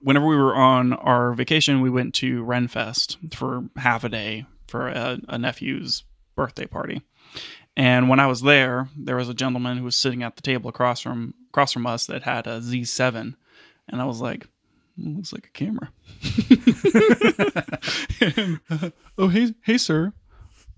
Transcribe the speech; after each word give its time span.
whenever 0.00 0.26
we 0.26 0.36
were 0.36 0.54
on 0.54 0.92
our 0.92 1.32
vacation, 1.32 1.80
we 1.80 1.90
went 1.90 2.14
to 2.14 2.44
Renfest 2.44 3.34
for 3.34 3.68
half 3.76 4.04
a 4.04 4.08
day 4.08 4.46
for 4.66 4.88
a, 4.88 5.18
a 5.28 5.38
nephew's 5.38 6.04
birthday 6.36 6.66
party. 6.66 7.02
And 7.76 8.08
when 8.08 8.20
I 8.20 8.26
was 8.26 8.42
there, 8.42 8.88
there 8.96 9.16
was 9.16 9.28
a 9.28 9.34
gentleman 9.34 9.78
who 9.78 9.84
was 9.84 9.96
sitting 9.96 10.22
at 10.22 10.36
the 10.36 10.42
table 10.42 10.68
across 10.68 11.00
from 11.00 11.34
across 11.50 11.72
from 11.72 11.86
us 11.86 12.06
that 12.06 12.24
had 12.24 12.46
a 12.46 12.60
Z7, 12.60 13.34
and 13.88 14.02
I 14.02 14.04
was 14.04 14.20
like, 14.20 14.48
"Mm, 14.98 15.16
"Looks 15.16 15.32
like 15.32 15.46
a 15.46 15.50
camera." 15.50 15.90
And, 18.20 18.60
oh, 19.18 19.28
hey, 19.28 19.54
hey, 19.62 19.78
sir. 19.78 20.12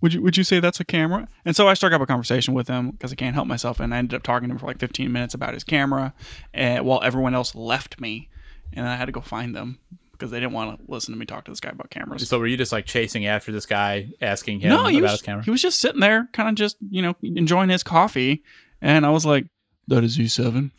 Would 0.02 0.14
you 0.14 0.22
would 0.22 0.36
you 0.36 0.44
say 0.44 0.60
that's 0.60 0.80
a 0.80 0.84
camera? 0.84 1.26
And 1.44 1.56
so 1.56 1.68
I 1.68 1.74
struck 1.74 1.92
up 1.92 2.02
a 2.02 2.06
conversation 2.06 2.52
with 2.52 2.68
him 2.68 2.90
because 2.90 3.12
I 3.12 3.16
can't 3.16 3.34
help 3.34 3.46
myself, 3.46 3.80
and 3.80 3.94
I 3.94 3.98
ended 3.98 4.14
up 4.14 4.22
talking 4.22 4.48
to 4.48 4.52
him 4.52 4.58
for 4.58 4.66
like 4.66 4.78
15 4.78 5.10
minutes 5.10 5.32
about 5.32 5.54
his 5.54 5.64
camera, 5.64 6.12
and 6.52 6.84
while 6.84 7.02
everyone 7.02 7.34
else 7.34 7.54
left 7.54 7.98
me, 7.98 8.28
and 8.72 8.86
I 8.86 8.96
had 8.96 9.06
to 9.06 9.12
go 9.12 9.20
find 9.20 9.54
them 9.54 9.78
because 10.12 10.30
they 10.30 10.38
didn't 10.38 10.52
want 10.52 10.78
to 10.78 10.92
listen 10.92 11.14
to 11.14 11.18
me 11.18 11.24
talk 11.24 11.44
to 11.46 11.50
this 11.50 11.60
guy 11.60 11.70
about 11.70 11.90
cameras. 11.90 12.28
So 12.28 12.38
were 12.38 12.46
you 12.46 12.56
just 12.56 12.72
like 12.72 12.84
chasing 12.86 13.26
after 13.26 13.52
this 13.52 13.66
guy, 13.66 14.10
asking 14.20 14.60
him 14.60 14.70
no, 14.70 14.80
about 14.82 15.02
was 15.02 15.10
his 15.12 15.22
camera? 15.22 15.44
he 15.44 15.50
was 15.50 15.62
just 15.62 15.80
sitting 15.80 16.00
there, 16.00 16.28
kind 16.32 16.48
of 16.48 16.54
just 16.54 16.76
you 16.90 17.02
know 17.02 17.14
enjoying 17.22 17.70
his 17.70 17.82
coffee, 17.82 18.42
and 18.82 19.06
I 19.06 19.10
was 19.10 19.24
like, 19.24 19.46
"That 19.88 20.04
is 20.04 20.18
Z7." 20.18 20.70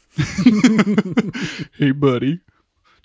hey, 1.77 1.91
buddy. 1.91 2.41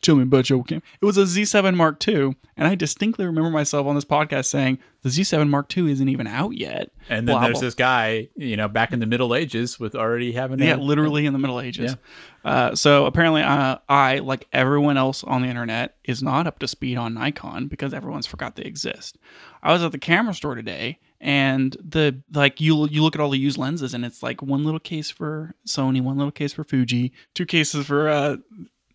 Tell 0.03 0.15
me 0.17 0.23
about 0.23 0.49
your 0.51 0.63
cam. 0.63 0.83
It 1.01 1.05
was 1.05 1.17
a 1.17 1.23
Z7 1.23 1.75
Mark 1.75 2.07
II, 2.07 2.37
and 2.57 2.69
I 2.69 2.75
distinctly 2.75 3.25
remember 3.27 3.51
myself 3.51 3.87
on 3.87 3.95
this 3.95 4.05
podcast 4.05 4.45
saying 4.45 4.79
the 5.03 5.09
Z7 5.09 5.49
Mark 5.49 5.75
II 5.77 5.91
isn't 5.91 6.09
even 6.09 6.27
out 6.27 6.51
yet. 6.57 6.91
and 7.09 7.27
then 7.27 7.35
Blah, 7.35 7.41
there's 7.45 7.53
blah. 7.55 7.61
this 7.63 7.75
guy, 7.75 8.29
you 8.37 8.57
know, 8.57 8.69
back 8.69 8.93
in 8.93 9.01
the 9.01 9.07
Middle 9.07 9.35
Ages 9.35 9.81
with 9.81 9.95
already 9.97 10.33
having 10.33 10.61
Yeah, 10.61 10.77
a, 10.77 10.79
literally 10.79 11.27
in 11.27 11.33
the 11.33 11.39
Middle 11.39 11.61
Ages. 11.61 11.97
Uh, 12.45 12.75
so 12.77 13.07
apparently, 13.07 13.43
uh, 13.43 13.79
I, 13.89 14.19
like 14.19 14.47
everyone 14.53 14.97
else 14.97 15.25
on 15.25 15.43
the 15.43 15.49
internet, 15.49 15.97
is 16.05 16.23
not 16.23 16.47
up 16.47 16.59
to 16.61 16.69
speed 16.69 16.97
on 16.99 17.15
Nikon 17.15 17.67
because 17.67 17.93
everyone's 17.93 18.27
forgot 18.27 18.55
they 18.55 18.63
exist. 18.65 19.19
I 19.63 19.73
was 19.73 19.83
at 19.83 19.91
the 19.93 19.99
camera 19.99 20.35
store 20.35 20.55
today, 20.55 21.01
and 21.21 21.77
the 21.83 22.23
like 22.33 22.61
you 22.61 22.87
you 22.89 23.03
look 23.03 23.17
at 23.17 23.21
all 23.21 23.31
the 23.31 23.39
used 23.39 23.59
lenses, 23.59 23.95
and 23.95 24.05
it's 24.05 24.23
like 24.23 24.43
one 24.43 24.65
little 24.65 24.79
case 24.79 25.11
for 25.11 25.55
Sony, 25.67 26.01
one 26.01 26.17
little 26.19 26.31
case 26.31 26.53
for 26.53 26.63
Fuji, 26.63 27.13
two 27.35 27.47
cases 27.47 27.87
for 27.87 28.09
uh, 28.09 28.37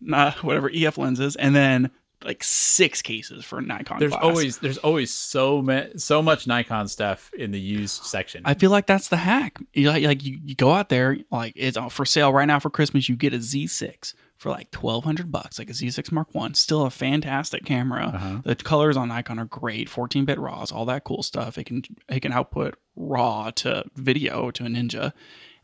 not 0.02 0.34
whatever 0.44 0.70
EF 0.72 0.98
lenses, 0.98 1.36
and 1.36 1.54
then 1.54 1.90
like 2.24 2.44
six 2.44 3.02
cases 3.02 3.44
for 3.44 3.60
Nikon. 3.60 3.98
There's 3.98 4.12
always 4.12 4.58
there's 4.58 4.78
always 4.78 5.12
so 5.12 5.62
ma- 5.62 5.86
so 5.96 6.22
much 6.22 6.46
Nikon 6.46 6.88
stuff 6.88 7.32
in 7.34 7.50
the 7.50 7.60
used 7.60 8.04
section. 8.04 8.42
I 8.44 8.54
feel 8.54 8.70
like 8.70 8.86
that's 8.86 9.08
the 9.08 9.16
hack. 9.16 9.58
You 9.72 9.88
like, 9.88 10.04
like 10.04 10.24
you, 10.24 10.38
you 10.44 10.54
go 10.54 10.72
out 10.72 10.88
there, 10.88 11.18
like 11.30 11.54
it's 11.56 11.78
for 11.90 12.04
sale 12.04 12.32
right 12.32 12.46
now 12.46 12.58
for 12.58 12.70
Christmas. 12.70 13.08
You 13.08 13.16
get 13.16 13.34
a 13.34 13.38
Z6 13.38 14.14
for 14.36 14.50
like 14.50 14.70
twelve 14.70 15.04
hundred 15.04 15.30
bucks, 15.30 15.58
like 15.58 15.70
a 15.70 15.72
Z6 15.72 16.12
Mark 16.12 16.34
One. 16.34 16.54
Still 16.54 16.82
a 16.82 16.90
fantastic 16.90 17.64
camera. 17.64 18.12
Uh-huh. 18.14 18.42
The 18.44 18.56
colors 18.56 18.96
on 18.96 19.08
Nikon 19.08 19.38
are 19.38 19.46
great, 19.46 19.88
fourteen 19.88 20.24
bit 20.24 20.38
RAWs, 20.38 20.72
all 20.72 20.84
that 20.86 21.04
cool 21.04 21.22
stuff. 21.22 21.58
It 21.58 21.64
can 21.64 21.82
it 22.08 22.20
can 22.20 22.32
output 22.32 22.76
RAW 22.96 23.50
to 23.56 23.84
video 23.96 24.50
to 24.50 24.64
a 24.64 24.68
Ninja, 24.68 25.12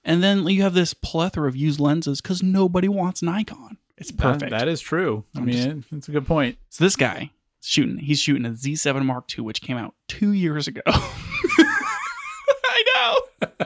and 0.05 0.23
then 0.23 0.47
you 0.47 0.63
have 0.63 0.75
this 0.75 0.95
plethora 0.95 1.49
of 1.49 1.57
used 1.57 1.81
lenses 1.81 2.21
because 2.21 2.43
nobody 2.43 2.89
wants 2.89 3.23
Nikon. 3.23 3.79
It's 3.99 4.11
That- 4.13 4.19
perfect. 4.23 4.51
that 4.53 4.69
is 4.69 4.81
true. 4.81 5.25
I 5.35 5.41
I'm 5.41 5.45
mean, 5.47 5.83
just- 5.83 5.93
it's 5.93 6.09
a 6.09 6.13
good 6.13 6.27
point. 6.27 6.57
so 6.71 6.85
this 6.85 6.97
guy 6.97 7.31
shooting, 7.61 7.99
he's 7.99 8.21
shooting 8.21 8.47
a 8.47 8.51
Z7 8.51 9.05
Mark 9.05 9.27
II, 9.37 9.45
which 9.45 9.61
came 9.61 9.77
out 9.77 9.95
two 10.07 10.33
years 10.33 10.67
ago. 10.69 10.81
I 10.87 12.85
know. 12.95 13.49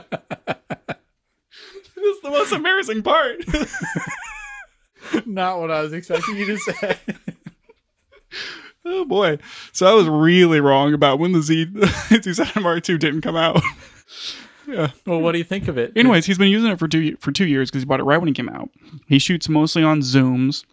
this 1.95 2.15
is 2.15 2.21
the 2.21 2.29
most 2.29 2.51
embarrassing 2.51 3.03
part. 3.03 3.37
Not 5.25 5.59
what 5.59 5.69
I 5.71 5.81
was 5.81 5.93
expecting 5.93 6.35
you 6.37 6.45
to 6.45 6.57
say. 6.57 6.97
oh 8.85 9.05
boy! 9.05 9.37
So 9.71 9.85
I 9.85 9.93
was 9.93 10.07
really 10.07 10.59
wrong 10.59 10.93
about 10.93 11.19
when 11.19 11.33
the 11.33 11.41
Z 11.41 11.67
Z7 11.75 12.61
Mark 12.61 12.87
II 12.89 12.97
didn't 12.97 13.21
come 13.21 13.35
out. 13.35 13.61
Yeah. 14.67 14.91
well, 15.05 15.19
what 15.21 15.31
do 15.33 15.37
you 15.37 15.43
think 15.43 15.67
of 15.67 15.77
it? 15.77 15.93
Anyways, 15.95 16.25
he's 16.25 16.37
been 16.37 16.49
using 16.49 16.71
it 16.71 16.79
for 16.79 16.87
two 16.87 17.15
for 17.19 17.31
two 17.31 17.45
years 17.47 17.69
because 17.69 17.81
he 17.83 17.85
bought 17.85 17.99
it 17.99 18.03
right 18.03 18.17
when 18.17 18.27
he 18.27 18.33
came 18.33 18.49
out. 18.49 18.69
He 19.07 19.19
shoots 19.19 19.47
mostly 19.49 19.83
on 19.83 20.01
zooms. 20.01 20.63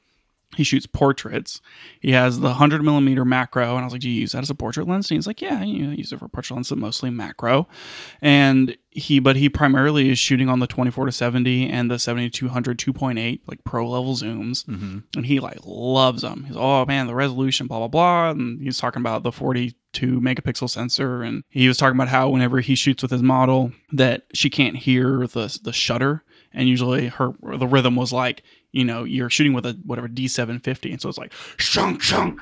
He 0.56 0.64
shoots 0.64 0.84
portraits. 0.84 1.60
He 2.00 2.10
has 2.10 2.40
the 2.40 2.48
100 2.48 2.82
millimeter 2.82 3.24
macro, 3.24 3.70
and 3.76 3.82
I 3.82 3.84
was 3.84 3.92
like, 3.92 4.02
"Do 4.02 4.10
you 4.10 4.20
use 4.22 4.32
that 4.32 4.42
as 4.42 4.50
a 4.50 4.54
portrait 4.56 4.88
lens?" 4.88 5.08
And 5.08 5.16
he's 5.16 5.26
like, 5.28 5.40
"Yeah, 5.40 5.62
you 5.62 5.84
know, 5.86 5.92
I 5.92 5.94
use 5.94 6.12
it 6.12 6.18
for 6.18 6.26
portrait 6.26 6.56
lens, 6.56 6.70
but 6.70 6.78
mostly 6.78 7.08
macro." 7.08 7.68
And 8.20 8.76
he, 8.90 9.20
but 9.20 9.36
he 9.36 9.48
primarily 9.48 10.10
is 10.10 10.18
shooting 10.18 10.48
on 10.48 10.58
the 10.58 10.66
24 10.66 11.06
to 11.06 11.12
70 11.12 11.68
and 11.70 11.88
the 11.88 12.00
7200 12.00 12.78
2.8, 12.80 13.40
like 13.46 13.62
pro 13.62 13.88
level 13.88 14.14
zooms, 14.16 14.64
Mhm. 14.66 15.04
and 15.14 15.26
he 15.26 15.38
like 15.38 15.58
loves 15.64 16.22
them. 16.22 16.44
He's 16.48 16.56
oh 16.58 16.84
man, 16.84 17.06
the 17.06 17.14
resolution, 17.14 17.68
blah 17.68 17.78
blah 17.78 17.86
blah, 17.88 18.30
and 18.30 18.60
he's 18.60 18.78
talking 18.78 19.00
about 19.02 19.22
the 19.22 19.30
42 19.92 20.20
megapixel 20.20 20.70
sensor, 20.70 21.22
and 21.22 21.44
he 21.48 21.68
was 21.68 21.76
talking 21.76 21.96
about 21.96 22.08
how 22.08 22.28
whenever 22.28 22.60
he 22.60 22.74
shoots 22.74 23.02
with 23.02 23.10
his 23.10 23.22
model, 23.22 23.72
that 23.92 24.24
she 24.34 24.50
can't 24.50 24.76
hear 24.76 25.26
the 25.26 25.58
the 25.62 25.72
shutter, 25.72 26.22
and 26.52 26.68
usually 26.68 27.08
her 27.08 27.32
the 27.42 27.66
rhythm 27.66 27.96
was 27.96 28.12
like 28.12 28.42
you 28.72 28.84
know 28.84 29.04
you're 29.04 29.30
shooting 29.30 29.52
with 29.52 29.66
a 29.66 29.78
whatever 29.84 30.08
D750, 30.08 30.92
and 30.92 31.00
so 31.00 31.08
it's 31.08 31.18
like 31.18 31.32
shunk 31.56 32.02
shunk. 32.02 32.40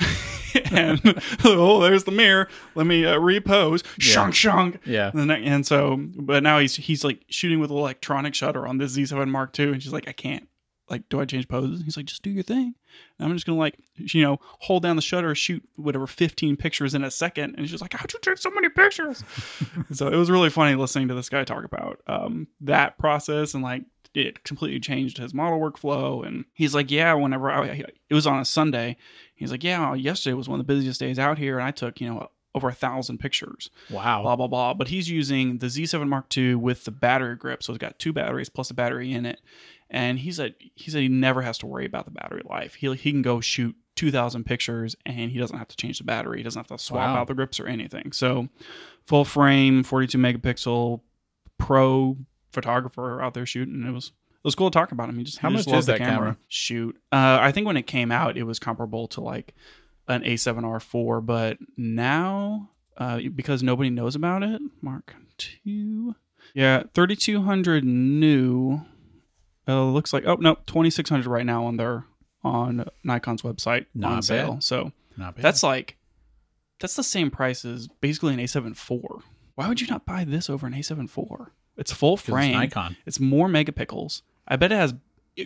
and 0.72 1.00
oh, 1.44 1.80
there's 1.80 2.04
the 2.04 2.10
mirror. 2.10 2.48
Let 2.74 2.86
me 2.86 3.04
uh, 3.04 3.18
repose. 3.18 3.82
Shunk 3.98 4.34
shunk. 4.34 4.80
Yeah. 4.84 5.10
And, 5.12 5.28
then, 5.28 5.42
and 5.42 5.66
so, 5.66 5.96
but 5.98 6.42
now 6.42 6.58
he's 6.58 6.76
he's 6.76 7.04
like 7.04 7.20
shooting 7.28 7.60
with 7.60 7.70
an 7.70 7.76
electronic 7.76 8.34
shutter 8.34 8.66
on 8.66 8.78
this 8.78 8.96
Z7 8.96 9.28
Mark 9.28 9.58
II, 9.58 9.72
and 9.72 9.82
she's 9.82 9.92
like, 9.92 10.08
I 10.08 10.12
can't. 10.12 10.48
Like, 10.90 11.08
do 11.08 11.20
I 11.20 11.24
change 11.24 11.48
poses? 11.48 11.82
He's 11.82 11.96
like, 11.96 12.06
just 12.06 12.22
do 12.22 12.30
your 12.30 12.42
thing. 12.42 12.74
And 13.18 13.28
I'm 13.28 13.34
just 13.34 13.46
gonna 13.46 13.58
like, 13.58 13.78
you 13.96 14.22
know, 14.22 14.38
hold 14.60 14.82
down 14.82 14.96
the 14.96 15.02
shutter, 15.02 15.34
shoot 15.34 15.62
whatever 15.76 16.06
15 16.06 16.56
pictures 16.56 16.94
in 16.94 17.04
a 17.04 17.10
second, 17.10 17.54
and 17.58 17.68
she's 17.68 17.80
like, 17.80 17.92
how'd 17.92 18.12
you 18.12 18.18
take 18.22 18.38
so 18.38 18.50
many 18.50 18.68
pictures? 18.68 19.22
so 19.92 20.08
it 20.08 20.16
was 20.16 20.30
really 20.30 20.50
funny 20.50 20.74
listening 20.74 21.08
to 21.08 21.14
this 21.14 21.28
guy 21.28 21.44
talk 21.44 21.64
about 21.64 22.00
um, 22.06 22.48
that 22.60 22.98
process 22.98 23.54
and 23.54 23.62
like 23.62 23.82
it 24.14 24.42
completely 24.42 24.80
changed 24.80 25.18
his 25.18 25.34
model 25.34 25.60
workflow. 25.60 26.26
And 26.26 26.46
he's 26.54 26.74
like, 26.74 26.90
yeah, 26.90 27.12
whenever 27.12 27.50
I, 27.50 27.84
it 28.08 28.14
was 28.14 28.26
on 28.26 28.40
a 28.40 28.44
Sunday, 28.44 28.96
he's 29.34 29.50
like, 29.50 29.62
yeah, 29.62 29.94
yesterday 29.94 30.34
was 30.34 30.48
one 30.48 30.58
of 30.58 30.66
the 30.66 30.72
busiest 30.74 30.98
days 30.98 31.18
out 31.18 31.36
here, 31.38 31.58
and 31.58 31.66
I 31.66 31.70
took 31.70 32.00
you 32.00 32.08
know 32.08 32.28
over 32.54 32.70
a 32.70 32.74
thousand 32.74 33.18
pictures 33.18 33.70
Wow. 33.90 34.22
blah 34.22 34.34
blah 34.34 34.46
blah. 34.48 34.74
But 34.74 34.88
he's 34.88 35.08
using 35.10 35.58
the 35.58 35.66
Z7 35.66 36.08
Mark 36.08 36.34
II 36.36 36.54
with 36.56 36.84
the 36.84 36.90
battery 36.90 37.36
grip, 37.36 37.62
so 37.62 37.72
it's 37.74 37.78
got 37.78 37.98
two 37.98 38.12
batteries 38.14 38.48
plus 38.48 38.70
a 38.70 38.74
battery 38.74 39.12
in 39.12 39.26
it. 39.26 39.40
And 39.90 40.18
he 40.18 40.32
said 40.32 40.54
he 40.74 40.90
said 40.90 41.00
he 41.02 41.08
never 41.08 41.42
has 41.42 41.58
to 41.58 41.66
worry 41.66 41.86
about 41.86 42.04
the 42.04 42.10
battery 42.10 42.42
life. 42.44 42.74
He 42.74 42.92
he 42.94 43.10
can 43.12 43.22
go 43.22 43.40
shoot 43.40 43.74
two 43.96 44.10
thousand 44.10 44.44
pictures 44.44 44.94
and 45.06 45.30
he 45.30 45.38
doesn't 45.38 45.56
have 45.58 45.68
to 45.68 45.76
change 45.76 45.98
the 45.98 46.04
battery. 46.04 46.38
He 46.38 46.42
doesn't 46.44 46.60
have 46.60 46.78
to 46.78 46.82
swap 46.82 47.08
Wow. 47.08 47.16
out 47.22 47.26
the 47.26 47.34
grips 47.34 47.58
or 47.58 47.66
anything. 47.66 48.12
So 48.12 48.48
full 49.06 49.24
frame, 49.24 49.82
forty 49.82 50.06
two 50.06 50.18
megapixel, 50.18 51.00
pro 51.58 52.16
photographer 52.52 53.20
out 53.22 53.34
there 53.34 53.46
shooting. 53.46 53.82
It 53.86 53.90
was 53.92 54.08
it 54.08 54.44
was 54.44 54.54
cool 54.54 54.70
to 54.70 54.74
talk 54.78 54.92
about 54.92 55.08
him. 55.08 55.18
He 55.18 55.24
just 55.24 55.38
How 55.38 55.48
he 55.48 55.56
much 55.56 55.66
loved 55.66 55.78
is 55.80 55.86
the 55.86 55.92
that 55.92 55.98
camera? 55.98 56.36
Shoot, 56.48 56.96
uh, 57.10 57.38
I 57.40 57.50
think 57.50 57.66
when 57.66 57.76
it 57.76 57.86
came 57.86 58.12
out, 58.12 58.36
it 58.36 58.44
was 58.44 58.58
comparable 58.58 59.08
to 59.08 59.20
like 59.20 59.54
an 60.06 60.22
A7R4, 60.22 61.24
but 61.26 61.58
now 61.76 62.70
uh, 62.96 63.20
because 63.34 63.62
nobody 63.62 63.90
knows 63.90 64.14
about 64.14 64.42
it, 64.42 64.60
Mark 64.80 65.14
two, 65.38 66.14
yeah, 66.54 66.82
thirty 66.94 67.16
two 67.16 67.42
hundred 67.42 67.84
new. 67.84 68.80
Uh, 69.68 69.84
looks 69.84 70.12
like 70.12 70.24
oh 70.26 70.36
no, 70.36 70.56
twenty 70.66 70.90
six 70.90 71.10
hundred 71.10 71.28
right 71.30 71.44
now 71.46 71.64
on 71.66 71.76
their 71.76 72.04
on 72.42 72.84
Nikon's 73.04 73.42
website 73.42 73.86
Not 73.94 74.10
on 74.10 74.16
bad. 74.18 74.24
sale. 74.24 74.58
So 74.60 74.92
Not 75.16 75.34
bad. 75.36 75.44
that's 75.44 75.62
like 75.62 75.96
that's 76.80 76.94
the 76.96 77.02
same 77.02 77.30
price 77.30 77.64
as 77.64 77.88
basically 78.00 78.32
an 78.34 78.40
A7 78.40 78.70
IV. 78.70 79.22
Why 79.56 79.66
would 79.68 79.80
you 79.80 79.88
not 79.88 80.06
buy 80.06 80.22
this 80.24 80.48
over 80.48 80.66
an 80.66 80.72
A7 80.74 81.04
IV? 81.06 81.48
It's 81.76 81.92
full 81.92 82.16
'Cause 82.16 82.22
it's 82.28 82.30
frame. 82.30 82.52
Nikon. 82.52 82.96
It's 83.04 83.18
more 83.20 83.48
megapixels. 83.48 84.22
I 84.46 84.54
bet 84.56 84.70
it 84.72 84.76
has 84.76 84.94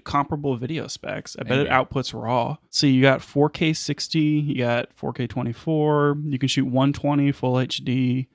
comparable 0.04 0.56
video 0.56 0.86
specs. 0.86 1.34
I 1.38 1.42
bet 1.42 1.58
Maybe. 1.58 1.68
it 1.68 1.72
outputs 1.72 2.12
raw. 2.18 2.56
So 2.70 2.86
you 2.86 3.02
got 3.02 3.20
4K 3.20 3.74
60, 3.74 4.18
you 4.20 4.56
got 4.58 4.94
4K 4.94 5.26
24, 5.28 6.16
you 6.26 6.38
can 6.38 6.48
shoot 6.48 6.66
120 6.66 7.32
full 7.32 7.54
HD. 7.54 8.26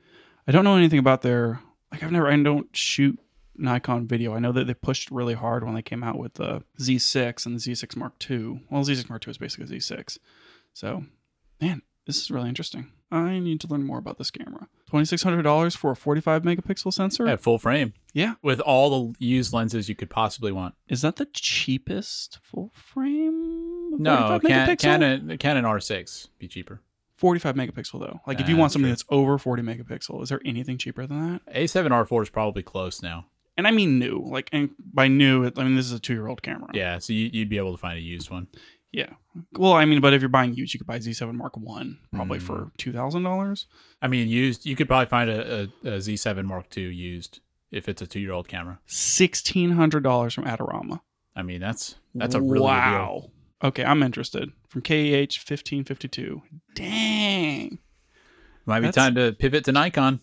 I 0.48 0.52
don't 0.52 0.64
know 0.64 0.76
anything 0.76 1.00
about 1.00 1.22
their 1.22 1.60
like 1.92 2.04
I've 2.04 2.12
never 2.12 2.28
I 2.28 2.42
don't 2.42 2.76
shoot 2.76 3.20
Nikon 3.58 4.08
video. 4.08 4.34
I 4.34 4.40
know 4.40 4.52
that 4.52 4.68
they 4.68 4.74
pushed 4.74 5.12
really 5.12 5.34
hard 5.34 5.64
when 5.64 5.76
they 5.76 5.82
came 5.82 6.04
out 6.04 6.18
with 6.18 6.36
the 6.36 6.64
Z6 6.80 7.46
and 7.46 7.60
the 7.60 7.60
Z6 7.60 7.96
Mark 7.96 8.14
II. 8.30 8.62
Well, 8.70 8.84
Z6 8.84 9.10
Mark 9.10 9.28
II 9.28 9.32
is 9.32 9.38
basically 9.38 9.78
Z6. 9.78 10.18
So, 10.74 11.04
man, 11.62 11.82
this 12.06 12.22
is 12.22 12.32
really 12.32 12.50
interesting. 12.50 12.92
I 13.12 13.40
need 13.40 13.62
to 13.62 13.68
learn 13.68 13.84
more 13.86 13.98
about 14.00 14.18
this 14.18 14.32
camera. 14.32 14.68
$2600 14.92 15.78
for 15.78 15.92
a 15.92 15.96
45 15.96 16.44
megapixel 16.44 16.94
sensor? 16.94 17.28
At 17.28 17.42
full 17.42 17.58
frame 17.58 17.94
yeah. 18.14 18.36
with 18.42 18.60
all 18.60 19.14
the 19.14 19.16
used 19.26 19.54
lenses 19.54 19.88
you 19.88 19.96
could 19.96 20.10
possibly 20.10 20.52
want. 20.52 20.76
Is 20.88 21.02
that 21.02 21.16
the 21.16 21.26
cheapest 21.26 22.40
full 22.42 22.72
frame? 22.74 24.02
No, 24.02 24.40
Can- 24.40 24.50
megapixel? 24.50 24.80
Canon 24.80 25.38
Canon 25.38 25.64
R6 25.64 26.30
be 26.38 26.48
cheaper. 26.48 26.82
45 27.16 27.56
megapixel 27.56 28.00
though. 28.00 28.20
Like 28.28 28.40
if 28.40 28.48
you 28.48 28.58
want 28.58 28.72
something 28.72 28.88
true. 28.88 28.92
that's 28.92 29.06
over 29.10 29.38
40 29.38 29.64
megapixel, 29.64 30.22
is 30.22 30.30
there 30.30 30.42
anything 30.46 30.78
cheaper 30.78 31.08
than 31.08 31.34
that? 31.34 31.54
A7 31.54 31.90
R4 31.90 32.24
is 32.24 32.30
probably 32.30 32.62
close 32.62 33.02
now. 33.02 33.26
And 33.58 33.68
I 33.68 33.72
mean 33.72 33.98
new. 34.00 34.24
Like 34.26 34.50
and 34.54 34.70
by 34.94 35.08
new, 35.08 35.46
I 35.58 35.64
mean 35.64 35.76
this 35.76 35.88
is 35.88 35.92
a 35.94 36.00
two 36.00 36.14
year 36.14 36.28
old 36.28 36.42
camera. 36.44 36.70
Yeah, 36.74 37.00
so 37.00 37.12
you, 37.14 37.30
you'd 37.34 37.50
be 37.50 37.58
able 37.58 37.72
to 37.72 37.78
find 37.78 37.98
a 37.98 38.02
used 38.02 38.30
one. 38.30 38.48
Yeah. 38.92 39.10
Well, 39.54 39.74
I 39.74 39.86
mean, 39.86 40.00
but 40.00 40.14
if 40.14 40.22
you're 40.22 40.30
buying 40.30 40.54
used, 40.54 40.74
you 40.74 40.80
could 40.80 40.88
buy 40.88 40.98
Z7 41.00 41.34
Mark 41.34 41.58
One 41.58 42.00
probably 42.14 42.40
Mm. 42.40 42.44
for 42.44 42.72
two 42.78 42.94
thousand 42.94 43.24
dollars. 43.24 43.68
I 44.02 44.08
mean, 44.08 44.28
used. 44.30 44.66
You 44.66 44.76
could 44.76 44.88
probably 44.88 45.08
find 45.08 45.30
a, 45.30 45.64
a, 45.84 45.88
a 45.88 45.98
Z7 45.98 46.46
Mark 46.46 46.66
II 46.78 46.86
used 46.86 47.42
if 47.72 47.90
it's 47.90 48.02
a 48.02 48.08
two 48.08 48.20
year 48.20 48.32
old 48.32 48.48
camera. 48.48 48.80
Sixteen 48.86 49.72
hundred 49.72 50.04
dollars 50.04 50.34
from 50.34 50.46
Adorama. 50.46 51.02
I 51.36 51.42
mean, 51.44 51.60
that's 51.60 51.96
that's 52.16 52.34
a 52.36 52.42
really 52.42 52.62
wow. 52.66 53.32
Okay, 53.64 53.84
I'm 53.84 54.04
interested. 54.04 54.52
From 54.70 54.82
KEH 54.84 55.38
fifteen 55.40 55.84
fifty 55.84 56.08
two. 56.08 56.44
Dang. 56.76 57.80
Might 58.68 58.82
be 58.82 58.88
That's- 58.88 59.06
time 59.06 59.16
to 59.16 59.32
pivot 59.32 59.64
to 59.66 59.72
Nikon. 59.72 60.20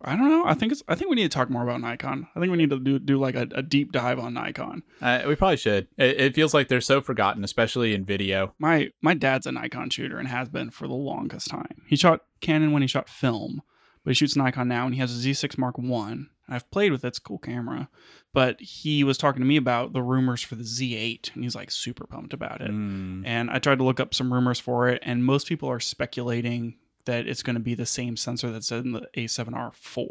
I 0.00 0.16
don't 0.16 0.30
know. 0.30 0.46
I 0.46 0.54
think 0.54 0.72
it's. 0.72 0.82
I 0.88 0.94
think 0.94 1.10
we 1.10 1.16
need 1.16 1.30
to 1.30 1.36
talk 1.36 1.50
more 1.50 1.62
about 1.62 1.82
Nikon. 1.82 2.26
I 2.34 2.40
think 2.40 2.50
we 2.50 2.56
need 2.56 2.70
to 2.70 2.78
do 2.78 2.98
do 2.98 3.18
like 3.18 3.34
a, 3.34 3.46
a 3.54 3.62
deep 3.62 3.92
dive 3.92 4.18
on 4.18 4.32
Nikon. 4.32 4.82
Uh, 5.02 5.24
we 5.28 5.34
probably 5.36 5.58
should. 5.58 5.86
It, 5.98 6.20
it 6.20 6.34
feels 6.34 6.54
like 6.54 6.68
they're 6.68 6.80
so 6.80 7.02
forgotten, 7.02 7.44
especially 7.44 7.92
in 7.92 8.02
video. 8.04 8.54
My 8.58 8.92
my 9.02 9.12
dad's 9.12 9.46
a 9.46 9.52
Nikon 9.52 9.90
shooter 9.90 10.18
and 10.18 10.26
has 10.26 10.48
been 10.48 10.70
for 10.70 10.88
the 10.88 10.94
longest 10.94 11.48
time. 11.48 11.82
He 11.86 11.96
shot 11.96 12.22
Canon 12.40 12.72
when 12.72 12.80
he 12.80 12.88
shot 12.88 13.10
film, 13.10 13.60
but 14.04 14.10
he 14.10 14.14
shoots 14.14 14.36
Nikon 14.36 14.68
now 14.68 14.86
and 14.86 14.94
he 14.94 15.00
has 15.00 15.12
a 15.12 15.28
Z6 15.28 15.58
Mark 15.58 15.76
One. 15.76 16.30
I've 16.48 16.70
played 16.70 16.92
with 16.92 17.04
it; 17.04 17.08
it's 17.08 17.18
a 17.18 17.22
cool 17.22 17.38
camera. 17.38 17.90
But 18.32 18.58
he 18.60 19.04
was 19.04 19.18
talking 19.18 19.40
to 19.40 19.46
me 19.46 19.56
about 19.56 19.92
the 19.92 20.02
rumors 20.02 20.40
for 20.40 20.54
the 20.54 20.64
Z8, 20.64 21.34
and 21.34 21.44
he's 21.44 21.54
like 21.54 21.70
super 21.70 22.06
pumped 22.06 22.32
about 22.32 22.62
it. 22.62 22.70
Mm. 22.70 23.22
And 23.26 23.50
I 23.50 23.58
tried 23.58 23.78
to 23.78 23.84
look 23.84 24.00
up 24.00 24.14
some 24.14 24.32
rumors 24.32 24.60
for 24.60 24.88
it, 24.88 25.02
and 25.04 25.24
most 25.24 25.46
people 25.46 25.68
are 25.68 25.80
speculating 25.80 26.76
that 27.06 27.26
it's 27.26 27.42
going 27.42 27.54
to 27.54 27.60
be 27.60 27.74
the 27.74 27.86
same 27.86 28.16
sensor 28.16 28.52
that's 28.52 28.70
in 28.70 28.92
the 28.92 29.08
A7R4, 29.16 30.06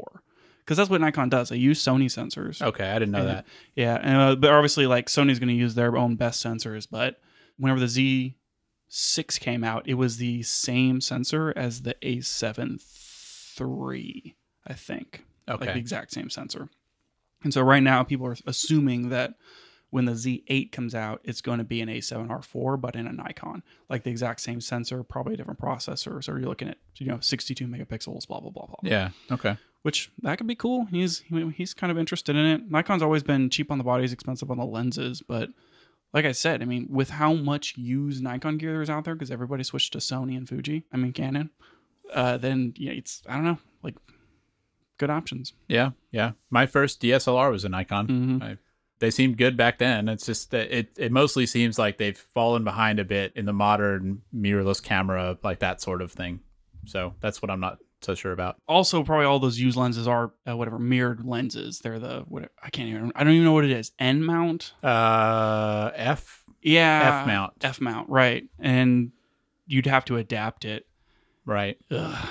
because 0.60 0.78
that's 0.78 0.90
what 0.90 1.00
Nikon 1.02 1.30
does. 1.30 1.50
They 1.50 1.58
use 1.58 1.82
Sony 1.84 2.06
sensors. 2.06 2.62
Okay, 2.62 2.90
I 2.90 3.00
didn't 3.00 3.12
know 3.12 3.20
Yeah. 3.20 3.26
that. 3.26 3.46
Yeah, 3.76 3.96
and, 4.02 4.18
uh, 4.18 4.36
but 4.36 4.52
obviously, 4.52 4.88
like 4.88 5.08
Sony's 5.08 5.40
going 5.40 5.50
to 5.50 5.54
use 5.54 5.76
their 5.76 5.96
own 5.96 6.16
best 6.16 6.44
sensors. 6.44 6.88
But 6.90 7.22
whenever 7.58 7.80
the 7.80 7.86
Z6 8.90 9.40
came 9.40 9.64
out, 9.64 9.88
it 9.88 9.94
was 9.96 10.18
the 10.18 10.44
same 10.44 11.00
sensor 11.02 11.54
as 11.56 11.84
the 11.84 11.96
A7 12.02 12.80
III, 13.60 14.36
I 14.68 14.74
think, 14.74 15.24
Okay. 15.48 15.66
like 15.66 15.74
the 15.76 15.80
exact 15.80 16.12
same 16.12 16.30
sensor. 16.30 16.70
And 17.44 17.54
so 17.54 17.62
right 17.62 17.84
now, 17.84 18.04
people 18.04 18.26
are 18.28 18.36
assuming 18.48 19.10
that 19.10 19.36
when 19.96 20.04
the 20.06 20.12
Z8 20.12 20.74
comes 20.74 20.94
out, 20.94 21.22
it's 21.24 21.40
going 21.40 21.60
to 21.60 21.64
be 21.64 21.80
an 21.80 21.88
A7R4, 21.88 22.82
but 22.82 22.96
in 22.98 23.08
a 23.08 23.14
Nikon, 23.14 23.64
like 23.90 24.04
the 24.04 24.10
exact 24.12 24.42
same 24.42 24.60
sensor, 24.60 25.04
probably 25.04 25.36
a 25.36 25.38
different 25.38 25.60
processor. 25.60 26.22
So 26.22 26.34
you're 26.34 26.50
looking 26.50 26.68
at 26.68 26.78
you 26.98 27.08
know 27.08 27.20
62 27.22 27.66
megapixels, 27.66 28.28
blah 28.28 28.42
blah 28.42 28.52
blah 28.52 28.66
blah. 28.66 28.76
yeah. 28.84 29.10
Okay. 29.32 29.56
which 29.84 30.12
that 30.22 30.38
could 30.38 30.48
be 30.48 30.56
cool. 30.56 30.86
He's 30.92 31.24
he's 31.56 31.74
kind 31.74 31.92
of 31.92 31.98
interested 31.98 32.36
in 32.36 32.46
it. 32.46 32.70
Nikon's 32.70 33.02
always 33.04 33.24
been 33.24 33.50
cheap 33.50 33.72
on 33.72 33.78
the 33.78 33.84
bodies, 33.86 34.12
expensive 34.12 34.52
on 34.52 34.58
the 34.58 34.66
lenses, 34.66 35.22
but 35.22 35.50
like 36.14 36.26
I 36.26 36.34
said, 36.34 36.62
I 36.62 36.66
mean, 36.66 36.88
with 36.90 37.10
how 37.10 37.34
much 37.34 37.78
used 37.78 38.22
Nikon 38.24 38.58
gear 38.58 38.72
there 38.74 38.82
is 38.82 38.90
out 38.90 39.04
there, 39.06 39.16
because 39.16 39.32
everybody 39.32 39.64
switched 39.64 39.94
to 39.94 40.00
Sony 40.00 40.36
and 40.38 40.48
Fuji, 40.50 40.84
I 40.94 40.98
mean 40.98 41.14
Canon, 41.14 41.50
uh, 42.14 42.36
then 42.38 42.74
yeah, 42.78 42.92
it's 42.94 43.22
I 43.30 43.36
don't 43.36 43.46
know, 43.46 43.60
like 43.82 43.96
good 44.98 45.10
options. 45.10 45.54
Yeah. 45.68 45.92
Yeah. 46.12 46.32
My 46.50 46.66
first 46.66 47.02
DSLR 47.02 47.50
was 47.52 47.64
a 47.66 47.70
Nikon. 47.70 48.08
Mhm. 48.08 48.44
I, 48.44 48.58
they 49.00 49.12
seemed 49.12 49.38
good 49.38 49.58
back 49.58 49.78
then. 49.78 50.08
It's 50.08 50.26
just 50.26 50.52
that 50.52 50.76
it, 50.76 50.90
it 50.98 51.12
mostly 51.12 51.46
seems 51.46 51.78
like 51.78 51.98
they've 51.98 52.18
fallen 52.18 52.64
behind 52.64 53.00
a 53.00 53.06
bit 53.06 53.34
in 53.36 53.46
the 53.46 53.54
modern 53.54 54.22
mirrorless 54.36 54.82
camera, 54.82 55.38
like 55.44 55.60
that 55.60 55.82
sort 55.82 56.02
of 56.02 56.12
thing. 56.12 56.40
So 56.86 57.14
that's 57.20 57.42
what 57.42 57.52
I'm 57.52 57.60
not 57.60 57.80
so 58.02 58.16
sure 58.16 58.32
about. 58.32 58.58
Also, 58.68 59.04
probably 59.04 59.26
all 59.26 59.40
those 59.40 59.60
used 59.60 59.78
lenses 59.78 60.08
are 60.08 60.32
uh, 60.48 60.56
whatever 60.56 60.80
mirrored 60.80 61.26
lenses. 61.26 61.80
They're 61.80 62.00
the 62.00 62.24
what 62.28 62.52
I 62.62 62.70
can't 62.70 62.90
even 62.90 63.12
I 63.16 63.24
don't 63.24 63.34
even 63.34 63.46
know 63.46 63.54
what 63.54 63.66
it 63.66 63.72
is. 63.72 63.92
N 64.00 64.24
mount. 64.24 64.74
Uh, 64.84 65.92
F. 65.96 66.44
Yeah, 66.62 67.22
F 67.22 67.28
mount. 67.28 67.54
F 67.62 67.82
mount, 67.82 68.10
right? 68.10 68.46
And 68.60 69.12
you'd 69.68 69.86
have 69.88 70.06
to 70.06 70.18
adapt 70.18 70.66
it. 70.66 70.88
Right. 71.46 71.78
Ugh. 71.92 72.28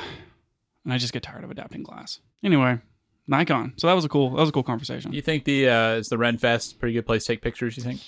And 0.85 0.93
I 0.93 0.99
just 0.99 1.13
get 1.13 1.23
tired 1.23 1.45
of 1.45 1.51
adapting 1.51 1.83
glass. 1.83 2.21
Anyway, 2.43 2.79
Nikon. 3.27 3.75
So 3.77 3.87
that 3.87 3.95
was 3.95 4.05
a 4.05 4.09
cool 4.09 4.31
that 4.31 4.41
was 4.41 4.49
a 4.49 4.53
cool 4.53 4.63
conversation. 4.63 5.13
You 5.13 5.23
think 5.23 5.45
the 5.45 5.69
uh, 5.69 5.91
is 5.95 6.09
the 6.09 6.17
Renfest 6.17 6.75
a 6.75 6.79
pretty 6.79 6.95
good 6.95 7.07
place 7.07 7.25
to 7.25 7.33
take 7.33 7.43
pictures? 7.43 7.77
You 7.77 7.83
think? 7.83 8.01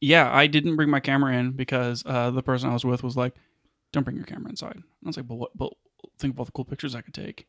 Yeah, 0.00 0.30
I 0.32 0.46
didn't 0.46 0.76
bring 0.76 0.90
my 0.90 1.00
camera 1.00 1.34
in 1.34 1.52
because 1.52 2.02
uh, 2.06 2.30
the 2.30 2.42
person 2.42 2.70
I 2.70 2.72
was 2.72 2.84
with 2.84 3.02
was 3.02 3.16
like, 3.16 3.34
"Don't 3.92 4.04
bring 4.04 4.16
your 4.16 4.26
camera 4.26 4.50
inside." 4.50 4.74
And 4.74 4.84
I 5.04 5.08
was 5.08 5.16
like, 5.16 5.26
"But 5.28 5.36
what? 5.36 5.56
But 5.56 5.72
think 6.18 6.34
of 6.34 6.38
all 6.38 6.44
the 6.44 6.52
cool 6.52 6.64
pictures 6.64 6.94
I 6.94 7.00
could 7.02 7.14
take." 7.14 7.46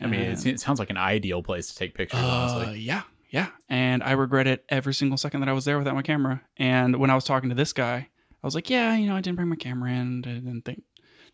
I 0.00 0.06
mean, 0.06 0.20
it, 0.20 0.44
it 0.44 0.60
sounds 0.60 0.80
like 0.80 0.90
an 0.90 0.96
ideal 0.96 1.42
place 1.42 1.68
to 1.68 1.76
take 1.76 1.94
pictures. 1.94 2.20
Uh, 2.20 2.56
honestly. 2.56 2.80
yeah, 2.80 3.02
yeah. 3.30 3.48
And 3.68 4.02
I 4.02 4.12
regret 4.12 4.46
it 4.46 4.64
every 4.68 4.92
single 4.92 5.16
second 5.16 5.40
that 5.40 5.48
I 5.48 5.52
was 5.52 5.64
there 5.64 5.78
without 5.78 5.94
my 5.94 6.02
camera. 6.02 6.42
And 6.56 6.96
when 6.96 7.10
I 7.10 7.14
was 7.14 7.24
talking 7.24 7.48
to 7.50 7.54
this 7.54 7.72
guy, 7.72 8.08
I 8.42 8.46
was 8.46 8.54
like, 8.54 8.70
yeah, 8.70 8.96
you 8.96 9.06
know, 9.06 9.16
I 9.16 9.20
didn't 9.20 9.36
bring 9.36 9.48
my 9.48 9.56
camera 9.56 9.90
in. 9.92 10.24
I 10.26 10.34
didn't 10.34 10.62
think, 10.62 10.82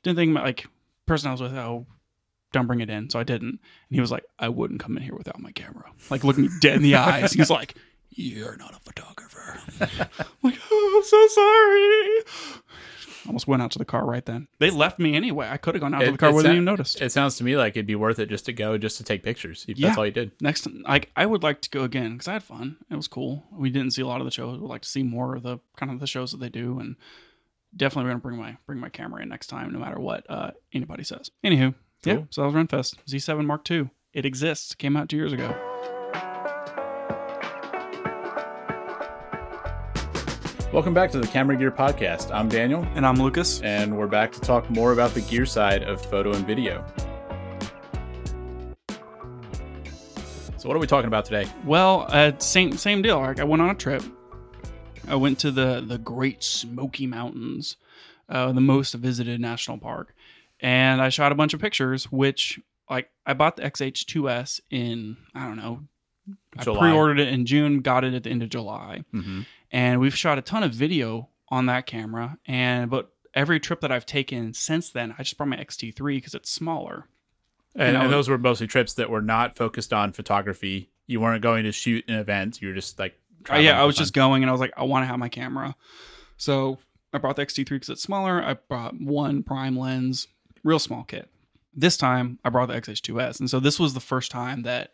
didn't 0.03 0.17
think 0.17 0.33
my, 0.33 0.43
like, 0.43 0.67
person 1.07 1.29
I 1.29 1.33
was 1.33 1.41
with, 1.41 1.55
oh, 1.55 1.87
don't 2.53 2.67
bring 2.67 2.81
it 2.81 2.91
in. 2.91 3.11
So 3.11 3.19
I 3.19 3.25
didn't. 3.25 3.49
And 3.49 3.59
he 3.91 4.01
was 4.01 4.11
like, 4.11 4.25
I 4.39 4.49
wouldn't 4.49 4.81
come 4.81 4.97
in 4.97 5.03
here 5.03 5.15
without 5.15 5.39
my 5.41 5.53
camera. 5.53 5.91
Like, 6.11 6.25
looking 6.25 6.45
me 6.45 6.51
dead 6.61 6.77
in 6.77 6.83
the 6.83 6.97
eyes. 6.97 7.33
He's 7.33 7.51
like, 7.51 7.77
you're 8.11 8.57
not 8.57 8.75
a 8.75 8.81
photographer. 8.81 9.59
I'm 9.81 9.89
like, 10.43 10.59
oh, 10.71 10.95
I'm 10.97 11.05
so 11.05 11.27
sorry. 11.29 12.71
Almost 13.27 13.47
went 13.47 13.63
out 13.63 13.71
to 13.73 13.79
the 13.79 13.85
car 13.85 14.05
right 14.07 14.25
then. 14.25 14.49
They 14.59 14.71
left 14.71 14.99
me 14.99 15.15
anyway. 15.15 15.47
I 15.49 15.59
could 15.59 15.75
have 15.75 15.83
gone 15.83 15.93
out 15.95 16.01
to 16.01 16.11
the 16.13 16.19
car, 16.19 16.31
it 16.31 16.43
sa- 16.43 16.51
even 16.51 16.65
noticed. 16.65 17.01
It 17.03 17.13
sounds 17.13 17.37
to 17.37 17.45
me 17.45 17.57
like 17.57 17.75
it'd 17.77 17.87
be 17.87 17.95
worth 17.95 18.19
it 18.19 18.31
just 18.31 18.47
to 18.47 18.53
go, 18.53 18.79
just 18.79 18.97
to 18.97 19.05
take 19.05 19.23
pictures. 19.23 19.67
If 19.69 19.79
Yeah. 19.79 19.89
That's 19.89 19.99
all 19.99 20.07
you 20.07 20.13
did. 20.13 20.33
next 20.41 20.67
like 20.89 21.11
i 21.17 21.27
would 21.27 21.43
like 21.43 21.61
to 21.61 21.71
go 21.71 21.85
again 21.85 22.13
because 22.13 22.29
i 22.29 22.33
had 22.33 22.43
fun 22.43 22.77
it 22.91 22.97
was 22.97 23.07
cool 23.09 23.45
we 23.53 23.69
didn't 23.71 23.93
see 23.93 24.03
a 24.03 24.07
lot 24.07 24.21
of 24.21 24.25
the 24.25 24.31
shows 24.31 24.59
we'd 24.59 24.67
like 24.69 24.81
to 24.83 24.89
see 24.89 25.03
more 25.03 25.37
of 25.37 25.43
the 25.43 25.59
kind 25.77 25.93
of 25.93 26.01
the 26.01 26.07
shows 26.07 26.33
that 26.33 26.39
they 26.41 26.49
do 26.49 26.79
and 26.81 26.97
definitely 27.77 28.09
gonna 28.11 28.19
bring 28.21 28.39
my 28.39 28.57
bring 28.67 28.79
my 28.79 28.89
camera 28.89 29.23
in 29.23 29.29
next 29.29 29.47
time 29.49 29.71
no 29.73 29.79
matter 29.79 29.99
what 30.01 30.25
uh 30.31 30.51
anybody 30.73 31.05
says 31.05 31.31
anywho 31.45 31.75
yeah 32.05 32.15
Cool. 32.17 32.27
so 32.31 32.43
that 32.43 32.47
was 32.53 32.67
renfest. 32.67 32.95
Z7 33.09 33.45
mark 33.47 33.71
ii 33.71 33.91
it 34.13 34.27
exists. 34.27 34.75
Came 34.75 34.97
out 34.97 35.09
two 35.09 35.17
years 35.17 35.33
ago. 35.33 35.55
Welcome 40.73 40.95
back 40.95 41.11
to 41.13 41.19
the 41.21 41.27
Camera 41.27 41.57
Gear 41.57 41.73
Podcast. 41.73 42.33
I'm 42.33 42.49
Daniel, 42.49 42.87
and 42.95 43.05
i'm 43.05 43.17
lucas. 43.17 43.61
And 43.63 43.97
we're 43.99 44.07
back 44.07 44.31
to 44.33 44.41
talk 44.41 44.71
more 44.71 44.93
about 44.93 45.13
the 45.15 45.21
gear 45.23 45.45
side 45.45 45.83
of 45.83 46.01
photo 46.07 46.33
and 46.33 46.47
video. 46.47 46.85
So, 50.57 50.69
what 50.69 50.77
are 50.77 50.81
we 50.81 50.87
talking 50.87 51.09
about 51.09 51.25
today? 51.25 51.49
well 51.65 52.07
uh 52.11 52.33
same 52.39 52.77
same 52.77 53.03
deal. 53.03 53.19
Like 53.21 53.41
i 53.41 53.45
went 53.45 53.63
on 53.63 53.71
a 53.71 53.75
trip. 53.75 54.03
I 55.09 55.17
went 55.17 55.39
to 55.41 55.51
the 55.51 55.81
the 55.87 55.99
great 55.99 56.43
smoky 56.45 57.07
mountains 57.07 57.77
uh 58.29 58.53
the 58.53 58.61
most 58.61 58.95
visited 58.95 59.41
national 59.41 59.79
park 59.79 60.15
and 60.63 61.01
i 61.03 61.09
shot 61.09 61.33
a 61.33 61.35
bunch 61.35 61.55
of 61.55 61.61
pictures 61.61 62.05
which 62.13 62.61
like 62.89 63.11
i 63.27 63.33
bought 63.35 63.57
the 63.57 63.63
xh2s 63.63 64.61
in 64.71 65.17
i 65.35 65.45
don't 65.47 65.57
know 65.57 65.81
July. 66.61 66.77
I 66.77 66.81
pre-ordered 66.81 67.19
it 67.19 67.29
in 67.29 67.45
June, 67.47 67.81
got 67.81 68.05
it 68.05 68.15
at 68.15 68.23
the 68.23 68.31
end 68.31 68.43
of 68.43 68.51
July, 68.51 69.03
Mm-hmm. 69.13 69.41
and 69.73 70.01
we've 70.01 70.15
shot 70.17 70.39
a 70.39 70.43
ton 70.43 70.63
of 70.63 70.73
video 70.73 71.29
on 71.49 71.67
that 71.67 71.87
camera. 71.87 72.39
And 72.47 72.89
but 72.89 73.11
every 73.35 73.59
trip 73.59 73.81
that 73.81 73.91
I've 73.91 74.07
taken 74.07 74.53
since 74.53 74.91
then, 74.91 75.13
I 75.19 75.23
just 75.25 75.37
brought 75.37 75.49
my 75.49 75.57
X-T3 75.57 76.17
because 76.17 76.35
it's 76.35 76.51
smaller. 76.51 77.07
And, 77.75 77.95
know- 77.95 78.03
and 78.03 78.13
those 78.13 78.29
were 78.29 78.39
mostly 78.39 78.69
trips 78.69 78.95
that 78.95 79.11
were 79.11 79.23
not 79.23 79.57
focused 79.57 79.93
on 79.93 80.13
photography. 80.13 80.91
You 81.09 81.21
weren't 81.21 81.43
going 81.43 81.65
to 81.65 81.73
shoot 81.73 82.05
an 82.09 82.15
event. 82.17 82.61
You 82.63 82.69
were 82.69 82.75
just 82.75 82.99
like, 82.99 83.19
Uh, 83.51 83.57
yeah, 83.57 83.81
I 83.81 83.85
was 83.85 83.97
fun. 83.97 84.03
just 84.03 84.13
going, 84.13 84.43
and 84.45 84.51
I 84.51 84.53
was 84.53 84.61
like, 84.61 84.75
I 84.77 84.85
want 84.85 85.03
to 85.03 85.07
have 85.07 85.19
my 85.19 85.29
camera, 85.31 85.75
so 86.37 86.79
I 87.13 87.19
brought 87.19 87.37
the 87.37 87.43
X-T3 87.43 87.65
because 87.69 87.89
it's 87.89 88.03
smaller. 88.03 88.41
I 88.43 88.55
brought 88.55 89.01
one 89.01 89.43
prime 89.43 89.77
lens, 89.77 90.29
real 90.65 90.79
small 90.79 91.05
kit. 91.05 91.29
This 91.75 91.97
time, 91.97 92.39
I 92.45 92.51
brought 92.51 92.67
the 92.67 92.75
XH2S, 92.75 93.41
and 93.41 93.49
so 93.49 93.61
this 93.61 93.79
was 93.79 93.95
the 93.95 94.01
first 94.01 94.31
time 94.31 94.63
that 94.63 94.93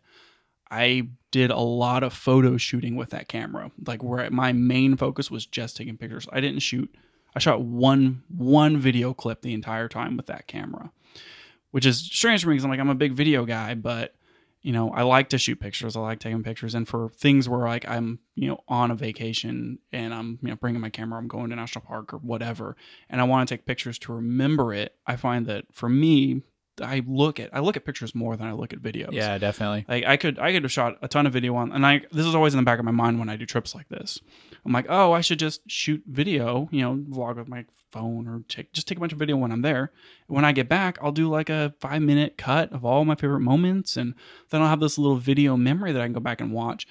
I 0.70 1.08
did 1.30 1.50
a 1.50 1.58
lot 1.58 2.02
of 2.02 2.12
photo 2.12 2.56
shooting 2.56 2.96
with 2.96 3.10
that 3.10 3.28
camera. 3.28 3.70
Like 3.86 4.02
where 4.02 4.28
my 4.30 4.52
main 4.52 4.96
focus 4.96 5.30
was 5.30 5.46
just 5.46 5.76
taking 5.76 5.96
pictures. 5.96 6.26
I 6.32 6.40
didn't 6.40 6.60
shoot. 6.60 6.92
I 7.34 7.38
shot 7.38 7.60
one 7.62 8.22
one 8.28 8.78
video 8.78 9.14
clip 9.14 9.42
the 9.42 9.54
entire 9.54 9.88
time 9.88 10.16
with 10.16 10.26
that 10.26 10.46
camera, 10.46 10.90
which 11.70 11.86
is 11.86 11.98
strange 11.98 12.42
for 12.42 12.48
me 12.48 12.54
because 12.54 12.64
I'm 12.64 12.70
like 12.70 12.80
I'm 12.80 12.88
a 12.88 12.94
big 12.94 13.12
video 13.12 13.44
guy, 13.44 13.74
but 13.74 14.14
you 14.66 14.72
know 14.72 14.90
I 14.90 15.02
like 15.02 15.28
to 15.28 15.38
shoot 15.38 15.60
pictures. 15.60 15.94
I 15.94 16.00
like 16.00 16.18
taking 16.18 16.42
pictures, 16.42 16.74
and 16.74 16.88
for 16.88 17.08
things 17.10 17.48
where 17.48 17.60
like 17.60 17.88
I'm 17.88 18.18
you 18.34 18.48
know 18.48 18.64
on 18.66 18.90
a 18.90 18.96
vacation 18.96 19.78
and 19.92 20.12
I'm 20.12 20.40
you 20.42 20.48
know 20.48 20.56
bringing 20.56 20.80
my 20.80 20.90
camera, 20.90 21.20
I'm 21.20 21.28
going 21.28 21.50
to 21.50 21.56
national 21.56 21.84
park 21.84 22.12
or 22.12 22.18
whatever, 22.18 22.76
and 23.08 23.20
I 23.20 23.24
want 23.24 23.48
to 23.48 23.54
take 23.54 23.64
pictures 23.64 23.96
to 24.00 24.12
remember 24.12 24.74
it. 24.74 24.96
I 25.06 25.14
find 25.14 25.46
that 25.46 25.66
for 25.70 25.88
me, 25.88 26.42
I 26.80 27.02
look 27.06 27.40
at 27.40 27.50
I 27.54 27.60
look 27.60 27.76
at 27.76 27.84
pictures 27.84 28.14
more 28.14 28.36
than 28.36 28.46
I 28.46 28.52
look 28.52 28.72
at 28.72 28.80
videos. 28.80 29.12
Yeah, 29.12 29.38
definitely. 29.38 29.84
Like 29.88 30.04
I 30.04 30.16
could 30.16 30.38
I 30.38 30.52
could 30.52 30.62
have 30.62 30.72
shot 30.72 30.98
a 31.02 31.08
ton 31.08 31.26
of 31.26 31.32
video 31.32 31.54
on 31.56 31.72
and 31.72 31.86
I 31.86 32.02
this 32.12 32.26
is 32.26 32.34
always 32.34 32.54
in 32.54 32.58
the 32.58 32.64
back 32.64 32.78
of 32.78 32.84
my 32.84 32.90
mind 32.90 33.18
when 33.18 33.28
I 33.28 33.36
do 33.36 33.46
trips 33.46 33.74
like 33.74 33.88
this. 33.88 34.20
I'm 34.64 34.72
like, 34.72 34.86
oh, 34.88 35.12
I 35.12 35.20
should 35.20 35.38
just 35.38 35.62
shoot 35.70 36.02
video, 36.06 36.68
you 36.70 36.82
know, 36.82 36.96
vlog 36.96 37.36
with 37.36 37.48
my 37.48 37.64
phone 37.90 38.28
or 38.28 38.42
take 38.48 38.72
just 38.72 38.88
take 38.88 38.98
a 38.98 39.00
bunch 39.00 39.12
of 39.12 39.18
video 39.18 39.36
when 39.36 39.52
I'm 39.52 39.62
there. 39.62 39.92
When 40.26 40.44
I 40.44 40.52
get 40.52 40.68
back, 40.68 40.98
I'll 41.00 41.12
do 41.12 41.28
like 41.28 41.50
a 41.50 41.74
five 41.80 42.02
minute 42.02 42.36
cut 42.36 42.72
of 42.72 42.84
all 42.84 43.04
my 43.04 43.14
favorite 43.14 43.40
moments 43.40 43.96
and 43.96 44.14
then 44.50 44.60
I'll 44.60 44.68
have 44.68 44.80
this 44.80 44.98
little 44.98 45.16
video 45.16 45.56
memory 45.56 45.92
that 45.92 46.02
I 46.02 46.06
can 46.06 46.12
go 46.12 46.20
back 46.20 46.40
and 46.40 46.52
watch. 46.52 46.86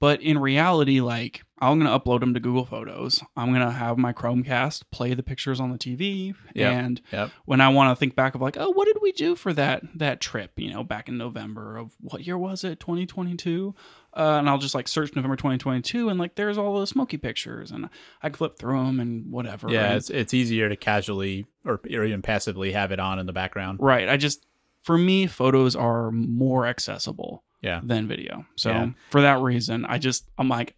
But 0.00 0.22
in 0.22 0.38
reality, 0.38 1.00
like 1.00 1.42
I'm 1.60 1.78
gonna 1.78 1.98
upload 1.98 2.20
them 2.20 2.32
to 2.34 2.40
Google 2.40 2.64
Photos. 2.64 3.22
I'm 3.36 3.52
gonna 3.52 3.70
have 3.70 3.98
my 3.98 4.12
Chromecast 4.12 4.84
play 4.90 5.14
the 5.14 5.22
pictures 5.22 5.60
on 5.60 5.70
the 5.72 5.78
TV, 5.78 6.34
Yep. 6.54 6.72
and 6.72 7.00
Yep. 7.12 7.30
when 7.44 7.60
I 7.60 7.68
want 7.68 7.90
to 7.94 7.98
think 8.00 8.14
back 8.14 8.34
of 8.34 8.40
like, 8.40 8.56
oh, 8.58 8.70
what 8.70 8.86
did 8.86 8.96
we 9.02 9.12
do 9.12 9.36
for 9.36 9.52
that 9.54 9.82
that 9.96 10.20
trip? 10.20 10.52
You 10.56 10.72
know, 10.72 10.82
back 10.84 11.08
in 11.08 11.18
November 11.18 11.76
of 11.76 11.92
what 12.00 12.26
year 12.26 12.38
was 12.38 12.64
it? 12.64 12.80
2022. 12.80 13.74
Uh, 14.16 14.38
and 14.40 14.48
I'll 14.48 14.58
just 14.58 14.74
like 14.74 14.88
search 14.88 15.14
November 15.14 15.36
2022, 15.36 16.08
and 16.08 16.18
like 16.18 16.34
there's 16.34 16.58
all 16.58 16.80
the 16.80 16.86
smoky 16.86 17.16
pictures, 17.16 17.70
and 17.70 17.88
I 18.22 18.30
flip 18.30 18.58
through 18.58 18.84
them 18.84 18.98
and 18.98 19.30
whatever. 19.30 19.70
Yeah, 19.70 19.86
And- 19.88 19.96
it's 19.98 20.10
it's 20.10 20.34
easier 20.34 20.68
to 20.68 20.76
casually 20.76 21.46
or, 21.64 21.80
or 21.92 22.04
even 22.04 22.22
passively 22.22 22.72
have 22.72 22.90
it 22.90 22.98
on 22.98 23.18
in 23.18 23.26
the 23.26 23.32
background. 23.32 23.78
right. 23.80 24.08
I 24.08 24.16
just 24.16 24.46
for 24.82 24.96
me, 24.96 25.26
photos 25.26 25.76
are 25.76 26.10
more 26.10 26.66
accessible 26.66 27.44
Yeah. 27.62 27.80
than 27.84 28.08
video. 28.08 28.46
So 28.56 28.70
Yeah. 28.70 28.90
for 29.10 29.20
that 29.20 29.40
reason, 29.40 29.84
I 29.84 29.98
just 29.98 30.26
I'm 30.38 30.48
like, 30.48 30.74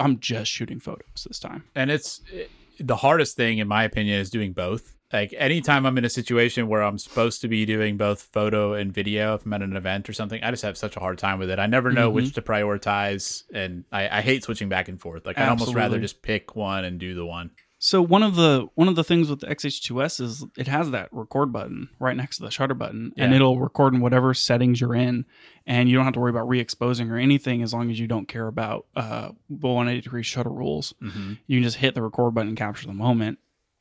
I'm 0.00 0.18
just 0.18 0.50
shooting 0.50 0.80
photos 0.80 1.24
this 1.28 1.38
time. 1.38 1.64
And 1.74 1.90
it's 1.90 2.20
it- 2.32 2.50
the 2.78 2.96
hardest 2.96 3.36
thing, 3.36 3.58
in 3.58 3.68
my 3.68 3.84
opinion, 3.84 4.18
is 4.20 4.30
doing 4.30 4.52
both. 4.52 4.96
Like 5.12 5.34
anytime 5.36 5.84
I'm 5.86 5.98
in 5.98 6.04
a 6.04 6.08
situation 6.08 6.68
where 6.68 6.82
I'm 6.82 6.96
supposed 6.96 7.40
to 7.42 7.48
be 7.48 7.66
doing 7.66 7.96
both 7.96 8.22
photo 8.32 8.74
and 8.74 8.92
video, 8.92 9.34
if 9.34 9.44
I'm 9.44 9.52
at 9.52 9.60
an 9.62 9.76
event 9.76 10.08
or 10.08 10.12
something, 10.12 10.42
I 10.42 10.50
just 10.50 10.62
have 10.62 10.78
such 10.78 10.96
a 10.96 11.00
hard 11.00 11.18
time 11.18 11.38
with 11.40 11.50
it. 11.50 11.58
I 11.58 11.66
never 11.66 11.90
know 11.92 12.08
Mm-hmm. 12.08 12.14
which 12.14 12.32
to 12.34 12.42
prioritize, 12.42 13.42
and 13.52 13.84
I, 13.92 14.18
I 14.18 14.20
hate 14.22 14.44
switching 14.44 14.68
back 14.68 14.88
and 14.88 15.00
forth. 15.00 15.26
Like 15.26 15.36
I'd 15.36 15.48
almost 15.48 15.74
rather 15.74 15.98
just 15.98 16.22
pick 16.22 16.54
one 16.56 16.84
and 16.84 16.98
do 17.00 17.14
the 17.14 17.26
one. 17.26 17.50
So 17.82 18.02
one 18.02 18.22
of 18.22 18.36
the 18.36 18.68
one 18.74 18.88
of 18.88 18.94
the 18.94 19.02
things 19.02 19.30
with 19.30 19.40
the 19.40 19.46
XH2S 19.46 20.20
is 20.20 20.44
it 20.58 20.68
has 20.68 20.90
that 20.90 21.08
record 21.12 21.50
button 21.50 21.88
right 21.98 22.14
next 22.14 22.36
to 22.36 22.42
the 22.42 22.50
shutter 22.50 22.74
button, 22.74 23.14
and 23.16 23.32
it'll 23.32 23.58
record 23.58 23.94
in 23.94 24.00
whatever 24.00 24.34
settings 24.34 24.82
you're 24.82 24.94
in, 24.94 25.24
and 25.66 25.88
you 25.88 25.96
don't 25.96 26.04
have 26.04 26.12
to 26.12 26.20
worry 26.20 26.28
about 26.28 26.46
re-exposing 26.46 27.10
or 27.10 27.16
anything 27.16 27.62
as 27.62 27.72
long 27.72 27.90
as 27.90 27.98
you 27.98 28.06
don't 28.06 28.28
care 28.28 28.46
about 28.48 28.84
uh, 28.96 29.30
180 29.48 30.02
degree 30.02 30.22
shutter 30.22 30.50
rules. 30.50 30.92
Mm-hmm. 31.02 31.32
You 31.46 31.56
can 31.56 31.64
just 31.64 31.78
hit 31.78 31.94
the 31.94 32.02
record 32.02 32.34
button 32.34 32.48
and 32.48 32.56
capture 32.56 32.86
the 32.86 32.92
moment. 32.92 33.38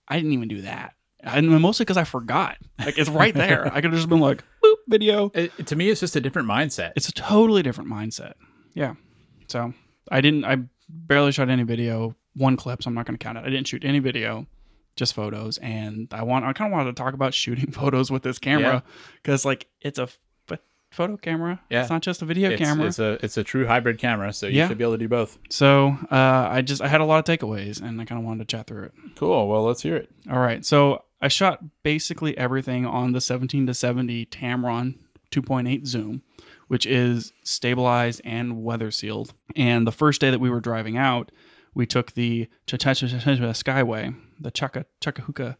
I 0.07 0.15
didn't 0.15 0.31
even 0.31 0.47
do 0.47 0.61
that, 0.61 0.93
and 1.19 1.49
mostly 1.61 1.83
because 1.83 1.97
I 1.97 2.05
forgot. 2.05 2.55
Like 2.79 2.97
it's 2.97 3.09
right 3.09 3.33
there. 3.33 3.67
I 3.67 3.81
could 3.81 3.91
have 3.91 3.99
just 3.99 4.07
been 4.07 4.21
like, 4.21 4.45
boop, 4.63 4.75
video. 4.87 5.29
It, 5.33 5.67
to 5.67 5.75
me, 5.75 5.89
it's 5.89 5.99
just 5.99 6.15
a 6.15 6.21
different 6.21 6.47
mindset. 6.47 6.93
It's 6.95 7.09
a 7.09 7.13
totally 7.13 7.63
different 7.63 7.89
mindset. 7.89 8.35
Yeah. 8.73 8.93
So 9.47 9.73
I 10.09 10.21
didn't. 10.21 10.45
I 10.45 10.59
barely 10.87 11.33
shot 11.33 11.49
any 11.49 11.63
video. 11.63 12.15
One 12.39 12.57
clip, 12.57 12.81
so 12.83 12.87
I'm 12.87 12.95
not 12.95 13.05
going 13.05 13.17
to 13.17 13.23
count 13.23 13.37
it. 13.37 13.41
I 13.45 13.49
didn't 13.49 13.67
shoot 13.67 13.83
any 13.85 13.99
video, 13.99 14.47
just 14.95 15.13
photos. 15.13 15.57
And 15.59 16.07
I 16.11 16.23
want. 16.23 16.45
I 16.45 16.53
kind 16.53 16.71
of 16.71 16.77
wanted 16.77 16.95
to 16.95 17.01
talk 17.01 17.13
about 17.13 17.33
shooting 17.43 17.71
photos 17.71 18.09
with 18.09 18.23
this 18.23 18.39
camera 18.39 18.83
because, 19.21 19.45
like, 19.45 19.67
it's 19.81 19.99
a 19.99 20.03
f- 20.03 20.19
photo 20.91 21.17
camera. 21.17 21.61
Yeah. 21.69 21.81
It's 21.81 21.89
not 21.91 22.01
just 22.01 22.21
a 22.23 22.25
video 22.25 22.49
it's, 22.49 22.59
camera. 22.61 22.87
it's 22.87 22.97
a 22.99 23.23
it's 23.23 23.37
a 23.37 23.43
true 23.43 23.67
hybrid 23.67 23.99
camera, 23.99 24.33
so 24.33 24.47
you 24.47 24.57
Yeah. 24.57 24.67
should 24.67 24.77
be 24.79 24.83
able 24.83 24.93
to 24.95 24.97
do 24.97 25.07
both. 25.07 25.37
so 25.49 25.95
uh, 26.11 26.47
I 26.51 26.61
just 26.61 26.81
I 26.81 26.87
had 26.87 26.99
a 27.01 27.05
lot 27.05 27.19
of 27.19 27.39
takeaways, 27.39 27.79
and 27.81 28.01
I 28.01 28.05
kind 28.05 28.19
of 28.19 28.25
wanted 28.25 28.47
to 28.47 28.57
chat 28.57 28.65
through 28.67 28.85
it. 28.85 28.93
Cool. 29.15 29.47
Well, 29.47 29.63
let's 29.63 29.83
hear 29.83 29.95
it. 29.97 30.09
All 30.31 30.39
right. 30.39 30.65
So 30.65 31.03
I 31.21 31.27
shot 31.27 31.59
basically 31.83 32.35
everything 32.37 32.85
on 32.85 33.11
the 33.11 33.21
17 33.21 33.67
to 33.67 33.73
70 33.73 34.25
Tamron 34.27 34.95
2.8 35.31 35.85
zoom, 35.85 36.23
which 36.69 36.85
is 36.87 37.33
stabilized 37.43 38.21
and 38.23 38.63
weather 38.63 38.89
sealed. 38.89 39.33
And 39.55 39.85
the 39.85 39.91
first 39.91 40.19
day 40.21 40.31
that 40.31 40.39
we 40.39 40.49
were 40.49 40.61
driving 40.61 40.97
out, 40.97 41.31
we 41.73 41.85
took 41.85 42.13
the 42.13 42.47
Skyway, 42.67 44.15
the 44.39 44.51
Chaka 44.51 44.85
Chakahuka. 45.01 45.57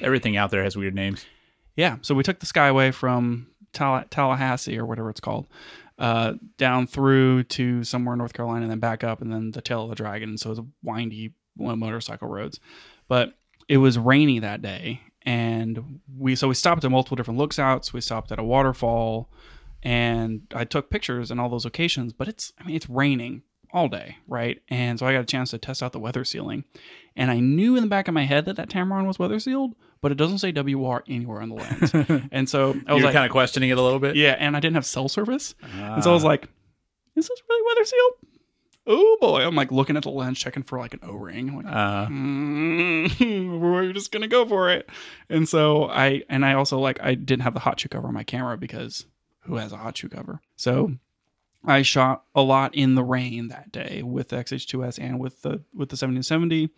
Everything 0.00 0.36
out 0.36 0.50
there 0.50 0.64
has 0.64 0.76
weird 0.76 0.94
names. 0.94 1.26
Yeah. 1.76 1.96
So 2.02 2.14
we 2.14 2.22
took 2.22 2.40
the 2.40 2.46
Skyway 2.46 2.92
from 2.92 3.48
Talla- 3.72 4.06
Tallahassee 4.10 4.78
or 4.78 4.86
whatever 4.86 5.10
it's 5.10 5.20
called. 5.20 5.46
Uh, 5.98 6.34
down 6.58 6.86
through 6.86 7.42
to 7.44 7.82
somewhere 7.82 8.14
in 8.14 8.18
North 8.18 8.34
Carolina 8.34 8.62
and 8.62 8.70
then 8.70 8.80
back 8.80 9.02
up 9.02 9.22
and 9.22 9.32
then 9.32 9.52
the 9.52 9.62
tail 9.62 9.84
of 9.84 9.88
the 9.90 9.94
dragon. 9.94 10.36
So 10.36 10.48
it 10.48 10.50
was 10.50 10.58
a 10.58 10.66
windy 10.82 11.34
motorcycle 11.56 12.28
roads. 12.28 12.60
But 13.08 13.34
it 13.68 13.78
was 13.78 13.98
rainy 13.98 14.38
that 14.40 14.62
day 14.62 15.00
and 15.26 16.00
we 16.16 16.36
so 16.36 16.48
we 16.48 16.54
stopped 16.54 16.84
at 16.84 16.90
multiple 16.90 17.16
different 17.16 17.38
looks 17.38 17.58
outs 17.58 17.92
we 17.92 18.00
stopped 18.00 18.30
at 18.32 18.38
a 18.38 18.44
waterfall 18.44 19.28
and 19.82 20.42
i 20.54 20.64
took 20.64 20.88
pictures 20.88 21.30
in 21.30 21.38
all 21.38 21.48
those 21.48 21.64
locations 21.64 22.12
but 22.12 22.28
it's 22.28 22.52
i 22.60 22.64
mean 22.64 22.76
it's 22.76 22.88
raining 22.88 23.42
all 23.76 23.88
day 23.88 24.16
right 24.26 24.62
and 24.68 24.98
so 24.98 25.06
i 25.06 25.12
got 25.12 25.20
a 25.20 25.24
chance 25.26 25.50
to 25.50 25.58
test 25.58 25.82
out 25.82 25.92
the 25.92 25.98
weather 26.00 26.24
sealing 26.24 26.64
and 27.14 27.30
i 27.30 27.38
knew 27.38 27.76
in 27.76 27.82
the 27.82 27.88
back 27.88 28.08
of 28.08 28.14
my 28.14 28.24
head 28.24 28.44
that 28.46 28.56
that 28.56 28.68
tamron 28.70 29.06
was 29.06 29.18
weather 29.18 29.38
sealed 29.38 29.74
but 30.00 30.10
it 30.10 30.16
doesn't 30.16 30.38
say 30.38 30.50
wr 30.50 30.98
anywhere 31.08 31.42
on 31.42 31.48
the 31.50 31.54
lens 31.54 32.22
and 32.32 32.48
so 32.48 32.74
i 32.86 32.94
was 32.94 33.02
like 33.04 33.12
kind 33.12 33.24
of 33.26 33.30
questioning 33.30 33.68
it 33.70 33.78
a 33.78 33.82
little 33.82 33.98
bit. 34.00 34.16
yeah 34.16 34.34
and 34.38 34.56
i 34.56 34.60
didn't 34.60 34.74
have 34.76 34.86
cell 34.86 35.08
service 35.08 35.54
Ah. 35.62 35.94
and 35.94 36.02
so 36.04 36.10
I 36.10 36.14
was 36.14 36.24
like, 36.24 36.48
is 37.14 37.28
this 37.28 37.42
really 37.48 37.62
weather 37.66 37.84
sealed? 37.84 38.12
Oh 38.88 39.16
boy. 39.20 39.40
I'm 39.42 39.54
like 39.56 39.72
looking 39.72 39.96
at 39.96 40.04
the 40.04 40.10
lens, 40.10 40.38
checking 40.38 40.62
for 40.62 40.78
like 40.78 40.94
an 40.94 41.00
O 41.02 41.14
ring. 41.14 41.56
Like, 41.56 41.66
Uh, 41.66 42.06
mm, 42.06 43.60
we're 43.60 43.92
just 43.92 44.12
gonna 44.12 44.28
go 44.28 44.46
for 44.46 44.70
it. 44.70 44.88
And 45.28 45.48
so 45.48 45.86
I 45.86 46.22
and 46.28 46.44
I 46.44 46.54
also 46.54 46.78
like 46.78 46.98
I 47.02 47.14
didn't 47.14 47.42
have 47.42 47.54
the 47.54 47.60
hot 47.60 47.80
shoe 47.80 47.88
cover 47.88 48.06
on 48.08 48.14
my 48.14 48.22
camera 48.22 48.56
because 48.56 49.06
who 49.40 49.56
has 49.56 49.72
a 49.72 49.76
hot 49.76 49.96
shoe 49.96 50.08
cover? 50.08 50.40
So 50.56 50.92
I 51.66 51.82
shot 51.82 52.24
a 52.34 52.42
lot 52.42 52.74
in 52.74 52.94
the 52.94 53.02
rain 53.04 53.48
that 53.48 53.72
day 53.72 54.02
with 54.02 54.28
the 54.28 54.36
XH2S 54.36 54.98
and 54.98 55.18
with 55.18 55.42
the 55.42 55.62
with 55.74 55.88
the 55.88 55.94
1770. 55.94 56.70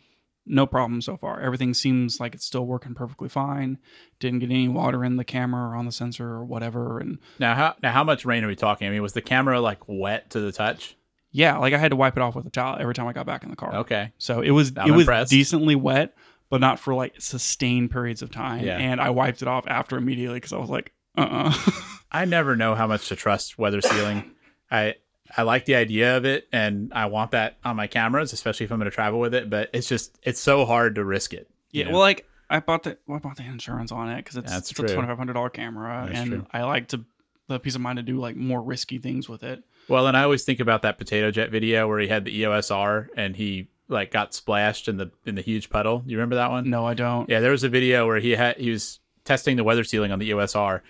No 0.50 0.66
problem 0.66 1.02
so 1.02 1.18
far. 1.18 1.40
Everything 1.40 1.74
seems 1.74 2.20
like 2.20 2.34
it's 2.34 2.46
still 2.46 2.64
working 2.64 2.94
perfectly 2.94 3.28
fine. 3.28 3.76
Didn't 4.18 4.38
get 4.38 4.50
any 4.50 4.66
water 4.66 5.04
in 5.04 5.16
the 5.16 5.24
camera 5.24 5.68
or 5.68 5.74
on 5.76 5.84
the 5.84 5.92
sensor 5.92 6.26
or 6.26 6.44
whatever. 6.44 6.98
And 7.00 7.18
now, 7.38 7.54
how 7.54 7.76
now 7.82 7.92
how 7.92 8.02
much 8.02 8.24
rain 8.24 8.44
are 8.44 8.48
we 8.48 8.56
talking? 8.56 8.88
I 8.88 8.90
mean, 8.90 9.02
was 9.02 9.12
the 9.12 9.20
camera 9.20 9.60
like 9.60 9.80
wet 9.86 10.30
to 10.30 10.40
the 10.40 10.50
touch? 10.52 10.96
yeah, 11.30 11.58
like 11.58 11.74
I 11.74 11.78
had 11.78 11.90
to 11.90 11.96
wipe 11.96 12.16
it 12.16 12.22
off 12.22 12.34
with 12.34 12.46
a 12.46 12.50
towel 12.50 12.78
every 12.80 12.94
time 12.94 13.06
I 13.06 13.12
got 13.12 13.26
back 13.26 13.44
in 13.44 13.50
the 13.50 13.56
car. 13.56 13.74
Okay. 13.76 14.12
So 14.16 14.40
it 14.40 14.50
was 14.50 14.72
I'm 14.76 14.88
it 14.88 14.92
was 14.92 15.02
impressed. 15.02 15.30
decently 15.30 15.74
wet, 15.74 16.14
but 16.48 16.60
not 16.62 16.78
for 16.78 16.94
like 16.94 17.20
sustained 17.20 17.90
periods 17.90 18.22
of 18.22 18.30
time. 18.30 18.64
Yeah. 18.64 18.78
And 18.78 19.00
I 19.00 19.10
wiped 19.10 19.42
it 19.42 19.48
off 19.48 19.66
after 19.66 19.98
immediately 19.98 20.38
because 20.38 20.54
I 20.54 20.58
was 20.58 20.70
like, 20.70 20.92
uh 21.16 21.52
uh 21.54 21.70
I 22.10 22.24
never 22.24 22.56
know 22.56 22.74
how 22.74 22.86
much 22.86 23.08
to 23.08 23.16
trust 23.16 23.58
weather 23.58 23.82
sealing. 23.82 24.32
I 24.70 24.96
I 25.36 25.42
like 25.42 25.66
the 25.66 25.74
idea 25.74 26.16
of 26.16 26.24
it, 26.24 26.48
and 26.52 26.92
I 26.94 27.06
want 27.06 27.32
that 27.32 27.58
on 27.64 27.76
my 27.76 27.86
cameras, 27.86 28.32
especially 28.32 28.64
if 28.64 28.72
I'm 28.72 28.78
going 28.78 28.90
to 28.90 28.94
travel 28.94 29.20
with 29.20 29.34
it. 29.34 29.50
But 29.50 29.70
it's 29.72 29.88
just 29.88 30.18
it's 30.22 30.40
so 30.40 30.64
hard 30.64 30.94
to 30.96 31.04
risk 31.04 31.34
it. 31.34 31.50
yeah. 31.70 31.84
know? 31.84 31.92
Well, 31.92 32.00
like 32.00 32.26
I 32.50 32.60
bought 32.60 32.84
the 32.84 32.98
well, 33.06 33.16
I 33.16 33.20
bought 33.20 33.36
the 33.36 33.44
insurance 33.44 33.92
on 33.92 34.08
it 34.10 34.16
because 34.16 34.36
it's, 34.36 34.50
That's 34.50 34.70
it's 34.70 34.80
a 34.80 34.82
twenty 34.82 35.06
five 35.06 35.18
hundred 35.18 35.34
dollar 35.34 35.50
camera, 35.50 36.06
That's 36.06 36.18
and 36.18 36.30
true. 36.30 36.46
I 36.52 36.62
like 36.62 36.88
to 36.88 37.04
the 37.48 37.58
peace 37.58 37.74
of 37.74 37.80
mind 37.80 37.96
to 37.96 38.02
do 38.02 38.18
like 38.18 38.36
more 38.36 38.62
risky 38.62 38.98
things 38.98 39.28
with 39.28 39.42
it. 39.42 39.62
Well, 39.88 40.06
and 40.06 40.16
I 40.16 40.22
always 40.22 40.44
think 40.44 40.60
about 40.60 40.82
that 40.82 40.98
PotatoJet 40.98 41.50
video 41.50 41.88
where 41.88 41.98
he 41.98 42.08
had 42.08 42.24
the 42.24 42.38
EOS 42.38 42.70
R 42.70 43.08
and 43.16 43.34
he 43.34 43.68
like 43.88 44.10
got 44.10 44.34
splashed 44.34 44.88
in 44.88 44.98
the 44.98 45.10
in 45.24 45.34
the 45.34 45.42
huge 45.42 45.70
puddle. 45.70 46.02
You 46.06 46.16
remember 46.18 46.36
that 46.36 46.50
one? 46.50 46.68
No, 46.68 46.86
I 46.86 46.94
don't. 46.94 47.28
Yeah, 47.28 47.40
there 47.40 47.50
was 47.50 47.64
a 47.64 47.68
video 47.68 48.06
where 48.06 48.18
he 48.18 48.32
had 48.32 48.58
he 48.58 48.70
was 48.70 49.00
testing 49.24 49.56
the 49.56 49.64
weather 49.64 49.84
sealing 49.84 50.12
on 50.12 50.18
the 50.18 50.26
EOS 50.28 50.54
R 50.54 50.82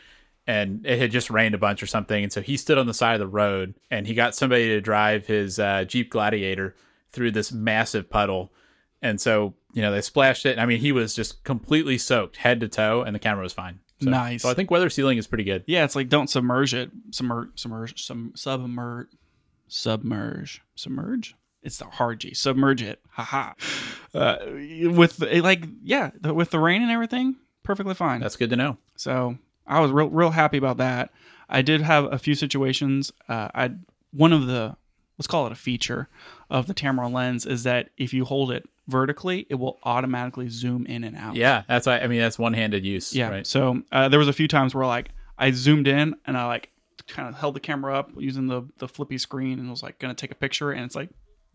and 0.48 0.84
it 0.86 0.98
had 0.98 1.10
just 1.10 1.28
rained 1.28 1.54
a 1.54 1.58
bunch 1.58 1.82
or 1.82 1.86
something 1.86 2.24
and 2.24 2.32
so 2.32 2.40
he 2.40 2.56
stood 2.56 2.78
on 2.78 2.86
the 2.86 2.94
side 2.94 3.12
of 3.12 3.20
the 3.20 3.26
road 3.28 3.74
and 3.90 4.06
he 4.06 4.14
got 4.14 4.34
somebody 4.34 4.68
to 4.68 4.80
drive 4.80 5.26
his 5.26 5.60
uh, 5.60 5.84
Jeep 5.84 6.10
Gladiator 6.10 6.74
through 7.10 7.30
this 7.32 7.52
massive 7.52 8.08
puddle. 8.10 8.52
And 9.00 9.20
so, 9.20 9.54
you 9.72 9.82
know, 9.82 9.92
they 9.92 10.00
splashed 10.00 10.46
it. 10.46 10.58
I 10.58 10.66
mean, 10.66 10.80
he 10.80 10.90
was 10.90 11.14
just 11.14 11.44
completely 11.44 11.98
soaked 11.98 12.38
head 12.38 12.60
to 12.60 12.68
toe 12.68 13.02
and 13.02 13.14
the 13.14 13.18
camera 13.20 13.42
was 13.42 13.52
fine. 13.52 13.80
So, 14.00 14.10
Nice. 14.10 14.42
So 14.42 14.50
I 14.50 14.54
think 14.54 14.70
weather 14.70 14.90
sealing 14.90 15.18
is 15.18 15.26
pretty 15.26 15.44
good. 15.44 15.64
Yeah, 15.66 15.84
it's 15.84 15.94
like 15.94 16.08
don't 16.08 16.30
submerge 16.30 16.72
it. 16.72 16.90
Submerge, 17.10 17.50
submerge, 17.56 18.04
some 18.04 18.32
submerge, 18.34 19.08
submerge, 19.68 20.62
submerge. 20.76 21.34
It's 21.62 21.78
the 21.78 21.86
hard 21.86 22.20
G. 22.20 22.34
Submerge 22.34 22.82
it. 22.82 23.00
Haha. 23.10 23.52
Uh, 24.14 24.36
with 24.46 25.20
like, 25.20 25.66
yeah, 25.82 26.10
with 26.22 26.50
the 26.50 26.58
rain 26.60 26.82
and 26.82 26.90
everything, 26.90 27.36
perfectly 27.64 27.94
fine. 27.94 28.20
That's 28.20 28.36
good 28.36 28.50
to 28.50 28.56
know. 28.56 28.78
So 28.96 29.36
I 29.68 29.80
was 29.80 29.90
real, 29.92 30.08
real 30.10 30.30
happy 30.30 30.56
about 30.58 30.78
that. 30.78 31.10
I 31.48 31.62
did 31.62 31.80
have 31.82 32.12
a 32.12 32.18
few 32.18 32.34
situations. 32.34 33.12
Uh, 33.28 33.48
I 33.54 33.70
one 34.12 34.32
of 34.32 34.46
the 34.46 34.76
let's 35.18 35.26
call 35.26 35.46
it 35.46 35.52
a 35.52 35.56
feature 35.56 36.08
of 36.50 36.66
the 36.66 36.74
Tamron 36.74 37.12
lens 37.12 37.44
is 37.46 37.62
that 37.64 37.90
if 37.98 38.12
you 38.14 38.24
hold 38.24 38.50
it 38.52 38.68
vertically, 38.86 39.46
it 39.50 39.56
will 39.56 39.78
automatically 39.82 40.48
zoom 40.48 40.86
in 40.86 41.04
and 41.04 41.16
out. 41.16 41.36
Yeah, 41.36 41.62
that's 41.68 41.86
why 41.86 41.98
I 42.00 42.06
mean 42.06 42.20
that's 42.20 42.38
one-handed 42.38 42.84
use, 42.84 43.14
Yeah. 43.14 43.28
right? 43.30 43.46
So 43.46 43.82
uh, 43.92 44.08
there 44.08 44.18
was 44.18 44.28
a 44.28 44.32
few 44.32 44.48
times 44.48 44.74
where 44.74 44.86
like 44.86 45.10
I 45.38 45.50
zoomed 45.50 45.86
in 45.88 46.14
and 46.26 46.36
I 46.36 46.46
like 46.46 46.70
kind 47.06 47.28
of 47.28 47.34
held 47.36 47.54
the 47.54 47.60
camera 47.60 47.94
up 47.98 48.10
using 48.18 48.46
the 48.46 48.62
the 48.78 48.88
flippy 48.88 49.18
screen 49.18 49.58
and 49.58 49.70
was 49.70 49.82
like 49.82 49.98
gonna 49.98 50.14
take 50.14 50.30
a 50.30 50.34
picture 50.34 50.70
and 50.72 50.84
it's 50.84 50.94
like 50.96 51.10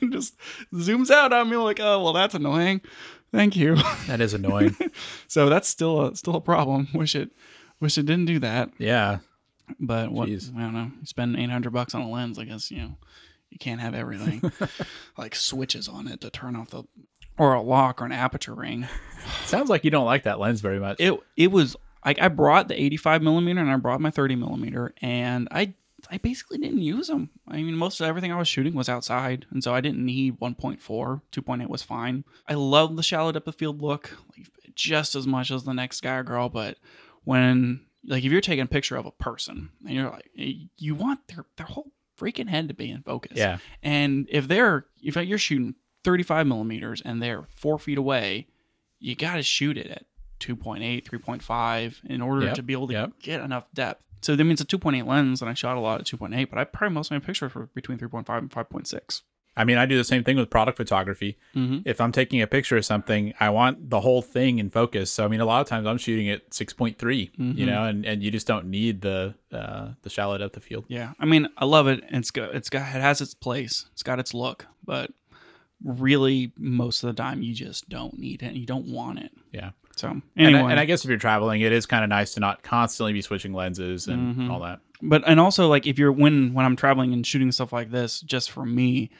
and 0.00 0.12
just 0.12 0.34
zooms 0.72 1.10
out 1.10 1.32
on 1.32 1.48
me 1.50 1.56
like 1.56 1.80
oh 1.80 2.02
well 2.02 2.12
that's 2.12 2.34
annoying. 2.34 2.80
Thank 3.34 3.56
you. 3.56 3.76
That 4.06 4.20
is 4.20 4.32
annoying. 4.34 4.76
so 5.28 5.48
that's 5.48 5.68
still 5.68 6.06
a 6.06 6.16
still 6.16 6.36
a 6.36 6.40
problem. 6.40 6.88
Wish 6.94 7.14
it 7.16 7.30
wish 7.80 7.98
it 7.98 8.06
didn't 8.06 8.26
do 8.26 8.38
that. 8.38 8.70
yeah. 8.78 9.18
But 9.80 10.12
what 10.12 10.28
Jeez. 10.28 10.54
I 10.56 10.60
don't 10.60 10.74
know. 10.74 10.90
You 11.00 11.06
spend 11.06 11.36
eight 11.36 11.50
hundred 11.50 11.72
bucks 11.72 11.94
on 11.94 12.02
a 12.02 12.08
lens, 12.10 12.38
I 12.38 12.44
guess 12.44 12.70
you 12.70 12.78
know 12.78 12.96
you 13.50 13.58
can't 13.58 13.80
have 13.80 13.94
everything 13.94 14.52
like 15.18 15.34
switches 15.34 15.88
on 15.88 16.06
it 16.08 16.20
to 16.20 16.30
turn 16.30 16.54
off 16.54 16.70
the 16.70 16.84
or 17.38 17.54
a 17.54 17.62
lock 17.62 18.00
or 18.00 18.04
an 18.04 18.12
aperture 18.12 18.54
ring. 18.54 18.86
Sounds 19.46 19.68
like 19.70 19.84
you 19.84 19.90
don't 19.90 20.04
like 20.04 20.24
that 20.24 20.38
lens 20.38 20.60
very 20.60 20.78
much. 20.78 20.96
it 21.00 21.18
it 21.36 21.50
was 21.50 21.76
like 22.04 22.20
I 22.20 22.28
brought 22.28 22.68
the 22.68 22.80
85 22.80 23.22
millimeter 23.22 23.60
and 23.60 23.70
I 23.70 23.76
brought 23.76 24.00
my 24.00 24.10
30 24.10 24.36
millimeter 24.36 24.94
and 25.00 25.48
I 25.50 25.74
I 26.10 26.18
basically 26.18 26.58
didn't 26.58 26.82
use 26.82 27.08
them. 27.08 27.30
I 27.48 27.56
mean, 27.62 27.76
most 27.76 28.00
of 28.00 28.06
everything 28.06 28.32
I 28.32 28.38
was 28.38 28.48
shooting 28.48 28.74
was 28.74 28.88
outside, 28.88 29.46
and 29.50 29.62
so 29.62 29.74
I 29.74 29.80
didn't 29.80 30.04
need 30.04 30.38
1.4. 30.40 30.78
2.8 31.32 31.68
was 31.68 31.82
fine. 31.82 32.24
I 32.48 32.54
love 32.54 32.96
the 32.96 33.02
shallow 33.02 33.32
depth 33.32 33.48
of 33.48 33.54
field 33.54 33.80
look, 33.80 34.10
like 34.36 34.48
just 34.74 35.14
as 35.14 35.26
much 35.26 35.50
as 35.50 35.64
the 35.64 35.72
next 35.74 36.00
guy 36.00 36.16
or 36.16 36.22
girl. 36.22 36.48
But 36.48 36.78
when, 37.24 37.80
like, 38.04 38.24
if 38.24 38.30
you're 38.32 38.40
taking 38.40 38.64
a 38.64 38.66
picture 38.66 38.96
of 38.96 39.06
a 39.06 39.10
person 39.12 39.70
and 39.86 39.94
you're 39.94 40.10
like, 40.10 40.30
you 40.34 40.94
want 40.94 41.26
their 41.28 41.46
their 41.56 41.66
whole 41.66 41.90
freaking 42.18 42.48
head 42.48 42.68
to 42.68 42.74
be 42.74 42.90
in 42.90 43.02
focus. 43.02 43.32
Yeah. 43.34 43.58
And 43.82 44.28
if 44.30 44.46
they're 44.46 44.86
if 45.02 45.16
you're 45.16 45.38
shooting 45.38 45.74
35 46.04 46.46
millimeters 46.46 47.00
and 47.04 47.22
they're 47.22 47.44
four 47.56 47.78
feet 47.78 47.98
away, 47.98 48.46
you 49.00 49.16
got 49.16 49.36
to 49.36 49.42
shoot 49.42 49.76
it 49.78 49.86
at 49.90 50.04
2.8, 50.40 51.04
3.5 51.04 52.04
in 52.04 52.20
order 52.20 52.46
Yep, 52.46 52.54
to 52.56 52.62
be 52.62 52.72
able 52.72 52.86
to 52.88 52.92
yep. 52.92 53.12
get 53.20 53.40
enough 53.40 53.66
depth. 53.72 54.03
So 54.24 54.34
that 54.36 54.44
means 54.44 54.60
a 54.60 54.64
2.8 54.64 55.06
lens, 55.06 55.42
and 55.42 55.50
I 55.50 55.54
shot 55.54 55.76
a 55.76 55.80
lot 55.80 56.00
at 56.00 56.06
2.8, 56.06 56.48
but 56.50 56.58
I 56.58 56.64
probably 56.64 56.94
most 56.94 57.10
of 57.10 57.20
my 57.20 57.24
pictures 57.26 57.54
were 57.54 57.66
between 57.74 57.98
3.5 57.98 58.38
and 58.38 58.50
5.6. 58.50 59.22
I 59.56 59.62
mean, 59.64 59.78
I 59.78 59.86
do 59.86 59.96
the 59.96 60.02
same 60.02 60.24
thing 60.24 60.36
with 60.36 60.50
product 60.50 60.76
photography. 60.78 61.36
Mm-hmm. 61.54 61.80
If 61.84 62.00
I'm 62.00 62.10
taking 62.10 62.42
a 62.42 62.46
picture 62.48 62.76
of 62.76 62.84
something, 62.84 63.34
I 63.38 63.50
want 63.50 63.88
the 63.88 64.00
whole 64.00 64.20
thing 64.20 64.58
in 64.58 64.68
focus. 64.70 65.12
So 65.12 65.24
I 65.24 65.28
mean, 65.28 65.40
a 65.40 65.44
lot 65.44 65.60
of 65.60 65.68
times 65.68 65.86
I'm 65.86 65.98
shooting 65.98 66.28
at 66.28 66.50
6.3, 66.50 66.96
Mhm. 66.96 67.56
you 67.56 67.64
know, 67.66 67.84
and, 67.84 68.04
and 68.04 68.20
you 68.22 68.32
just 68.32 68.48
don't 68.48 68.66
need 68.66 69.02
the 69.02 69.34
uh, 69.52 69.90
the 70.02 70.10
shallow 70.10 70.36
depth 70.38 70.56
of 70.56 70.64
field. 70.64 70.86
Yeah, 70.88 71.12
I 71.20 71.26
mean, 71.26 71.46
I 71.56 71.66
love 71.66 71.86
it. 71.86 72.02
It's 72.10 72.32
got, 72.32 72.52
it's 72.54 72.68
got, 72.68 72.80
it 72.96 73.00
has 73.00 73.20
its 73.20 73.34
place. 73.34 73.86
It's 73.92 74.02
got 74.02 74.18
its 74.18 74.34
look, 74.34 74.66
but 74.84 75.12
really, 75.84 76.52
most 76.58 77.04
of 77.04 77.14
the 77.14 77.22
time, 77.22 77.42
you 77.42 77.54
just 77.54 77.88
don't 77.88 78.18
need 78.18 78.42
it. 78.42 78.46
and 78.46 78.56
You 78.56 78.66
don't 78.66 78.86
want 78.88 79.18
it. 79.20 79.32
Yeah. 79.52 79.70
So 79.96 80.08
And, 80.08 80.22
anyway, 80.36 80.60
I, 80.62 80.70
and 80.72 80.80
I 80.80 80.84
guess 80.84 81.04
if 81.04 81.08
you're 81.08 81.18
traveling, 81.18 81.60
it 81.60 81.72
is 81.72 81.86
kind 81.86 82.02
of 82.04 82.10
nice 82.10 82.34
to 82.34 82.40
not 82.40 82.62
constantly 82.62 83.12
be 83.12 83.22
switching 83.22 83.52
lenses 83.52 84.08
and 84.08 84.36
Mhm. 84.36 84.50
all 84.50 84.60
that. 84.60 84.80
but 85.02 85.22
and 85.26 85.38
also 85.38 85.68
like 85.68 85.86
if 85.86 85.98
you're 85.98 86.12
when 86.12 86.54
when 86.54 86.64
I'm 86.64 86.76
traveling 86.76 87.12
and 87.12 87.26
shooting 87.26 87.52
stuff 87.52 87.72
like 87.72 87.90
this, 87.90 88.20
just 88.20 88.50
for 88.50 88.64
me, 88.64 89.10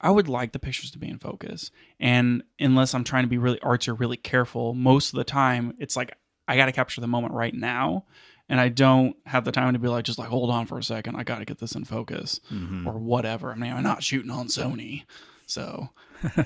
I 0.00 0.10
would 0.10 0.28
like 0.28 0.52
the 0.52 0.58
pictures 0.58 0.90
to 0.92 0.98
be 0.98 1.08
in 1.08 1.18
focus. 1.18 1.70
And 2.00 2.42
unless 2.60 2.94
I'm 2.94 3.04
trying 3.04 3.24
to 3.24 3.28
be 3.28 3.38
really 3.38 3.58
artsy 3.60 3.88
or 3.88 3.94
really 3.94 4.16
careful, 4.16 4.74
most 4.74 5.12
of 5.12 5.16
the 5.16 5.24
time 5.24 5.74
it's 5.78 5.96
like 5.96 6.16
I 6.46 6.56
got 6.56 6.66
to 6.66 6.72
capture 6.72 7.00
the 7.00 7.06
moment 7.08 7.34
right 7.34 7.54
now, 7.54 8.04
and 8.48 8.58
I 8.60 8.68
don't 8.68 9.16
have 9.26 9.44
the 9.44 9.52
time 9.52 9.72
to 9.74 9.78
be 9.78 9.88
like 9.88 10.04
just 10.04 10.18
like 10.18 10.28
hold 10.28 10.50
on 10.50 10.66
for 10.66 10.78
a 10.78 10.82
second, 10.82 11.16
I 11.16 11.22
got 11.24 11.38
to 11.40 11.44
get 11.44 11.58
this 11.58 11.74
in 11.74 11.84
focus 11.84 12.40
Mhm. 12.52 12.86
or 12.86 12.92
whatever. 12.98 13.52
I 13.52 13.54
mean, 13.54 13.72
I'm 13.72 13.82
not 13.82 14.02
shooting 14.02 14.30
on 14.30 14.46
Sony, 14.46 15.04
so 15.48 15.88
you 16.36 16.42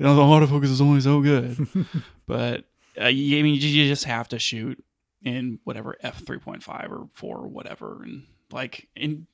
know 0.00 0.14
the 0.14 0.22
autofocus 0.22 0.64
is 0.64 0.80
only 0.80 1.00
so 1.00 1.20
good. 1.20 1.66
but 2.26 2.64
uh, 3.00 3.06
you, 3.08 3.38
I 3.38 3.42
mean, 3.42 3.54
you, 3.54 3.60
just 3.88 4.04
have 4.04 4.28
to 4.28 4.38
shoot 4.38 4.82
in 5.22 5.58
whatever 5.64 5.96
f 6.00 6.22
three 6.24 6.38
point 6.38 6.62
five 6.62 6.90
or 6.90 7.08
four 7.14 7.38
or 7.38 7.48
whatever, 7.48 8.02
and 8.02 8.24
like 8.52 8.88
in 8.96 9.26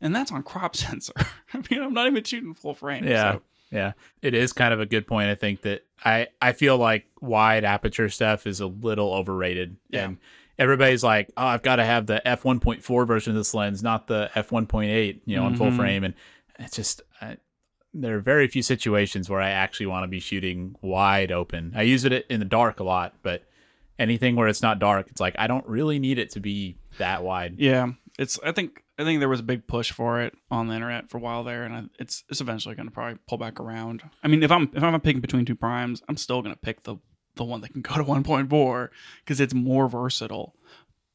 and 0.00 0.14
that's 0.14 0.32
on 0.32 0.42
crop 0.42 0.76
sensor. 0.76 1.12
I 1.54 1.62
mean, 1.70 1.82
I'm 1.82 1.94
not 1.94 2.06
even 2.06 2.24
shooting 2.24 2.54
full 2.54 2.74
frame. 2.74 3.04
Yeah. 3.06 3.32
so- 3.34 3.42
Yeah, 3.70 3.92
it 4.22 4.34
is 4.34 4.52
kind 4.52 4.72
of 4.74 4.80
a 4.80 4.86
good 4.86 5.06
point. 5.06 5.30
I 5.30 5.34
think 5.34 5.62
that 5.62 5.84
I 6.04 6.28
I 6.42 6.52
feel 6.52 6.76
like 6.78 7.06
wide 7.20 7.64
aperture 7.64 8.08
stuff 8.08 8.46
is 8.46 8.60
a 8.60 8.66
little 8.66 9.12
overrated. 9.14 9.76
Yeah. 9.90 10.04
And 10.06 10.18
everybody's 10.58 11.04
like, 11.04 11.30
"Oh, 11.36 11.46
I've 11.46 11.62
got 11.62 11.76
to 11.76 11.84
have 11.84 12.06
the 12.06 12.26
f 12.26 12.42
1.4 12.42 13.06
version 13.06 13.32
of 13.32 13.36
this 13.36 13.54
lens, 13.54 13.82
not 13.82 14.06
the 14.08 14.30
f 14.34 14.50
1.8, 14.50 15.20
you 15.26 15.36
know, 15.36 15.44
on 15.44 15.56
full 15.56 15.70
frame." 15.72 16.04
And 16.04 16.14
it's 16.58 16.76
just 16.76 17.02
I, 17.20 17.36
there 17.92 18.16
are 18.16 18.20
very 18.20 18.48
few 18.48 18.62
situations 18.62 19.28
where 19.28 19.40
I 19.40 19.50
actually 19.50 19.86
want 19.86 20.04
to 20.04 20.08
be 20.08 20.20
shooting 20.20 20.76
wide 20.80 21.32
open. 21.32 21.72
I 21.74 21.82
use 21.82 22.04
it 22.04 22.26
in 22.28 22.40
the 22.40 22.46
dark 22.46 22.80
a 22.80 22.84
lot, 22.84 23.14
but 23.22 23.42
anything 23.98 24.36
where 24.36 24.48
it's 24.48 24.62
not 24.62 24.78
dark, 24.78 25.08
it's 25.10 25.20
like 25.20 25.34
I 25.38 25.46
don't 25.46 25.66
really 25.66 25.98
need 25.98 26.18
it 26.18 26.30
to 26.30 26.40
be 26.40 26.76
that 26.98 27.22
wide. 27.22 27.56
Yeah, 27.58 27.88
it's. 28.18 28.38
I 28.44 28.52
think. 28.52 28.82
I 28.98 29.04
think 29.04 29.20
there 29.20 29.30
was 29.30 29.40
a 29.40 29.44
big 29.44 29.66
push 29.66 29.92
for 29.92 30.20
it 30.20 30.34
on 30.50 30.68
the 30.68 30.74
internet 30.74 31.08
for 31.08 31.16
a 31.16 31.20
while 31.20 31.42
there, 31.42 31.62
and 31.62 31.74
I, 31.74 31.84
it's 31.98 32.22
it's 32.28 32.42
eventually 32.42 32.74
going 32.74 32.86
to 32.86 32.92
probably 32.92 33.18
pull 33.26 33.38
back 33.38 33.58
around. 33.58 34.02
I 34.22 34.28
mean, 34.28 34.42
if 34.42 34.50
I'm 34.50 34.70
if 34.74 34.82
I'm 34.82 35.00
picking 35.00 35.22
between 35.22 35.46
two 35.46 35.54
primes, 35.54 36.02
I'm 36.06 36.18
still 36.18 36.42
going 36.42 36.54
to 36.54 36.60
pick 36.60 36.82
the 36.82 36.96
the 37.36 37.44
one 37.44 37.62
that 37.62 37.72
can 37.72 37.80
go 37.80 37.94
to 37.94 38.04
1.4 38.04 38.88
because 39.24 39.40
it's 39.40 39.54
more 39.54 39.88
versatile. 39.88 40.54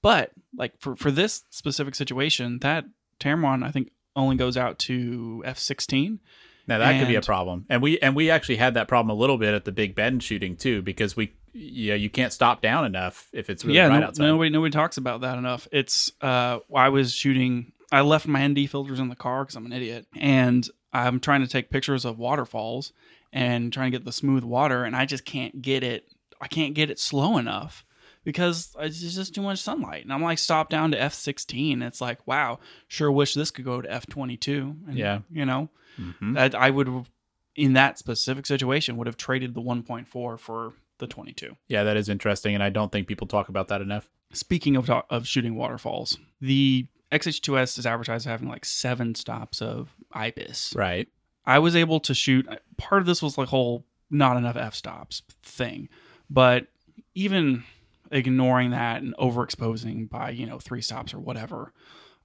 But 0.01 0.31
like 0.57 0.79
for 0.79 0.95
for 0.95 1.11
this 1.11 1.43
specific 1.51 1.93
situation, 1.95 2.59
that 2.59 2.85
Tamron 3.19 3.63
I 3.63 3.71
think 3.71 3.91
only 4.15 4.35
goes 4.35 4.57
out 4.57 4.79
to 4.79 5.43
f16. 5.45 6.19
Now 6.67 6.79
that 6.79 6.99
could 6.99 7.07
be 7.07 7.15
a 7.15 7.21
problem, 7.21 7.65
and 7.69 7.81
we 7.81 7.99
and 7.99 8.15
we 8.15 8.29
actually 8.31 8.55
had 8.55 8.73
that 8.73 8.87
problem 8.87 9.15
a 9.15 9.19
little 9.19 9.37
bit 9.37 9.53
at 9.53 9.65
the 9.65 9.71
Big 9.71 9.93
Bend 9.95 10.23
shooting 10.23 10.55
too, 10.55 10.81
because 10.81 11.15
we 11.15 11.33
you 11.53 11.91
know 11.91 11.95
you 11.95 12.09
can't 12.09 12.33
stop 12.33 12.61
down 12.61 12.85
enough 12.85 13.29
if 13.33 13.49
it's 13.49 13.63
really 13.63 13.77
yeah, 13.77 13.87
bright 13.87 13.99
no- 13.99 14.07
outside. 14.07 14.25
nobody 14.25 14.49
nobody 14.49 14.71
talks 14.71 14.97
about 14.97 15.21
that 15.21 15.37
enough. 15.37 15.67
It's 15.71 16.11
uh, 16.21 16.59
I 16.75 16.89
was 16.89 17.13
shooting. 17.13 17.71
I 17.91 18.01
left 18.01 18.27
my 18.27 18.47
ND 18.47 18.69
filters 18.69 18.99
in 18.99 19.09
the 19.09 19.15
car 19.15 19.43
because 19.43 19.55
I'm 19.55 19.65
an 19.65 19.73
idiot, 19.73 20.07
and 20.15 20.67
I'm 20.91 21.19
trying 21.19 21.41
to 21.41 21.47
take 21.47 21.69
pictures 21.69 22.03
of 22.03 22.17
waterfalls 22.17 22.93
and 23.31 23.71
trying 23.71 23.91
to 23.91 23.97
get 23.97 24.05
the 24.05 24.11
smooth 24.11 24.43
water, 24.43 24.85
and 24.85 24.95
I 24.95 25.05
just 25.05 25.25
can't 25.25 25.61
get 25.61 25.83
it. 25.83 26.05
I 26.41 26.47
can't 26.47 26.73
get 26.73 26.89
it 26.89 26.99
slow 26.99 27.37
enough 27.37 27.85
because 28.25 28.75
it's 28.79 28.99
just 28.99 29.33
too 29.33 29.41
much 29.41 29.59
sunlight. 29.61 30.03
And 30.03 30.11
I'm 30.11 30.21
like, 30.21 30.37
stop 30.39 30.69
down 30.69 30.91
to 30.91 30.97
f16. 30.99 31.81
It's 31.81 32.01
like, 32.01 32.25
wow, 32.27 32.59
sure 32.89 33.09
wish 33.09 33.33
this 33.35 33.51
could 33.51 33.63
go 33.63 33.79
to 33.81 33.87
f22. 33.87 34.75
And, 34.89 34.97
Yeah. 34.97 35.19
you 35.31 35.45
know, 35.45 35.69
Mhm. 35.97 36.33
that 36.35 36.53
I 36.53 36.69
would 36.71 37.05
in 37.55 37.71
that 37.73 37.97
specific 37.97 38.45
situation 38.45 38.97
would 38.97 39.07
have 39.07 39.15
traded 39.15 39.53
the 39.53 39.61
1.4 39.61 40.37
for 40.37 40.73
the 40.97 41.07
22. 41.07 41.55
Yeah, 41.69 41.83
that 41.83 41.95
is 41.95 42.09
interesting, 42.09 42.53
and 42.53 42.61
I 42.61 42.69
don't 42.69 42.91
think 42.91 43.07
people 43.07 43.27
talk 43.27 43.47
about 43.47 43.69
that 43.69 43.79
enough. 43.81 44.09
Speaking 44.33 44.75
of 44.75 44.89
of 44.89 45.25
shooting 45.25 45.55
waterfalls, 45.55 46.17
the 46.41 46.87
XH2S 47.11 47.77
is 47.77 47.85
advertised 47.85 48.25
as 48.27 48.31
having 48.31 48.49
like 48.49 48.65
seven 48.65 49.15
stops 49.15 49.61
of 49.61 49.95
IBIS. 50.11 50.73
Right. 50.75 51.07
I 51.45 51.59
was 51.59 51.75
able 51.75 51.99
to 52.01 52.13
shoot. 52.13 52.45
Part 52.77 53.01
of 53.01 53.05
this 53.05 53.21
was 53.21 53.37
like 53.37 53.47
whole 53.49 53.85
not 54.09 54.35
enough 54.35 54.55
f 54.57 54.73
stops 54.75 55.21
thing, 55.43 55.87
but 56.29 56.67
even 57.13 57.63
ignoring 58.11 58.71
that 58.71 59.01
and 59.01 59.15
overexposing 59.17 60.09
by 60.09 60.29
you 60.31 60.45
know 60.45 60.59
three 60.59 60.81
stops 60.81 61.13
or 61.13 61.19
whatever, 61.19 61.73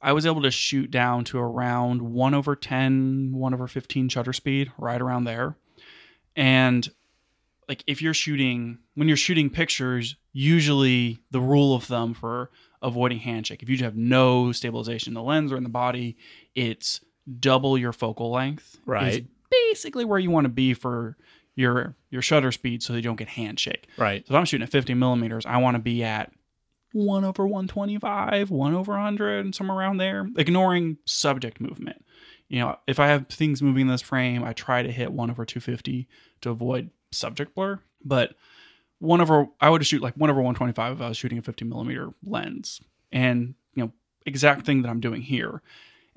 I 0.00 0.12
was 0.12 0.26
able 0.26 0.42
to 0.42 0.50
shoot 0.50 0.90
down 0.90 1.24
to 1.24 1.38
around 1.38 2.00
one 2.02 2.34
over 2.34 2.56
10, 2.56 3.32
1 3.32 3.54
over 3.54 3.66
fifteen 3.66 4.08
shutter 4.08 4.32
speed, 4.32 4.72
right 4.78 5.00
around 5.00 5.24
there, 5.24 5.56
and 6.36 6.88
like 7.68 7.84
if 7.86 8.02
you're 8.02 8.14
shooting 8.14 8.78
when 8.94 9.08
you're 9.08 9.16
shooting 9.16 9.48
pictures 9.50 10.16
usually 10.32 11.20
the 11.30 11.40
rule 11.40 11.74
of 11.74 11.84
thumb 11.84 12.14
for 12.14 12.50
avoiding 12.82 13.18
handshake 13.18 13.62
if 13.62 13.68
you 13.68 13.76
have 13.78 13.96
no 13.96 14.52
stabilization 14.52 15.10
in 15.10 15.14
the 15.14 15.22
lens 15.22 15.52
or 15.52 15.56
in 15.56 15.62
the 15.62 15.68
body 15.68 16.16
it's 16.54 17.00
double 17.38 17.76
your 17.78 17.92
focal 17.92 18.30
length 18.30 18.78
Right. 18.86 19.24
basically 19.50 20.04
where 20.04 20.18
you 20.18 20.30
want 20.30 20.44
to 20.46 20.48
be 20.50 20.74
for 20.74 21.16
your 21.60 21.94
your 22.10 22.22
shutter 22.22 22.50
speed 22.50 22.82
so 22.82 22.92
they 22.92 23.00
don't 23.00 23.16
get 23.16 23.28
handshake. 23.28 23.86
Right. 23.96 24.26
so 24.26 24.34
if 24.34 24.38
i'm 24.38 24.44
shooting 24.44 24.64
at 24.64 24.72
50 24.72 24.94
millimeters 24.94 25.46
i 25.46 25.58
want 25.58 25.76
to 25.76 25.78
be 25.82 26.02
at 26.02 26.32
1 26.92 27.24
over 27.24 27.46
125 27.46 28.50
1 28.50 28.74
over 28.74 28.92
100 28.92 29.54
somewhere 29.54 29.78
around 29.78 29.98
there 29.98 30.28
ignoring 30.36 30.96
subject 31.04 31.60
movement. 31.60 32.04
You 32.48 32.60
know 32.60 32.76
if 32.86 32.98
i 32.98 33.06
have 33.06 33.28
things 33.28 33.62
moving 33.62 33.82
in 33.82 33.88
this 33.88 34.02
frame 34.02 34.42
i 34.42 34.52
try 34.52 34.82
to 34.82 34.90
hit 34.90 35.12
1 35.12 35.30
over 35.30 35.44
250 35.44 36.08
to 36.40 36.50
avoid 36.50 36.90
subject 37.12 37.54
blur. 37.54 37.78
But 38.04 38.34
1 38.98 39.20
over 39.20 39.46
i 39.60 39.70
would 39.70 39.86
shoot 39.86 40.02
like 40.02 40.14
1 40.14 40.30
over 40.30 40.40
125 40.40 40.94
if 40.94 41.00
i 41.00 41.08
was 41.08 41.16
shooting 41.16 41.38
a 41.38 41.42
50 41.42 41.64
millimeter 41.66 42.10
lens. 42.24 42.80
And 43.12 43.54
you 43.74 43.84
know 43.84 43.92
exact 44.26 44.66
thing 44.66 44.82
that 44.82 44.88
i'm 44.88 45.00
doing 45.00 45.22
here. 45.22 45.62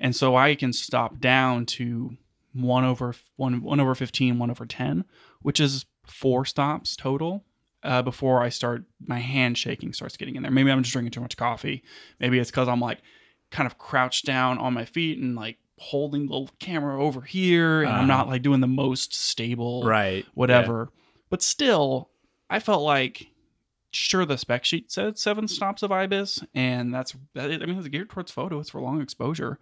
And 0.00 0.16
so 0.16 0.34
i 0.34 0.54
can 0.56 0.72
stop 0.72 1.20
down 1.20 1.66
to 1.66 2.16
1 2.54 2.84
over 2.84 3.14
1, 3.36 3.62
1 3.62 3.80
over 3.80 3.94
15 3.94 4.38
1 4.38 4.50
over 4.50 4.66
10 4.66 5.04
which 5.44 5.60
is 5.60 5.84
four 6.06 6.44
stops 6.44 6.96
total 6.96 7.44
uh, 7.82 8.02
before 8.02 8.42
I 8.42 8.48
start 8.48 8.84
my 9.06 9.18
hand 9.20 9.56
shaking 9.56 9.92
starts 9.92 10.16
getting 10.16 10.36
in 10.36 10.42
there. 10.42 10.50
Maybe 10.50 10.70
I'm 10.70 10.82
just 10.82 10.92
drinking 10.92 11.12
too 11.12 11.20
much 11.20 11.36
coffee. 11.36 11.82
Maybe 12.18 12.38
it's 12.38 12.50
because 12.50 12.66
I'm 12.68 12.80
like 12.80 12.98
kind 13.50 13.66
of 13.66 13.78
crouched 13.78 14.24
down 14.24 14.58
on 14.58 14.72
my 14.74 14.84
feet 14.84 15.18
and 15.18 15.36
like 15.36 15.58
holding 15.78 16.26
the 16.28 16.46
camera 16.60 17.02
over 17.02 17.20
here, 17.20 17.82
and 17.82 17.92
I'm 17.92 17.98
Uh-huh. 17.98 18.06
not 18.06 18.28
like 18.28 18.42
doing 18.42 18.60
the 18.60 18.66
most 18.66 19.14
stable 19.14 19.82
Right. 19.84 20.24
whatever. 20.34 20.88
But 21.30 21.42
still, 21.42 22.10
I 22.50 22.58
felt 22.60 22.82
like 22.82 23.28
sure 23.92 24.24
the 24.24 24.36
spec 24.38 24.64
sheet 24.64 24.90
said 24.90 25.18
seven 25.18 25.46
stops 25.46 25.82
of 25.82 25.90
IBIS, 25.92 26.42
and 26.54 26.92
that's 26.92 27.14
that. 27.34 27.50
I 27.50 27.66
mean, 27.66 27.78
it's 27.78 27.88
geared 27.88 28.10
towards 28.10 28.32
photo. 28.32 28.58
It's 28.60 28.70
for 28.70 28.80
long 28.80 29.00
exposure, 29.02 29.58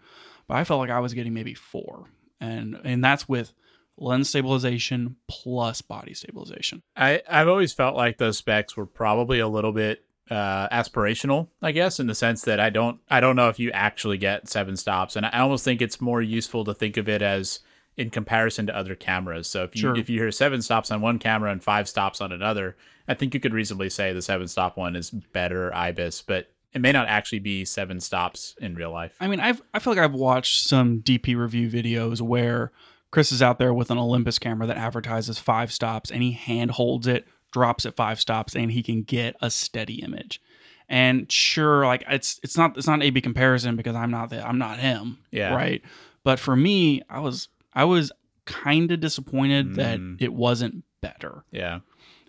but 0.48 0.56
I 0.56 0.64
felt 0.64 0.80
like 0.80 0.90
I 0.90 1.00
was 1.00 1.12
getting 1.14 1.34
maybe 1.34 1.54
four, 1.54 2.08
and 2.40 2.78
and 2.84 3.02
that's 3.04 3.28
with 3.28 3.52
lens 3.98 4.28
stabilization 4.30 5.16
plus 5.28 5.82
body 5.82 6.14
stabilization. 6.14 6.82
I 6.96 7.22
I've 7.28 7.48
always 7.48 7.72
felt 7.72 7.96
like 7.96 8.18
those 8.18 8.38
specs 8.38 8.76
were 8.76 8.86
probably 8.86 9.38
a 9.38 9.48
little 9.48 9.72
bit 9.72 10.04
uh, 10.30 10.68
aspirational, 10.70 11.48
I 11.60 11.72
guess, 11.72 12.00
in 12.00 12.06
the 12.06 12.14
sense 12.14 12.42
that 12.42 12.58
I 12.60 12.70
don't 12.70 13.00
I 13.10 13.20
don't 13.20 13.36
know 13.36 13.48
if 13.48 13.58
you 13.58 13.70
actually 13.72 14.18
get 14.18 14.48
seven 14.48 14.76
stops, 14.76 15.16
and 15.16 15.26
I 15.26 15.40
almost 15.40 15.64
think 15.64 15.82
it's 15.82 16.00
more 16.00 16.22
useful 16.22 16.64
to 16.64 16.74
think 16.74 16.96
of 16.96 17.08
it 17.08 17.22
as 17.22 17.60
in 17.96 18.08
comparison 18.08 18.66
to 18.66 18.74
other 18.76 18.94
cameras. 18.94 19.46
So 19.46 19.64
if 19.64 19.76
you 19.76 19.80
Sure. 19.80 19.96
if 19.96 20.08
you 20.08 20.18
hear 20.18 20.30
seven 20.30 20.62
stops 20.62 20.90
on 20.90 21.00
one 21.02 21.18
camera 21.18 21.50
and 21.52 21.62
five 21.62 21.88
stops 21.88 22.20
on 22.20 22.32
another, 22.32 22.76
I 23.06 23.14
think 23.14 23.34
you 23.34 23.40
could 23.40 23.52
reasonably 23.52 23.90
say 23.90 24.12
the 24.12 24.22
seven 24.22 24.48
stop 24.48 24.76
one 24.78 24.96
is 24.96 25.10
better 25.10 25.70
IBIS, 25.74 26.22
but 26.26 26.50
it 26.72 26.80
may 26.80 26.92
not 26.92 27.08
actually 27.08 27.40
be 27.40 27.66
seven 27.66 28.00
stops 28.00 28.54
in 28.58 28.74
real 28.74 28.90
life. 28.90 29.14
I 29.20 29.26
mean, 29.28 29.40
I've 29.40 29.60
I 29.74 29.78
feel 29.80 29.92
like 29.94 30.02
I've 30.02 30.14
watched 30.14 30.66
some 30.66 31.00
DP 31.00 31.36
review 31.36 31.68
videos 31.68 32.22
where 32.22 32.72
Chris 33.12 33.30
is 33.30 33.40
out 33.42 33.58
there 33.60 33.72
with 33.72 33.90
an 33.92 33.98
Olympus 33.98 34.40
camera 34.40 34.66
that 34.66 34.76
advertises 34.76 35.38
five 35.38 35.70
stops, 35.72 36.10
and 36.10 36.22
he 36.22 36.32
hand 36.32 36.72
holds 36.72 37.06
it, 37.06 37.28
drops 37.52 37.84
it 37.86 37.94
five 37.94 38.18
stops, 38.18 38.56
and 38.56 38.72
he 38.72 38.82
can 38.82 39.02
get 39.04 39.36
a 39.40 39.50
steady 39.50 40.02
image. 40.02 40.40
And 40.88 41.30
sure, 41.30 41.86
like 41.86 42.02
it's 42.08 42.40
it's 42.42 42.56
not 42.56 42.76
it's 42.76 42.86
not 42.88 42.94
an 42.94 43.02
A 43.02 43.10
B 43.10 43.20
comparison 43.20 43.76
because 43.76 43.94
I'm 43.94 44.10
not 44.10 44.30
the, 44.30 44.44
I'm 44.46 44.58
not 44.58 44.78
him, 44.80 45.18
Yeah. 45.30 45.54
right? 45.54 45.80
But 46.24 46.40
for 46.40 46.56
me, 46.56 47.02
I 47.08 47.20
was 47.20 47.48
I 47.72 47.84
was 47.84 48.10
kind 48.44 48.90
of 48.90 48.98
disappointed 49.00 49.76
that 49.76 50.00
Mm. 50.00 50.20
it 50.20 50.32
wasn't 50.32 50.82
better. 51.00 51.44
Yeah. 51.52 51.80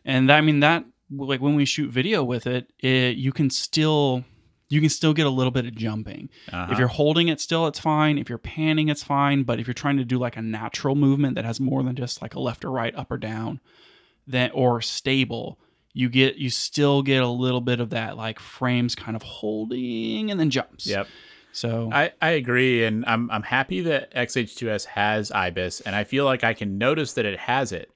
And 0.06 0.30
that, 0.30 0.38
I 0.38 0.42
mean 0.42 0.60
that 0.60 0.86
like 1.16 1.42
when 1.42 1.56
we 1.56 1.66
shoot 1.66 1.90
video 1.92 2.24
with 2.24 2.46
it, 2.46 2.72
it 2.80 3.18
you 3.18 3.32
can 3.32 3.50
still 3.50 4.24
you 4.74 4.82
can 4.82 4.90
still 4.90 5.14
get 5.14 5.28
a 5.28 5.30
little 5.30 5.52
bit 5.52 5.68
of 5.68 5.76
jumping. 5.76 6.30
Uh-huh. 6.52 6.72
If 6.72 6.80
you're 6.80 6.88
holding 6.88 7.28
it 7.28 7.40
still, 7.40 7.68
it's 7.68 7.78
fine. 7.78 8.18
If 8.18 8.28
you're 8.28 8.40
panning, 8.40 8.90
it's 8.90 9.04
fine. 9.04 9.44
But 9.44 9.60
if 9.60 9.68
you're 9.68 9.74
trying 9.76 9.98
to 9.98 10.04
do 10.04 10.18
like 10.18 10.36
a 10.36 10.42
natural 10.42 10.96
movement 10.96 11.36
that 11.36 11.46
has 11.46 11.60
more 11.60 11.84
than 11.84 11.96
just 11.96 12.24
like 12.24 12.34
a 12.34 12.40
left 12.40 12.66
or 12.66 12.72
right, 12.72 12.96
up 12.96 13.12
or 13.12 13.18
down, 13.18 13.60
then 14.26 14.50
or 14.52 14.82
stable, 14.82 15.60
you 15.94 16.10
get 16.10 16.38
you 16.38 16.50
still 16.50 17.04
get 17.04 17.22
a 17.22 17.28
little 17.28 17.62
bit 17.62 17.80
of 17.80 17.92
that 17.92 18.18
like 18.18 18.40
frames 18.40 18.96
kind 18.96 19.16
of 19.16 19.22
holding 19.22 20.32
and 20.32 20.40
then 20.40 20.50
jumps. 20.50 20.88
Yep. 20.88 21.08
So 21.52 21.92
I, 21.94 22.12
I 22.20 22.32
agree, 22.32 22.84
and 22.84 23.06
I'm 23.06 23.30
I'm 23.30 23.44
happy 23.44 23.82
that 23.82 24.12
XH2S 24.16 24.86
has 24.86 25.30
IBIS, 25.30 25.82
and 25.82 25.96
I 25.96 26.04
feel 26.04 26.26
like 26.26 26.44
I 26.44 26.56
can 26.56 26.80
notice 26.80 27.14
that 27.14 27.26
it 27.28 27.38
has 27.38 27.72
it. 27.72 27.92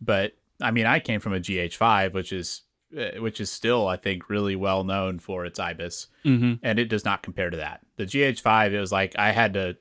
But 0.00 0.32
I 0.60 0.72
mean, 0.72 0.86
I 0.86 0.98
came 0.98 1.20
from 1.20 1.34
a 1.34 1.38
GH5, 1.38 2.14
which 2.14 2.32
is 2.32 2.62
which 2.90 3.40
is 3.40 3.50
still 3.50 3.88
I 3.88 3.96
think 3.96 4.28
really 4.30 4.56
well 4.56 4.84
known 4.84 5.18
for 5.18 5.44
its 5.44 5.58
IBIS, 5.58 6.06
mhm. 6.24 6.58
and 6.62 6.78
it 6.78 6.86
does 6.88 7.04
not 7.04 7.22
compare 7.22 7.50
to 7.50 7.56
that. 7.56 7.80
The 7.96 8.04
GH5, 8.06 8.72
it 8.72 8.80
was 8.80 8.92
like 8.92 9.14
I 9.18 9.32
had 9.32 9.54
to 9.54 9.76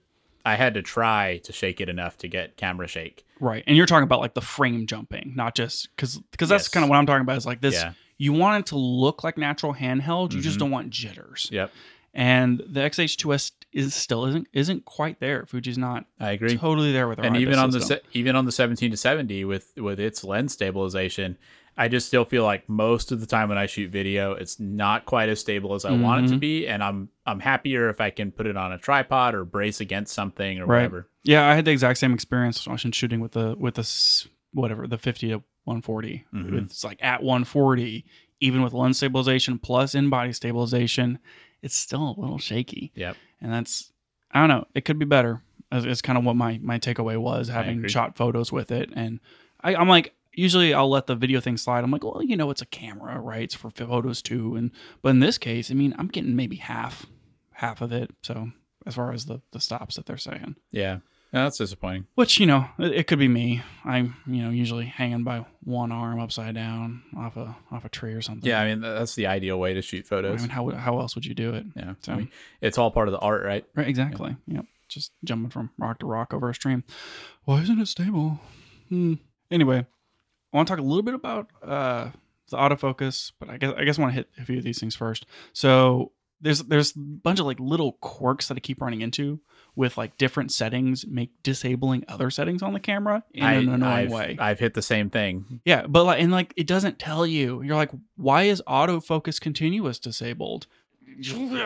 I 0.47 0.55
had 0.55 0.75
to 0.75 0.81
try 0.83 1.37
to 1.43 1.51
shake 1.51 1.81
it 1.81 1.89
enough 1.89 2.17
to 2.19 2.27
get 2.27 2.55
camera 2.57 2.87
shake. 2.87 3.25
right, 3.39 3.63
and 3.67 3.75
you're 3.75 3.85
talking 3.87 4.03
about 4.03 4.19
like 4.19 4.33
the 4.35 4.41
frame 4.41 4.85
jumping, 4.87 5.33
not 5.35 5.55
just 5.55 5.89
because 5.95 6.19
because 6.31 6.49
that's 6.49 6.65
Yes. 6.65 6.69
kind 6.69 6.83
of 6.83 6.89
what 6.89 6.97
I'm 6.97 7.05
talking 7.05 7.21
about. 7.21 7.37
Is 7.37 7.45
like 7.45 7.61
this. 7.61 7.75
Yeah. 7.75 7.93
You 8.17 8.31
want 8.31 8.61
it 8.61 8.69
to 8.69 8.77
look 8.77 9.23
like 9.25 9.37
natural 9.37 9.73
handheld. 9.73 10.33
You 10.33 10.41
just 10.41 10.55
Mhm. 10.55 10.59
don't 10.59 10.71
want 10.71 10.89
jitters. 10.89 11.49
Yep, 11.51 11.69
And 12.13 12.63
the 12.65 12.79
XH2S 12.79 13.51
is 13.73 13.93
still 13.93 14.25
isn't 14.25 14.47
isn't 14.53 14.85
quite 14.85 15.19
there. 15.19 15.45
Fuji's 15.45 15.77
not 15.77 16.05
I 16.19 16.31
agree. 16.31 16.55
totally 16.57 16.93
there 16.93 17.09
with 17.09 17.17
their 17.17 17.25
and 17.27 17.35
even 17.37 17.59
on 17.59 17.71
the 17.71 17.79
system. 17.81 17.99
se- 18.03 18.09
even 18.13 18.35
on 18.37 18.45
the 18.45 18.53
17 18.53 18.89
to 18.91 18.95
70 18.97 19.43
with 19.43 19.73
with 19.75 19.99
its 19.99 20.23
lens 20.23 20.53
stabilization 20.53 21.37
i 21.77 21.87
just 21.87 22.07
still 22.07 22.25
feel 22.25 22.43
like 22.43 22.67
most 22.69 23.11
of 23.11 23.19
the 23.19 23.25
time 23.25 23.49
when 23.49 23.57
i 23.57 23.65
shoot 23.65 23.89
video 23.91 24.33
it's 24.33 24.59
not 24.59 25.05
quite 25.05 25.29
as 25.29 25.39
stable 25.39 25.73
as 25.73 25.85
i 25.85 25.91
want 25.91 26.25
it 26.25 26.29
to 26.29 26.35
Mhm. 26.35 26.39
be 26.39 26.67
and 26.67 26.83
i'm 26.83 27.09
i'm 27.25 27.39
happier 27.39 27.89
if 27.89 27.99
i 28.01 28.09
can 28.09 28.31
put 28.31 28.45
it 28.47 28.55
on 28.57 28.71
a 28.71 28.77
tripod 28.77 29.35
or 29.35 29.43
brace 29.45 29.79
against 29.81 30.13
something 30.13 30.59
or 30.59 30.65
Right. 30.65 30.77
whatever 30.83 31.09
Yeah, 31.23 31.47
I 31.49 31.55
had 31.55 31.65
the 31.65 31.71
exact 31.71 31.97
same 31.99 32.13
experience 32.13 32.67
watching 32.67 32.91
shooting 32.91 33.19
with 33.19 33.31
the 33.33 33.55
with 33.57 33.75
the 33.75 34.27
whatever 34.53 34.87
the 34.87 34.97
50 34.97 35.29
to 35.29 35.43
140. 35.63 36.23
Mhm. 36.33 36.65
It's 36.65 36.83
like 36.83 36.99
at 37.03 37.23
140, 37.23 38.05
even 38.39 38.61
with 38.61 38.73
lens 38.73 38.97
stabilization 38.97 39.57
plus 39.57 39.95
in 39.95 40.09
body 40.11 40.31
stabilization, 40.33 41.17
it's 41.63 41.75
still 41.75 42.15
a 42.15 42.21
little 42.21 42.37
shaky. 42.37 42.91
yep 42.95 43.17
And 43.41 43.51
that's 43.51 43.91
I 44.31 44.39
don't 44.39 44.49
know. 44.49 44.67
It 44.75 44.85
could 44.85 44.99
be 44.99 45.05
better. 45.05 45.41
Is, 45.71 45.85
is 45.85 46.01
kind 46.03 46.17
of 46.17 46.23
what 46.23 46.35
my 46.35 46.59
my 46.61 46.77
takeaway 46.77 47.17
was 47.17 47.47
having 47.47 47.87
shot 47.87 48.15
photos 48.15 48.51
with 48.51 48.71
it. 48.71 48.91
And 48.95 49.19
I, 49.61 49.75
I'm 49.75 49.89
like. 49.89 50.13
Usually 50.35 50.73
I'll 50.73 50.89
let 50.89 51.07
the 51.07 51.15
video 51.15 51.39
thing 51.39 51.57
slide. 51.57 51.83
I'm 51.83 51.91
like, 51.91 52.03
well, 52.03 52.21
you 52.23 52.35
know, 52.37 52.49
it's 52.51 52.61
a 52.61 52.65
camera, 52.65 53.19
right? 53.19 53.43
It's 53.43 53.55
for 53.55 53.69
photos 53.69 54.21
too. 54.21 54.55
And 54.55 54.71
but 55.01 55.09
in 55.09 55.19
this 55.19 55.37
case, 55.37 55.71
I 55.71 55.73
mean, 55.73 55.95
I'm 55.97 56.07
getting 56.07 56.35
maybe 56.35 56.57
half, 56.57 57.05
half 57.53 57.81
of 57.81 57.91
it. 57.91 58.11
So 58.21 58.49
as 58.85 58.95
far 58.95 59.11
as 59.11 59.25
the 59.25 59.41
the 59.51 59.59
stops 59.59 59.95
that 59.95 60.05
they're 60.05 60.17
saying. 60.17 60.55
yeah 60.71 60.99
No, 61.33 61.43
that's 61.43 61.57
disappointing 61.57 62.05
Which 62.15 62.39
you 62.39 62.45
know, 62.45 62.67
it, 62.77 62.91
it 62.93 63.07
could 63.07 63.17
be 63.19 63.27
me. 63.27 63.63
I'm 63.83 64.15
you 64.27 64.43
know 64.43 64.49
usually 64.51 64.85
hanging 64.85 65.23
by 65.23 65.45
one 65.63 65.91
arm 65.91 66.19
upside 66.19 66.53
down 66.55 67.01
off 67.17 67.35
a 67.37 67.55
off 67.71 67.83
a 67.85 67.89
tree 67.89 68.13
or 68.13 68.21
something. 68.21 68.47
yeah 68.47 68.61
i 68.61 68.65
mean 68.67 68.81
that's 68.81 69.15
the 69.15 69.25
ideal 69.27 69.59
way 69.59 69.73
to 69.73 69.81
shoot 69.81 70.05
photos. 70.05 70.39
I 70.39 70.41
mean, 70.43 70.49
how 70.49 70.69
how 70.71 70.99
else 70.99 71.15
would 71.15 71.25
you 71.25 71.33
do 71.33 71.53
it? 71.55 71.65
yeah 71.75 71.93
So- 72.01 72.13
I 72.13 72.15
mean, 72.17 72.29
it's 72.61 72.77
all 72.77 72.91
part 72.91 73.07
of 73.07 73.11
the 73.13 73.19
art 73.19 73.43
right 73.43 73.65
Right, 73.75 73.87
exactly. 73.87 74.35
Yep. 74.47 74.65
Just 74.87 75.11
jumping 75.23 75.49
from 75.49 75.71
rock 75.79 75.97
to 75.99 76.05
rock 76.05 76.31
over 76.31 76.47
a 76.51 76.53
stream. 76.53 76.83
Why 77.45 77.61
isn't 77.61 77.79
it 77.79 77.87
stable? 77.87 78.39
Hmm. 78.89 79.15
Anyway, 79.49 79.87
I 80.55 80.57
want 80.57 80.69
to 80.69 80.71
talk 80.71 80.79
a 80.79 80.87
little 80.87 81.03
bit 81.03 81.13
about 81.13 81.49
uh, 81.61 82.11
the 82.49 82.55
autofocus, 82.55 83.33
but 83.39 83.49
I 83.49 83.57
guess 83.57 83.73
I 83.75 83.83
guess 83.83 83.99
I 83.99 84.03
want 84.03 84.13
to 84.13 84.15
hit 84.15 84.29
a 84.39 84.45
few 84.45 84.57
of 84.57 84.63
these 84.63 84.79
things 84.79 84.95
first. 84.95 85.25
So 85.51 86.13
there's 86.39 86.59
there's 86.59 86.95
a 86.95 86.99
bunch 86.99 87.41
of 87.41 87.45
like 87.45 87.59
little 87.59 87.93
quirks 87.93 88.47
that 88.47 88.55
I 88.55 88.61
keep 88.61 88.81
running 88.81 89.01
into 89.01 89.41
with 89.75 89.97
like 89.97 90.17
different 90.17 90.53
settings 90.53 91.05
make 91.05 91.31
disabling 91.43 92.05
other 92.07 92.29
settings 92.29 92.63
on 92.63 92.71
the 92.71 92.79
camera 92.79 93.21
in 93.33 93.43
I, 93.43 93.53
an 93.55 93.67
annoying 93.67 94.05
I've, 94.05 94.11
way. 94.11 94.37
I've 94.39 94.59
hit 94.59 94.75
the 94.75 94.81
same 94.81 95.09
thing 95.09 95.59
Yeah, 95.65 95.87
but 95.87 96.05
like, 96.05 96.21
and 96.21 96.31
like, 96.31 96.53
it 96.55 96.67
doesn't 96.67 96.99
tell 96.99 97.27
you. 97.27 97.61
You're 97.61 97.75
like, 97.75 97.91
why 98.15 98.43
is 98.43 98.63
autofocus 98.65 99.41
continuous 99.41 99.99
disabled? 99.99 100.67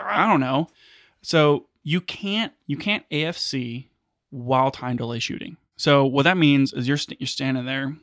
I 0.03 0.27
don't 0.27 0.39
know. 0.39 0.67
So 1.21 1.67
you 1.83 2.01
can't 2.01 2.53
you 2.65 2.77
can't 2.77 3.07
AFC 3.11 3.89
while 4.31 4.71
time 4.71 4.97
delay 4.97 5.19
shooting. 5.19 5.57
So 5.75 6.07
what 6.07 6.23
that 6.23 6.37
means 6.37 6.73
is 6.73 6.87
you're 6.87 6.97
st- 6.97 7.21
you're 7.21 7.27
standing 7.27 7.65
there 7.65 7.95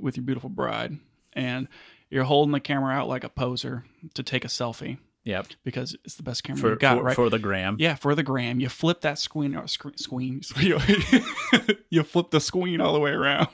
with 0.00 0.16
your 0.16 0.24
beautiful 0.24 0.50
bride, 0.50 0.98
and 1.32 1.68
you're 2.10 2.24
holding 2.24 2.52
the 2.52 2.60
camera 2.60 2.94
out 2.94 3.08
like 3.08 3.24
a 3.24 3.28
poser 3.28 3.84
to 4.14 4.22
take 4.22 4.44
a 4.44 4.48
selfie 4.48 4.98
yep 5.22 5.46
because 5.64 5.94
it's 6.04 6.14
the 6.14 6.22
best 6.22 6.42
camera 6.42 6.60
for, 6.60 6.70
you've 6.70 6.78
got, 6.78 6.96
for, 6.96 7.02
right? 7.04 7.14
for 7.16 7.28
the 7.30 7.38
gram 7.38 7.76
Yeah, 7.78 7.94
for 7.94 8.14
the 8.14 8.22
gram, 8.22 8.58
you 8.58 8.68
flip 8.68 9.02
that 9.02 9.18
screen, 9.18 9.54
or 9.54 9.66
screen, 9.68 10.42
screen, 10.42 10.42
you 11.90 12.02
flip 12.02 12.30
the 12.30 12.40
screen 12.40 12.80
all 12.80 12.92
the 12.94 13.00
way 13.00 13.10
around. 13.10 13.48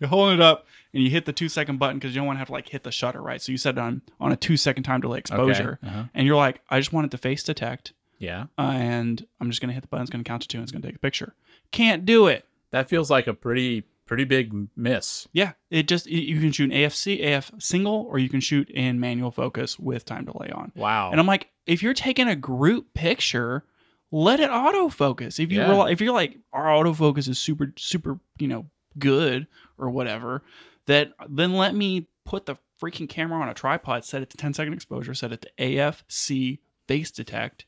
You're 0.00 0.08
holding 0.08 0.36
it 0.36 0.40
up, 0.42 0.66
and 0.92 1.02
you 1.02 1.10
hit 1.10 1.24
the 1.24 1.32
two 1.32 1.48
second 1.48 1.78
button 1.78 1.98
because 1.98 2.14
you 2.14 2.20
don't 2.20 2.26
want 2.26 2.36
to 2.36 2.40
have 2.40 2.48
to 2.48 2.52
like 2.52 2.68
hit 2.68 2.82
the 2.82 2.90
shutter, 2.90 3.20
right? 3.20 3.40
So 3.40 3.52
you 3.52 3.58
set 3.58 3.76
it 3.76 3.80
on 3.80 4.02
on 4.18 4.32
a 4.32 4.36
two 4.36 4.56
second 4.56 4.82
time 4.84 5.00
delay 5.00 5.18
exposure, 5.18 5.78
Okay. 5.82 5.88
Uh-huh. 5.92 6.04
and 6.14 6.26
you're 6.26 6.36
like, 6.36 6.60
I 6.68 6.80
just 6.80 6.92
want 6.92 7.06
it 7.06 7.10
to 7.12 7.18
face 7.18 7.42
detect, 7.42 7.92
yeah 8.18 8.46
and 8.58 9.24
I'm 9.40 9.50
just 9.50 9.60
gonna 9.60 9.72
hit 9.72 9.82
the 9.82 9.88
button. 9.88 10.02
It's 10.02 10.10
gonna 10.10 10.24
count 10.24 10.42
to 10.42 10.48
two, 10.48 10.58
and 10.58 10.62
it's 10.64 10.72
gonna 10.72 10.84
take 10.86 10.96
a 10.96 11.00
picture. 11.00 11.34
Can't 11.70 12.04
do 12.04 12.26
it. 12.26 12.44
that 12.70 12.88
feels 12.88 13.10
like 13.10 13.26
a 13.26 13.34
pretty 13.34 13.84
pretty 14.06 14.24
big 14.24 14.52
miss 14.76 15.26
Yeah, 15.32 15.52
it 15.70 15.88
just 15.88 16.06
you- 16.06 16.38
can 16.40 16.52
shoot 16.52 16.70
an 16.70 16.76
AFC, 16.76 17.22
AF 17.22 17.50
single, 17.58 18.06
or 18.10 18.18
you 18.18 18.28
can 18.28 18.40
shoot 18.40 18.68
in 18.70 18.98
manual 19.00 19.30
focus 19.30 19.78
with 19.78 20.04
time 20.04 20.24
delay 20.24 20.50
on. 20.50 20.72
wow 20.74 21.10
And 21.10 21.20
I'm 21.20 21.26
like, 21.26 21.48
if 21.66 21.82
you're 21.82 21.94
taking 21.94 22.28
a 22.28 22.36
group 22.36 22.92
picture, 22.94 23.64
let 24.10 24.40
it 24.40 24.50
autofocus. 24.50 25.38
If 25.40 25.50
you 25.52 25.60
Yeah. 25.60 25.68
realize, 25.68 25.92
if 25.92 26.00
you're 26.00 26.12
like 26.12 26.36
our 26.52 26.66
autofocus 26.66 27.28
is 27.28 27.38
super 27.38 27.72
super 27.76 28.18
you 28.38 28.48
know 28.48 28.66
good 28.98 29.46
or 29.78 29.88
whatever, 29.90 30.42
that 30.86 31.12
then 31.28 31.54
let 31.54 31.74
me 31.74 32.08
put 32.24 32.46
the 32.46 32.56
freaking 32.80 33.08
camera 33.08 33.40
on 33.40 33.48
a 33.48 33.54
tripod, 33.54 34.04
set 34.04 34.22
it 34.22 34.28
to 34.30 34.36
10 34.36 34.52
second 34.54 34.72
exposure, 34.74 35.14
set 35.14 35.32
it 35.32 35.40
to 35.42 35.50
AFC 35.58 36.58
face 36.88 37.10
detect, 37.12 37.64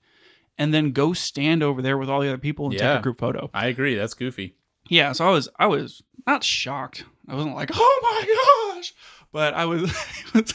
and 0.58 0.74
then 0.74 0.90
go 0.90 1.12
stand 1.12 1.62
over 1.62 1.80
there 1.80 1.96
with 1.96 2.10
all 2.10 2.20
the 2.20 2.28
other 2.28 2.36
people 2.38 2.66
and 2.66 2.74
take 2.76 2.98
a 2.98 3.02
group 3.02 3.18
photo. 3.20 3.48
i 3.54 3.66
agree 3.68 3.94
that's 3.94 4.14
goofy 4.14 4.56
Yeah, 4.88 5.12
so 5.12 5.26
I 5.26 5.30
was 5.30 5.48
I 5.58 5.66
was 5.66 6.02
not 6.26 6.44
shocked. 6.44 7.04
I 7.28 7.34
wasn't 7.34 7.54
like, 7.54 7.70
oh 7.74 8.00
my 8.02 8.74
gosh, 8.76 8.94
but 9.32 9.54
I 9.54 9.64
was 9.64 9.92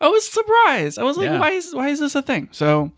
I 0.00 0.08
was 0.08 0.26
surprised. 0.30 0.98
I 0.98 1.02
was 1.02 1.16
like, 1.16 1.26
Yeah. 1.26 1.38
why 1.40 1.50
is 1.50 1.74
why 1.74 1.88
is 1.88 2.00
this 2.00 2.14
a 2.14 2.22
thing? 2.22 2.48
So 2.52 2.92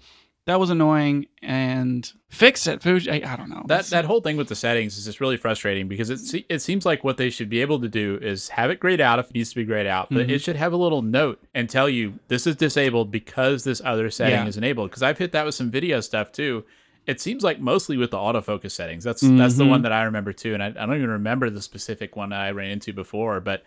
that 0.47 0.61
was 0.61 0.71
annoying 0.71 1.27
and 1.43 2.11
fix 2.29 2.67
it, 2.69 2.81
Fuji. 2.81 3.11
I, 3.11 3.33
I 3.33 3.37
don't 3.37 3.49
know. 3.51 3.65
That 3.67 3.87
that 3.87 4.05
whole 4.05 4.21
thing 4.21 4.37
with 4.37 4.49
the 4.49 4.55
settings 4.55 4.97
is 4.97 5.05
just 5.07 5.21
really 5.21 5.37
frustrating 5.37 5.89
because 5.89 6.09
it 6.11 6.19
se- 6.19 6.47
it 6.49 6.61
seems 6.61 6.87
like 6.87 7.03
what 7.03 7.17
they 7.17 7.31
should 7.31 7.49
be 7.49 7.61
able 7.63 7.81
to 7.81 7.89
do 7.89 8.19
is 8.23 8.49
have 8.51 8.71
it 8.71 8.79
grayed 8.79 9.01
out 9.01 9.19
if 9.19 9.27
it 9.31 9.35
needs 9.35 9.51
to 9.51 9.57
be 9.57 9.65
grayed 9.65 9.87
out, 9.87 10.09
but 10.11 10.27
Mhm. 10.29 10.31
it 10.31 10.39
should 10.41 10.57
have 10.57 10.73
a 10.73 10.77
little 10.77 11.03
note 11.03 11.43
and 11.55 11.69
tell 11.69 11.89
you 11.89 12.19
this 12.29 12.47
is 12.47 12.55
disabled 12.55 13.11
because 13.11 13.65
this 13.65 13.81
other 13.85 14.11
setting 14.11 14.35
Yeah. 14.35 14.47
is 14.47 14.57
enabled. 14.57 14.91
Because 14.91 15.03
I've 15.03 15.19
hit 15.19 15.33
that 15.33 15.45
with 15.47 15.55
some 15.55 15.71
video 15.71 16.01
stuff 16.01 16.31
too. 16.33 16.65
It 17.07 17.21
seems 17.21 17.43
like 17.45 17.61
mostly 17.61 17.97
with 17.97 18.11
the 18.11 18.17
autofocus 18.17 18.73
settings. 18.73 19.05
That's 19.05 19.23
that's 19.39 19.55
the 19.55 19.65
one 19.67 19.83
that 19.83 19.93
I 19.93 20.03
remember 20.05 20.33
too, 20.33 20.55
and 20.55 20.63
I, 20.63 20.67
I 20.69 20.87
don't 20.87 20.97
even 20.97 21.11
remember 21.11 21.51
the 21.51 21.63
specific 21.63 22.17
one 22.17 22.33
I 22.33 22.51
ran 22.51 22.71
into 22.71 22.93
before. 22.93 23.41
But 23.41 23.63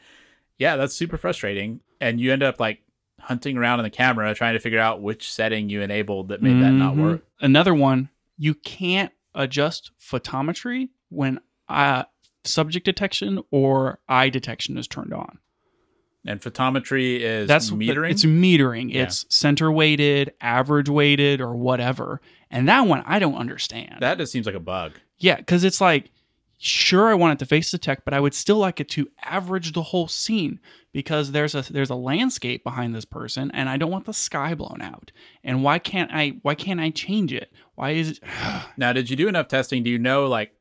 yeah, 0.58 0.76
that's 0.76 0.94
super 0.94 1.18
frustrating, 1.18 1.80
and 2.02 2.20
you 2.20 2.34
end 2.34 2.44
up 2.44 2.60
like 2.60 2.82
hunting 3.20 3.58
around 3.58 3.80
in 3.80 3.84
the 3.84 3.90
camera 3.90 4.34
trying 4.36 4.54
to 4.54 4.60
figure 4.60 4.80
out 4.80 5.02
which 5.02 5.32
setting 5.32 5.70
you 5.70 5.82
enabled 5.82 6.30
that 6.30 6.42
made 6.42 6.62
that 6.62 6.74
not 6.74 6.96
Mhm. 6.96 6.98
work. 7.02 7.26
Another 7.42 7.74
one, 7.74 8.10
you 8.38 8.54
can't 8.54 9.12
adjust 9.36 9.92
photometry 10.00 10.90
when 11.10 11.40
uh, 11.70 12.04
subject 12.44 12.86
detection 12.86 13.42
or 13.52 14.00
eye 14.10 14.30
detection 14.30 14.78
is 14.78 14.88
turned 14.88 15.14
on. 15.14 15.38
And 16.26 16.42
photometry 16.42 17.20
is 17.20 17.48
That's 17.48 17.72
metering. 17.72 18.12
It's 18.12 18.26
metering. 18.26 18.94
Yeah. 18.94 19.04
It's 19.04 19.26
center 19.30 19.72
weighted, 19.72 20.34
average 20.42 20.90
weighted, 20.90 21.40
or 21.40 21.56
whatever. 21.56 22.20
And 22.52 22.68
that 22.68 22.82
one 22.82 23.04
I 23.06 23.20
don't 23.20 23.36
understand. 23.36 23.98
That 24.00 24.18
just 24.18 24.32
seems 24.32 24.46
like 24.46 24.56
a 24.56 24.60
bug. 24.60 24.94
yeah, 25.18 25.38
because 25.38 25.64
it's 25.64 25.80
like 25.80 26.12
sure 26.62 27.08
I 27.08 27.14
want 27.14 27.34
it 27.34 27.40
to 27.40 27.46
face 27.46 27.72
detect, 27.72 28.04
but 28.04 28.14
I 28.14 28.20
would 28.20 28.34
still 28.34 28.58
like 28.58 28.82
it 28.82 28.90
to 28.90 29.10
average 29.24 29.72
the 29.72 29.82
whole 29.82 30.10
scene 30.10 30.60
because 30.92 31.32
there's 31.32 31.56
a 31.56 31.62
there's 31.72 31.90
a 31.90 31.96
landscape 31.96 32.64
behind 32.66 32.94
this 32.94 33.06
person 33.06 33.50
and 33.52 33.70
I 33.70 33.78
don't 33.78 33.92
want 33.92 34.06
the 34.06 34.14
sky 34.14 34.56
blown 34.56 34.82
out. 34.82 35.14
And 35.44 35.64
why 35.64 35.80
can't 35.80 36.12
I 36.12 36.40
why 36.42 36.56
can't 36.56 36.82
I 36.82 36.90
change 36.90 37.32
it? 37.32 37.52
Why 37.76 37.92
is 37.92 38.10
it 38.12 38.20
Now, 38.78 38.92
did 38.92 39.10
you 39.10 39.16
do 39.16 39.30
enough 39.30 39.48
testing? 39.48 39.84
Do 39.84 39.90
you 39.90 40.00
know 40.00 40.28
like 40.28 40.52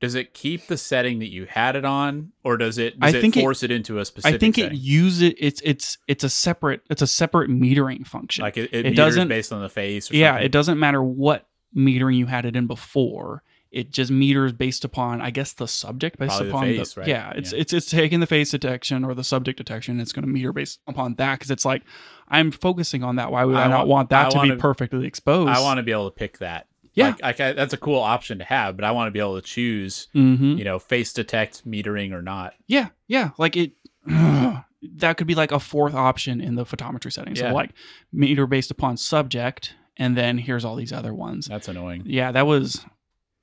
does 0.00 0.14
it 0.14 0.34
keep 0.34 0.66
the 0.66 0.76
setting 0.76 1.18
that 1.20 1.30
you 1.30 1.46
had 1.46 1.76
it 1.76 1.84
on, 1.84 2.32
or 2.42 2.56
does 2.56 2.76
it 2.78 2.98
does 3.00 3.14
I 3.14 3.20
think 3.20 3.36
it- 3.36 3.40
force 3.40 3.62
it, 3.62 3.70
into 3.70 3.98
a 3.98 4.04
specific? 4.04 4.34
I 4.34 4.38
think 4.38 4.58
it 4.58 4.62
setting? 4.64 4.78
use 4.80 5.22
it 5.22 5.34
it's 5.38 5.60
it's 5.64 5.98
it's 6.08 6.24
a 6.24 6.28
separate 6.28 6.82
it's 6.90 7.00
a 7.02 7.06
separate 7.06 7.50
metering 7.50 8.06
function. 8.06 8.42
like 8.42 8.56
it, 8.56 8.64
it, 8.72 8.72
it 8.72 8.82
meters 8.90 8.96
doesn't- 8.96 9.28
based 9.28 9.52
on 9.52 9.62
the 9.62 9.68
face. 9.68 10.10
Or 10.10 10.16
yeah, 10.16 10.32
something? 10.32 10.46
it 10.46 10.52
doesn't 10.52 10.78
matter 10.78 11.02
what 11.02 11.46
metering 11.76 12.16
you 12.16 12.26
had 12.26 12.44
it 12.44 12.54
in 12.56 12.66
before. 12.66 13.42
It 13.70 13.90
just 13.90 14.08
meters 14.12 14.52
based 14.52 14.84
upon, 14.84 15.20
I 15.20 15.30
guess, 15.30 15.52
the 15.52 15.66
subject 15.66 16.16
based 16.16 16.36
Probably 16.36 16.46
the 16.46 16.52
upon 16.52 16.62
face, 16.84 16.96
right? 16.96 17.08
Yeah, 17.08 17.32
it's 17.34 17.52
Yeah. 17.52 17.58
it's 17.60 17.72
it's 17.72 17.90
taking 17.90 18.20
the 18.20 18.26
face 18.26 18.50
detection 18.52 19.04
or 19.04 19.14
the 19.14 19.24
subject 19.24 19.58
detection. 19.58 19.98
It's 19.98 20.12
going 20.12 20.22
to 20.24 20.28
meter 20.30 20.52
based 20.52 20.78
upon 20.86 21.14
that 21.16 21.38
because 21.40 21.50
it's 21.50 21.64
like 21.64 21.82
I'm 22.28 22.52
focusing 22.52 23.02
on 23.02 23.16
that. 23.16 23.32
Why 23.32 23.44
would 23.44 23.56
I, 23.56 23.64
I 23.64 23.68
not 23.68 23.78
want- 23.78 23.88
want 23.88 24.10
that 24.10 24.26
I 24.26 24.30
to 24.30 24.36
wanna- 24.36 24.54
be 24.54 24.60
perfectly 24.60 25.06
exposed? 25.06 25.48
I 25.50 25.60
want 25.60 25.78
to 25.78 25.82
be 25.82 25.90
able 25.90 26.08
to 26.08 26.14
pick 26.16 26.38
that. 26.38 26.68
Yeah. 26.94 27.14
like, 27.22 27.40
I, 27.40 27.52
that's 27.52 27.72
a 27.72 27.76
cool 27.76 27.98
option 28.00 28.38
to 28.38 28.44
have, 28.44 28.76
but 28.76 28.84
I 28.84 28.92
want 28.92 29.08
to 29.08 29.10
be 29.10 29.18
able 29.18 29.40
to 29.40 29.46
choose, 29.46 30.08
hmm 30.12 30.56
you 30.56 30.64
know, 30.64 30.78
face 30.78 31.12
detect 31.12 31.68
metering 31.68 32.12
or 32.12 32.22
not. 32.22 32.54
Yeah, 32.66 32.88
yeah. 33.08 33.30
Like 33.38 33.56
it. 33.56 33.72
that 34.06 35.16
could 35.16 35.26
be 35.26 35.34
like 35.34 35.50
a 35.52 35.58
fourth 35.60 35.94
option 35.94 36.40
in 36.40 36.54
the 36.56 36.64
photometry 36.64 37.12
settings. 37.12 37.40
Yeah. 37.40 37.50
So 37.50 37.54
like 37.54 37.70
meter 38.12 38.46
based 38.46 38.70
upon 38.70 38.96
subject, 38.96 39.74
and 39.96 40.16
then 40.16 40.38
here's 40.38 40.64
all 40.64 40.76
these 40.76 40.92
other 40.92 41.14
ones. 41.14 41.46
That's 41.46 41.68
annoying. 41.68 42.02
yeah 42.06 42.32
that 42.32 42.46
was 42.46 42.84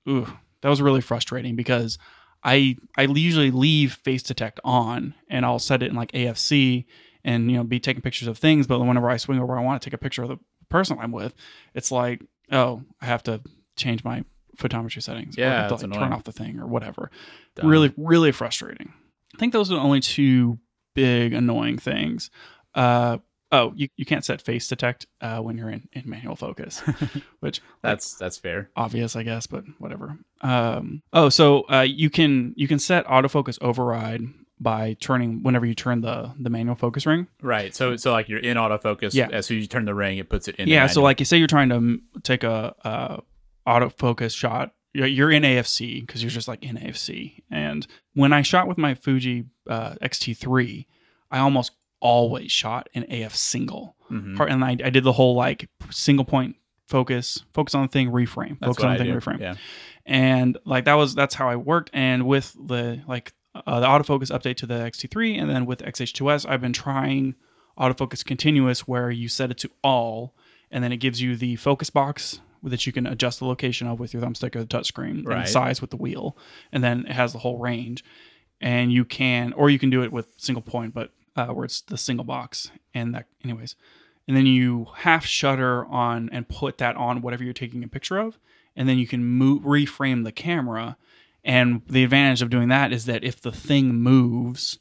ooh, 0.08 0.28
that 0.62 0.70
was 0.70 0.82
really 0.82 1.02
frustrating 1.02 1.56
because 1.56 1.98
i 2.44 2.76
i 2.98 3.04
usually 3.04 3.52
leave 3.52 3.94
face 3.94 4.24
detect 4.24 4.60
on 4.64 5.14
and 5.30 5.46
i'll 5.46 5.60
set 5.60 5.84
it 5.84 5.90
in 5.92 5.96
like 5.96 6.12
afc 6.14 6.86
and 7.24 7.52
you 7.52 7.58
know 7.58 7.64
be 7.64 7.80
taking 7.80 8.02
pictures 8.02 8.28
of 8.28 8.36
things 8.38 8.66
but 8.66 8.80
whenever 8.80 9.10
i 9.12 9.18
swing 9.18 9.40
over 9.40 9.56
i 9.56 9.62
want 9.62 9.80
to 9.80 9.88
take 9.88 9.94
a 9.94 9.98
picture 10.00 10.24
of 10.24 10.30
the 10.30 10.38
person 10.68 10.98
i'm 11.00 11.12
with 11.12 11.36
it's 11.76 11.92
like 11.92 12.24
oh 12.52 12.82
i 13.02 13.06
have 13.06 13.24
to 13.24 13.42
change 13.76 14.04
my 14.04 14.24
photometry 14.58 15.02
settings 15.02 15.38
or 15.38 15.42
I 15.42 15.44
Yeah, 15.46 15.56
have 15.62 15.68
to 15.70 15.76
like, 15.76 15.84
annoying. 15.86 16.00
turn 16.02 16.14
off 16.14 16.24
the 16.24 16.32
thing 16.32 16.60
or 16.60 16.68
whatever 16.68 17.10
Dumb. 17.56 17.68
really 17.68 17.94
really 17.98 18.32
frustrating 18.32 18.94
i 19.34 19.38
think 19.38 19.54
those 19.54 19.72
are 19.72 19.76
the 19.76 19.82
only 19.82 20.00
two 20.02 20.60
big 20.94 21.34
annoying 21.34 21.78
things 21.78 22.30
uh 22.76 23.18
oh 23.54 23.74
you, 23.76 23.88
you 23.96 24.06
can't 24.06 24.24
set 24.26 24.42
face 24.42 24.68
detect 24.68 25.08
uh, 25.22 25.40
when 25.40 25.58
you're 25.58 25.70
in, 25.70 25.88
in 25.94 26.04
manual 26.06 26.36
focus 26.36 26.82
which 27.40 27.62
That's 27.82 28.14
that's 28.16 28.38
fair. 28.38 28.70
obvious 28.76 29.16
i 29.16 29.24
guess 29.24 29.48
but 29.48 29.64
whatever 29.80 30.18
um 30.42 31.02
oh 31.14 31.30
so 31.30 31.62
uh 31.72 31.82
you 31.82 32.10
can 32.10 32.54
you 32.58 32.68
can 32.68 32.80
set 32.80 33.06
autofocus 33.08 33.58
override 33.62 34.22
by 34.62 34.96
turning 35.00 35.42
whenever 35.44 35.66
you 35.66 35.74
turn 35.76 36.02
the 36.02 36.32
the 36.40 36.50
manual 36.50 36.76
focus 36.76 37.06
ring 37.08 37.28
Right. 37.42 37.74
So 37.76 37.96
so 37.98 38.12
like 38.12 38.30
you're 38.30 38.40
in 38.40 38.58
autofocus. 38.58 39.14
Yeah. 39.16 39.28
As 39.32 39.48
soon 39.48 39.58
as 39.58 39.64
you 39.64 39.68
turn 39.68 39.86
the 39.86 39.96
ring, 39.96 40.20
it 40.20 40.30
puts 40.30 40.48
it 40.48 40.56
in. 40.58 40.68
yeah 40.68 40.86
so 40.88 41.02
like 41.02 41.20
you 41.20 41.26
say 41.26 41.38
you're 41.38 41.48
trying 41.48 41.70
to 41.70 42.00
take 42.22 42.44
a 42.44 42.76
uh 42.86 43.18
autofocus 43.68 44.36
shot 44.36 44.74
you're 44.94 45.32
in 45.32 45.44
afc 45.44 46.02
because 46.06 46.22
you're 46.22 46.30
just 46.32 46.48
like 46.48 46.64
in 46.64 46.76
afc 46.78 47.42
and 47.50 47.88
when 48.14 48.34
i 48.34 48.42
shot 48.42 48.68
with 48.68 48.78
my 48.78 48.94
fuji 48.94 49.46
uh, 49.70 49.94
xt3 50.02 50.86
i 51.32 51.40
almost 51.40 51.72
always 52.00 52.52
shot 52.52 52.90
in 52.94 53.04
af 53.12 53.36
single 53.36 53.96
Mhm. 54.12 54.36
part 54.36 54.50
and 54.52 54.62
I, 54.66 54.72
I 54.72 54.90
did 54.90 55.06
the 55.06 55.14
whole 55.14 55.36
like 55.36 55.70
single 55.92 56.26
point 56.26 56.58
focus 56.88 57.46
focus 57.54 57.74
on 57.76 57.84
the 57.84 57.88
thing 57.88 58.10
reframe 58.10 58.58
That's 58.60 58.72
focus 58.72 58.84
on 58.84 58.90
I 58.92 58.98
the 58.98 59.04
thing 59.06 59.14
do. 59.14 59.20
reframe 59.20 59.40
Yeah. 59.40 59.56
and 60.06 60.58
like 60.66 60.84
that 60.86 60.96
was 60.96 61.16
that's 61.16 61.34
how 61.36 61.48
I 61.48 61.56
worked. 61.56 61.90
And 61.94 62.28
with 62.28 62.54
the 62.62 63.02
like 63.08 63.32
uh, 63.54 63.80
the 63.80 63.86
autofocus 63.88 64.32
update 64.32 64.56
to 64.58 64.66
the 64.66 64.76
X-T3, 64.76 65.40
and 65.40 65.50
then 65.50 65.66
with 65.66 65.80
XH2S, 65.80 66.50
I've 66.50 66.62
been 66.62 66.74
trying 66.74 67.36
autofocus 67.78 68.24
continuous, 68.24 68.88
where 68.88 69.12
you 69.12 69.28
set 69.28 69.52
it 69.52 69.58
to 69.60 69.70
all, 69.84 70.34
and 70.70 70.84
then 70.84 70.92
it 70.92 70.98
gives 70.98 71.22
you 71.22 71.36
the 71.36 71.56
focus 71.58 71.90
box 71.90 72.40
that 72.64 72.86
you 72.86 72.94
can 72.94 73.08
adjust 73.08 73.40
the 73.40 73.46
location 73.46 73.88
of 73.88 74.00
with 74.00 74.14
your 74.14 74.22
thumbstick 74.22 74.56
or 74.56 74.60
the 74.62 74.68
touchscreen, 74.68 75.10
and 75.20 75.28
Right. 75.28 75.46
the 75.46 75.52
size 75.52 75.82
with 75.82 75.90
the 75.90 75.98
wheel, 75.98 76.38
and 76.72 76.84
then 76.84 77.06
it 77.08 77.14
has 77.14 77.34
the 77.34 77.40
whole 77.40 77.58
range. 77.58 78.04
And 78.60 78.94
you 78.94 79.04
can, 79.06 79.54
or 79.54 79.72
you 79.72 79.80
can 79.80 79.90
do 79.90 80.04
it 80.04 80.12
with 80.12 80.34
single 80.38 80.62
point, 80.62 80.94
but 80.94 81.12
uh, 81.36 81.48
where 81.48 81.66
it's 81.66 81.82
the 81.82 81.98
single 81.98 82.26
box, 82.26 82.70
and 82.94 83.16
that, 83.16 83.26
anyways. 83.44 83.76
And 84.28 84.38
then 84.38 84.46
you 84.46 84.88
half 84.98 85.26
shutter 85.26 85.86
on 85.86 86.30
and 86.32 86.48
put 86.48 86.78
that 86.78 86.96
on 86.96 87.22
whatever 87.22 87.44
you're 87.44 87.54
taking 87.54 87.84
a 87.84 87.88
picture 87.88 88.20
of, 88.20 88.38
and 88.76 88.88
then 88.88 89.00
you 89.00 89.08
can 89.08 89.24
move 89.26 89.64
reframe 89.64 90.24
the 90.24 90.32
camera. 90.32 90.98
And 91.44 91.82
the 91.88 92.04
advantage 92.04 92.42
of 92.42 92.50
doing 92.50 92.70
that 92.70 92.92
is 92.94 93.06
that 93.06 93.24
if 93.24 93.42
the 93.42 93.52
thing 93.52 93.96
moves 93.96 94.78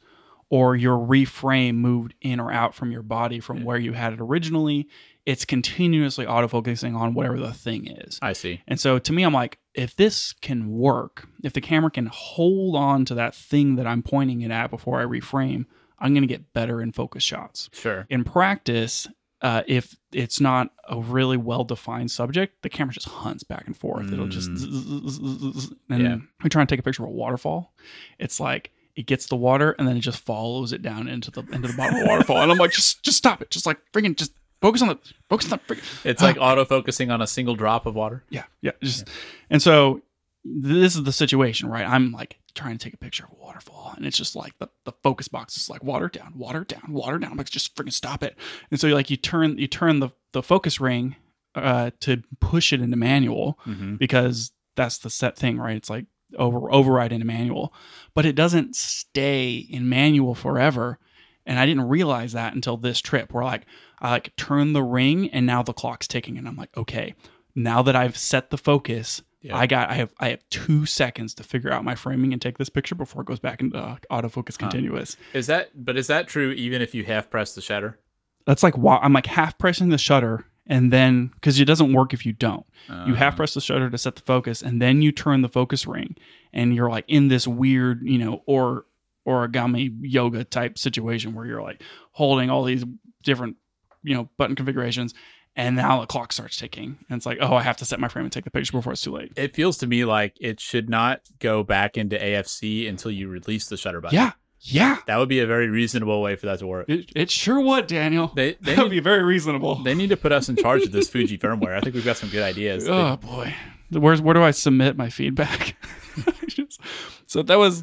or 0.48 0.74
your 0.76 0.98
reframe 0.98 1.76
moved 1.76 2.14
in 2.20 2.40
or 2.40 2.52
out 2.52 2.74
from 2.74 2.90
your 2.90 3.02
body 3.02 3.40
from 3.40 3.62
where 3.64 3.78
you 3.78 3.92
had 3.92 4.12
it 4.12 4.20
originally, 4.20 4.88
it's 5.24 5.44
continuously 5.44 6.26
autofocusing 6.26 6.96
on 6.96 7.14
whatever 7.14 7.38
the 7.38 7.52
thing 7.52 7.86
is. 7.86 8.18
I 8.20 8.32
see. 8.32 8.60
And 8.66 8.80
so 8.80 8.98
to 8.98 9.12
me, 9.12 9.22
I'm 9.22 9.32
like, 9.32 9.58
if 9.74 9.94
this 9.94 10.32
can 10.32 10.68
work, 10.70 11.28
if 11.44 11.52
the 11.52 11.60
camera 11.60 11.90
can 11.90 12.06
hold 12.06 12.74
on 12.74 13.04
to 13.06 13.14
that 13.14 13.34
thing 13.34 13.76
that 13.76 13.86
I'm 13.86 14.02
pointing 14.02 14.40
it 14.40 14.50
at 14.50 14.70
before 14.70 15.00
I 15.00 15.04
reframe, 15.04 15.66
I'm 16.00 16.14
going 16.14 16.22
to 16.22 16.26
get 16.26 16.52
better 16.52 16.80
in 16.82 16.92
focus 16.92 17.22
shots 17.22 17.68
Sure. 17.72 18.06
in 18.10 18.24
practice, 18.24 19.06
uh, 19.42 19.62
if 19.66 19.96
it's 20.12 20.40
not 20.40 20.70
a 20.88 20.98
really 21.00 21.36
well 21.36 21.64
defined 21.64 22.10
subject, 22.10 22.62
the 22.62 22.68
camera 22.68 22.92
just 22.92 23.08
hunts 23.08 23.42
back 23.42 23.66
and 23.66 23.76
forth. 23.76 24.12
It'll 24.12 24.26
just, 24.28 24.50
Mm. 24.50 24.56
zzz, 24.56 24.66
zzz, 24.68 25.14
zzz, 25.14 25.54
zzz, 25.66 25.72
and 25.88 26.02
Yeah. 26.02 26.16
we 26.42 26.50
try 26.50 26.60
and 26.62 26.68
take 26.68 26.80
a 26.80 26.82
picture 26.82 27.02
of 27.04 27.08
a 27.08 27.12
waterfall. 27.12 27.72
It's 28.18 28.38
like 28.40 28.70
it 28.96 29.06
gets 29.06 29.26
the 29.26 29.36
water 29.36 29.74
and 29.78 29.86
then 29.88 29.96
it 29.96 30.00
just 30.00 30.18
follows 30.18 30.72
it 30.72 30.82
down 30.82 31.08
into 31.08 31.30
the 31.30 31.40
into 31.52 31.68
the 31.68 31.74
bottom 31.76 31.94
of 31.94 32.00
the 32.02 32.08
waterfall. 32.08 32.38
And 32.42 32.50
I'm 32.52 32.58
like, 32.58 32.72
just 32.72 33.02
just 33.02 33.16
stop 33.16 33.40
it. 33.40 33.50
Just 33.50 33.64
like 33.64 33.78
freaking 33.92 34.16
just 34.16 34.32
focus 34.60 34.82
on 34.82 34.88
the 34.88 34.98
focus 35.30 35.50
on 35.50 35.60
the 35.66 35.74
freaking 35.74 36.04
It's 36.04 36.20
like 36.20 36.36
auto 36.38 36.64
focusing 36.64 37.10
on 37.10 37.22
a 37.22 37.26
single 37.26 37.54
drop 37.54 37.86
of 37.86 37.94
water. 37.94 38.24
yeah, 38.30 38.44
yeah. 38.60 38.72
Just 38.82 39.08
and 39.48 39.62
so 39.62 40.02
this 40.44 40.96
is 40.96 41.04
the 41.04 41.12
situation, 41.12 41.68
right? 41.68 41.86
I'm 41.88 42.12
like 42.12 42.39
trying 42.54 42.76
to 42.78 42.84
take 42.84 42.94
a 42.94 42.98
picture 42.98 43.24
of 43.24 43.32
a 43.32 43.42
waterfall, 43.42 43.92
and 43.96 44.06
it's 44.06 44.16
just 44.16 44.34
like 44.36 44.56
the, 44.58 44.68
the 44.84 44.92
focus 45.02 45.28
box 45.28 45.56
is 45.56 45.68
like 45.70 45.82
water 45.84 46.08
down, 46.08 46.32
water 46.36 46.64
down, 46.64 46.92
water 46.92 47.18
down. 47.18 47.32
I'm 47.32 47.36
like, 47.38 47.50
just 47.50 47.74
freaking 47.74 47.92
stop 47.92 48.22
it. 48.22 48.36
And 48.70 48.78
so 48.80 48.88
like 48.88 49.10
you 49.10 49.16
turn 49.16 49.58
you 49.58 49.66
turn 49.66 50.00
the 50.00 50.10
the 50.32 50.42
focus 50.42 50.80
ring 50.80 51.16
uh, 51.54 51.90
to 52.00 52.22
push 52.40 52.72
it 52.72 52.80
into 52.80 52.96
manual 52.96 53.58
Mm-hmm. 53.66 53.96
because 53.96 54.52
that's 54.76 54.98
the 54.98 55.10
set 55.10 55.36
thing, 55.36 55.58
right? 55.58 55.76
It's 55.76 55.90
like 55.90 56.06
over 56.38 56.72
override 56.72 57.12
into 57.12 57.26
manual, 57.26 57.74
but 58.14 58.24
it 58.24 58.36
doesn't 58.36 58.76
stay 58.76 59.54
in 59.56 59.88
manual 59.88 60.34
forever. 60.34 60.98
And 61.46 61.58
I 61.58 61.66
didn't 61.66 61.88
realize 61.88 62.32
that 62.32 62.54
until 62.54 62.76
this 62.76 63.00
trip, 63.00 63.32
where 63.32 63.42
like 63.44 63.66
I 63.98 64.10
like 64.10 64.36
turn 64.36 64.72
the 64.72 64.82
ring 64.82 65.28
and 65.30 65.44
now 65.46 65.62
the 65.62 65.72
clock's 65.72 66.06
ticking, 66.06 66.38
and 66.38 66.46
I'm 66.46 66.56
like, 66.56 66.76
okay, 66.76 67.14
now 67.54 67.82
that 67.82 67.96
I've 67.96 68.16
set 68.16 68.50
the 68.50 68.58
focus, 68.58 69.22
Yeah. 69.42 69.56
I 69.56 69.66
got 69.66 69.88
I 69.90 69.94
have 69.94 70.12
I 70.18 70.28
have 70.30 70.42
two 70.50 70.84
seconds 70.86 71.34
to 71.34 71.42
figure 71.42 71.72
out 71.72 71.82
my 71.84 71.94
framing 71.94 72.32
and 72.32 72.42
take 72.42 72.58
this 72.58 72.68
picture 72.68 72.94
before 72.94 73.22
it 73.22 73.26
goes 73.26 73.40
back 73.40 73.60
into 73.60 73.78
uh, 73.78 73.96
autofocus 74.10 74.58
continuous. 74.58 75.16
Is 75.32 75.46
that? 75.46 75.70
But 75.74 75.96
is 75.96 76.08
that 76.08 76.28
true 76.28 76.50
even 76.52 76.82
if 76.82 76.94
you 76.94 77.04
half 77.04 77.30
press 77.30 77.54
the 77.54 77.62
shutter? 77.62 77.98
That's 78.46 78.62
like 78.62 78.76
why 78.76 78.98
I'm 78.98 79.12
like 79.12 79.26
half 79.26 79.56
pressing 79.56 79.88
the 79.88 79.98
shutter 79.98 80.44
and 80.66 80.92
then 80.92 81.28
because 81.34 81.58
it 81.58 81.64
doesn't 81.64 81.92
work 81.92 82.12
if 82.12 82.26
you 82.26 82.32
don't. 82.32 82.66
you 82.88 82.94
Uh, 82.94 83.14
half 83.14 83.36
press 83.36 83.54
the 83.54 83.60
shutter 83.60 83.88
to 83.88 83.96
set 83.98 84.16
the 84.16 84.22
focus 84.22 84.62
and 84.62 84.80
then 84.80 85.00
you 85.00 85.10
turn 85.10 85.40
the 85.40 85.48
focus 85.48 85.86
ring 85.86 86.16
and 86.52 86.74
you're 86.74 86.90
like 86.90 87.04
in 87.08 87.28
this 87.28 87.46
weird 87.46 88.00
you 88.02 88.18
know 88.18 88.42
or 88.46 88.84
origami 89.26 89.94
yoga 90.02 90.44
type 90.44 90.78
situation 90.78 91.34
where 91.34 91.46
you're 91.46 91.62
like 91.62 91.82
holding 92.12 92.50
all 92.50 92.64
these 92.64 92.84
different 93.22 93.56
you 94.02 94.14
know 94.14 94.28
button 94.38 94.56
configurations 94.56 95.14
and 95.56 95.74
now 95.76 96.00
the 96.00 96.06
clock 96.06 96.32
starts 96.32 96.56
ticking 96.56 96.98
and 97.08 97.16
it's 97.16 97.26
like 97.26 97.38
oh 97.40 97.54
i 97.54 97.62
have 97.62 97.76
to 97.76 97.84
set 97.84 97.98
my 98.00 98.08
frame 98.08 98.24
and 98.24 98.32
take 98.32 98.44
the 98.44 98.50
picture 98.50 98.72
before 98.72 98.92
it's 98.92 99.02
too 99.02 99.12
late 99.12 99.32
It 99.36 99.54
feels 99.54 99.76
to 99.78 99.86
me 99.86 100.04
like 100.04 100.36
it 100.40 100.60
should 100.60 100.88
not 100.88 101.20
go 101.38 101.62
back 101.64 101.96
into 101.96 102.16
AFC 102.16 102.88
until 102.88 103.10
you 103.10 103.28
release 103.28 103.66
the 103.66 103.76
shutter 103.76 104.00
button. 104.00 104.16
yeah 104.16 104.32
yeah 104.60 104.98
That 105.06 105.16
would 105.18 105.28
be 105.28 105.40
a 105.40 105.46
very 105.46 105.68
reasonable 105.68 106.20
way 106.22 106.36
for 106.36 106.46
that 106.46 106.58
to 106.60 106.66
work. 106.66 106.88
it, 106.88 107.10
it 107.16 107.30
sure 107.30 107.60
would 107.60 107.86
daniel 107.86 108.28
They 108.34 108.52
they 108.60 108.74
that 108.76 108.82
would 108.82 108.90
be 108.90 109.00
very 109.00 109.22
reasonable 109.24 109.82
they 109.82 109.94
need 109.94 110.10
to 110.10 110.16
put 110.16 110.32
us 110.32 110.48
in 110.48 110.56
charge 110.56 110.82
of 110.84 110.92
this 110.92 111.08
Fuji 111.08 111.36
firmware. 111.38 111.76
I 111.76 111.80
think 111.80 111.94
we've 111.94 112.04
got 112.04 112.16
some 112.16 112.28
good 112.30 112.42
ideas. 112.42 112.84
They- 112.84 112.90
oh 112.92 113.16
boy 113.16 113.54
where's 113.90 114.20
where 114.22 114.34
do 114.34 114.42
i 114.42 114.52
submit 114.52 114.96
my 114.96 115.08
feedback 115.10 115.76
so 117.26 117.42
that 117.42 117.58
was 117.58 117.82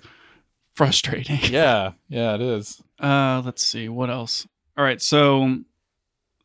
frustrating 0.75 1.39
Yeah, 1.43 1.91
yeah, 2.09 2.35
it 2.35 2.41
is. 2.41 2.81
Uh, 2.99 3.41
let's 3.43 3.65
see 3.65 3.89
what 3.89 4.09
else. 4.09 4.47
All 4.77 4.83
right, 4.83 5.01
so 5.01 5.57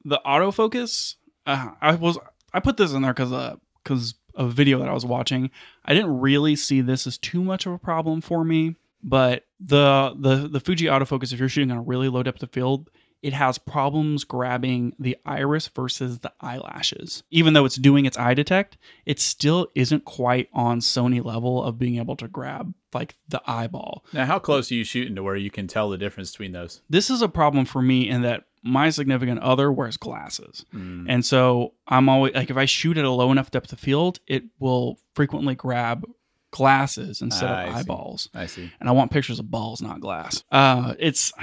the 0.04 0.20
autofocus. 0.26 1.16
Uh, 1.46 1.70
I 1.80 1.94
was 1.94 2.18
I 2.52 2.60
put 2.60 2.76
this 2.76 2.92
in 2.92 3.02
there 3.02 3.12
because 3.12 3.32
uh 3.32 3.56
because 3.82 4.14
of 4.34 4.48
a 4.48 4.52
video 4.52 4.78
that 4.78 4.88
I 4.88 4.92
was 4.92 5.04
watching. 5.04 5.50
I 5.84 5.94
didn't 5.94 6.20
really 6.20 6.56
see 6.56 6.80
this 6.80 7.06
as 7.06 7.18
too 7.18 7.42
much 7.42 7.66
of 7.66 7.72
a 7.72 7.78
problem 7.78 8.20
for 8.20 8.44
me, 8.44 8.76
but 9.02 9.44
the 9.60 10.14
the 10.18 10.48
the 10.48 10.60
Fuji 10.60 10.86
autofocus, 10.86 11.32
if 11.32 11.38
you're 11.38 11.48
shooting 11.48 11.70
on 11.70 11.78
a 11.78 11.82
really 11.82 12.08
low 12.08 12.22
depth 12.22 12.42
of 12.42 12.50
field, 12.50 12.90
it 13.22 13.32
has 13.32 13.56
problems 13.56 14.24
grabbing 14.24 14.94
the 14.98 15.16
iris 15.24 15.68
versus 15.68 16.18
the 16.18 16.32
eyelashes. 16.40 17.22
Even 17.30 17.52
though 17.52 17.64
it's 17.64 17.76
doing 17.76 18.04
its 18.04 18.18
eye 18.18 18.34
detect, 18.34 18.78
it 19.06 19.20
still 19.20 19.68
isn't 19.74 20.04
quite 20.04 20.48
on 20.52 20.80
Sony 20.80 21.24
level 21.24 21.62
of 21.62 21.78
being 21.78 21.96
able 21.96 22.16
to 22.16 22.28
grab 22.28 22.74
like 22.92 23.16
the 23.28 23.40
eyeball. 23.46 24.04
Now, 24.12 24.26
how 24.26 24.38
close 24.38 24.70
are 24.70 24.74
you 24.74 24.84
shooting 24.84 25.14
to 25.14 25.22
where 25.22 25.36
you 25.36 25.50
can 25.50 25.66
tell 25.66 25.88
the 25.88 25.98
difference 25.98 26.32
between 26.32 26.52
those? 26.52 26.82
This 26.90 27.10
is 27.10 27.22
a 27.22 27.28
problem 27.28 27.64
for 27.64 27.80
me 27.80 28.08
in 28.08 28.22
that 28.22 28.44
my 28.62 28.90
significant 28.90 29.40
other 29.40 29.72
wears 29.72 29.96
glasses. 29.96 30.64
Mm. 30.74 31.06
And 31.08 31.24
so 31.24 31.74
I'm 31.88 32.08
always 32.08 32.34
like 32.34 32.50
if 32.50 32.56
I 32.56 32.64
shoot 32.64 32.96
at 32.98 33.04
a 33.04 33.10
low 33.10 33.32
enough 33.32 33.50
depth 33.50 33.72
of 33.72 33.80
field, 33.80 34.20
it 34.26 34.44
will 34.58 34.98
frequently 35.14 35.54
grab 35.54 36.04
glasses 36.52 37.22
instead 37.22 37.50
I 37.50 37.64
of 37.64 37.72
see. 37.74 37.78
eyeballs. 37.80 38.28
I 38.34 38.46
see. 38.46 38.70
And 38.78 38.88
I 38.88 38.92
want 38.92 39.10
pictures 39.10 39.38
of 39.38 39.50
balls, 39.50 39.80
not 39.82 40.00
glass. 40.00 40.44
Uh 40.52 40.94
it's 40.98 41.32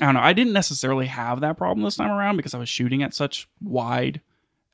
I 0.00 0.06
don't 0.06 0.14
know. 0.14 0.20
I 0.20 0.32
didn't 0.32 0.54
necessarily 0.54 1.06
have 1.06 1.40
that 1.40 1.56
problem 1.58 1.84
this 1.84 1.96
time 1.96 2.10
around 2.10 2.36
because 2.38 2.54
I 2.54 2.58
was 2.58 2.68
shooting 2.68 3.02
at 3.02 3.12
such 3.12 3.46
wide 3.60 4.20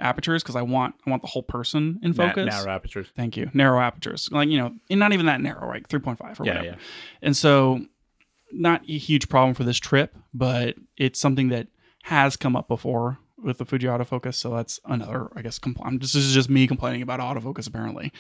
apertures 0.00 0.42
because 0.44 0.54
I 0.54 0.62
want 0.62 0.94
I 1.06 1.10
want 1.10 1.22
the 1.22 1.28
whole 1.28 1.42
person 1.42 1.98
in 2.04 2.12
Na- 2.12 2.28
focus. 2.28 2.46
narrow 2.46 2.70
apertures. 2.70 3.08
Thank 3.16 3.36
you. 3.36 3.50
Narrow 3.52 3.80
apertures. 3.80 4.28
Like, 4.30 4.48
you 4.48 4.58
know, 4.58 4.74
and 4.90 5.00
not 5.00 5.12
even 5.12 5.26
that 5.26 5.40
narrow, 5.40 5.66
right? 5.66 5.86
3.5 5.88 6.20
or 6.40 6.44
Yeah, 6.44 6.52
whatever. 6.52 6.64
yeah. 6.66 6.74
And 7.20 7.36
so, 7.36 7.84
not 8.52 8.82
a 8.88 8.98
huge 8.98 9.28
problem 9.28 9.54
for 9.54 9.64
this 9.64 9.78
trip, 9.78 10.16
but 10.32 10.76
it's 10.96 11.18
something 11.18 11.48
that 11.48 11.68
has 12.04 12.36
come 12.36 12.56
up 12.56 12.68
before 12.68 13.18
with 13.42 13.58
the 13.58 13.64
Fuji 13.64 13.86
autofocus. 13.86 14.34
So 14.34 14.54
that's 14.54 14.80
another, 14.84 15.28
I 15.36 15.42
guess, 15.42 15.58
compl- 15.58 15.98
just, 16.00 16.14
this 16.14 16.24
is 16.24 16.34
just 16.34 16.50
me 16.50 16.66
complaining 16.66 17.02
about 17.02 17.20
autofocus 17.20 17.68
apparently. 17.68 18.12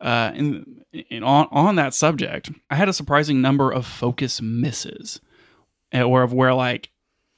Uh, 0.00 0.32
and, 0.34 0.84
and 1.10 1.24
on 1.24 1.48
on 1.50 1.76
that 1.76 1.94
subject, 1.94 2.50
I 2.68 2.74
had 2.74 2.88
a 2.88 2.92
surprising 2.92 3.40
number 3.40 3.70
of 3.70 3.86
focus 3.86 4.42
misses, 4.42 5.20
uh, 5.94 6.02
or 6.02 6.22
of 6.22 6.34
where 6.34 6.52
like, 6.52 6.90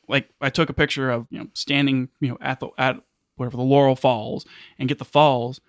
like 0.08 0.28
I 0.40 0.50
took 0.50 0.68
a 0.68 0.72
picture 0.74 1.08
of 1.10 1.26
you 1.30 1.38
know 1.38 1.46
standing 1.54 2.08
you 2.20 2.30
know 2.30 2.38
at 2.40 2.58
the 2.58 2.70
at 2.76 3.00
whatever 3.36 3.56
the 3.56 3.62
Laurel 3.62 3.94
Falls 3.94 4.44
and 4.76 4.88
get 4.88 4.98
the 4.98 5.04
falls, 5.04 5.60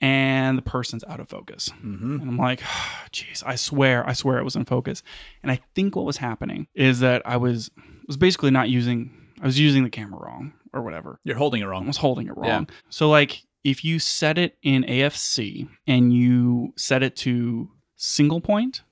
and 0.00 0.58
the 0.58 0.62
person's 0.62 1.04
out 1.04 1.20
of 1.20 1.28
focus. 1.28 1.70
Mm-hmm. 1.84 2.20
And 2.20 2.28
I'm 2.30 2.36
like, 2.38 2.60
jeez, 3.12 3.42
I 3.46 3.56
swear, 3.56 4.06
I 4.08 4.12
swear 4.12 4.38
it 4.38 4.44
was 4.44 4.56
in 4.56 4.64
focus. 4.64 5.02
And 5.42 5.50
I 5.52 5.60
think 5.74 5.96
what 5.96 6.04
was 6.04 6.16
happening 6.18 6.66
is 6.74 7.00
that 7.00 7.22
I 7.24 7.36
was 7.36 7.70
was 8.06 8.16
basically 8.16 8.50
not 8.50 8.68
using 8.68 9.10
I 9.42 9.46
was 9.46 9.58
using 9.58 9.84
the 9.84 9.90
camera 9.90 10.20
wrong 10.24 10.52
or 10.72 10.82
whatever. 10.82 11.20
You're 11.24 11.36
holding 11.36 11.62
it 11.62 11.66
wrong. 11.66 11.84
I 11.84 11.88
was 11.88 11.96
holding 11.98 12.26
it 12.28 12.36
wrong. 12.36 12.68
So 12.88 13.08
like 13.08 13.42
if 13.64 13.84
you 13.84 13.98
set 13.98 14.38
it 14.38 14.56
in 14.62 14.84
AFC 14.84 15.68
and 15.86 16.12
you 16.12 16.72
set 16.76 17.02
it 17.02 17.16
to 17.16 17.70
single 17.96 18.40
point 18.40 18.82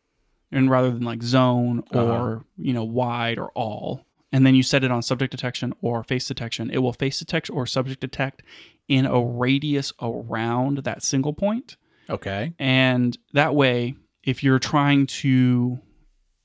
and 0.50 0.68
rather 0.70 0.90
than 0.90 1.02
like 1.02 1.22
zone 1.22 1.82
or 1.92 2.00
Uh-huh. 2.36 2.44
you 2.56 2.72
know 2.72 2.84
wide 2.84 3.38
or 3.38 3.50
all 3.54 4.04
and 4.35 4.44
then 4.44 4.55
you 4.55 4.62
set 4.62 4.83
it 4.85 4.90
on 4.90 5.01
subject 5.03 5.31
detection 5.31 5.73
or 5.81 6.03
face 6.05 6.27
detection 6.29 6.70
it 6.70 6.79
will 6.79 6.92
face 6.92 7.18
detect 7.18 7.49
or 7.51 7.64
subject 7.66 8.01
detect 8.01 8.42
in 8.88 9.07
a 9.07 9.20
radius 9.20 9.92
around 10.03 10.79
that 10.79 11.03
single 11.03 11.33
point 11.33 11.77
Okay. 12.11 12.53
and 12.59 13.16
that 13.33 13.55
way, 13.55 13.94
if 14.23 14.42
you're 14.44 14.59
trying 14.59 15.07
to 15.23 15.79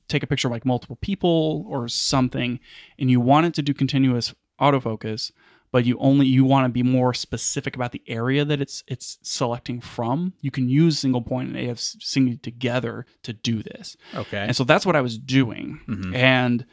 take 0.07 0.23
a 0.23 0.27
picture 0.27 0.47
of 0.47 0.53
like 0.53 0.65
multiple 0.65 0.97
people 1.01 1.65
or 1.67 1.87
something 1.89 2.59
and 2.97 3.11
you 3.11 3.19
want 3.19 3.45
it 3.47 3.53
to 3.55 3.61
do 3.61 3.73
continuous 3.73 4.33
autofocus, 4.59 5.31
but 5.71 5.85
you 5.85 5.97
only 5.99 6.25
you 6.27 6.43
want 6.45 6.65
to 6.65 6.69
be 6.69 6.81
more 6.83 7.13
specific 7.13 7.75
about 7.75 7.91
the 7.91 8.01
area 8.07 8.43
that 8.45 8.59
it's 8.61 8.83
it's 8.87 9.19
selecting 9.21 9.81
from, 9.81 10.33
you 10.41 10.49
can 10.49 10.67
use 10.69 10.97
single 10.97 11.21
point 11.21 11.49
and 11.49 11.57
AFC 11.57 12.41
together 12.41 13.05
to 13.23 13.33
do 13.33 13.61
this. 13.61 13.97
Okay. 14.15 14.37
And 14.47 14.55
so 14.55 14.63
that's 14.63 14.85
what 14.85 14.95
I 14.95 15.01
was 15.01 15.17
doing. 15.17 15.81
Mhm. 15.87 16.15
And 16.15 16.65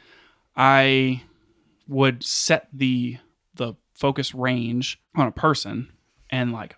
I 0.57 1.23
would 1.87 2.23
set 2.23 2.67
the 2.73 3.17
the 3.53 3.75
focus 3.93 4.35
range 4.35 4.99
on 5.15 5.27
a 5.27 5.31
person 5.31 5.91
and 6.29 6.51
like 6.51 6.75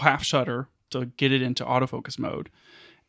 half 0.00 0.24
shutter 0.24 0.68
to 0.90 1.06
get 1.06 1.32
it 1.32 1.42
into 1.42 1.64
autofocus 1.64 2.18
mode 2.18 2.50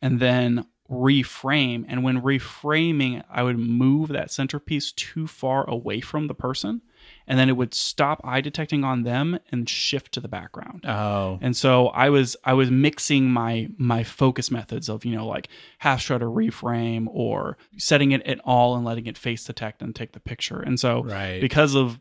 and 0.02 0.20
then 0.20 0.66
reframe. 0.90 1.84
And 1.88 2.02
when 2.02 2.22
reframing 2.22 3.24
I 3.30 3.42
would 3.42 3.58
move 3.58 4.08
that 4.08 4.30
centerpiece 4.30 4.92
too 4.92 5.26
far 5.26 5.68
away 5.68 6.00
from 6.00 6.26
the 6.26 6.34
person 6.34 6.82
and 7.28 7.38
then 7.38 7.48
it 7.48 7.56
would 7.56 7.74
stop 7.74 8.20
eye 8.24 8.40
detecting 8.40 8.82
on 8.82 9.04
them 9.04 9.38
and 9.52 9.68
shift 9.68 10.10
to 10.14 10.20
the 10.20 10.26
background. 10.28 10.84
oh. 10.86 11.38
And 11.40 11.56
so 11.56 11.88
I 11.88 12.08
was 12.10 12.36
I 12.44 12.54
was 12.54 12.70
mixing 12.70 13.30
my 13.30 13.68
my 13.76 14.02
focus 14.02 14.50
methods 14.50 14.88
of 14.88 15.04
you 15.04 15.14
know 15.14 15.26
like 15.26 15.48
half 15.78 16.00
shutter 16.00 16.26
reframe 16.26 17.06
or 17.10 17.56
setting 17.76 18.10
it 18.12 18.22
at 18.22 18.40
all 18.44 18.74
and 18.74 18.84
letting 18.84 19.06
it 19.06 19.16
face 19.16 19.44
detect 19.44 19.82
and 19.82 19.94
take 19.94 20.12
the 20.12 20.20
picture. 20.20 20.60
And 20.60 20.80
so 20.80 21.04
Right. 21.04 21.40
because 21.40 21.76
of 21.76 22.00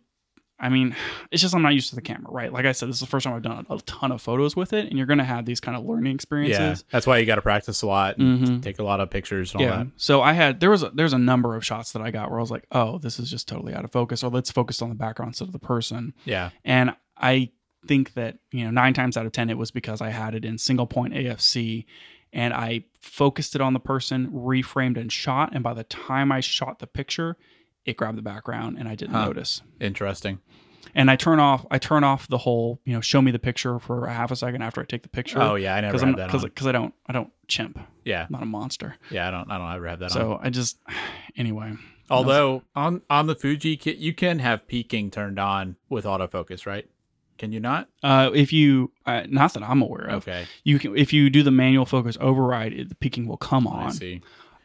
I 0.60 0.70
mean, 0.70 0.96
it's 1.32 1.41
just 1.41 1.54
I'm 1.54 1.62
not 1.62 1.74
used 1.76 1.89
to 1.89 1.96
the 1.96 2.02
camera, 2.02 2.32
right? 2.32 2.52
Like 2.52 2.65
I 2.65 2.72
said, 2.72 2.89
this 2.89 2.96
is 2.96 3.00
the 3.02 3.06
first 3.08 3.26
time 3.26 3.34
I've 3.36 3.43
done 3.43 3.65
a 3.70 3.78
ton 3.82 4.12
of 4.12 4.22
photos 4.22 4.56
with 4.56 4.74
it, 4.74 4.88
and 4.88 4.98
you're 4.98 5.06
gonna 5.06 5.24
have 5.24 5.46
these 5.46 5.60
kind 5.60 5.78
of 5.78 5.86
learning 5.86 6.15
experiences. 6.15 6.84
yeah. 6.86 6.91
That's 6.91 7.06
why 7.06 7.20
you 7.20 7.26
got 7.28 7.36
to 7.36 7.41
practice 7.43 7.84
a 7.84 7.88
lot 7.88 8.17
and 8.17 8.39
Mhm. 8.48 8.62
take 8.63 8.80
a 8.80 8.84
lot 8.84 9.00
of 9.00 9.10
pictures 9.12 9.54
and 9.54 9.62
all 9.62 9.67
Yeah. 9.67 9.78
that. 9.84 9.88
So 9.98 10.22
I 10.24 10.34
had 10.34 10.60
there 10.60 10.72
was 10.72 10.82
a, 10.84 10.89
there's 10.93 11.13
a 11.13 11.20
number 11.20 11.56
of 11.56 11.63
shots 11.65 11.91
that 11.93 12.02
I 12.02 12.10
got 12.10 12.30
where 12.32 12.39
I 12.39 12.41
was 12.41 12.50
like, 12.52 12.65
oh, 12.72 12.98
this 12.98 13.20
is 13.20 13.30
just 13.30 13.48
totally 13.48 13.74
out 13.76 13.86
of 13.86 13.91
focus, 13.91 14.24
or 14.24 14.32
let's 14.32 14.50
focus 14.52 14.82
on 14.82 14.89
the 14.89 14.96
background 14.96 15.30
instead 15.30 15.48
of 15.48 15.52
the 15.54 15.60
person. 15.60 16.13
Yeah. 16.26 16.50
And 16.65 16.96
I 17.17 17.52
think 17.86 18.13
that, 18.15 18.39
you 18.52 18.65
know, 18.65 18.72
nine 18.72 18.93
times 18.93 19.15
out 19.15 19.26
of 19.28 19.32
10, 19.34 19.50
it 19.52 19.58
was 19.58 19.70
because 19.72 20.02
I 20.02 20.10
had 20.10 20.34
it 20.34 20.43
in 20.43 20.58
single 20.58 20.88
point 20.88 21.13
AFC 21.13 21.86
and 22.34 22.54
I 22.54 22.84
focused 23.00 23.56
it 23.56 23.62
on 23.62 23.74
the 23.74 23.80
person, 23.80 24.28
reframed 24.32 24.98
and 24.98 25.12
shot. 25.12 25.52
And 25.54 25.63
by 25.63 25.74
the 25.74 25.84
time 25.86 26.32
I 26.32 26.39
shot 26.41 26.80
the 26.80 26.88
picture, 26.88 27.38
it 27.88 27.97
grabbed 27.97 28.17
the 28.19 28.21
background 28.21 28.78
and 28.78 28.88
I 28.88 28.93
didn't 28.93 29.15
Huh. 29.15 29.26
notice. 29.26 29.63
Interesting. 29.80 30.39
And 30.95 31.10
I 31.12 31.15
turn 31.15 31.39
off, 31.39 31.65
I 31.69 31.78
turn 31.80 32.04
off 32.04 32.28
the 32.28 32.39
whole, 32.39 32.80
you 32.86 32.93
know, 32.93 33.02
show 33.02 33.21
me 33.21 33.32
the 33.32 33.39
picture 33.39 33.78
for 33.80 34.06
a 34.06 34.13
half 34.13 34.32
a 34.32 34.36
second 34.36 34.62
after 34.62 34.82
I 34.82 34.86
take 34.86 35.04
the 35.04 35.10
picture. 35.10 35.41
Oh 35.41 35.56
yeah, 35.56 35.76
I 35.76 35.82
never 35.82 35.97
I'm 35.97 36.13
that 36.15 36.28
because 36.28 36.43
on. 36.43 36.69
I 36.69 36.71
don't 36.71 36.93
I 37.08 37.13
don't 37.13 37.32
chimp. 37.47 37.80
Yeah. 38.06 38.21
I'm 38.23 38.28
not 38.32 38.43
a 38.43 38.45
monster. 38.47 38.95
Yeah, 39.12 39.28
I 39.28 39.32
don't 39.32 39.52
I 39.52 39.58
don't 39.58 39.71
ever 39.73 39.88
have 39.88 40.00
that 40.00 40.06
on. 40.06 40.12
So 40.12 40.39
I 40.41 40.50
just 40.50 40.80
anyway. 41.38 41.73
Although 42.10 42.63
on 42.76 43.02
on 43.10 43.28
the 43.28 43.36
Fuji 43.36 43.76
kit 43.78 43.97
you 43.97 44.13
can 44.13 44.39
have 44.39 44.67
peaking 44.67 45.12
turned 45.12 45.39
on 45.39 45.76
with 45.89 46.06
autofocus, 46.06 46.65
right? 46.65 46.88
Can 47.38 47.52
you 47.52 47.60
not? 47.60 47.88
Uh, 48.02 48.32
if 48.34 48.52
you, 48.52 48.91
uh, 49.06 49.21
not 49.30 49.54
that 49.54 49.62
I'm 49.62 49.84
aware 49.84 50.06
of, 50.08 50.28
Okay. 50.28 50.47
you 50.63 50.80
can 50.80 50.97
if 50.97 51.13
you 51.13 51.30
do 51.30 51.43
the 51.43 51.52
manual 51.52 51.86
focus 51.86 52.17
override, 52.19 52.73
it, 52.73 52.89
the 52.89 52.95
peaking 52.95 53.28
will 53.28 53.38
come 53.38 53.67
I 53.67 53.71
on. 53.84 53.91
see. 53.91 54.21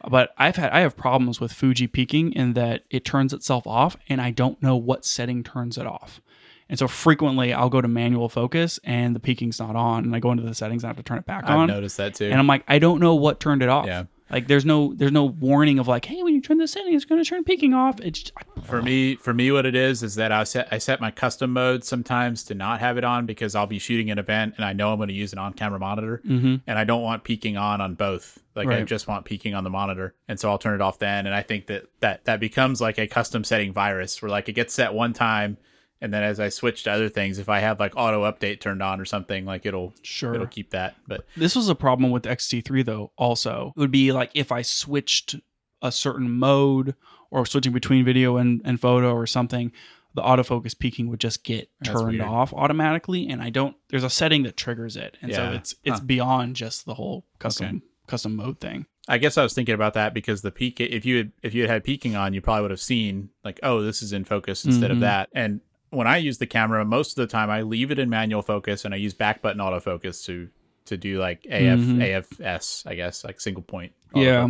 But 0.09 0.33
I've 0.37 0.55
had 0.57 0.71
I 0.71 0.81
have 0.81 0.97
problems 0.97 1.39
with 1.39 1.53
Fuji 1.53 1.87
peaking 1.87 2.33
in 2.33 2.53
that 2.53 2.83
it 2.89 3.05
turns 3.05 3.33
itself 3.33 3.65
off, 3.65 3.95
and 4.09 4.19
I 4.21 4.31
don't 4.31 4.61
know 4.61 4.75
what 4.75 5.05
setting 5.05 5.43
turns 5.43 5.77
it 5.77 5.87
off. 5.87 6.21
And 6.69 6.79
so 6.79 6.87
frequently 6.87 7.53
I'll 7.53 7.69
go 7.69 7.81
to 7.81 7.87
manual 7.87 8.29
focus 8.29 8.79
and 8.83 9.15
the 9.15 9.19
peaking's 9.19 9.59
not 9.59 9.75
on, 9.75 10.03
and 10.05 10.15
I 10.15 10.19
go 10.19 10.31
into 10.31 10.43
the 10.43 10.55
settings 10.55 10.83
and 10.83 10.87
I 10.87 10.91
have 10.91 10.97
to 10.97 11.03
turn 11.03 11.17
it 11.19 11.25
back 11.25 11.43
on. 11.45 11.51
I've 11.51 11.59
on, 11.59 11.67
noticed 11.67 11.97
that 11.97 12.15
too. 12.15 12.25
and 12.25 12.35
I'm 12.39 12.47
like, 12.47 12.63
I 12.67 12.79
don't 12.79 12.99
know 12.99 13.15
what 13.15 13.39
turned 13.39 13.61
it 13.61 13.69
off. 13.69 13.85
Yeah. 13.85 14.05
Like 14.31 14.47
there's 14.47 14.65
no 14.65 14.93
there's 14.95 15.11
no 15.11 15.25
warning 15.25 15.77
of 15.77 15.87
like, 15.87 16.05
hey, 16.05 16.23
when 16.23 16.33
you 16.33 16.41
turn 16.41 16.57
the 16.57 16.67
setting, 16.67 16.95
it's 16.95 17.05
going 17.05 17.23
to 17.23 17.29
turn 17.29 17.43
peaking 17.43 17.73
off. 17.75 17.99
It's 18.01 18.31
For 18.63 18.81
me, 18.81 19.15
for 19.15 19.33
me, 19.33 19.51
what 19.51 19.65
it 19.67 19.75
is 19.75 20.01
is 20.01 20.15
that 20.15 20.31
I 20.31 20.43
set 20.45 20.67
I 20.71 20.79
set 20.79 20.99
my 20.99 21.11
custom 21.11 21.53
mode 21.53 21.83
sometimes 21.83 22.43
to 22.45 22.55
not 22.55 22.79
have 22.79 22.97
it 22.97 23.03
on 23.03 23.25
because 23.27 23.53
I'll 23.53 23.67
be 23.67 23.77
shooting 23.77 24.09
an 24.09 24.17
event 24.17 24.55
and 24.57 24.65
I 24.65 24.73
know 24.73 24.91
I'm 24.91 24.97
going 24.97 25.09
to 25.09 25.13
use 25.13 25.33
an 25.33 25.39
on-camera 25.39 25.77
monitor, 25.79 26.21
Mhm. 26.27 26.61
and 26.65 26.79
I 26.79 26.83
don't 26.83 27.03
want 27.03 27.23
peaking 27.23 27.57
on 27.57 27.79
on 27.79 27.93
both. 27.93 28.39
Like 28.55 28.67
I 28.69 28.83
just 28.83 29.07
want 29.07 29.25
peaking 29.25 29.55
on 29.55 29.63
the 29.63 29.69
monitor, 29.69 30.15
and 30.27 30.39
so 30.39 30.49
I'll 30.49 30.59
turn 30.59 30.75
it 30.75 30.81
off 30.81 30.99
then. 30.99 31.25
And 31.25 31.33
I 31.33 31.41
think 31.41 31.67
that 31.67 31.85
that 32.01 32.25
that 32.25 32.39
becomes 32.39 32.79
like 32.81 32.99
a 32.99 33.07
custom 33.07 33.43
setting 33.43 33.73
virus 33.73 34.21
where 34.21 34.29
like 34.29 34.47
it 34.49 34.53
gets 34.53 34.73
set 34.73 34.93
one 34.93 35.13
time, 35.13 35.57
and 36.01 36.13
then 36.13 36.21
as 36.21 36.39
I 36.39 36.49
switch 36.49 36.83
to 36.83 36.91
other 36.91 37.09
things, 37.09 37.39
if 37.39 37.49
I 37.49 37.59
have 37.59 37.79
like 37.79 37.93
auto 37.95 38.29
update 38.29 38.59
turned 38.59 38.83
on 38.83 38.99
or 38.99 39.05
something, 39.05 39.45
like 39.45 39.65
it'll 39.65 39.93
sure. 40.03 40.35
it'll 40.35 40.47
keep 40.47 40.71
that. 40.71 40.95
But 41.07 41.25
This 41.35 41.55
was 41.55 41.69
a 41.69 41.75
problem 41.75 42.11
with 42.11 42.23
XT3 42.23 42.85
though. 42.85 43.11
Also, 43.17 43.73
it 43.75 43.79
would 43.79 43.91
be 43.91 44.11
like 44.11 44.29
if 44.33 44.51
I 44.51 44.61
switched 44.61 45.35
a 45.81 45.91
certain 45.91 46.29
mode 46.29 46.95
or 47.31 47.45
switching 47.45 47.73
between 47.73 48.05
video 48.05 48.37
and, 48.37 48.61
and 48.63 48.79
photo 48.79 49.13
or 49.13 49.25
something, 49.25 49.71
the 50.13 50.21
autofocus 50.21 50.77
peaking 50.77 51.09
would 51.09 51.19
just 51.19 51.43
get 51.43 51.69
turned 51.83 52.21
off 52.21 52.53
automatically, 52.53 53.27
and 53.27 53.41
I 53.41 53.49
don't. 53.49 53.75
There's 53.89 54.03
a 54.03 54.09
setting 54.09 54.43
that 54.43 54.57
triggers 54.57 54.95
it, 54.95 55.17
and 55.21 55.33
so 55.33 55.51
it's 55.53 55.75
it's 55.83 55.99
Huh. 55.99 56.05
beyond 56.05 56.55
just 56.55 56.85
the 56.85 56.93
whole 56.93 57.25
custom 57.39 57.67
Okay. 57.67 57.79
Custom 58.07 58.35
mode 58.35 58.59
thing. 58.59 58.85
I 59.07 59.17
guess 59.17 59.37
I 59.37 59.43
was 59.43 59.53
thinking 59.53 59.75
about 59.75 59.93
that 59.95 60.13
because 60.13 60.41
the 60.41 60.51
peak 60.51 60.79
if 60.79 61.05
you 61.05 61.17
had 61.17 61.31
if 61.41 61.53
you 61.53 61.61
had 61.63 61.69
had 61.69 61.83
peaking 61.83 62.15
on, 62.15 62.33
you 62.33 62.41
probably 62.41 62.61
would 62.63 62.71
have 62.71 62.79
seen 62.79 63.29
like, 63.43 63.59
oh, 63.63 63.81
this 63.81 64.01
is 64.01 64.13
in 64.13 64.23
focus 64.23 64.63
instead 64.65 64.89
Mhm. 64.91 64.93
of 64.93 64.99
that. 65.01 65.29
And 65.33 65.59
when 65.89 66.07
I 66.07 66.17
use 66.17 66.37
the 66.37 66.47
camera, 66.47 66.83
most 66.85 67.11
of 67.11 67.15
the 67.27 67.31
time 67.31 67.49
I 67.49 67.61
leave 67.63 67.91
it 67.91 67.99
in 67.99 68.09
manual 68.09 68.41
focus 68.41 68.85
and 68.85 68.93
I 68.93 68.97
use 68.97 69.13
back 69.13 69.41
button 69.41 69.59
autofocus 69.61 70.23
to 70.25 70.49
to 70.85 70.97
do 70.97 71.17
like 71.19 71.45
AF 71.49 71.79
Mhm. 71.79 72.01
AFS, 72.01 72.83
I 72.85 72.95
guess, 72.95 73.23
like 73.23 73.39
single 73.39 73.63
point 73.63 73.93
Yeah. 74.13 74.45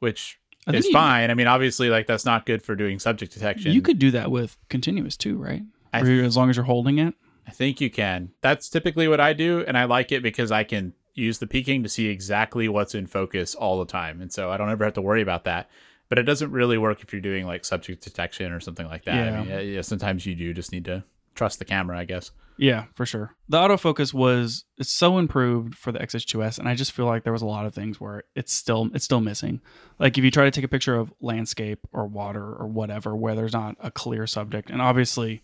which 0.00 0.36
is 0.72 0.86
you- 0.86 0.92
fine. 0.92 1.30
I 1.30 1.34
mean, 1.34 1.46
obviously, 1.46 1.90
like 1.90 2.06
that's 2.06 2.24
not 2.24 2.46
good 2.46 2.62
for 2.62 2.74
doing 2.74 2.98
subject 2.98 3.32
detection. 3.32 3.72
You 3.72 3.82
could 3.82 3.98
do 3.98 4.10
that 4.12 4.30
with 4.30 4.56
continuous 4.68 5.16
too, 5.16 5.36
right? 5.36 5.62
Or 5.92 6.06
as 6.06 6.36
long 6.36 6.50
as 6.50 6.56
you're 6.56 6.64
holding 6.64 6.98
it. 6.98 7.14
I 7.46 7.50
think 7.50 7.80
you 7.80 7.90
can. 7.90 8.30
That's 8.40 8.68
typically 8.68 9.06
what 9.06 9.20
I 9.20 9.32
do, 9.32 9.62
and 9.66 9.76
I 9.76 9.84
like 9.84 10.10
it 10.12 10.22
because 10.22 10.50
I 10.50 10.64
can 10.64 10.94
use 11.14 11.38
the 11.38 11.46
peaking 11.46 11.82
to 11.84 11.88
see 11.88 12.06
exactly 12.06 12.68
what's 12.68 12.94
in 12.94 13.06
focus 13.06 13.54
all 13.54 13.78
the 13.78 13.86
time, 13.86 14.20
and 14.20 14.32
so 14.32 14.50
I 14.50 14.56
don't 14.56 14.70
ever 14.70 14.84
have 14.84 14.94
to 14.94 15.02
worry 15.02 15.22
about 15.22 15.44
that. 15.44 15.70
but 16.08 16.18
it 16.18 16.24
doesn't 16.24 16.50
really 16.52 16.76
work 16.78 17.02
if 17.02 17.12
you're 17.12 17.20
doing 17.22 17.46
like 17.46 17.64
subject 17.64 18.04
detection 18.04 18.52
or 18.52 18.60
something 18.60 18.86
like 18.86 19.04
that. 19.06 19.14
Yeah. 19.14 19.40
I 19.40 19.44
mean, 19.44 19.74
yeah, 19.74 19.80
sometimes 19.80 20.26
you 20.26 20.34
do 20.34 20.52
just 20.52 20.70
need 20.70 20.84
to 20.84 21.02
trust 21.34 21.58
the 21.58 21.64
camera, 21.64 21.98
I 21.98 22.04
guess. 22.04 22.30
Yeah, 22.56 22.84
for 22.94 23.04
sure. 23.04 23.34
The 23.48 23.56
autofocus 23.56 24.14
was 24.14 24.64
it's 24.78 24.92
so 24.92 25.18
improved 25.18 25.74
for 25.74 25.90
the 25.90 25.98
XH2S, 25.98 26.58
and 26.58 26.68
I 26.68 26.74
just 26.76 26.92
feel 26.92 27.06
like 27.06 27.24
there 27.24 27.32
was 27.32 27.42
a 27.42 27.46
lot 27.46 27.66
of 27.66 27.74
things 27.74 28.00
where 28.00 28.22
it's 28.36 28.52
still 28.52 28.90
it's 28.94 29.04
still 29.04 29.20
missing. 29.20 29.60
Like 29.98 30.16
if 30.18 30.22
you 30.24 30.30
try 30.30 30.44
to 30.44 30.52
take 30.52 30.64
a 30.64 30.68
picture 30.68 30.94
of 30.94 31.12
landscape 31.20 31.80
or 31.92 32.06
water 32.06 32.44
or 32.44 32.66
whatever, 32.68 33.16
where 33.16 33.34
there's 33.34 33.54
not 33.54 33.76
a 33.80 33.90
clear 33.90 34.26
subject, 34.28 34.70
and 34.70 34.80
obviously, 34.80 35.42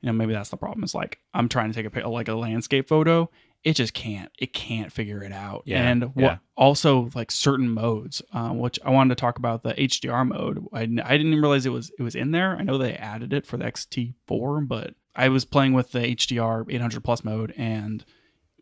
you 0.00 0.06
know, 0.06 0.12
maybe 0.12 0.32
that's 0.32 0.50
the 0.50 0.56
problem. 0.56 0.82
It's 0.82 0.94
like 0.96 1.20
I'm 1.32 1.48
trying 1.48 1.70
to 1.72 1.80
take 1.80 1.94
a 2.04 2.08
like 2.08 2.28
a 2.28 2.34
landscape 2.34 2.88
photo, 2.88 3.30
it 3.64 3.74
just 3.74 3.92
can't 3.92 4.30
it 4.38 4.52
can't 4.52 4.92
figure 4.92 5.22
it 5.22 5.32
out. 5.32 5.62
Yeah, 5.66 5.88
and 5.88 6.04
what 6.14 6.22
yeah. 6.22 6.38
also 6.56 7.10
like 7.14 7.30
certain 7.30 7.68
modes, 7.68 8.22
um, 8.32 8.58
which 8.58 8.78
I 8.84 8.90
wanted 8.90 9.16
to 9.16 9.20
talk 9.20 9.38
about 9.38 9.62
the 9.62 9.74
HDR 9.74 10.26
mode. 10.26 10.64
I, 10.72 10.82
I 10.82 10.86
didn't 10.86 11.28
even 11.28 11.40
realize 11.40 11.66
it 11.66 11.70
was 11.70 11.90
it 11.98 12.02
was 12.02 12.14
in 12.14 12.30
there. 12.30 12.56
I 12.56 12.62
know 12.62 12.78
they 12.78 12.94
added 12.94 13.32
it 13.32 13.46
for 13.46 13.56
the 13.56 13.64
XT4, 13.64 14.66
but 14.68 14.94
I 15.14 15.28
was 15.28 15.44
playing 15.44 15.72
with 15.72 15.92
the 15.92 16.00
HDR 16.00 16.72
800 16.72 17.02
plus 17.02 17.24
mode 17.24 17.52
and 17.56 18.04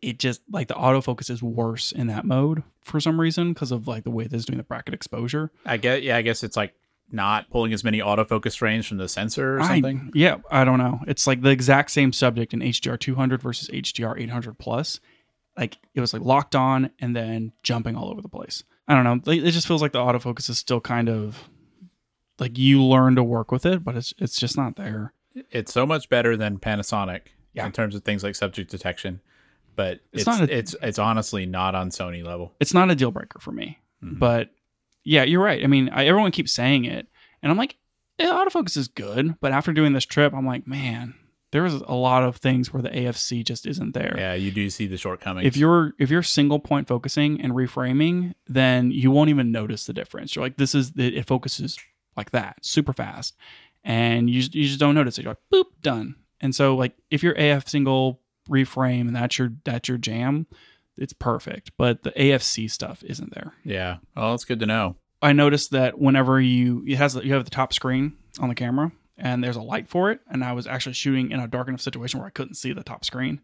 it 0.01 0.19
just 0.19 0.41
like 0.51 0.67
the 0.67 0.73
autofocus 0.73 1.29
is 1.29 1.41
worse 1.41 1.91
in 1.91 2.07
that 2.07 2.25
mode 2.25 2.63
for 2.81 2.99
some 2.99 3.19
reason 3.19 3.53
because 3.53 3.71
of 3.71 3.87
like 3.87 4.03
the 4.03 4.11
way 4.11 4.25
that 4.25 4.35
it's 4.35 4.45
doing 4.45 4.57
the 4.57 4.63
bracket 4.63 4.93
exposure. 4.93 5.51
I 5.65 5.77
guess 5.77 6.01
yeah, 6.01 6.17
I 6.17 6.21
guess 6.21 6.43
it's 6.43 6.57
like 6.57 6.73
not 7.11 7.49
pulling 7.49 7.71
as 7.73 7.83
many 7.83 7.99
autofocus 7.99 8.57
frames 8.57 8.85
from 8.85 8.97
the 8.97 9.07
sensor 9.07 9.57
or 9.57 9.61
I- 9.61 9.67
something. 9.67 10.11
yeah, 10.13 10.37
I 10.51 10.63
don't 10.65 10.77
know. 10.77 10.99
It's 11.07 11.25
like 11.27 11.41
the 11.41 11.49
exact 11.49 11.91
same 11.91 12.11
subject 12.11 12.53
in 12.53 12.59
HDR 12.61 12.99
200 12.99 13.41
versus 13.41 13.69
HDR 13.69 14.19
800 14.19 14.57
plus. 14.59 14.99
Like 15.57 15.77
it 15.95 16.01
was 16.01 16.13
like 16.13 16.21
locked 16.21 16.55
on 16.55 16.91
and 16.99 17.15
then 17.15 17.53
jumping 17.63 17.95
all 17.95 18.09
over 18.11 18.21
the 18.21 18.29
place. 18.29 18.63
I 18.87 18.93
don't 18.95 19.03
know. 19.25 19.31
It 19.33 19.51
just 19.51 19.67
feels 19.67 19.81
like 19.81 19.91
the 19.91 19.99
autofocus 19.99 20.49
is 20.49 20.57
still 20.57 20.79
kind 20.81 21.09
of 21.09 21.49
like 22.39 22.57
you 22.57 22.83
learn 22.83 23.15
to 23.15 23.23
work 23.23 23.51
with 23.51 23.65
it, 23.65 23.83
but 23.83 23.95
it's 23.95 24.13
it's 24.17 24.39
just 24.39 24.55
not 24.57 24.75
there. 24.75 25.13
it's 25.51 25.71
so 25.73 25.85
much 25.85 26.09
better 26.09 26.35
than 26.37 26.57
Panasonic 26.59 27.21
Yeah. 27.53 27.65
in 27.65 27.71
terms 27.71 27.95
of 27.95 28.03
things 28.03 28.23
like 28.23 28.35
subject 28.35 28.69
detection, 28.71 29.21
but 29.75 29.99
It's 30.11 30.21
it's 30.21 30.25
not 30.25 30.41
a- 30.49 30.57
it's 30.57 30.75
it's 30.81 30.99
honestly 30.99 31.45
not 31.45 31.73
on 31.75 31.89
Sony 31.89 32.23
level. 32.23 32.53
it's 32.59 32.73
not 32.73 32.91
a 32.91 32.95
deal 32.95 33.11
breaker 33.11 33.39
for 33.39 33.51
me. 33.51 33.79
Mhm. 34.03 34.19
But 34.19 34.51
yeah, 35.07 35.23
you're 35.23 35.43
right. 35.43 35.63
I 35.63 35.67
mean, 35.67 35.89
I, 35.89 36.05
everyone 36.05 36.31
keeps 36.31 36.51
saying 36.51 36.83
it, 36.85 37.07
and 37.41 37.49
I'm 37.49 37.57
like, 37.57 37.77
yeah, 38.19 38.31
autofocus 38.31 38.75
is 38.75 38.89
good. 38.89 39.39
But 39.39 39.53
after 39.53 39.71
doing 39.71 39.93
this 39.93 40.05
trip, 40.05 40.33
I'm 40.33 40.45
like, 40.45 40.67
man, 40.67 41.13
there's 41.51 41.73
a 41.73 41.93
lot 41.93 42.23
of 42.23 42.37
things 42.37 42.73
where 42.73 42.81
the 42.81 42.89
AFC 42.89 43.45
just 43.45 43.65
isn't 43.65 43.93
there. 43.93 44.15
Yeah, 44.17 44.33
you 44.33 44.51
do 44.51 44.69
see 44.69 44.85
the 44.85 44.97
shortcomings. 44.97 45.47
If 45.47 45.55
you're 45.55 45.93
if 45.97 46.09
you're 46.09 46.23
single 46.23 46.59
point 46.59 46.89
focusing 46.89 47.39
and 47.39 47.53
reframing, 47.53 48.33
then 48.47 48.91
you 48.91 49.09
won't 49.09 49.29
even 49.29 49.51
notice 49.51 49.85
the 49.85 49.93
difference. 49.93 50.35
You're 50.35 50.43
like, 50.43 50.57
this 50.57 50.75
is 50.75 50.91
it, 50.97 51.13
it 51.13 51.25
focuses 51.25 51.77
like 52.17 52.31
that, 52.31 52.65
super 52.65 52.91
fast, 52.91 53.37
and 53.85 54.29
you 54.29 54.41
just, 54.41 54.55
you 54.55 54.65
just 54.65 54.79
don't 54.79 54.95
notice 54.95 55.17
it. 55.17 55.23
You're 55.23 55.31
like, 55.31 55.43
boop, 55.53 55.71
done. 55.81 56.15
And 56.41 56.53
so 56.53 56.75
like 56.75 56.95
if 57.09 57.23
you're 57.23 57.33
AF 57.33 57.69
single 57.69 58.19
reframe 58.49 59.07
and 59.07 59.15
that's 59.15 59.39
your 59.39 59.53
that's 59.63 59.87
your 59.87 59.97
jam, 59.97 60.47
it's 60.97 61.13
perfect. 61.13 61.71
But 61.77 62.03
the 62.03 62.11
AFC 62.11 62.69
stuff 62.69 63.03
isn't 63.03 63.33
there. 63.33 63.53
yeah, 63.63 63.97
well, 64.15 64.31
that's 64.31 64.45
good 64.45 64.59
to 64.59 64.65
know. 64.65 64.95
I 65.21 65.33
noticed 65.33 65.71
that 65.71 65.97
whenever 65.99 66.39
you 66.39 66.83
it 66.87 66.97
has 66.97 67.15
you 67.15 67.33
have 67.33 67.45
the 67.45 67.51
top 67.51 67.73
screen 67.73 68.13
on 68.39 68.49
the 68.49 68.55
camera 68.55 68.91
and 69.17 69.43
there's 69.43 69.55
a 69.55 69.61
light 69.61 69.87
for 69.87 70.11
it, 70.11 70.21
and 70.29 70.43
I 70.43 70.53
was 70.53 70.67
actually 70.67 70.93
shooting 70.93 71.31
in 71.31 71.39
a 71.39 71.47
dark 71.47 71.67
enough 71.67 71.81
situation 71.81 72.19
where 72.19 72.27
I 72.27 72.31
couldn't 72.31 72.53
see 72.53 72.71
the 72.71 72.83
top 72.83 73.03
screen, 73.03 73.41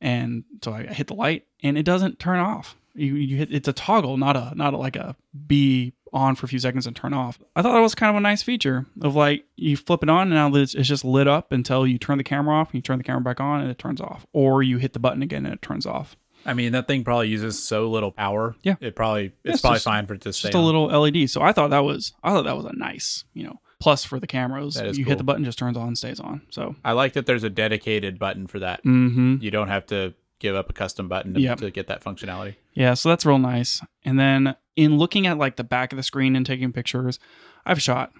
and 0.00 0.44
so 0.62 0.72
I 0.72 0.84
hit 0.84 1.08
the 1.08 1.14
light 1.14 1.46
and 1.62 1.76
it 1.76 1.82
doesn't 1.82 2.18
turn 2.18 2.38
off. 2.38 2.76
You, 2.94 3.14
you 3.14 3.36
hit 3.36 3.52
it's 3.52 3.68
a 3.68 3.72
toggle, 3.72 4.16
not 4.16 4.36
a 4.36 4.52
not 4.54 4.72
a, 4.72 4.76
like 4.76 4.96
a 4.96 5.16
be 5.46 5.92
on 6.12 6.34
for 6.34 6.46
a 6.46 6.48
few 6.48 6.58
seconds 6.58 6.86
and 6.86 6.96
turn 6.96 7.12
off. 7.12 7.38
I 7.54 7.62
thought 7.62 7.74
that 7.74 7.80
was 7.80 7.94
kind 7.94 8.10
of 8.10 8.16
a 8.16 8.20
nice 8.20 8.42
feature 8.42 8.86
of 9.02 9.14
like 9.14 9.44
you 9.56 9.76
flip 9.76 10.02
it 10.02 10.08
on 10.08 10.32
and 10.32 10.52
now 10.52 10.54
it's, 10.54 10.74
it's 10.74 10.88
just 10.88 11.04
lit 11.04 11.28
up 11.28 11.52
until 11.52 11.86
you 11.86 11.98
turn 11.98 12.16
the 12.16 12.24
camera 12.24 12.54
off 12.54 12.68
and 12.68 12.76
you 12.76 12.82
turn 12.82 12.98
the 12.98 13.04
camera 13.04 13.20
back 13.20 13.40
on 13.40 13.60
and 13.60 13.70
it 13.70 13.78
turns 13.78 14.00
off, 14.00 14.26
or 14.32 14.62
you 14.62 14.78
hit 14.78 14.92
the 14.92 14.98
button 14.98 15.22
again 15.22 15.44
and 15.44 15.54
it 15.54 15.60
turns 15.60 15.84
off. 15.84 16.16
I 16.46 16.54
mean, 16.54 16.72
that 16.72 16.86
thing 16.86 17.04
probably 17.04 17.28
uses 17.28 17.62
so 17.62 17.90
little 17.90 18.12
power. 18.12 18.54
Yeah. 18.62 18.76
it 18.80 18.94
probably 18.96 19.32
it's, 19.44 19.54
It's 19.56 19.60
probably 19.60 19.76
just- 19.76 19.84
fine 19.84 20.06
for 20.06 20.14
it 20.14 20.20
to 20.22 20.32
stay. 20.32 20.48
just 20.48 20.54
a 20.54 20.58
on. 20.58 20.64
little 20.64 20.86
LED. 20.86 21.28
So 21.28 21.42
I 21.42 21.52
thought 21.52 21.70
that 21.70 21.84
was 21.84 22.12
I 22.22 22.30
thought 22.30 22.44
that 22.44 22.56
was 22.56 22.64
a 22.66 22.72
nice, 22.74 23.24
you 23.34 23.44
know, 23.44 23.60
plus 23.80 24.04
for 24.04 24.18
the 24.20 24.26
cameras. 24.26 24.76
You 24.76 25.04
cool. 25.04 25.10
hit 25.10 25.18
the 25.18 25.24
button, 25.24 25.44
just 25.44 25.58
turns 25.58 25.76
on, 25.76 25.96
stays 25.96 26.20
on. 26.20 26.42
So, 26.50 26.76
I 26.84 26.92
like 26.92 27.12
that 27.14 27.26
there's 27.26 27.44
a 27.44 27.50
dedicated 27.50 28.18
button 28.18 28.46
for 28.46 28.58
that. 28.60 28.80
mm-hmm. 28.84 29.36
You 29.40 29.50
don't 29.50 29.68
have 29.68 29.84
to 29.86 30.14
give 30.38 30.54
up 30.54 30.68
a 30.70 30.72
custom 30.72 31.08
button 31.08 31.34
to, 31.34 31.40
Yep. 31.40 31.58
to 31.58 31.70
get 31.70 31.86
that 31.88 32.02
functionality. 32.04 32.56
yeah, 32.74 32.92
so 32.94 33.08
that's 33.08 33.24
real 33.26 33.38
nice. 33.38 33.80
And 34.04 34.18
then 34.20 34.54
in 34.76 34.98
looking 34.98 35.26
at 35.26 35.38
like 35.38 35.56
the 35.56 35.64
back 35.64 35.92
of 35.92 35.96
the 35.96 36.02
screen 36.02 36.36
and 36.36 36.44
taking 36.46 36.72
pictures, 36.72 37.18
I've 37.64 37.80
shot 37.82 38.12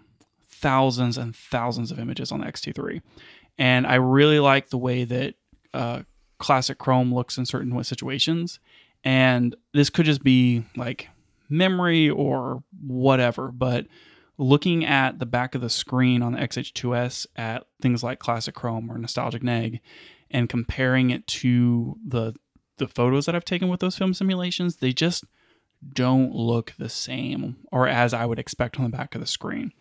thousands 0.49 1.19
and 1.19 1.35
thousands 1.37 1.91
of 1.91 1.99
images 1.99 2.33
on 2.33 2.41
the 2.41 2.47
X-T3, 2.47 3.03
and 3.59 3.87
I 3.87 3.97
really 3.97 4.41
like 4.41 4.71
the 4.71 4.79
way 4.79 5.05
that 5.05 5.35
uh, 5.75 6.03
classic 6.39 6.79
Chrome 6.79 7.15
looks 7.15 7.39
in 7.39 7.47
certain 7.47 7.83
situations. 7.85 8.59
And 9.05 9.55
this 9.73 9.91
could 9.91 10.07
just 10.07 10.23
be 10.23 10.65
like 10.77 11.09
memory 11.49 12.11
or 12.11 12.63
whatever, 12.81 13.53
but 13.53 13.87
looking 14.39 14.85
at 14.85 15.19
the 15.19 15.27
back 15.27 15.55
of 15.55 15.61
the 15.61 15.71
screen 15.71 16.23
on 16.23 16.33
the 16.33 16.39
XH2S 16.39 17.27
at 17.37 17.67
things 17.81 18.03
like 18.03 18.19
classic 18.19 18.55
Chrome 18.55 18.91
or 18.91 18.99
nostalgic 18.99 19.43
neg 19.43 19.81
and 20.31 20.49
comparing 20.49 21.11
it 21.11 21.27
to 21.27 21.97
the 22.07 22.35
the 22.79 22.89
photos 22.89 23.25
that 23.25 23.35
I've 23.35 23.45
taken 23.45 23.69
with 23.69 23.81
those 23.81 23.97
film 23.97 24.13
simulations, 24.13 24.77
they 24.77 24.93
just 24.93 25.25
don't 25.95 26.35
look 26.35 26.75
the 26.79 26.91
same 26.91 27.57
or 27.73 27.89
as 27.89 28.13
I 28.13 28.27
would 28.27 28.39
expect 28.39 28.77
on 28.79 28.85
the 28.85 28.95
back 28.95 29.15
of 29.15 29.21
the 29.21 29.27
screen. 29.27 29.73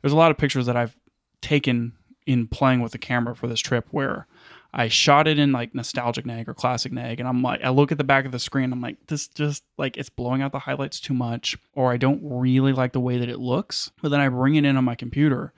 There's 0.00 0.12
a 0.12 0.16
lot 0.16 0.30
of 0.30 0.36
pictures 0.36 0.66
that 0.66 0.76
I've 0.76 0.96
taken 1.40 1.92
in 2.26 2.46
playing 2.48 2.80
with 2.80 2.92
the 2.92 2.98
camera 2.98 3.34
for 3.34 3.46
this 3.46 3.60
trip 3.60 3.86
where 3.90 4.26
I 4.74 4.88
shot 4.88 5.28
it 5.28 5.38
in 5.38 5.52
like 5.52 5.74
nostalgic 5.74 6.24
neg 6.24 6.48
or 6.48 6.54
classic 6.54 6.92
neg, 6.92 7.20
and 7.20 7.28
I'm 7.28 7.42
like, 7.42 7.62
I 7.62 7.68
look 7.68 7.92
at 7.92 7.98
the 7.98 8.04
back 8.04 8.24
of 8.24 8.32
the 8.32 8.38
screen, 8.38 8.72
I'm 8.72 8.80
like, 8.80 8.96
this 9.06 9.28
just 9.28 9.64
like 9.76 9.96
it's 9.98 10.08
blowing 10.08 10.40
out 10.40 10.52
the 10.52 10.58
highlights 10.60 10.98
too 11.00 11.12
much, 11.14 11.56
or 11.74 11.92
I 11.92 11.96
don't 11.98 12.20
really 12.22 12.72
like 12.72 12.92
the 12.92 13.00
way 13.00 13.18
that 13.18 13.28
it 13.28 13.38
looks. 13.38 13.90
But 14.00 14.08
then 14.10 14.20
I 14.20 14.28
bring 14.28 14.54
it 14.54 14.64
in 14.64 14.76
on 14.78 14.84
my 14.84 14.94
computer, 14.94 15.52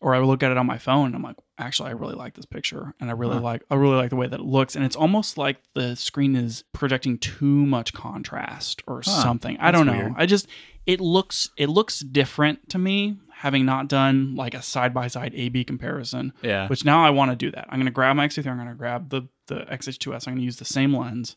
or 0.00 0.14
I 0.14 0.20
look 0.20 0.42
at 0.44 0.52
it 0.52 0.56
on 0.56 0.66
my 0.66 0.78
phone, 0.78 1.06
and 1.06 1.14
I'm 1.16 1.22
like, 1.22 1.36
actually, 1.58 1.88
I 1.88 1.92
really 1.92 2.14
like 2.14 2.34
this 2.34 2.46
picture, 2.46 2.94
and 3.00 3.10
I 3.10 3.12
really 3.12 3.36
Huh. 3.36 3.42
like, 3.42 3.62
I 3.70 3.74
really 3.74 3.96
like 3.96 4.10
the 4.10 4.16
way 4.16 4.28
that 4.28 4.38
it 4.40 4.46
looks, 4.46 4.76
and 4.76 4.84
it's 4.84 4.96
almost 4.96 5.36
like 5.36 5.56
the 5.74 5.96
screen 5.96 6.36
is 6.36 6.62
projecting 6.72 7.18
too 7.18 7.66
much 7.66 7.92
contrast 7.92 8.82
or 8.86 9.02
Huh. 9.02 9.22
something. 9.22 9.56
I 9.58 9.72
That's 9.72 9.78
don't 9.84 9.86
know. 9.86 9.98
weird. 10.00 10.14
I 10.16 10.26
just 10.26 10.46
it 10.86 11.00
looks 11.00 11.50
it 11.56 11.68
looks 11.68 12.00
different 12.00 12.68
to 12.70 12.78
me 12.78 13.16
having 13.40 13.64
not 13.64 13.88
done 13.88 14.34
like 14.34 14.52
a 14.52 14.60
side 14.60 14.92
by 14.92 15.06
side 15.06 15.32
A 15.34 15.48
B 15.48 15.64
comparison. 15.64 16.34
Yeah, 16.42 16.68
which 16.68 16.84
now 16.84 17.02
I 17.02 17.08
want 17.08 17.30
to 17.30 17.36
do 17.36 17.50
that. 17.52 17.66
I'm 17.70 17.78
going 17.78 17.86
to 17.86 17.90
grab 17.90 18.14
my 18.14 18.28
X3, 18.28 18.46
I'm 18.46 18.56
going 18.58 18.68
to 18.68 18.74
grab 18.74 19.08
the 19.08 19.22
the 19.46 19.60
XH2S. 19.60 20.26
I'm 20.26 20.34
going 20.34 20.36
to 20.36 20.44
use 20.44 20.58
the 20.58 20.66
same 20.66 20.94
lens, 20.94 21.36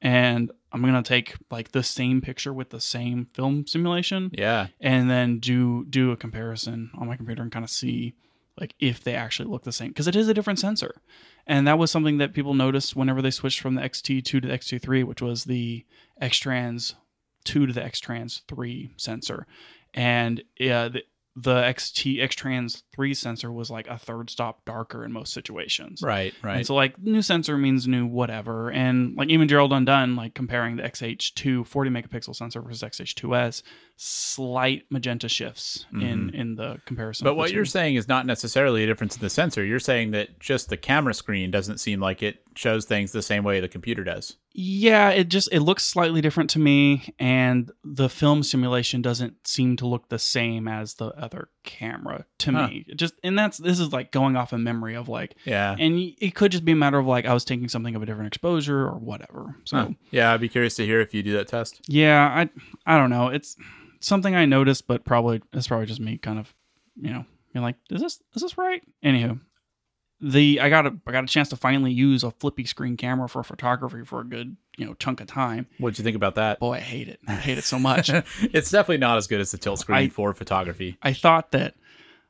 and 0.00 0.52
I'm 0.70 0.82
going 0.82 0.94
to 0.94 1.02
take 1.02 1.34
like 1.50 1.72
the 1.72 1.82
same 1.82 2.20
picture 2.20 2.52
with 2.52 2.70
the 2.70 2.80
same 2.80 3.24
film 3.24 3.66
simulation, 3.66 4.30
yeah, 4.32 4.68
and 4.80 5.10
then 5.10 5.40
do 5.40 5.84
do 5.84 6.12
a 6.12 6.16
comparison 6.16 6.92
on 6.94 7.08
my 7.08 7.16
computer 7.16 7.42
and 7.42 7.50
kind 7.50 7.64
of 7.64 7.70
see 7.70 8.14
like 8.60 8.76
if 8.78 9.02
they 9.02 9.16
actually 9.16 9.48
look 9.48 9.64
the 9.64 9.72
same. 9.72 9.88
Because 9.88 10.06
it 10.06 10.14
is 10.14 10.28
a 10.28 10.34
different 10.34 10.60
sensor, 10.60 10.94
and 11.44 11.66
that 11.66 11.76
was 11.76 11.90
something 11.90 12.18
that 12.18 12.34
people 12.34 12.54
noticed 12.54 12.94
whenever 12.94 13.20
they 13.20 13.32
switched 13.32 13.58
from 13.58 13.74
the 13.74 13.82
XT2 13.82 14.24
to 14.24 14.40
the 14.40 14.48
XT3, 14.48 15.02
which 15.02 15.20
was 15.20 15.42
the 15.42 15.84
X-Trans 16.20 16.94
2 17.46 17.66
to 17.66 17.72
the 17.72 17.84
X-Trans 17.84 18.42
3 18.46 18.92
sensor, 18.96 19.48
and 19.92 20.44
yeah, 20.56 20.86
the, 20.86 21.02
the 21.34 21.62
XT 21.62 22.22
X-Trans 22.22 22.82
3 22.94 23.14
sensor 23.14 23.50
was 23.50 23.70
like 23.70 23.86
a 23.86 23.96
third 23.96 24.28
stop 24.28 24.64
darker 24.66 25.02
in 25.04 25.12
most 25.12 25.32
situations. 25.32 26.02
right, 26.02 26.34
right. 26.42 26.58
And 26.58 26.66
so 26.66 26.74
like 26.74 26.98
new 26.98 27.22
sensor 27.22 27.56
means 27.56 27.88
new 27.88 28.06
whatever. 28.06 28.70
And 28.70 29.16
like 29.16 29.30
even 29.30 29.48
Gerald 29.48 29.72
Undone, 29.72 30.14
like 30.14 30.34
comparing 30.34 30.76
the 30.76 30.82
XH2 30.82 31.66
40 31.66 31.90
megapixel 31.90 32.36
sensor 32.36 32.60
versus 32.60 32.82
XH2S, 32.82 33.62
slight 33.96 34.84
magenta 34.90 35.28
shifts 35.28 35.86
in 35.92 36.30
in 36.34 36.54
the 36.56 36.80
comparison. 36.84 37.24
Mm-hmm. 37.24 37.30
But 37.30 37.36
what 37.36 37.52
you're 37.52 37.64
saying 37.64 37.94
is 37.94 38.08
not 38.08 38.26
necessarily 38.26 38.84
a 38.84 38.86
difference 38.86 39.16
in 39.16 39.22
the 39.22 39.30
sensor. 39.30 39.64
You're 39.64 39.80
saying 39.80 40.10
that 40.10 40.38
just 40.38 40.68
the 40.68 40.76
camera 40.76 41.14
screen 41.14 41.50
doesn't 41.50 41.78
seem 41.78 42.00
like 42.00 42.22
it 42.22 42.41
shows 42.56 42.84
things 42.84 43.12
the 43.12 43.22
same 43.22 43.44
way 43.44 43.60
the 43.60 43.68
computer 43.68 44.04
does. 44.04 44.36
Yeah, 44.54 45.08
it 45.10 45.28
just 45.28 45.48
it 45.52 45.60
looks 45.60 45.82
slightly 45.84 46.20
different 46.20 46.50
to 46.50 46.58
me, 46.58 47.14
and 47.18 47.70
the 47.84 48.08
film 48.08 48.42
simulation 48.42 49.00
doesn't 49.00 49.46
seem 49.46 49.76
to 49.78 49.86
look 49.86 50.08
the 50.08 50.18
same 50.18 50.68
as 50.68 50.94
the 50.94 51.06
other 51.06 51.48
camera 51.64 52.26
to 52.38 52.52
Huh. 52.52 52.66
me. 52.68 52.84
Just 52.96 53.14
and 53.24 53.38
that's 53.38 53.58
this 53.58 53.80
is 53.80 53.92
like 53.92 54.12
going 54.12 54.36
off 54.36 54.52
a 54.52 54.58
memory 54.58 54.94
of 54.94 55.08
like, 55.08 55.36
Yeah. 55.46 55.74
and 55.78 55.98
it 56.18 56.34
could 56.34 56.52
just 56.52 56.64
be 56.64 56.72
a 56.72 56.76
matter 56.76 56.98
of 56.98 57.06
like 57.06 57.24
I 57.24 57.32
was 57.34 57.44
taking 57.44 57.68
something 57.68 57.94
of 57.94 58.02
a 58.02 58.06
different 58.06 58.26
exposure 58.28 58.80
or 58.86 58.98
whatever. 58.98 59.56
So 59.64 59.76
Huh. 59.78 59.88
Yeah, 60.10 60.32
I'd 60.34 60.40
be 60.40 60.48
curious 60.50 60.74
to 60.76 60.84
hear 60.84 61.00
if 61.00 61.14
you 61.14 61.22
do 61.22 61.32
that 61.32 61.48
test. 61.48 61.80
yeah, 61.88 62.26
I 62.28 62.50
I 62.84 62.98
don't 62.98 63.10
know. 63.10 63.28
It's 63.28 63.56
something 64.00 64.34
I 64.34 64.44
noticed, 64.44 64.86
but 64.86 65.04
probably 65.04 65.40
it's 65.52 65.68
probably 65.68 65.86
just 65.86 66.00
me 66.00 66.18
kind 66.18 66.38
of 66.38 66.54
you 67.00 67.10
know 67.10 67.24
being 67.54 67.62
like, 67.62 67.76
is 67.90 68.00
this 68.02 68.20
is 68.34 68.42
this 68.42 68.58
right? 68.58 68.82
Anywho, 69.04 69.40
the 70.22 70.60
I 70.60 70.68
got 70.70 70.86
a 70.86 70.96
I 71.06 71.12
got 71.12 71.24
a 71.24 71.26
chance 71.26 71.48
to 71.48 71.56
finally 71.56 71.92
use 71.92 72.22
a 72.22 72.30
flippy 72.30 72.64
screen 72.64 72.96
camera 72.96 73.28
for 73.28 73.42
photography 73.42 74.04
for 74.04 74.20
a 74.20 74.24
good 74.24 74.56
you 74.76 74.86
know 74.86 74.94
chunk 74.94 75.20
of 75.20 75.26
time. 75.26 75.66
What'd 75.78 75.98
you 75.98 76.04
think 76.04 76.16
about 76.16 76.36
that? 76.36 76.60
Boy, 76.60 76.74
I 76.74 76.80
hate 76.80 77.08
it. 77.08 77.20
I 77.26 77.34
hate 77.34 77.58
it 77.58 77.64
so 77.64 77.78
much. 77.78 78.08
it's 78.40 78.70
definitely 78.70 78.98
not 78.98 79.16
as 79.18 79.26
good 79.26 79.40
as 79.40 79.50
the 79.50 79.58
tilt 79.58 79.80
screen 79.80 79.98
I- 79.98 80.08
for 80.08 80.32
photography. 80.32 80.96
I 81.02 81.12
thought 81.12 81.50
that 81.50 81.74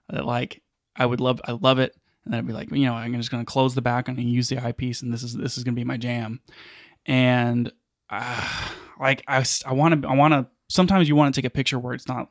that 0.09 0.25
like 0.25 0.63
I 0.97 1.05
would 1.05 1.21
love 1.21 1.41
I 1.45 1.53
love 1.53 1.79
it, 1.79 1.95
and 2.25 2.33
then 2.33 2.39
I'd 2.39 2.47
be 2.47 2.55
like, 2.55 2.71
you 2.73 2.87
know, 2.87 2.95
I'm 2.95 3.15
just 3.17 3.31
gonna 3.31 3.45
close 3.45 3.75
the 3.75 3.83
back 3.83 4.09
and 4.09 4.19
use 4.19 4.49
the 4.49 4.59
eyepiece, 4.59 5.03
and 5.03 5.13
this 5.13 5.23
is 5.23 5.35
this 5.37 5.59
is 5.59 5.65
gonna 5.65 5.75
be 5.75 5.85
my 5.85 5.99
jam. 5.99 6.41
And 7.05 7.71
uh, 8.09 8.69
like 8.99 9.23
I 9.29 9.45
want 9.67 10.03
to 10.03 10.09
I 10.09 10.15
want 10.15 10.33
to 10.33 10.47
sometimes 10.69 11.09
you 11.09 11.17
want 11.17 11.35
to 11.35 11.39
take 11.39 11.47
a 11.47 11.51
picture 11.55 11.79
where 11.79 11.93
it's 11.93 12.09
not 12.09 12.31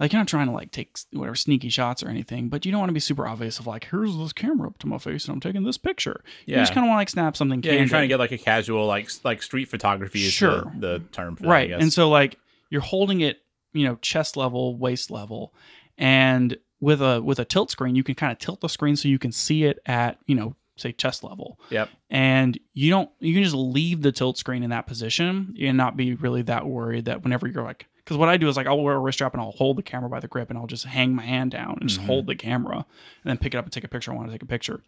like 0.00 0.12
you're 0.12 0.20
not 0.20 0.26
trying 0.28 0.46
to 0.48 0.52
like 0.52 0.72
take 0.72 0.98
whatever 1.12 1.36
sneaky 1.36 1.68
shots 1.68 2.02
or 2.02 2.08
anything, 2.08 2.48
but 2.48 2.64
you 2.64 2.72
don't 2.72 2.80
want 2.80 2.88
to 2.90 2.94
be 2.94 3.00
super 3.00 3.26
obvious 3.28 3.58
of 3.60 3.66
like 3.68 3.84
here's 3.90 4.16
this 4.16 4.32
camera 4.32 4.66
up 4.68 4.78
to 4.78 4.88
my 4.88 4.98
face 4.98 5.26
and 5.26 5.34
I'm 5.34 5.40
taking 5.40 5.62
this 5.62 5.78
picture. 5.78 6.24
Yeah. 6.46 6.56
You 6.56 6.62
just 6.62 6.72
kind 6.72 6.84
of 6.84 6.88
want 6.88 6.96
to 6.96 7.00
like 7.02 7.08
snap 7.10 7.36
something. 7.36 7.62
Yeah, 7.62 7.72
you're 7.74 7.86
trying 7.86 8.02
to 8.02 8.08
get 8.08 8.18
like 8.18 8.32
a 8.32 8.38
casual, 8.38 8.86
like 8.86 9.08
like 9.22 9.42
street 9.42 9.66
photography 9.68 10.24
is 10.26 10.32
Sure. 10.32 10.72
the, 10.76 10.98
the 10.98 10.98
term 11.12 11.36
for 11.36 11.42
that, 11.44 11.48
right 11.48 11.68
guess. 11.68 11.80
and 11.82 11.92
so 11.92 12.08
like 12.08 12.36
you're 12.70 12.80
holding 12.80 13.20
it 13.20 13.38
you 13.72 13.84
know 13.84 13.96
chest 13.96 14.36
level 14.36 14.76
waist 14.76 15.10
level 15.10 15.54
and 15.98 16.56
with 16.80 17.02
a 17.02 17.20
with 17.22 17.38
a 17.38 17.44
tilt 17.44 17.70
screen 17.70 17.94
you 17.94 18.02
can 18.02 18.14
kind 18.14 18.32
of 18.32 18.38
tilt 18.38 18.60
the 18.60 18.68
screen 18.68 18.96
so 18.96 19.06
you 19.08 19.18
can 19.18 19.32
see 19.32 19.64
it 19.64 19.78
at 19.86 20.18
you 20.26 20.34
know 20.34 20.56
say 20.76 20.92
chest 20.92 21.22
level 21.22 21.60
Yep. 21.68 21.90
and 22.08 22.58
you 22.72 22.88
don't 22.90 23.10
you 23.20 23.34
can 23.34 23.42
just 23.44 23.54
leave 23.54 24.00
the 24.00 24.12
tilt 24.12 24.38
screen 24.38 24.62
in 24.62 24.70
that 24.70 24.86
position 24.86 25.54
and 25.60 25.76
not 25.76 25.94
be 25.96 26.14
really 26.14 26.40
that 26.42 26.66
worried 26.66 27.04
that 27.04 27.22
whenever 27.22 27.46
you're 27.46 27.62
like 27.62 27.86
because 28.04 28.16
what 28.16 28.28
I 28.28 28.36
do 28.36 28.48
is 28.48 28.56
like 28.56 28.66
I'll 28.66 28.80
wear 28.80 28.94
a 28.96 28.98
wrist 28.98 29.18
strap 29.18 29.32
and 29.34 29.40
I'll 29.40 29.52
hold 29.52 29.76
the 29.78 29.82
camera 29.82 30.08
by 30.08 30.20
the 30.20 30.28
grip 30.28 30.50
and 30.50 30.58
I'll 30.58 30.66
just 30.66 30.84
hang 30.84 31.14
my 31.14 31.22
hand 31.24 31.50
down 31.52 31.78
and 31.80 31.88
just 31.88 32.00
Mhm. 32.00 32.06
hold 32.06 32.26
the 32.26 32.34
camera 32.36 32.76
and 32.76 32.84
then 33.24 33.36
pick 33.38 33.54
it 33.54 33.58
up 33.58 33.64
and 33.64 33.72
take 33.72 33.84
a 33.84 33.88
picture. 33.88 34.12
I 34.12 34.14
want 34.16 34.28
to 34.28 34.32
take 34.34 34.42
a 34.42 34.46
picture. 34.46 34.82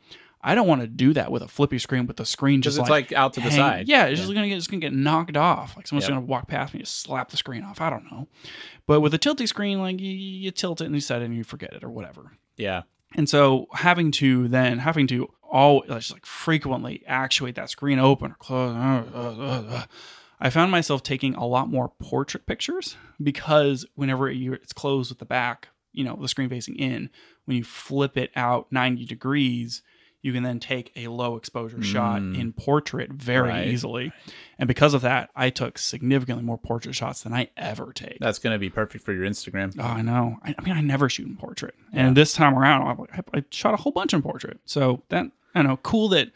I 0.44 0.56
don't 0.56 0.66
want 0.66 0.80
to 0.80 0.88
do 0.88 1.12
that 1.12 1.30
with 1.30 1.42
a 1.42 1.46
flippy 1.48 1.78
screen 1.78 2.06
with 2.06 2.16
the 2.16 2.26
screen 2.26 2.62
just 2.62 2.76
it's 2.78 2.88
like 2.90 3.10
like, 3.10 3.12
out 3.12 3.32
to 3.34 3.40
the 3.40 3.50
side. 3.52 3.86
Yeah, 3.88 4.06
it's 4.06 4.20
just 4.20 4.34
gonna 4.34 4.48
get 4.48 4.56
it's 4.56 4.66
gonna 4.66 4.80
get 4.80 4.92
knocked 4.92 5.36
off. 5.36 5.76
Like 5.76 5.86
someone's 5.86 6.04
Yep. 6.08 6.16
gonna 6.16 6.26
walk 6.26 6.48
past 6.48 6.74
me 6.74 6.80
and 6.80 6.88
slap 6.88 7.30
the 7.30 7.36
screen 7.36 7.62
off. 7.62 7.80
I 7.80 7.90
don't 7.90 8.10
know. 8.10 8.26
But 8.86 9.00
with 9.02 9.14
a 9.14 9.18
tilty 9.20 9.46
screen, 9.46 9.78
like 9.80 10.00
you, 10.00 10.10
you 10.10 10.50
tilt 10.50 10.80
it 10.80 10.86
and 10.86 10.94
you 10.94 11.00
set 11.00 11.22
it 11.22 11.26
and 11.26 11.36
you 11.36 11.44
forget 11.44 11.72
it 11.74 11.84
or 11.84 11.90
whatever. 11.90 12.32
Yeah. 12.56 12.82
And 13.14 13.28
so 13.28 13.66
having 13.72 14.10
to 14.12 14.48
then 14.48 14.78
having 14.78 15.06
to 15.08 15.28
all 15.48 15.84
just 15.86 16.12
like 16.12 16.24
frequently 16.26 17.02
actuate 17.06 17.54
that 17.56 17.68
screen 17.70 17.98
open 18.00 18.32
or 18.32 18.36
close. 18.40 18.74
uh, 18.74 19.04
uh, 19.14 19.18
uh, 19.18 19.62
uh, 19.76 19.82
I 20.42 20.50
found 20.50 20.70
myself 20.72 21.02
taking 21.02 21.34
a 21.36 21.46
lot 21.46 21.70
more 21.70 21.92
portrait 22.00 22.46
pictures 22.46 22.96
because 23.22 23.86
whenever 23.94 24.28
it's 24.28 24.72
closed 24.72 25.10
with 25.10 25.18
the 25.20 25.24
back, 25.24 25.68
you 25.92 26.02
know, 26.04 26.16
the 26.20 26.28
screen 26.28 26.48
facing 26.48 26.74
in, 26.76 27.10
when 27.44 27.56
you 27.56 27.64
flip 27.64 28.16
it 28.18 28.30
out 28.34 28.66
90 28.72 29.04
degrees, 29.06 29.82
you 30.20 30.32
can 30.32 30.42
then 30.42 30.58
take 30.60 30.92
a 30.96 31.08
low 31.08 31.36
exposure 31.36 31.82
shot 31.82 32.20
Mm. 32.22 32.38
in 32.38 32.52
portrait 32.52 33.12
very 33.12 33.48
Right. 33.50 33.68
easily. 33.68 34.12
And 34.58 34.66
because 34.68 34.94
of 34.94 35.02
that, 35.02 35.30
I 35.36 35.50
took 35.50 35.78
significantly 35.78 36.44
more 36.44 36.58
portrait 36.58 36.94
shots 36.94 37.22
than 37.22 37.32
I 37.32 37.48
ever 37.56 37.92
take. 37.92 38.18
That's 38.20 38.38
going 38.38 38.54
to 38.54 38.58
be 38.58 38.70
perfect 38.70 39.04
for 39.04 39.12
your 39.12 39.24
Instagram. 39.24 39.74
Oh, 39.78 39.82
I 39.82 40.02
know. 40.02 40.38
I, 40.44 40.54
I 40.58 40.62
mean, 40.62 40.74
I 40.76 40.80
never 40.80 41.08
shoot 41.08 41.26
in 41.26 41.36
portrait, 41.36 41.74
and 41.92 42.16
this 42.16 42.32
time 42.34 42.56
around, 42.58 43.06
I, 43.12 43.20
I 43.38 43.44
shot 43.50 43.74
a 43.74 43.78
whole 43.78 43.92
bunch 43.92 44.12
in 44.14 44.22
portrait. 44.22 44.58
So 44.64 45.02
that 45.08 45.26
I 45.54 45.58
don't 45.62 45.66
know, 45.68 45.76
cool 45.78 46.08
that 46.10 46.30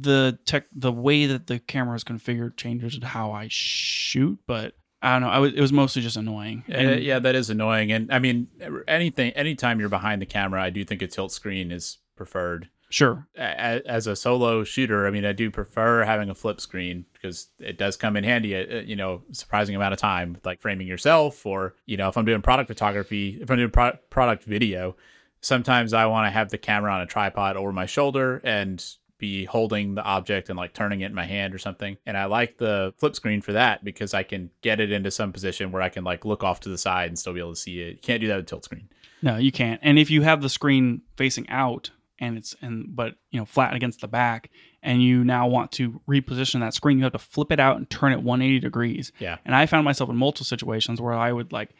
the 0.00 0.38
tech, 0.44 0.66
the 0.74 0.92
way 0.92 1.26
that 1.26 1.46
the 1.46 1.58
camera 1.58 1.96
is 1.96 2.04
configured 2.04 2.56
changes 2.56 2.98
how 3.02 3.32
I 3.32 3.48
shoot. 3.50 4.38
But 4.46 4.74
I 5.00 5.12
don't 5.12 5.22
know. 5.22 5.28
I 5.28 5.38
was 5.38 5.52
it 5.54 5.60
was 5.60 5.72
mostly 5.72 6.02
just 6.02 6.16
annoying. 6.16 6.64
Uh, 6.72 6.78
yeah, 6.78 7.18
that 7.18 7.34
is 7.34 7.50
annoying. 7.50 7.92
And 7.92 8.12
I 8.12 8.18
mean, 8.18 8.48
anything, 8.86 9.32
anytime 9.32 9.80
you're 9.80 9.88
behind 9.88 10.20
the 10.20 10.26
camera, 10.26 10.62
I 10.62 10.70
do 10.70 10.84
think 10.84 11.02
a 11.02 11.06
tilt 11.06 11.32
screen 11.32 11.70
is 11.72 11.98
preferred. 12.16 12.68
Sure. 12.90 13.28
A- 13.36 13.86
As 13.86 14.06
a 14.06 14.16
solo 14.16 14.64
shooter, 14.64 15.06
I 15.06 15.10
mean, 15.10 15.24
I 15.26 15.32
do 15.32 15.50
prefer 15.50 16.04
having 16.04 16.30
a 16.30 16.34
flip 16.34 16.58
screen 16.60 17.04
because 17.12 17.48
it 17.58 17.76
does 17.76 17.96
come 17.98 18.16
in 18.16 18.24
handy 18.24 18.54
at, 18.54 18.86
you 18.86 18.96
know, 18.96 19.22
surprising 19.30 19.76
amount 19.76 19.92
of 19.92 19.98
time, 20.00 20.38
like 20.42 20.60
framing 20.60 20.86
yourself 20.86 21.44
or, 21.44 21.74
you 21.84 21.98
know, 21.98 22.08
if 22.08 22.16
I'm 22.16 22.24
doing 22.24 22.40
product 22.40 22.66
photography, 22.68 23.38
if 23.42 23.50
I'm 23.50 23.58
doing 23.58 23.70
pro- 23.70 23.98
product 24.08 24.44
video, 24.44 24.96
sometimes 25.42 25.92
I 25.92 26.06
want 26.06 26.26
to 26.26 26.30
have 26.30 26.48
the 26.48 26.56
camera 26.58 26.90
on 26.92 27.02
a 27.02 27.06
tripod 27.06 27.56
over 27.58 27.72
my 27.72 27.84
shoulder 27.86 28.40
and 28.42 28.82
be 29.18 29.44
holding 29.44 29.94
the 29.94 30.02
object 30.02 30.48
and 30.48 30.56
like 30.56 30.72
turning 30.72 31.00
it 31.00 31.06
in 31.06 31.14
my 31.14 31.24
hand 31.24 31.54
or 31.54 31.58
something. 31.58 31.96
And 32.06 32.16
I 32.16 32.26
like 32.26 32.58
the 32.58 32.94
flip 32.98 33.14
screen 33.14 33.40
for 33.40 33.52
that 33.52 33.84
because 33.84 34.14
I 34.14 34.22
can 34.22 34.50
get 34.62 34.80
it 34.80 34.92
into 34.92 35.10
some 35.10 35.32
position 35.32 35.72
where 35.72 35.82
I 35.82 35.88
can 35.88 36.04
like 36.04 36.24
look 36.24 36.44
off 36.44 36.60
to 36.60 36.68
the 36.68 36.78
side 36.78 37.08
and 37.08 37.18
still 37.18 37.34
be 37.34 37.40
able 37.40 37.54
to 37.54 37.60
see 37.60 37.80
it. 37.80 37.94
You 37.94 38.00
can't 38.00 38.20
do 38.20 38.28
that 38.28 38.36
with 38.36 38.46
tilt 38.46 38.64
screen. 38.64 38.88
No, 39.20 39.36
you 39.36 39.50
can't. 39.52 39.80
And 39.82 39.98
if 39.98 40.10
you 40.10 40.22
have 40.22 40.40
the 40.40 40.48
screen 40.48 41.02
facing 41.16 41.48
out 41.50 41.90
and 42.20 42.36
it's 42.36 42.54
and 42.60 42.94
but 42.94 43.14
you 43.30 43.38
know 43.38 43.44
flat 43.46 43.74
against 43.74 44.00
the 44.00 44.08
back, 44.08 44.50
and 44.82 45.02
you 45.02 45.24
now 45.24 45.46
want 45.46 45.72
to 45.72 46.00
reposition 46.08 46.60
that 46.60 46.74
screen, 46.74 46.98
you 46.98 47.04
have 47.04 47.12
to 47.12 47.18
flip 47.18 47.52
it 47.52 47.60
out 47.60 47.76
and 47.76 47.88
turn 47.90 48.12
it 48.12 48.22
180 48.22 48.60
degrees. 48.60 49.12
Yeah. 49.18 49.38
And 49.44 49.54
I 49.54 49.66
found 49.66 49.84
myself 49.84 50.10
in 50.10 50.16
multiple 50.16 50.44
situations 50.44 51.00
where 51.00 51.14
I 51.14 51.32
would 51.32 51.52
like 51.52 51.70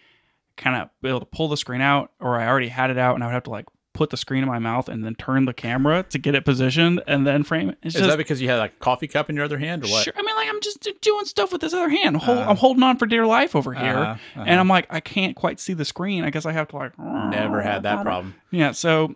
kind 0.57 0.81
of 0.81 0.91
be 1.01 1.09
able 1.09 1.21
to 1.21 1.27
pull 1.27 1.49
the 1.49 1.57
screen 1.57 1.81
out, 1.81 2.13
or 2.21 2.39
I 2.39 2.47
already 2.47 2.69
had 2.69 2.91
it 2.91 2.99
out, 2.99 3.15
and 3.15 3.23
I 3.23 3.29
would 3.29 3.35
have 3.35 3.45
to 3.45 3.51
like 3.51 3.67
put 3.99 4.11
the 4.11 4.17
screen 4.17 4.45
in 4.45 4.49
my 4.49 4.61
mouth 4.61 4.89
and 4.89 5.05
then 5.05 5.17
turn 5.17 5.45
the 5.45 5.53
camera 5.53 6.05
to 6.05 6.19
get 6.19 6.37
it 6.37 6.45
positioned 6.45 7.03
and 7.09 7.27
then 7.27 7.43
frame 7.43 7.69
it. 7.71 7.79
It's 7.83 7.97
Is 7.97 8.01
just 8.03 8.11
that 8.11 8.17
because 8.17 8.41
you 8.41 8.49
had 8.49 8.59
like 8.59 8.75
a 8.75 8.79
coffee 8.79 9.09
cup 9.09 9.29
in 9.29 9.35
your 9.35 9.45
other 9.45 9.59
hand 9.59 9.85
or 9.85 9.89
what? 9.89 10.05
Sure. 10.05 10.13
I 10.17 10.23
mean, 10.23 10.37
like 10.37 10.49
I'm 10.49 10.61
just 10.61 10.89
doing 11.01 11.25
stuff 11.25 11.51
with 11.51 11.61
this 11.61 11.75
other 11.75 11.89
hand. 11.89 12.17
Uh, 12.17 12.47
I'm 12.49 12.57
holding 12.57 12.85
on 12.85 12.97
for 12.97 13.07
dear 13.07 13.27
life 13.27 13.57
over 13.57 13.75
here, 13.75 13.97
Uh-huh, 13.97 14.11
uh-huh. 14.13 14.45
and 14.47 14.61
I'm 14.61 14.69
like, 14.69 14.87
I 14.89 15.01
can't 15.01 15.35
quite 15.35 15.59
see 15.59 15.75
the 15.75 15.85
screen. 15.85 16.23
I 16.23 16.31
guess 16.31 16.47
I 16.47 16.53
have 16.53 16.69
to 16.69 16.77
like. 16.77 16.97
Never 16.97 17.61
had 17.61 17.83
that 17.83 18.03
problem. 18.05 18.35
Yeah, 18.53 18.71
so 18.71 19.15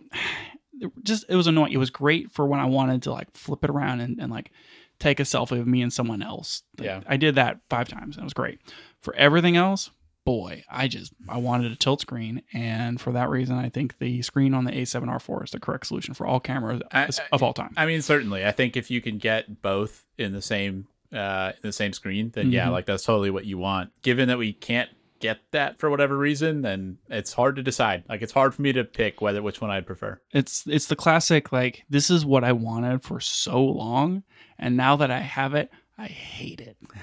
it 0.81 0.91
just 1.03 1.23
it 1.29 1.35
was 1.37 1.47
annoying. 1.47 1.71
It 1.71 1.77
was 1.77 1.89
great 1.89 2.29
for 2.31 2.45
when 2.45 2.59
I 2.59 2.65
wanted 2.65 3.03
to 3.03 3.13
like 3.13 3.33
flip 3.35 3.63
it 3.63 3.69
around 3.69 4.01
and, 4.01 4.19
and 4.19 4.29
like 4.31 4.51
take 4.99 5.19
a 5.21 5.23
selfie 5.23 5.59
of 5.61 5.65
me 5.67 5.81
and 5.81 5.93
someone 5.93 6.21
else. 6.21 6.63
Like, 6.77 6.85
Yeah. 6.87 7.01
I 7.07 7.15
did 7.17 7.35
that 7.35 7.59
five 7.69 7.87
times. 7.87 8.17
and 8.17 8.23
It 8.23 8.25
was 8.25 8.33
great. 8.33 8.59
For 8.99 9.15
everything 9.15 9.55
else, 9.55 9.91
boy, 10.25 10.63
I 10.69 10.87
just 10.87 11.13
I 11.27 11.37
wanted 11.37 11.71
a 11.71 11.75
tilt 11.75 12.01
screen, 12.01 12.41
and 12.53 12.99
for 12.99 13.11
that 13.13 13.29
reason, 13.29 13.57
I 13.57 13.69
think 13.69 13.97
the 13.99 14.21
screen 14.21 14.53
on 14.53 14.63
the 14.65 14.71
A7R4 14.71 15.43
is 15.45 15.51
the 15.51 15.59
correct 15.59 15.87
solution 15.87 16.13
for 16.13 16.25
all 16.25 16.39
cameras 16.39 16.81
I- 16.91 17.09
of 17.31 17.43
all 17.43 17.53
time. 17.53 17.73
I 17.77 17.85
mean, 17.85 18.01
certainly. 18.01 18.45
I 18.45 18.51
think 18.51 18.77
if 18.77 18.89
you 18.91 19.01
can 19.01 19.17
get 19.17 19.61
both 19.61 20.05
in 20.17 20.33
the 20.33 20.41
same 20.41 20.87
uh, 21.11 21.51
in 21.55 21.67
the 21.69 21.73
same 21.73 21.93
screen, 21.93 22.31
then 22.33 22.51
yeah, 22.51 22.67
Mhm. 22.67 22.71
like 22.71 22.85
that's 22.87 23.03
totally 23.03 23.29
what 23.29 23.45
you 23.45 23.57
want. 23.57 23.91
Given 24.01 24.27
that 24.29 24.37
we 24.39 24.51
can't 24.53 24.89
get 25.19 25.39
that 25.51 25.77
for 25.79 25.89
whatever 25.89 26.17
reason, 26.17 26.63
then 26.63 26.97
it's 27.07 27.33
hard 27.33 27.55
to 27.55 27.61
decide. 27.63 28.03
Like 28.09 28.21
it's 28.23 28.33
hard 28.33 28.53
for 28.55 28.61
me 28.63 28.73
to 28.73 28.83
pick 28.83 29.21
whether 29.21 29.41
which 29.43 29.61
one 29.61 29.69
I'd 29.69 29.85
prefer. 29.85 30.19
It's 30.31 30.65
it's 30.67 30.87
the 30.87 30.95
classic 30.95 31.51
like 31.51 31.83
this 31.89 32.09
is 32.09 32.25
what 32.25 32.43
I 32.43 32.51
wanted 32.51 33.03
for 33.03 33.19
so 33.19 33.63
long, 33.63 34.23
and 34.57 34.75
now 34.75 34.95
that 34.95 35.11
I 35.11 35.19
have 35.19 35.53
it, 35.53 35.69
I 35.97 36.07
hate 36.07 36.59
it. 36.61 36.77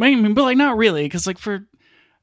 I 0.00 0.14
mean, 0.14 0.32
but 0.34 0.44
like 0.44 0.56
not 0.56 0.76
really, 0.78 1.02
because 1.04 1.26
like 1.26 1.38
for 1.38 1.66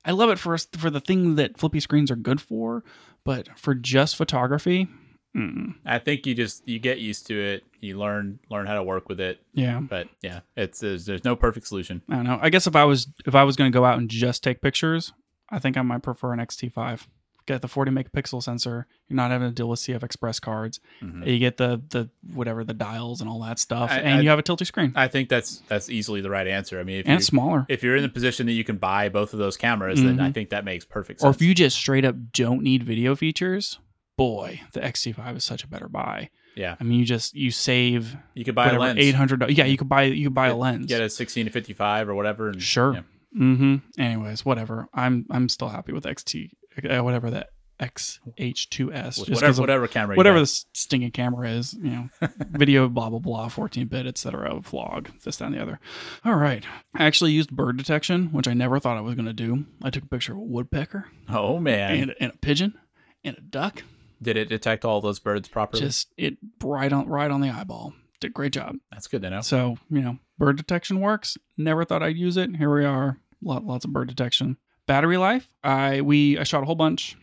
I 0.06 0.12
love 0.12 0.30
it 0.30 0.39
for 0.39 0.53
us 0.53 0.68
for 0.78 0.89
the 0.89 0.99
thing 0.99 1.36
that 1.36 1.58
flippy 1.58 1.80
screens 1.80 2.12
are 2.12 2.16
good 2.16 2.39
for, 2.39 2.84
but 3.24 3.49
for 3.58 3.74
just 3.74 4.16
photography, 4.16 4.88
mm, 5.36 5.74
I 5.86 5.99
think 5.99 6.26
you 6.26 6.36
just 6.36 6.68
you 6.68 6.80
get 6.80 6.99
used 6.99 7.28
to 7.28 7.39
it. 7.39 7.64
You 7.82 7.97
learn 7.97 8.39
learn 8.49 8.68
how 8.68 8.76
to 8.76 8.84
work 8.84 9.10
with 9.10 9.20
it. 9.20 9.39
yeah, 9.53 9.80
But 9.80 10.08
yeah, 10.22 10.41
it's 10.56 10.80
there's, 10.80 11.06
there's 11.06 11.24
no 11.24 11.36
perfect 11.36 11.68
solution. 11.68 12.01
I 12.10 12.16
don't 12.16 12.26
know. 12.26 12.39
I 12.41 12.49
guess 12.49 12.68
if 12.68 12.76
I 12.76 12.86
was 12.86 13.08
if 13.26 13.36
I 13.36 13.43
was 13.43 13.56
going 13.56 13.72
to 13.72 13.76
go 13.76 13.84
out 13.86 13.97
and 13.97 14.10
just 14.10 14.43
take 14.43 14.62
pictures, 14.62 15.12
I 15.49 15.60
think 15.60 15.78
I 15.78 15.82
might 15.82 16.03
prefer 16.03 16.34
an 16.34 16.39
X-T5. 16.39 17.08
Get 17.47 17.61
the 17.61 17.67
40 17.67 17.91
megapixel 17.91 18.41
sensor. 18.41 18.87
You're 19.07 19.17
not 19.17 19.29
having 19.29 19.47
to 19.49 19.53
deal 19.53 19.69
with 19.69 19.79
CF 19.79 20.01
Express 20.03 20.39
cards. 20.39 20.79
Mhm. 21.03 21.27
You 21.27 21.37
get 21.37 21.57
the 21.57 21.79
the 21.89 22.09
whatever 22.33 22.63
the 22.63 22.73
dials 22.73 23.21
and 23.21 23.29
all 23.29 23.39
that 23.43 23.59
stuff, 23.59 23.91
I- 23.91 23.99
and 23.99 24.13
I- 24.15 24.21
you 24.21 24.29
have 24.29 24.39
a 24.39 24.43
tilty 24.43 24.65
screen, 24.65 24.93
I 24.95 25.07
think 25.07 25.29
that's 25.29 25.57
that's 25.67 25.89
easily 25.89 26.21
the 26.21 26.29
right 26.31 26.47
answer. 26.47 26.79
I 26.79 26.83
mean, 26.83 27.01
if 27.01 27.05
and 27.07 27.17
it's 27.17 27.27
smaller. 27.27 27.65
if 27.69 27.83
you're 27.83 27.95
in 27.97 28.01
the 28.03 28.09
position 28.09 28.47
that 28.47 28.53
you 28.53 28.63
can 28.63 28.77
buy 28.77 29.09
both 29.09 29.31
of 29.33 29.39
those 29.39 29.57
cameras, 29.57 30.01
then 30.01 30.19
I 30.19 30.29
Mhm. 30.29 30.33
think 30.33 30.49
that 30.49 30.65
makes 30.65 30.85
perfect 30.85 31.19
sense. 31.21 31.27
Or 31.27 31.29
if 31.31 31.41
you 31.41 31.53
just 31.53 31.77
straight 31.77 32.03
up 32.03 32.15
don't 32.33 32.63
need 32.63 32.81
video 32.83 33.15
features, 33.15 33.77
boy, 34.17 34.61
the 34.73 34.83
X-T5 34.83 35.37
is 35.37 35.43
such 35.43 35.63
a 35.63 35.67
better 35.67 35.87
buy. 35.87 36.29
yeah, 36.55 36.75
I 36.79 36.83
mean, 36.83 36.97
you 36.99 37.05
just 37.05 37.35
you 37.35 37.51
save 37.51 38.15
you 38.33 38.43
could 38.43 38.55
buy 38.55 38.71
a 38.71 38.79
lens. 38.79 38.97
eight 38.99 39.13
hundred. 39.13 39.47
Yeah, 39.51 39.65
you 39.65 39.77
could 39.77 39.89
buy 39.89 40.03
you 40.03 40.27
could 40.27 40.33
buy 40.33 40.47
a 40.47 40.55
lens. 40.55 40.87
Get 40.87 41.01
a 41.01 41.09
16 41.11 41.45
to 41.45 41.51
55 41.51 42.09
or 42.09 42.15
whatever. 42.15 42.49
And, 42.49 42.59
Sure. 42.61 42.93
yeah. 42.93 43.01
Mm-hmm. 43.37 43.75
Anyways, 44.01 44.45
whatever. 44.45 44.87
I'm 44.93 45.25
I'm 45.29 45.49
still 45.49 45.67
happy 45.69 45.91
with 45.91 46.05
XT, 46.05 46.51
uh, 46.84 47.03
whatever 47.03 47.30
that 47.32 47.49
XH2S. 47.80 49.19
With 49.19 49.30
whatever 49.30 49.61
whatever 49.61 49.88
camera. 49.88 50.15
you 50.15 50.17
whatever 50.17 50.39
this 50.39 50.65
stinking 50.73 51.11
camera 51.11 51.49
is, 51.49 51.73
you 51.73 51.89
know, 51.89 52.09
video, 52.51 52.88
blah 52.88 53.09
blah 53.09 53.19
blah, 53.19 53.49
14 53.49 53.88
bit, 53.88 54.07
etc. 54.07 54.55
Vlog, 54.61 55.09
this, 55.23 55.38
that, 55.38 55.45
and 55.45 55.55
the 55.55 55.61
other. 55.61 55.80
All 56.23 56.36
right. 56.36 56.63
I 56.93 57.05
actually 57.05 57.32
used 57.32 57.51
bird 57.51 57.78
detection, 57.78 58.32
which 58.32 58.47
I 58.47 58.53
never 58.53 58.80
thought 58.80 58.97
I 58.97 59.01
was 59.01 59.15
going 59.15 59.26
to 59.26 59.34
do. 59.34 59.65
I 59.84 59.89
took 59.89 60.03
a 60.03 60.07
picture 60.07 60.34
of 60.34 60.39
a 60.39 60.41
woodpecker 60.41 61.05
Oh 61.30 61.59
man, 61.59 61.99
and, 61.99 62.15
and 62.19 62.32
a 62.34 62.38
pigeon 62.38 62.76
and 63.23 63.38
a 63.38 63.41
duck. 63.41 63.84
did 64.21 64.38
it 64.38 64.49
detect 64.49 64.86
all 64.86 65.01
those 65.01 65.19
birds 65.19 65.49
properly? 65.49 65.82
Just 65.82 66.13
it 66.17 66.38
right 66.63 66.91
on 66.91 67.07
right 67.07 67.32
on 67.32 67.41
the 67.41 67.49
eyeball. 67.49 67.93
Did 68.21 68.32
a 68.32 68.34
great 68.34 68.53
job. 68.53 68.78
That's 68.91 69.07
good 69.07 69.21
to 69.23 69.30
know. 69.30 69.41
So, 69.41 69.78
you 69.89 70.01
know, 70.01 70.19
bird 70.38 70.55
detection 70.55 71.01
works. 71.01 71.38
Never 71.57 71.84
thought 71.84 72.01
I'd 72.01 72.15
use 72.15 72.38
it. 72.38 72.55
Here 72.55 72.73
we 72.73 72.86
are. 72.86 73.19
Lot, 73.43 73.65
lots 73.65 73.84
of 73.84 73.91
bird 73.91 74.07
detection. 74.07 74.55
Battery 74.88 75.17
life. 75.17 75.47
I 75.63 76.01
we 76.01 76.38
I 76.38 76.43
shot 76.43 76.63
a 76.63 76.65
whole 76.65 76.75
bunch. 76.75 77.17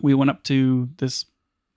We 0.00 0.14
went 0.14 0.30
up 0.30 0.42
to 0.44 0.88
this 0.98 1.24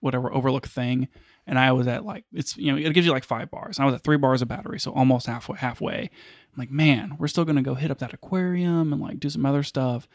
whatever 0.00 0.32
overlook 0.32 0.66
thing 0.66 1.08
and 1.48 1.58
I 1.58 1.72
was 1.72 1.88
at 1.88 2.04
like 2.04 2.24
it's 2.32 2.56
you 2.56 2.70
know 2.70 2.78
it 2.78 2.92
gives 2.92 3.06
you 3.06 3.12
like 3.12 3.24
five 3.24 3.50
bars. 3.50 3.78
And 3.78 3.82
I 3.82 3.86
was 3.86 3.94
at 3.94 4.04
three 4.04 4.18
bars 4.18 4.42
of 4.42 4.48
battery, 4.48 4.78
so 4.78 4.92
almost 4.92 5.26
halfway. 5.26 5.56
Halfway, 5.56 6.02
I'm 6.02 6.58
like, 6.58 6.70
man, 6.70 7.16
we're 7.18 7.26
still 7.26 7.46
gonna 7.46 7.62
go 7.62 7.74
hit 7.74 7.90
up 7.90 7.98
that 7.98 8.12
aquarium 8.12 8.92
and 8.92 9.00
like 9.02 9.18
do 9.18 9.30
some 9.30 9.46
other 9.46 9.62
stuff. 9.62 10.06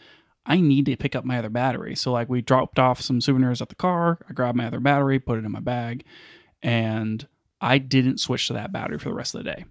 I 0.45 0.59
need 0.59 0.85
to 0.85 0.95
pick 0.95 1.15
up 1.15 1.25
my 1.25 1.39
other 1.39 1.49
battery. 1.49 1.95
So 1.95 2.11
like 2.11 2.29
we 2.29 2.41
dropped 2.41 2.77
off 2.77 3.01
some 3.01 3.19
souvenirs 3.19 3.61
at 3.61 3.69
the 3.69 3.75
car. 3.75 4.19
I 4.29 4.33
grabbed 4.33 4.57
my 4.57 4.67
other 4.67 4.79
battery, 4.79 5.19
put 5.19 5.39
it 5.39 5.45
in 5.45 5.51
my 5.51 5.59
bag, 5.59 6.05
and 6.61 7.27
I 7.59 7.79
didn't 7.79 8.19
switch 8.19 8.47
to 8.47 8.53
that 8.53 8.71
battery 8.71 8.99
for 8.99 9.09
the 9.09 9.15
rest 9.15 9.33
of 9.33 9.43
the 9.43 9.51
day. 9.51 9.65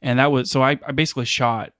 And 0.00 0.20
that 0.20 0.30
was 0.30 0.48
so 0.48 0.62
I, 0.62 0.78
I 0.86 0.92
basically 0.92 1.24
shot 1.24 1.72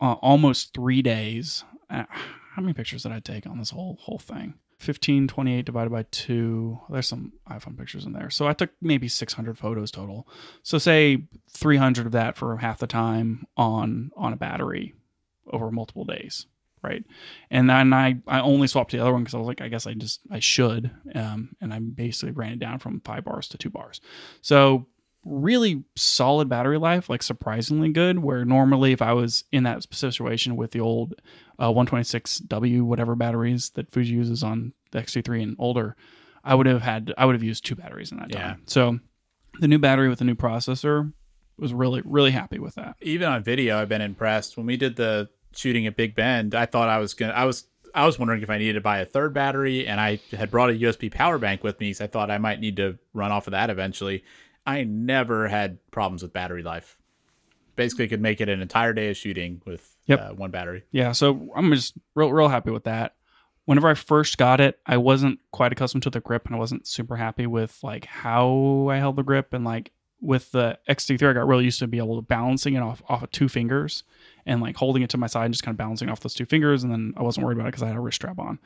uh, 0.00 0.12
almost 0.14 0.74
three 0.74 1.02
days. 1.02 1.64
Uh, 1.88 2.04
how 2.10 2.62
many 2.62 2.72
pictures 2.72 3.02
did 3.02 3.12
I 3.12 3.20
take 3.20 3.46
on 3.46 3.58
this 3.58 3.70
whole 3.70 3.98
whole 4.00 4.18
thing? 4.18 4.54
15, 4.78 5.26
28 5.28 5.64
divided 5.64 5.90
by 5.90 6.04
2. 6.10 6.78
There's 6.90 7.08
some 7.08 7.32
iPhone 7.48 7.78
pictures 7.78 8.04
in 8.04 8.12
there. 8.12 8.28
So 8.28 8.46
I 8.46 8.52
took 8.52 8.70
maybe 8.82 9.08
600 9.08 9.56
photos 9.56 9.90
total. 9.90 10.28
So 10.62 10.76
say 10.76 11.24
300 11.50 12.06
of 12.06 12.12
that 12.12 12.36
for 12.36 12.58
half 12.58 12.78
the 12.78 12.86
time 12.86 13.46
on 13.56 14.10
on 14.16 14.32
a 14.32 14.36
battery 14.36 14.94
over 15.50 15.70
multiple 15.70 16.04
days, 16.04 16.46
right? 16.82 17.04
And 17.50 17.70
then 17.70 17.92
I 17.92 18.18
I 18.26 18.40
only 18.40 18.66
swapped 18.66 18.92
the 18.92 18.98
other 18.98 19.12
one 19.12 19.22
because 19.22 19.34
I 19.34 19.38
was 19.38 19.46
like 19.46 19.60
I 19.62 19.68
guess 19.68 19.86
I 19.86 19.94
just 19.94 20.20
I 20.30 20.40
should, 20.40 20.90
um, 21.14 21.56
and 21.60 21.72
I 21.72 21.78
basically 21.78 22.32
ran 22.32 22.52
it 22.52 22.58
down 22.58 22.78
from 22.78 23.00
five 23.00 23.24
bars 23.24 23.48
to 23.48 23.58
two 23.58 23.70
bars. 23.70 24.00
So 24.42 24.86
really 25.28 25.82
solid 25.96 26.48
battery 26.48 26.78
life, 26.78 27.10
like 27.10 27.22
surprisingly 27.22 27.90
good. 27.90 28.20
Where 28.20 28.44
normally, 28.44 28.92
if 28.92 29.02
I 29.02 29.12
was 29.12 29.44
in 29.52 29.64
that 29.64 29.82
situation 29.92 30.56
with 30.56 30.70
the 30.70 30.80
old 30.80 31.14
uh, 31.58 31.68
126W 31.72 32.82
whatever 32.82 33.14
batteries 33.14 33.70
that 33.70 33.90
Fuji 33.90 34.12
uses 34.12 34.42
on 34.42 34.72
the 34.92 34.98
X-T3 35.00 35.42
and 35.42 35.56
older, 35.58 35.96
I 36.44 36.54
would 36.54 36.66
have 36.66 36.82
had 36.82 37.12
I 37.18 37.26
would 37.26 37.34
have 37.34 37.42
used 37.42 37.64
two 37.64 37.74
batteries 37.74 38.12
in 38.12 38.18
that 38.18 38.30
Yeah. 38.30 38.42
time. 38.42 38.62
So 38.66 38.98
the 39.60 39.68
new 39.68 39.78
battery 39.78 40.08
with 40.08 40.18
the 40.20 40.24
new 40.24 40.34
processor 40.34 41.12
was 41.58 41.72
really 41.72 42.02
really 42.04 42.30
happy 42.30 42.58
with 42.58 42.74
that. 42.74 42.94
even 43.00 43.26
on 43.26 43.42
video 43.42 43.78
i've 43.78 43.88
been 43.88 44.02
impressed 44.02 44.58
when 44.58 44.66
we 44.66 44.76
did 44.76 44.96
the 44.96 45.26
shooting 45.54 45.86
at 45.86 45.96
big 45.96 46.14
bend 46.14 46.54
i 46.54 46.66
thought 46.66 46.90
i 46.90 46.98
was 46.98 47.14
gonna 47.14 47.32
i 47.32 47.46
was 47.46 47.64
i 47.94 48.04
was 48.04 48.18
wondering 48.18 48.42
if 48.42 48.50
i 48.50 48.58
needed 48.58 48.74
to 48.74 48.80
buy 48.82 48.98
a 48.98 49.06
third 49.06 49.32
battery 49.32 49.86
and 49.86 49.98
i 49.98 50.20
had 50.32 50.50
brought 50.50 50.68
a 50.68 50.74
usb 50.74 51.10
power 51.12 51.38
bank 51.38 51.64
with 51.64 51.80
me 51.80 51.94
so 51.94 52.04
i 52.04 52.06
thought 52.06 52.30
i 52.30 52.36
might 52.36 52.60
need 52.60 52.76
to 52.76 52.98
run 53.14 53.32
off 53.32 53.46
of 53.46 53.52
that 53.52 53.70
eventually 53.70 54.22
i 54.66 54.82
never 54.84 55.48
had 55.48 55.78
problems 55.90 56.22
with 56.22 56.32
battery 56.32 56.62
life 56.62 56.98
basically 57.76 58.08
could 58.08 58.20
make 58.22 58.40
it 58.40 58.48
an 58.48 58.60
entire 58.62 58.92
day 58.92 59.10
of 59.10 59.16
shooting 59.16 59.60
with 59.66 59.92
Yep. 60.06 60.20
uh, 60.20 60.34
one 60.34 60.50
battery 60.50 60.84
Yeah, 60.92 61.12
so 61.12 61.50
I'm 61.54 61.72
just 61.72 61.94
real 62.14 62.32
real 62.32 62.48
happy 62.48 62.70
with 62.70 62.84
that. 62.84 63.14
Whenever 63.64 63.88
I 63.88 63.94
first 63.94 64.38
got 64.38 64.60
it, 64.60 64.78
I 64.86 64.96
wasn't 64.96 65.40
quite 65.50 65.72
accustomed 65.72 66.04
to 66.04 66.10
the 66.10 66.20
grip 66.20 66.46
and 66.46 66.54
I 66.54 66.58
wasn't 66.58 66.86
super 66.86 67.16
happy 67.16 67.46
with 67.48 67.78
like 67.82 68.04
how 68.04 68.86
I 68.88 68.98
held 68.98 69.16
the 69.16 69.24
grip 69.24 69.52
and 69.52 69.64
like 69.64 69.90
with 70.20 70.52
the 70.52 70.78
XT3 70.88 71.30
I 71.30 71.32
got 71.32 71.46
really 71.48 71.64
used 71.64 71.80
to 71.80 71.88
be 71.88 71.98
able 71.98 72.14
to 72.16 72.22
balancing 72.22 72.74
it 72.74 72.80
off 72.80 73.02
off 73.08 73.24
of 73.24 73.30
two 73.32 73.48
fingers 73.48 74.04
and 74.46 74.60
like 74.60 74.76
holding 74.76 75.02
it 75.02 75.10
to 75.10 75.18
my 75.18 75.26
side 75.26 75.44
and 75.46 75.52
just 75.54 75.64
kind 75.64 75.74
of 75.74 75.78
balancing 75.78 76.08
off 76.08 76.20
those 76.20 76.34
two 76.34 76.46
fingers 76.46 76.84
and 76.84 76.92
then 76.92 77.12
I 77.16 77.22
wasn't 77.22 77.44
worried 77.44 77.58
about 77.58 77.66
it 77.66 77.72
because 77.72 77.82
I 77.82 77.88
had 77.88 77.96
a 77.96 78.00
wrist 78.00 78.16
strap 78.16 78.38
on. 78.38 78.58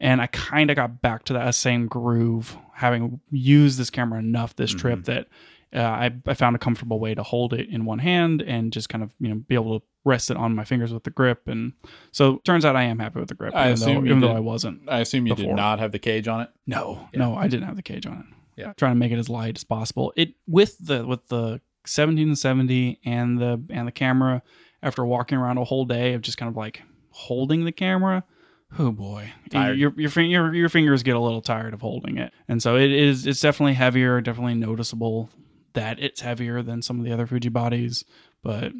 And 0.00 0.20
I 0.20 0.26
kind 0.28 0.70
of 0.70 0.76
got 0.76 1.02
back 1.02 1.24
to 1.26 1.32
that 1.34 1.54
same 1.54 1.86
groove 1.86 2.56
having 2.72 3.20
used 3.30 3.78
this 3.78 3.90
camera 3.90 4.18
enough 4.18 4.56
this 4.56 4.72
trip 4.72 5.04
that 5.04 5.28
uh, 5.74 5.80
I, 5.80 6.10
I 6.26 6.34
found 6.34 6.56
a 6.56 6.58
comfortable 6.58 6.98
way 7.00 7.14
to 7.14 7.22
hold 7.22 7.52
it 7.52 7.68
in 7.68 7.84
one 7.84 7.98
hand 7.98 8.40
and 8.40 8.72
just 8.72 8.88
kind 8.88 9.02
of 9.04 9.12
you 9.20 9.28
know 9.28 9.34
be 9.34 9.54
able 9.56 9.80
to 9.80 9.86
rest 10.04 10.30
it 10.30 10.36
on 10.36 10.54
my 10.54 10.64
fingers 10.64 10.92
with 10.94 11.02
the 11.02 11.10
grip 11.10 11.48
and 11.48 11.72
so 12.12 12.38
turns 12.44 12.64
out 12.64 12.76
I 12.76 12.84
am 12.84 13.00
happy 13.00 13.18
with 13.18 13.28
the 13.28 13.34
grip 13.34 13.52
I 13.54 13.72
even, 13.72 13.80
though, 13.80 13.84
assume 13.86 14.04
you 14.06 14.10
even 14.12 14.20
though 14.20 14.32
I 14.36 14.38
wasn't 14.40 14.82
i 14.88 15.00
assume 15.00 15.26
you 15.26 15.34
Before. 15.34 15.50
did 15.50 15.56
not 15.56 15.80
have 15.80 15.90
the 15.90 15.98
cage 15.98 16.28
on 16.28 16.42
it 16.42 16.50
no 16.66 17.08
Yeah. 17.12 17.18
no 17.18 17.34
I 17.34 17.48
didn't 17.48 17.66
have 17.66 17.74
the 17.76 17.82
cage 17.82 18.06
on 18.06 18.18
it 18.20 18.26
Yeah. 18.60 18.72
trying 18.74 18.92
to 18.92 18.96
make 18.96 19.10
it 19.10 19.18
as 19.18 19.28
light 19.28 19.58
as 19.58 19.64
possible 19.64 20.12
it 20.16 20.34
with 20.46 20.78
the 20.78 21.04
with 21.04 21.26
the 21.26 21.60
1770 22.10 23.00
and 23.04 23.38
the 23.38 23.60
and 23.70 23.86
the 23.88 23.92
camera 23.92 24.42
after 24.86 25.04
walking 25.04 25.36
around 25.36 25.58
a 25.58 25.64
whole 25.64 25.84
day 25.84 26.14
of 26.14 26.22
just 26.22 26.38
kind 26.38 26.48
of 26.48 26.56
like 26.56 26.80
holding 27.10 27.64
the 27.64 27.72
camera 27.72 28.24
oh 28.78 28.90
boy 28.90 29.30
Tired. 29.50 29.78
your 29.78 29.92
your, 29.96 30.10
your 30.24 30.54
your 30.54 30.68
fingers 30.68 31.02
get 31.02 31.16
a 31.16 31.20
little 31.20 31.42
tired 31.42 31.74
of 31.74 31.80
holding 31.80 32.16
it 32.18 32.32
and 32.48 32.62
so 32.62 32.76
it 32.76 32.90
is 32.90 33.26
it's 33.26 33.40
definitely 33.40 33.74
heavier 33.74 34.20
definitely 34.20 34.54
noticeable 34.54 35.30
that 35.74 35.98
it's 36.00 36.20
heavier 36.20 36.62
than 36.62 36.80
some 36.82 36.98
of 36.98 37.04
the 37.04 37.12
other 37.12 37.26
Fuji 37.26 37.48
bodies 37.48 38.04
but 38.42 38.72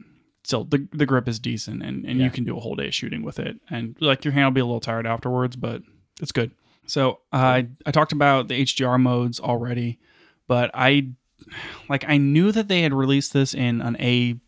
still 0.44 0.64
the, 0.64 0.86
the 0.92 1.06
grip 1.06 1.26
is 1.28 1.38
decent 1.38 1.82
and, 1.82 2.04
and 2.04 2.18
Yeah. 2.18 2.24
you 2.24 2.30
can 2.30 2.44
do 2.44 2.56
a 2.56 2.60
whole 2.60 2.74
day 2.76 2.90
shooting 2.90 3.22
with 3.22 3.38
it 3.38 3.56
and 3.70 3.96
like 4.00 4.24
your 4.24 4.32
hand 4.32 4.44
will 4.46 4.50
be 4.52 4.60
a 4.60 4.64
little 4.66 4.80
tired 4.80 5.06
afterwards 5.06 5.56
but 5.56 5.82
it's 6.20 6.32
good 6.32 6.50
so 6.88 7.18
uh, 7.32 7.36
I 7.36 7.68
I 7.84 7.90
talked 7.90 8.12
about 8.12 8.46
the 8.46 8.62
HDR 8.62 9.00
modes 9.00 9.40
already, 9.40 9.98
but 10.46 10.70
I 10.72 11.08
like 11.88 12.04
I 12.06 12.16
knew 12.16 12.52
that 12.52 12.68
they 12.68 12.82
had 12.82 12.94
released 12.94 13.32
this 13.32 13.54
in 13.54 13.80
an 13.80 13.96
A 13.98 14.38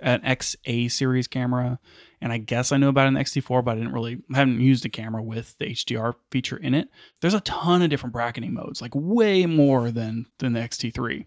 an 0.00 0.20
XA 0.22 0.90
series 0.90 1.26
camera, 1.26 1.78
and 2.20 2.32
I 2.32 2.38
guess 2.38 2.72
I 2.72 2.76
knew 2.76 2.88
about 2.88 3.12
the 3.12 3.18
XT4, 3.18 3.64
but 3.64 3.72
I 3.72 3.74
didn't 3.74 3.92
really 3.92 4.22
I 4.32 4.38
haven't 4.38 4.60
used 4.60 4.84
a 4.84 4.88
camera 4.88 5.22
with 5.22 5.56
the 5.58 5.66
HDR 5.66 6.14
feature 6.30 6.56
in 6.56 6.74
it. 6.74 6.88
There's 7.20 7.34
a 7.34 7.40
ton 7.40 7.82
of 7.82 7.90
different 7.90 8.12
bracketing 8.12 8.54
modes, 8.54 8.82
like 8.82 8.92
way 8.94 9.46
more 9.46 9.90
than 9.90 10.26
than 10.38 10.52
the 10.52 10.60
XT3. 10.60 11.26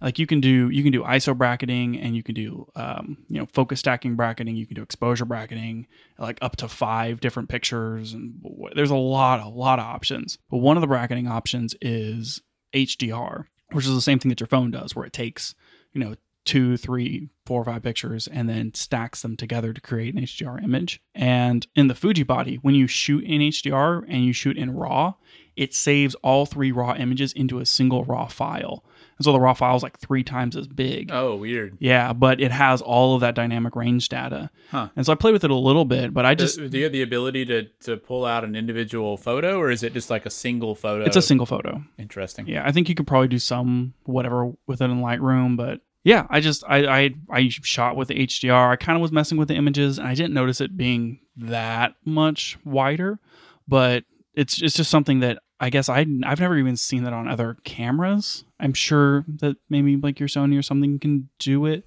Like 0.00 0.18
you 0.18 0.26
can 0.26 0.40
do 0.40 0.68
you 0.68 0.82
can 0.82 0.92
do 0.92 1.02
ISO 1.02 1.36
bracketing 1.36 1.98
and 1.98 2.14
you 2.14 2.22
can 2.22 2.34
do 2.34 2.66
um, 2.76 3.18
you 3.28 3.38
know 3.38 3.46
focus 3.46 3.80
stacking 3.80 4.16
bracketing. 4.16 4.56
You 4.56 4.66
can 4.66 4.74
do 4.74 4.82
exposure 4.82 5.24
bracketing, 5.24 5.86
like 6.18 6.38
up 6.42 6.56
to 6.56 6.68
five 6.68 7.20
different 7.20 7.48
pictures, 7.48 8.12
and 8.12 8.34
there's 8.74 8.90
a 8.90 8.96
lot 8.96 9.40
a 9.40 9.48
lot 9.48 9.78
of 9.78 9.86
options. 9.86 10.38
But 10.50 10.58
one 10.58 10.76
of 10.76 10.82
the 10.82 10.86
bracketing 10.86 11.26
options 11.26 11.74
is 11.80 12.42
HDR, 12.74 13.44
which 13.72 13.86
is 13.86 13.94
the 13.94 14.00
same 14.00 14.18
thing 14.18 14.28
that 14.28 14.40
your 14.40 14.46
phone 14.46 14.70
does, 14.70 14.94
where 14.94 15.06
it 15.06 15.12
takes 15.12 15.54
you 15.92 16.00
know 16.00 16.16
two, 16.44 16.76
three, 16.76 17.30
four, 17.46 17.62
or 17.62 17.64
five 17.64 17.82
pictures 17.82 18.26
and 18.26 18.48
then 18.48 18.72
stacks 18.74 19.22
them 19.22 19.36
together 19.36 19.72
to 19.72 19.80
create 19.80 20.14
an 20.14 20.22
HDR 20.22 20.62
image. 20.62 21.00
And 21.14 21.66
in 21.74 21.88
the 21.88 21.94
Fuji 21.94 22.22
body, 22.22 22.56
when 22.56 22.74
you 22.74 22.86
shoot 22.86 23.24
in 23.24 23.40
HDR 23.40 24.04
and 24.08 24.24
you 24.24 24.32
shoot 24.32 24.56
in 24.56 24.74
RAW, 24.74 25.14
it 25.56 25.74
saves 25.74 26.14
all 26.16 26.46
three 26.46 26.72
RAW 26.72 26.94
images 26.96 27.32
into 27.32 27.60
a 27.60 27.66
single 27.66 28.04
RAW 28.04 28.26
file. 28.26 28.84
And 29.16 29.24
so 29.24 29.32
the 29.32 29.38
RAW 29.38 29.54
file 29.54 29.76
is 29.76 29.82
like 29.82 29.98
three 29.98 30.24
times 30.24 30.56
as 30.56 30.66
big. 30.66 31.10
oh 31.12 31.36
weird 31.36 31.76
Yeah, 31.78 32.12
but 32.12 32.40
it 32.40 32.50
has 32.50 32.82
all 32.82 33.14
of 33.14 33.20
that 33.20 33.34
dynamic 33.34 33.76
range 33.76 34.08
data. 34.08 34.50
Huh. 34.70 34.88
And 34.96 35.06
so 35.06 35.12
I 35.12 35.14
played 35.14 35.32
with 35.32 35.44
it 35.44 35.50
a 35.50 35.54
little 35.54 35.84
bit, 35.84 36.12
but 36.12 36.26
I 36.26 36.34
just 36.34 36.56
do, 36.56 36.68
do 36.68 36.78
you 36.78 36.84
have 36.84 36.92
the 36.92 37.02
ability 37.02 37.44
to 37.46 37.64
to 37.82 37.96
pull 37.96 38.24
out 38.24 38.44
an 38.44 38.56
individual 38.56 39.16
photo 39.16 39.58
or 39.58 39.70
is 39.70 39.82
it 39.82 39.92
just 39.92 40.10
like 40.10 40.26
a 40.26 40.30
single 40.30 40.74
photo 40.74 41.04
it's 41.04 41.16
a 41.16 41.22
single 41.22 41.46
photo. 41.46 41.82
interesting 41.98 42.48
Yeah, 42.48 42.66
I 42.66 42.72
think 42.72 42.88
you 42.88 42.94
could 42.94 43.06
probably 43.06 43.28
do 43.28 43.38
some 43.38 43.94
whatever 44.04 44.52
with 44.66 44.80
it 44.80 44.84
in 44.84 45.00
Lightroom, 45.00 45.56
but 45.56 45.80
yeah, 46.04 46.26
I 46.28 46.40
just 46.40 46.62
I 46.68 46.84
I, 46.86 47.14
I 47.30 47.48
shot 47.48 47.96
with 47.96 48.08
the 48.08 48.26
HDR. 48.26 48.70
I 48.70 48.76
kind 48.76 48.96
of 48.96 49.02
was 49.02 49.10
messing 49.10 49.38
with 49.38 49.48
the 49.48 49.54
images, 49.54 49.98
and 49.98 50.06
I 50.06 50.14
didn't 50.14 50.34
notice 50.34 50.60
it 50.60 50.76
being 50.76 51.18
that 51.36 51.94
much 52.04 52.58
wider, 52.64 53.18
but 53.66 54.04
it's 54.34 54.60
it's 54.62 54.76
just 54.76 54.90
something 54.90 55.20
that 55.20 55.38
I 55.58 55.70
guess 55.70 55.88
I 55.88 56.06
I've 56.24 56.40
never 56.40 56.58
even 56.58 56.76
seen 56.76 57.04
that 57.04 57.14
on 57.14 57.26
other 57.26 57.56
cameras. 57.64 58.44
I'm 58.60 58.74
sure 58.74 59.24
that 59.40 59.56
maybe 59.70 59.96
like 59.96 60.20
your 60.20 60.28
Sony 60.28 60.58
or 60.58 60.62
something 60.62 60.98
can 60.98 61.30
do 61.38 61.64
it, 61.64 61.86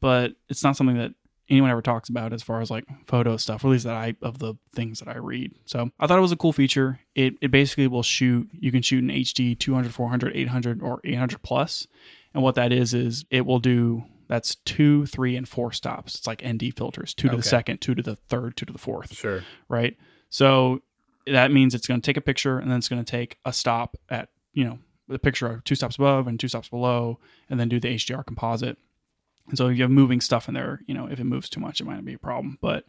but 0.00 0.32
it's 0.48 0.64
not 0.64 0.76
something 0.76 0.96
that 0.96 1.12
anyone 1.50 1.70
ever 1.70 1.82
talks 1.82 2.08
about 2.08 2.32
as 2.32 2.42
far 2.42 2.62
as 2.62 2.70
like 2.70 2.84
photo 3.06 3.36
stuff, 3.36 3.62
or 3.62 3.68
at 3.68 3.70
least 3.72 3.84
that 3.84 3.94
I 3.94 4.14
of 4.22 4.38
the 4.38 4.54
things 4.74 5.00
that 5.00 5.08
I 5.08 5.18
read. 5.18 5.52
So 5.66 5.90
I 6.00 6.06
thought 6.06 6.18
it 6.18 6.22
was 6.22 6.32
a 6.32 6.36
cool 6.36 6.54
feature. 6.54 7.00
It 7.14 7.34
it 7.42 7.50
basically 7.50 7.88
will 7.88 8.02
shoot. 8.02 8.48
You 8.52 8.72
can 8.72 8.80
shoot 8.80 9.04
in 9.04 9.10
HD 9.10 9.58
200, 9.58 9.92
400, 9.92 10.34
800, 10.34 10.82
or 10.82 11.00
800 11.04 11.42
plus, 11.42 11.86
and 12.34 12.42
what 12.42 12.54
that 12.56 12.72
is 12.72 12.94
is 12.94 13.24
it 13.30 13.46
will 13.46 13.58
do. 13.58 14.04
That's 14.28 14.54
two, 14.54 15.06
three, 15.06 15.34
and 15.34 15.48
four 15.48 15.72
stops. 15.72 16.14
It's 16.14 16.26
like 16.26 16.46
ND 16.46 16.72
filters, 16.76 17.14
two 17.14 17.28
to 17.28 17.36
the 17.36 17.42
second, 17.42 17.80
two 17.80 17.96
to 17.96 18.02
the 18.02 18.14
third, 18.14 18.56
two 18.56 18.64
to 18.66 18.72
the 18.72 18.78
fourth 18.78 19.12
sure 19.12 19.42
right? 19.68 19.96
So 20.28 20.82
that 21.26 21.50
means 21.50 21.74
it's 21.74 21.86
going 21.86 22.00
to 22.00 22.06
take 22.06 22.16
a 22.16 22.20
picture 22.22 22.58
and 22.58 22.70
then 22.70 22.78
it's 22.78 22.88
going 22.88 23.04
to 23.04 23.10
take 23.10 23.38
a 23.44 23.52
stop 23.52 23.96
at, 24.08 24.28
you 24.52 24.64
know, 24.64 24.78
the 25.08 25.18
picture 25.18 25.48
of 25.48 25.64
two 25.64 25.74
stops 25.74 25.96
above 25.96 26.28
and 26.28 26.38
two 26.38 26.48
stops 26.48 26.68
below 26.68 27.18
and 27.48 27.58
then 27.58 27.68
do 27.68 27.80
the 27.80 27.88
HDR 27.88 28.24
composite. 28.24 28.78
And 29.48 29.58
so 29.58 29.68
if 29.68 29.76
you 29.76 29.82
have 29.82 29.90
moving 29.90 30.20
stuff 30.20 30.46
in 30.48 30.54
there, 30.54 30.80
you 30.86 30.94
know, 30.94 31.06
if 31.06 31.18
it 31.18 31.24
moves 31.24 31.48
too 31.48 31.60
much, 31.60 31.80
it 31.80 31.84
might 31.84 32.04
be 32.04 32.14
a 32.14 32.18
problem. 32.18 32.58
But 32.60 32.84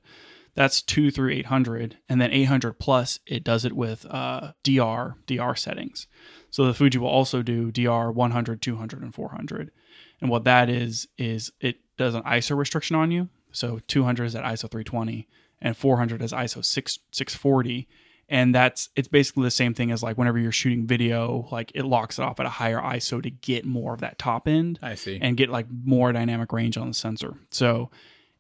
that's 0.54 0.82
two 0.82 1.12
through 1.12 1.32
800. 1.32 1.98
And 2.10 2.22
then 2.22 2.32
800 2.32 2.74
plus, 2.74 3.20
it 3.26 3.44
does 3.44 3.66
it 3.66 3.74
with 3.74 4.06
uh, 4.10 4.54
DR, 4.64 5.16
DR 5.26 5.56
settings. 5.56 6.08
So 6.50 6.66
the 6.66 6.74
Fuji 6.74 6.98
will 6.98 7.08
also 7.08 7.42
do 7.42 7.72
DR 7.72 8.12
100, 8.12 8.62
200, 8.62 9.02
and 9.02 9.16
400. 9.16 9.72
And 10.20 10.30
what 10.30 10.44
that 10.44 10.70
is, 10.70 11.08
is 11.18 11.52
it 11.60 11.78
does 11.98 12.16
an 12.16 12.24
ISO 12.24 12.58
restriction 12.58 12.96
on 12.96 13.12
you. 13.12 13.30
So 13.52 13.80
200 13.88 14.26
is 14.26 14.36
at 14.36 14.44
ISO 14.44 14.70
320 14.70 15.28
and 15.62 15.76
400 15.76 16.22
is 16.22 16.34
ISO 16.34 16.64
6, 16.64 17.00
640. 17.12 17.88
And 18.30 18.56
that's, 18.56 18.90
it's 18.96 19.10
basically 19.10 19.44
the 19.44 19.52
same 19.52 19.74
thing 19.74 19.92
as 19.92 20.02
like 20.02 20.18
whenever 20.18 20.40
you're 20.40 20.54
shooting 20.54 20.88
video, 20.88 21.48
like 21.52 21.72
it 21.76 21.84
locks 21.84 22.18
it 22.18 22.24
off 22.24 22.40
at 22.40 22.46
a 22.46 22.50
higher 22.50 22.80
ISO 22.80 23.22
to 23.22 23.30
get 23.30 23.66
more 23.66 23.94
of 23.94 24.00
that 24.00 24.18
top 24.18 24.48
end 24.48 24.80
i 24.82 24.96
see 24.96 25.20
and 25.22 25.36
get 25.36 25.50
like 25.50 25.68
more 25.84 26.14
dynamic 26.14 26.54
range 26.54 26.78
on 26.78 26.88
the 26.88 26.94
sensor. 26.94 27.36
So 27.50 27.92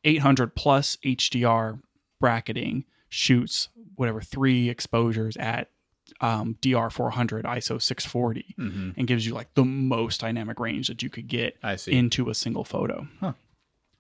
800 0.04 0.56
plus 0.56 0.98
HDR 1.06 1.80
bracketing 2.22 2.86
shoots 3.10 3.68
whatever 3.96 4.22
three 4.22 4.70
exposures 4.70 5.36
at 5.38 5.70
um, 6.22 6.56
DR400 6.62 7.44
ISO 7.44 7.82
640 7.82 8.56
hmm 8.58 8.90
and 8.96 9.08
gives 9.08 9.26
you 9.26 9.34
like 9.34 9.54
the 9.56 9.66
most 9.66 10.22
dynamic 10.22 10.60
range 10.60 10.88
that 10.88 11.02
you 11.02 11.10
could 11.10 11.28
get 11.28 11.58
into 11.92 12.30
a 12.30 12.36
single 12.36 12.64
photo. 12.64 13.08
Huh. 13.20 13.34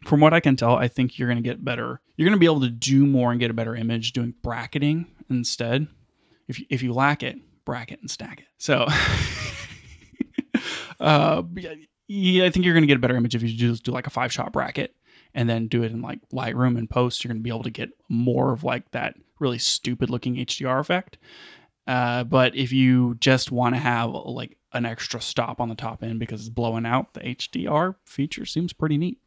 From 0.05 0.19
what 0.19 0.33
I 0.33 0.39
can 0.39 0.55
tell, 0.55 0.75
I 0.75 0.87
think 0.87 1.19
you're 1.19 1.27
going 1.27 1.41
to 1.41 1.47
get 1.47 1.63
better. 1.63 2.01
You're 2.15 2.27
going 2.27 2.35
to 2.35 2.39
be 2.39 2.47
able 2.47 2.61
to 2.61 2.69
do 2.69 3.05
more 3.05 3.31
and 3.31 3.39
get 3.39 3.51
a 3.51 3.53
better 3.53 3.75
image 3.75 4.13
doing 4.13 4.33
bracketing 4.41 5.05
instead. 5.29 5.87
If 6.47 6.59
you, 6.59 6.65
if 6.69 6.81
you 6.81 6.93
lack 6.93 7.21
it, 7.21 7.37
bracket 7.65 8.01
and 8.01 8.09
stack 8.09 8.39
it. 8.39 8.47
So, 8.57 8.87
uh, 10.99 11.43
yeah, 12.07 12.45
I 12.45 12.49
think 12.49 12.65
you're 12.65 12.73
going 12.73 12.83
to 12.83 12.87
get 12.87 12.97
a 12.97 12.99
better 12.99 13.15
image 13.15 13.35
if 13.35 13.43
you 13.43 13.55
just 13.55 13.83
do 13.83 13.91
like 13.91 14.07
a 14.07 14.09
five 14.09 14.33
shot 14.33 14.51
bracket 14.51 14.95
and 15.33 15.49
then 15.49 15.67
do 15.67 15.83
it 15.83 15.91
in 15.91 16.01
like 16.01 16.19
Lightroom 16.33 16.77
and 16.77 16.89
post. 16.89 17.23
You're 17.23 17.29
going 17.29 17.39
to 17.39 17.43
be 17.43 17.49
able 17.49 17.63
to 17.63 17.69
get 17.69 17.89
more 18.09 18.51
of 18.53 18.63
like 18.63 18.91
that 18.91 19.15
really 19.39 19.57
stupid 19.59 20.09
looking 20.09 20.35
HDR 20.35 20.79
effect. 20.79 21.17
Uh, 21.87 22.23
but 22.23 22.55
if 22.55 22.71
you 22.71 23.15
just 23.19 23.51
want 23.51 23.75
to 23.75 23.79
have 23.79 24.11
like 24.11 24.57
an 24.73 24.85
extra 24.85 25.19
stop 25.19 25.59
on 25.59 25.67
the 25.67 25.75
top 25.75 26.03
end 26.03 26.19
because 26.19 26.41
it's 26.41 26.49
blowing 26.49 26.85
out, 26.85 27.13
the 27.13 27.21
HDR 27.21 27.95
feature 28.05 28.45
seems 28.45 28.71
pretty 28.73 28.97
neat. 28.97 29.17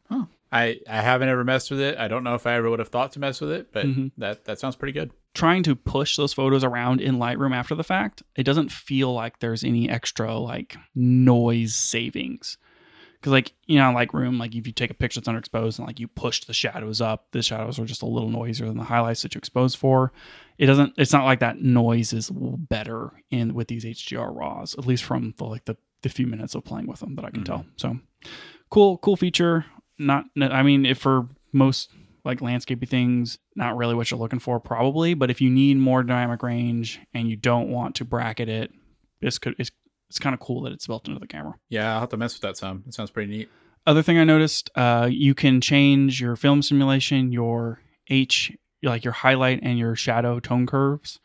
I, 0.51 0.79
I 0.87 1.01
haven't 1.01 1.27
ever 1.27 1.43
messed 1.43 1.69
with 1.69 1.81
it. 1.81 1.97
I 1.97 2.07
don't 2.07 2.23
know 2.23 2.35
if 2.35 2.47
I 2.47 2.53
ever 2.53 2.69
would 2.69 2.79
have 2.79 2.87
thought 2.87 3.11
to 3.13 3.19
mess 3.19 3.41
with 3.41 3.51
it, 3.51 3.73
but 3.73 3.85
Mhm. 3.87 4.11
that, 4.17 4.45
that 4.45 4.57
sounds 4.57 4.77
pretty 4.77 4.93
good. 4.93 5.11
Trying 5.33 5.63
to 5.63 5.75
push 5.75 6.15
those 6.15 6.31
photos 6.31 6.63
around 6.63 7.01
in 7.01 7.17
Lightroom 7.17 7.53
after 7.53 7.75
the 7.75 7.83
fact, 7.83 8.23
it 8.37 8.43
doesn't 8.43 8.71
feel 8.71 9.11
like 9.11 9.39
there's 9.39 9.65
any 9.65 9.89
extra 9.89 10.37
like 10.37 10.77
noise 10.93 11.75
savings. 11.75 12.57
Because 13.25 13.31
like 13.33 13.53
you 13.65 13.79
know, 13.79 13.91
like 13.91 14.13
room 14.13 14.37
like 14.37 14.53
if 14.53 14.67
you 14.67 14.71
take 14.71 14.91
a 14.91 14.93
picture 14.93 15.19
that's 15.19 15.27
underexposed 15.27 15.79
and 15.79 15.87
like 15.87 15.99
you 15.99 16.07
push 16.07 16.43
the 16.43 16.53
shadows 16.53 17.01
up, 17.01 17.25
the 17.31 17.41
shadows 17.41 17.79
are 17.79 17.85
just 17.85 18.03
a 18.03 18.05
little 18.05 18.29
noisier 18.29 18.67
than 18.67 18.77
the 18.77 18.83
highlights 18.83 19.23
that 19.23 19.33
you 19.33 19.39
expose 19.39 19.73
for. 19.73 20.13
It 20.59 20.67
doesn't. 20.67 20.93
It's 20.95 21.11
not 21.11 21.25
like 21.25 21.39
that 21.39 21.59
noise 21.59 22.13
is 22.13 22.29
better 22.29 23.09
in 23.31 23.55
with 23.55 23.67
these 23.67 23.83
HDR 23.83 24.29
raws, 24.31 24.75
at 24.77 24.85
least 24.85 25.03
from 25.05 25.33
the 25.39 25.45
like 25.45 25.65
the, 25.65 25.75
the 26.03 26.09
few 26.09 26.27
minutes 26.27 26.53
of 26.53 26.65
playing 26.65 26.85
with 26.85 26.99
them 26.99 27.15
that 27.15 27.25
I 27.25 27.31
can 27.31 27.41
Mhm. 27.41 27.45
tell. 27.45 27.65
So 27.77 27.97
cool, 28.69 28.99
cool 28.99 29.15
feature. 29.15 29.65
Not, 29.97 30.25
I 30.39 30.61
mean, 30.61 30.85
if 30.85 30.99
for 30.99 31.27
most 31.51 31.89
like 32.25 32.41
landscapey 32.41 32.87
things, 32.87 33.39
not 33.55 33.75
really 33.75 33.95
what 33.95 34.11
you're 34.11 34.19
looking 34.19 34.37
for, 34.37 34.59
probably. 34.59 35.15
But 35.15 35.31
if 35.31 35.41
you 35.41 35.49
need 35.49 35.77
more 35.77 36.03
dynamic 36.03 36.43
range 36.43 36.99
and 37.11 37.27
you 37.27 37.37
don't 37.37 37.69
want 37.69 37.95
to 37.95 38.05
bracket 38.05 38.49
it, 38.49 38.71
this 39.19 39.39
could 39.39 39.55
it's 39.57 39.71
it's 40.09 40.19
kind 40.19 40.33
of 40.33 40.39
cool 40.39 40.61
that 40.61 40.73
it's 40.73 40.87
built 40.87 41.07
into 41.07 41.19
the 41.19 41.27
camera. 41.27 41.55
Yeah, 41.69 41.93
I'll 41.93 42.01
have 42.01 42.09
to 42.09 42.17
mess 42.17 42.33
with 42.33 42.41
that 42.41 42.57
some. 42.57 42.83
It 42.87 42.93
sounds 42.93 43.11
pretty 43.11 43.31
neat. 43.31 43.49
Other 43.87 44.01
thing 44.01 44.17
I 44.17 44.23
noticed, 44.23 44.71
uh, 44.75 45.07
you 45.11 45.35
can 45.35 45.61
change 45.61 46.19
your 46.19 46.35
film 46.35 46.61
simulation, 46.61 47.31
your 47.31 47.81
H, 48.09 48.51
like 48.81 49.03
your 49.03 49.13
highlight 49.13 49.59
and 49.61 49.77
your 49.77 49.95
shadow 49.95 50.39
tone 50.39 50.65
curves, 50.65 51.19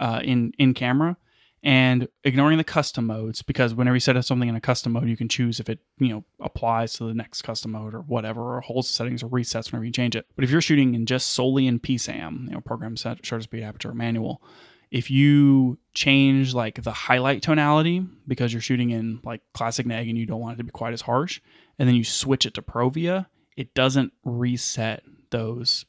uh, 0.00 0.20
in 0.24 0.52
in 0.58 0.74
camera, 0.74 1.16
and 1.62 2.08
ignoring 2.24 2.58
the 2.58 2.64
custom 2.64 3.06
modes 3.06 3.42
because 3.42 3.74
whenever 3.74 3.94
you 3.94 4.00
set 4.00 4.16
up 4.16 4.24
something 4.24 4.48
in 4.48 4.56
a 4.56 4.60
custom 4.60 4.92
mode, 4.92 5.08
you 5.08 5.16
can 5.16 5.28
choose 5.28 5.60
if 5.60 5.68
it 5.68 5.80
you 5.98 6.08
know 6.08 6.24
applies 6.40 6.94
to 6.94 7.04
the 7.04 7.14
next 7.14 7.42
custom 7.42 7.72
mode 7.72 7.94
or 7.94 8.00
whatever, 8.00 8.56
or 8.56 8.60
holds 8.60 8.88
the 8.88 8.94
settings 8.94 9.22
or 9.22 9.28
resets 9.28 9.70
whenever 9.70 9.84
you 9.84 9.92
change 9.92 10.16
it. 10.16 10.26
But 10.34 10.44
if 10.44 10.50
you're 10.50 10.60
shooting 10.60 10.94
in 10.94 11.06
just 11.06 11.28
solely 11.28 11.66
in 11.66 11.78
PSAM, 11.78 12.46
you 12.48 12.54
know, 12.54 12.60
program 12.60 12.96
set 12.96 13.24
shutter 13.24 13.42
speed 13.42 13.62
aperture 13.62 13.94
manual, 13.94 14.42
if 14.90 15.10
you 15.10 15.78
change 15.94 16.52
like 16.54 16.82
the 16.82 16.90
highlight 16.92 17.42
tonality 17.42 18.04
because 18.26 18.52
you're 18.52 18.62
shooting 18.62 18.90
in 18.90 19.20
like 19.24 19.40
classic 19.54 19.86
neg 19.86 20.08
and 20.08 20.18
you 20.18 20.26
don't 20.26 20.40
want 20.40 20.54
it 20.54 20.58
to 20.58 20.64
be 20.64 20.70
quite 20.70 20.92
as 20.92 21.02
harsh 21.02 21.40
and 21.78 21.88
then 21.88 21.94
you 21.94 22.04
switch 22.04 22.46
it 22.46 22.54
to 22.54 22.62
provia 22.62 23.26
it 23.56 23.74
doesn't 23.74 24.12
reset 24.24 25.02
those 25.30 25.84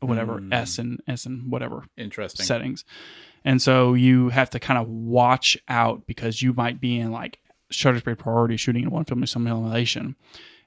whatever 0.00 0.38
Hmm. 0.38 0.52
s 0.52 0.78
and 0.78 1.00
s 1.08 1.24
and 1.26 1.50
whatever 1.50 1.84
Interesting. 1.96 2.44
settings 2.44 2.84
and 3.44 3.60
so 3.62 3.94
you 3.94 4.28
have 4.30 4.50
to 4.50 4.60
kind 4.60 4.78
of 4.78 4.88
watch 4.88 5.56
out 5.68 6.06
because 6.06 6.42
you 6.42 6.52
might 6.52 6.80
be 6.80 6.98
in 6.98 7.10
like 7.12 7.38
shutter 7.70 7.98
speed 7.98 8.18
priority 8.18 8.56
shooting 8.56 8.82
in 8.84 8.90
one 8.90 9.04
film 9.04 9.24
simulation 9.26 10.16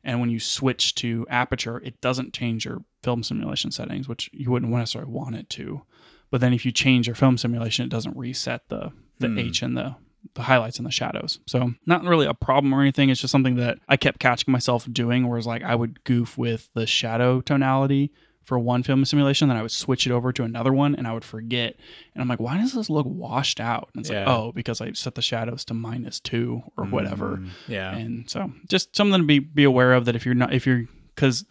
and 0.03 0.19
when 0.19 0.29
you 0.29 0.39
switch 0.39 0.95
to 0.95 1.25
aperture 1.29 1.79
it 1.83 1.99
doesn't 2.01 2.33
change 2.33 2.65
your 2.65 2.83
film 3.03 3.21
simulation 3.23 3.69
settings 3.71 4.07
which 4.07 4.29
you 4.33 4.49
wouldn't 4.51 4.71
necessarily 4.71 5.11
want 5.11 5.35
it 5.35 5.49
to 5.49 5.83
but 6.31 6.41
then 6.41 6.53
if 6.53 6.65
you 6.65 6.71
change 6.71 7.07
your 7.07 7.15
film 7.15 7.37
simulation 7.37 7.85
it 7.85 7.89
doesn't 7.89 8.15
reset 8.17 8.61
the 8.69 8.91
the 9.19 9.27
Hmm. 9.27 9.39
h 9.39 9.61
and 9.61 9.77
the 9.77 9.95
the 10.33 10.43
highlights 10.43 10.77
and 10.77 10.85
the 10.85 10.91
shadows 10.91 11.39
so 11.47 11.73
not 11.85 12.03
really 12.03 12.25
a 12.27 12.33
problem 12.33 12.73
or 12.73 12.81
anything 12.81 13.09
it's 13.09 13.21
just 13.21 13.31
something 13.31 13.55
that 13.55 13.79
i 13.87 13.95
kept 13.97 14.19
catching 14.19 14.51
myself 14.51 14.85
doing 14.91 15.27
whereas 15.27 15.47
like 15.47 15.63
i 15.63 15.73
would 15.73 16.03
goof 16.03 16.37
with 16.37 16.69
the 16.73 16.85
shadow 16.85 17.39
tonality 17.41 18.11
for 18.43 18.59
one 18.59 18.83
film 18.83 19.03
simulation 19.05 19.47
then 19.47 19.57
i 19.57 19.61
would 19.61 19.71
switch 19.71 20.05
it 20.05 20.11
over 20.11 20.31
to 20.33 20.43
another 20.43 20.73
one 20.73 20.95
and 20.95 21.07
i 21.07 21.13
would 21.13 21.23
forget 21.23 21.75
and 22.13 22.21
i'm 22.21 22.27
like 22.27 22.39
why 22.41 22.57
does 22.57 22.73
this 22.73 22.89
look 22.89 23.05
washed 23.07 23.59
out 23.59 23.89
and 23.93 24.01
it's 24.01 24.09
Yeah. 24.11 24.19
like 24.25 24.27
oh 24.27 24.51
because 24.51 24.81
i 24.81 24.91
set 24.91 25.15
the 25.15 25.21
shadows 25.21 25.63
to 25.65 25.73
minus 25.73 26.19
two 26.19 26.61
or 26.77 26.85
whatever 26.85 27.37
Mm, 27.37 27.49
yeah. 27.67 27.95
and 27.95 28.29
so 28.29 28.51
just 28.67 28.95
something 28.95 29.21
to 29.21 29.25
be 29.25 29.39
be 29.39 29.63
aware 29.63 29.93
of 29.93 30.05
that 30.05 30.15
if 30.15 30.25
you're 30.25 30.35
not 30.35 30.53
if 30.53 30.65
you're 30.67 30.83
because 31.15 31.45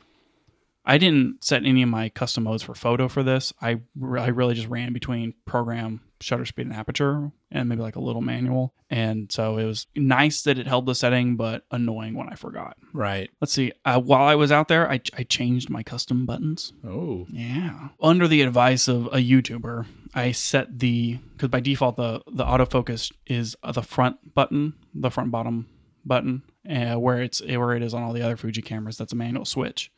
I 0.86 0.98
didn't 0.98 1.44
set 1.44 1.64
any 1.66 1.82
of 1.82 1.88
my 1.88 2.08
custom 2.08 2.44
modes 2.44 2.62
for 2.62 2.74
photo 2.74 3.08
for 3.08 3.22
this. 3.22 3.52
I, 3.60 3.80
re- 3.98 4.20
I 4.20 4.28
really 4.28 4.54
just 4.54 4.68
ran 4.68 4.92
between 4.92 5.34
program, 5.44 6.00
shutter 6.20 6.44
speed, 6.46 6.66
and 6.66 6.74
aperture, 6.74 7.32
and 7.50 7.68
maybe 7.68 7.82
like 7.82 7.96
a 7.96 8.00
little 8.00 8.22
manual. 8.22 8.72
And 8.88 9.30
so 9.32 9.58
it 9.58 9.64
was 9.64 9.88
nice 9.96 10.42
that 10.42 10.58
it 10.58 10.68
held 10.68 10.86
the 10.86 10.94
setting, 10.94 11.34
but 11.34 11.64
annoying 11.72 12.14
when 12.14 12.28
I 12.28 12.36
forgot. 12.36 12.76
right. 12.92 13.28
Let's 13.40 13.52
see. 13.52 13.72
Uh, 13.84 14.00
while 14.00 14.28
I 14.28 14.36
was 14.36 14.52
out 14.52 14.68
there, 14.68 14.88
I, 14.88 15.00
I 15.18 15.24
changed 15.24 15.68
my 15.68 15.82
custom 15.82 16.24
buttons. 16.24 16.72
Oh. 16.86 17.26
Yeah. 17.30 17.88
Under 18.00 18.28
the 18.28 18.42
advice 18.42 18.86
of 18.86 19.06
a 19.06 19.16
YouTuber, 19.16 19.86
I 20.14 20.30
set 20.32 20.78
the 20.78 21.18
because 21.32 21.48
by 21.48 21.60
default 21.60 21.96
the 21.96 22.22
the 22.30 22.44
autofocus 22.44 23.12
is 23.26 23.56
uh, 23.62 23.72
the 23.72 23.82
front 23.82 24.34
button, 24.34 24.74
the 24.94 25.10
front 25.10 25.30
bottom 25.32 25.66
button, 26.06 26.42
uh, 26.70 26.94
where 26.94 27.20
it's 27.22 27.42
where 27.44 27.72
it 27.74 27.82
is 27.82 27.92
on 27.92 28.02
all 28.04 28.12
the 28.12 28.22
other 28.22 28.36
Fuji 28.36 28.62
cameras. 28.62 28.96
That's 28.96 29.12
a 29.12 29.16
manual 29.16 29.44
switch, 29.44 29.90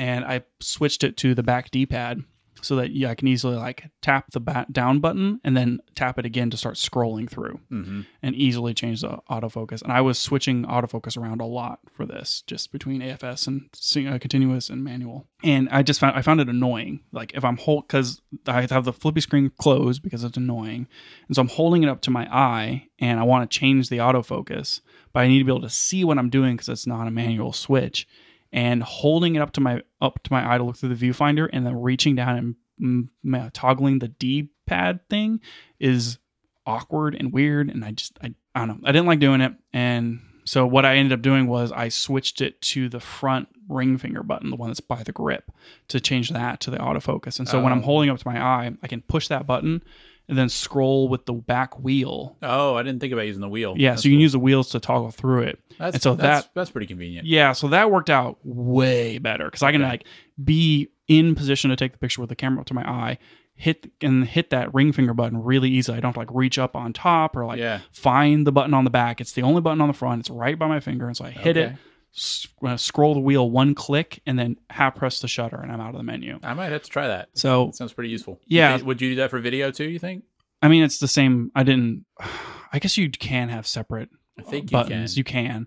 and 0.00 0.24
I 0.24 0.42
switched 0.60 1.04
it 1.04 1.18
to 1.18 1.34
the 1.34 1.42
back 1.42 1.70
D-pad 1.70 2.24
so 2.62 2.76
that 2.76 2.90
yeah, 2.90 3.10
I 3.10 3.14
can 3.14 3.28
easily 3.28 3.56
like 3.56 3.90
tap 4.00 4.30
the 4.32 4.40
bat 4.40 4.72
down 4.72 5.00
button 5.00 5.40
and 5.44 5.56
then 5.56 5.80
tap 5.94 6.18
it 6.18 6.26
again 6.26 6.50
to 6.50 6.56
start 6.56 6.76
scrolling 6.76 7.28
through 7.28 7.60
hmm 7.68 8.00
and 8.22 8.34
easily 8.34 8.74
change 8.74 9.00
the 9.00 9.18
autofocus. 9.30 9.82
And 9.82 9.92
I 9.92 10.02
was 10.02 10.18
switching 10.18 10.64
autofocus 10.64 11.16
around 11.16 11.40
a 11.40 11.46
lot 11.46 11.80
for 11.90 12.04
this, 12.04 12.42
just 12.46 12.70
between 12.70 13.00
AFS 13.00 13.46
and 13.46 14.12
uh, 14.12 14.18
continuous 14.18 14.68
and 14.68 14.84
manual. 14.84 15.26
And 15.42 15.68
I 15.70 15.82
just 15.82 16.00
found 16.00 16.16
I 16.16 16.22
found 16.22 16.40
it 16.40 16.48
annoying. 16.48 17.00
Like 17.12 17.32
if 17.34 17.44
I'm 17.44 17.56
hold 17.56 17.86
because 17.86 18.20
I 18.46 18.66
have 18.70 18.84
the 18.84 18.92
flippy 18.92 19.20
screen 19.20 19.50
closed 19.58 20.02
because 20.02 20.24
it's 20.24 20.36
annoying, 20.36 20.86
and 21.28 21.36
so 21.36 21.42
I'm 21.42 21.48
holding 21.48 21.82
it 21.82 21.88
up 21.88 22.00
to 22.02 22.10
my 22.10 22.26
eye 22.34 22.88
and 22.98 23.20
I 23.20 23.22
want 23.24 23.50
to 23.50 23.58
change 23.58 23.88
the 23.88 23.98
autofocus, 23.98 24.80
but 25.12 25.20
I 25.20 25.28
need 25.28 25.38
to 25.38 25.44
be 25.44 25.52
able 25.52 25.62
to 25.62 25.70
see 25.70 26.04
what 26.04 26.18
I'm 26.18 26.30
doing 26.30 26.56
because 26.56 26.68
it's 26.68 26.86
not 26.86 27.06
a 27.06 27.10
manual 27.10 27.52
switch. 27.52 28.06
And 28.52 28.82
holding 28.82 29.36
it 29.36 29.40
up 29.42 29.52
to 29.52 29.60
my 29.60 29.82
up 30.00 30.22
to 30.24 30.32
my 30.32 30.54
eye 30.54 30.58
to 30.58 30.64
look 30.64 30.76
through 30.76 30.94
the 30.94 31.08
viewfinder, 31.08 31.48
and 31.52 31.64
then 31.64 31.80
reaching 31.80 32.16
down 32.16 32.56
and 32.80 33.08
mm, 33.24 33.50
toggling 33.52 34.00
the 34.00 34.08
D 34.08 34.50
pad 34.66 35.00
thing 35.08 35.40
is 35.78 36.18
awkward 36.66 37.14
and 37.18 37.32
weird 37.32 37.68
and 37.70 37.84
I 37.84 37.92
just 37.92 38.18
I, 38.22 38.34
I 38.54 38.60
don't 38.66 38.68
know. 38.82 38.88
I 38.88 38.92
didn't 38.92 39.06
like 39.06 39.18
doing 39.20 39.40
it 39.40 39.54
and 39.72 40.20
so 40.44 40.66
what 40.66 40.84
I 40.84 40.96
ended 40.96 41.12
up 41.12 41.22
doing 41.22 41.46
was 41.46 41.70
I 41.70 41.88
switched 41.90 42.40
it 42.40 42.60
to 42.62 42.88
the 42.88 42.98
front 42.98 43.48
ring 43.68 43.98
finger 43.98 44.22
button, 44.22 44.50
the 44.50 44.56
one 44.56 44.70
that's 44.70 44.80
by 44.80 45.02
the 45.02 45.12
grip, 45.12 45.50
to 45.88 46.00
change 46.00 46.30
that 46.30 46.58
to 46.60 46.70
the 46.70 46.78
autofocus. 46.78 47.38
And 47.38 47.46
so 47.48 47.60
when 47.62 47.72
I'm 47.72 47.80
Oh. 47.80 47.82
holding 47.82 48.10
up 48.10 48.18
to 48.18 48.26
my 48.28 48.42
eye, 48.42 48.72
I 48.82 48.86
can 48.88 49.02
push 49.02 49.28
that 49.28 49.46
button 49.46 49.82
and 50.30 50.38
then 50.38 50.48
scroll 50.48 51.08
with 51.08 51.26
the 51.26 51.34
back 51.34 51.78
wheel. 51.78 52.36
Oh, 52.42 52.76
I 52.76 52.82
didn't 52.82 53.00
think 53.00 53.12
about 53.12 53.26
using 53.26 53.42
the 53.42 53.48
wheel. 53.48 53.74
Yeah, 53.76 53.90
That's 53.90 54.04
so 54.04 54.08
you 54.08 54.12
can 54.14 54.18
cool. 54.18 54.22
use 54.22 54.32
the 54.32 54.38
wheels 54.38 54.70
to 54.70 54.80
toggle 54.80 55.10
through 55.10 55.42
it. 55.42 55.58
That's, 55.78 55.96
and 55.96 56.02
so 56.02 56.14
that's, 56.14 56.46
that- 56.46 56.54
that's 56.54 56.70
pretty 56.70 56.86
convenient. 56.86 57.26
Yeah, 57.26 57.52
so 57.52 57.68
that 57.68 57.90
worked 57.90 58.08
out 58.08 58.38
way 58.44 59.18
better 59.18 59.44
because 59.44 59.62
I 59.62 59.72
can 59.72 59.82
Okay. 59.82 59.90
like 59.90 60.04
be 60.42 60.88
in 61.08 61.34
position 61.34 61.68
to 61.70 61.76
take 61.76 61.92
the 61.92 61.98
picture 61.98 62.20
with 62.22 62.30
the 62.30 62.36
camera 62.36 62.60
up 62.60 62.66
to 62.68 62.74
my 62.74 62.88
eye, 62.88 63.18
hit 63.54 63.90
and 64.00 64.24
hit 64.24 64.50
that 64.50 64.72
ring 64.72 64.92
finger 64.92 65.12
button 65.12 65.42
really 65.42 65.68
easily. 65.68 65.98
I 65.98 66.00
don't 66.00 66.10
have 66.10 66.14
to 66.14 66.20
like 66.20 66.28
reach 66.32 66.58
up 66.58 66.74
on 66.76 66.92
top 66.92 67.36
or 67.36 67.44
like 67.44 67.58
yeah. 67.58 67.80
find 67.92 68.46
the 68.46 68.52
button 68.52 68.72
on 68.72 68.84
the 68.84 68.90
back. 68.90 69.20
It's 69.20 69.32
the 69.32 69.42
only 69.42 69.60
button 69.60 69.80
on 69.80 69.88
the 69.88 69.94
front. 69.94 70.20
It's 70.20 70.30
right 70.30 70.58
by 70.58 70.66
my 70.68 70.80
finger, 70.80 71.06
and 71.08 71.16
so 71.16 71.24
I 71.26 71.30
hit 71.30 71.56
it, 71.56 71.60
Okay. 71.66 71.72
uh, 71.74 71.76
scroll 72.12 73.14
the 73.14 73.20
wheel 73.20 73.50
one 73.50 73.74
click, 73.74 74.20
and 74.26 74.38
then 74.38 74.56
half 74.70 74.96
press 74.96 75.20
the 75.20 75.28
shutter, 75.28 75.56
and 75.56 75.70
I'm 75.72 75.80
out 75.80 75.90
of 75.90 75.96
the 75.96 76.02
menu. 76.02 76.38
I 76.42 76.54
might 76.54 76.72
have 76.72 76.82
to 76.82 76.90
try 76.90 77.08
that. 77.08 77.28
So 77.34 77.66
That 77.66 77.76
sounds 77.76 77.92
pretty 77.92 78.10
useful. 78.10 78.40
Yeah. 78.46 78.72
You 78.72 78.76
think- 78.78 78.86
would 78.88 79.00
you 79.02 79.10
do 79.10 79.16
that 79.16 79.30
for 79.30 79.38
video 79.38 79.70
too? 79.70 79.88
You 79.88 79.98
think? 79.98 80.24
I 80.62 80.68
mean, 80.68 80.82
it's 80.82 80.98
the 80.98 81.08
same. 81.08 81.50
I 81.54 81.62
didn't. 81.62 82.04
I 82.72 82.78
guess 82.78 82.96
you 82.96 83.10
can 83.10 83.48
have 83.48 83.66
separate 83.66 84.10
I 84.38 84.42
think 84.42 84.70
you 84.70 84.76
buttons. 84.76 85.14
can. 85.14 85.18
You 85.18 85.24
can. 85.24 85.66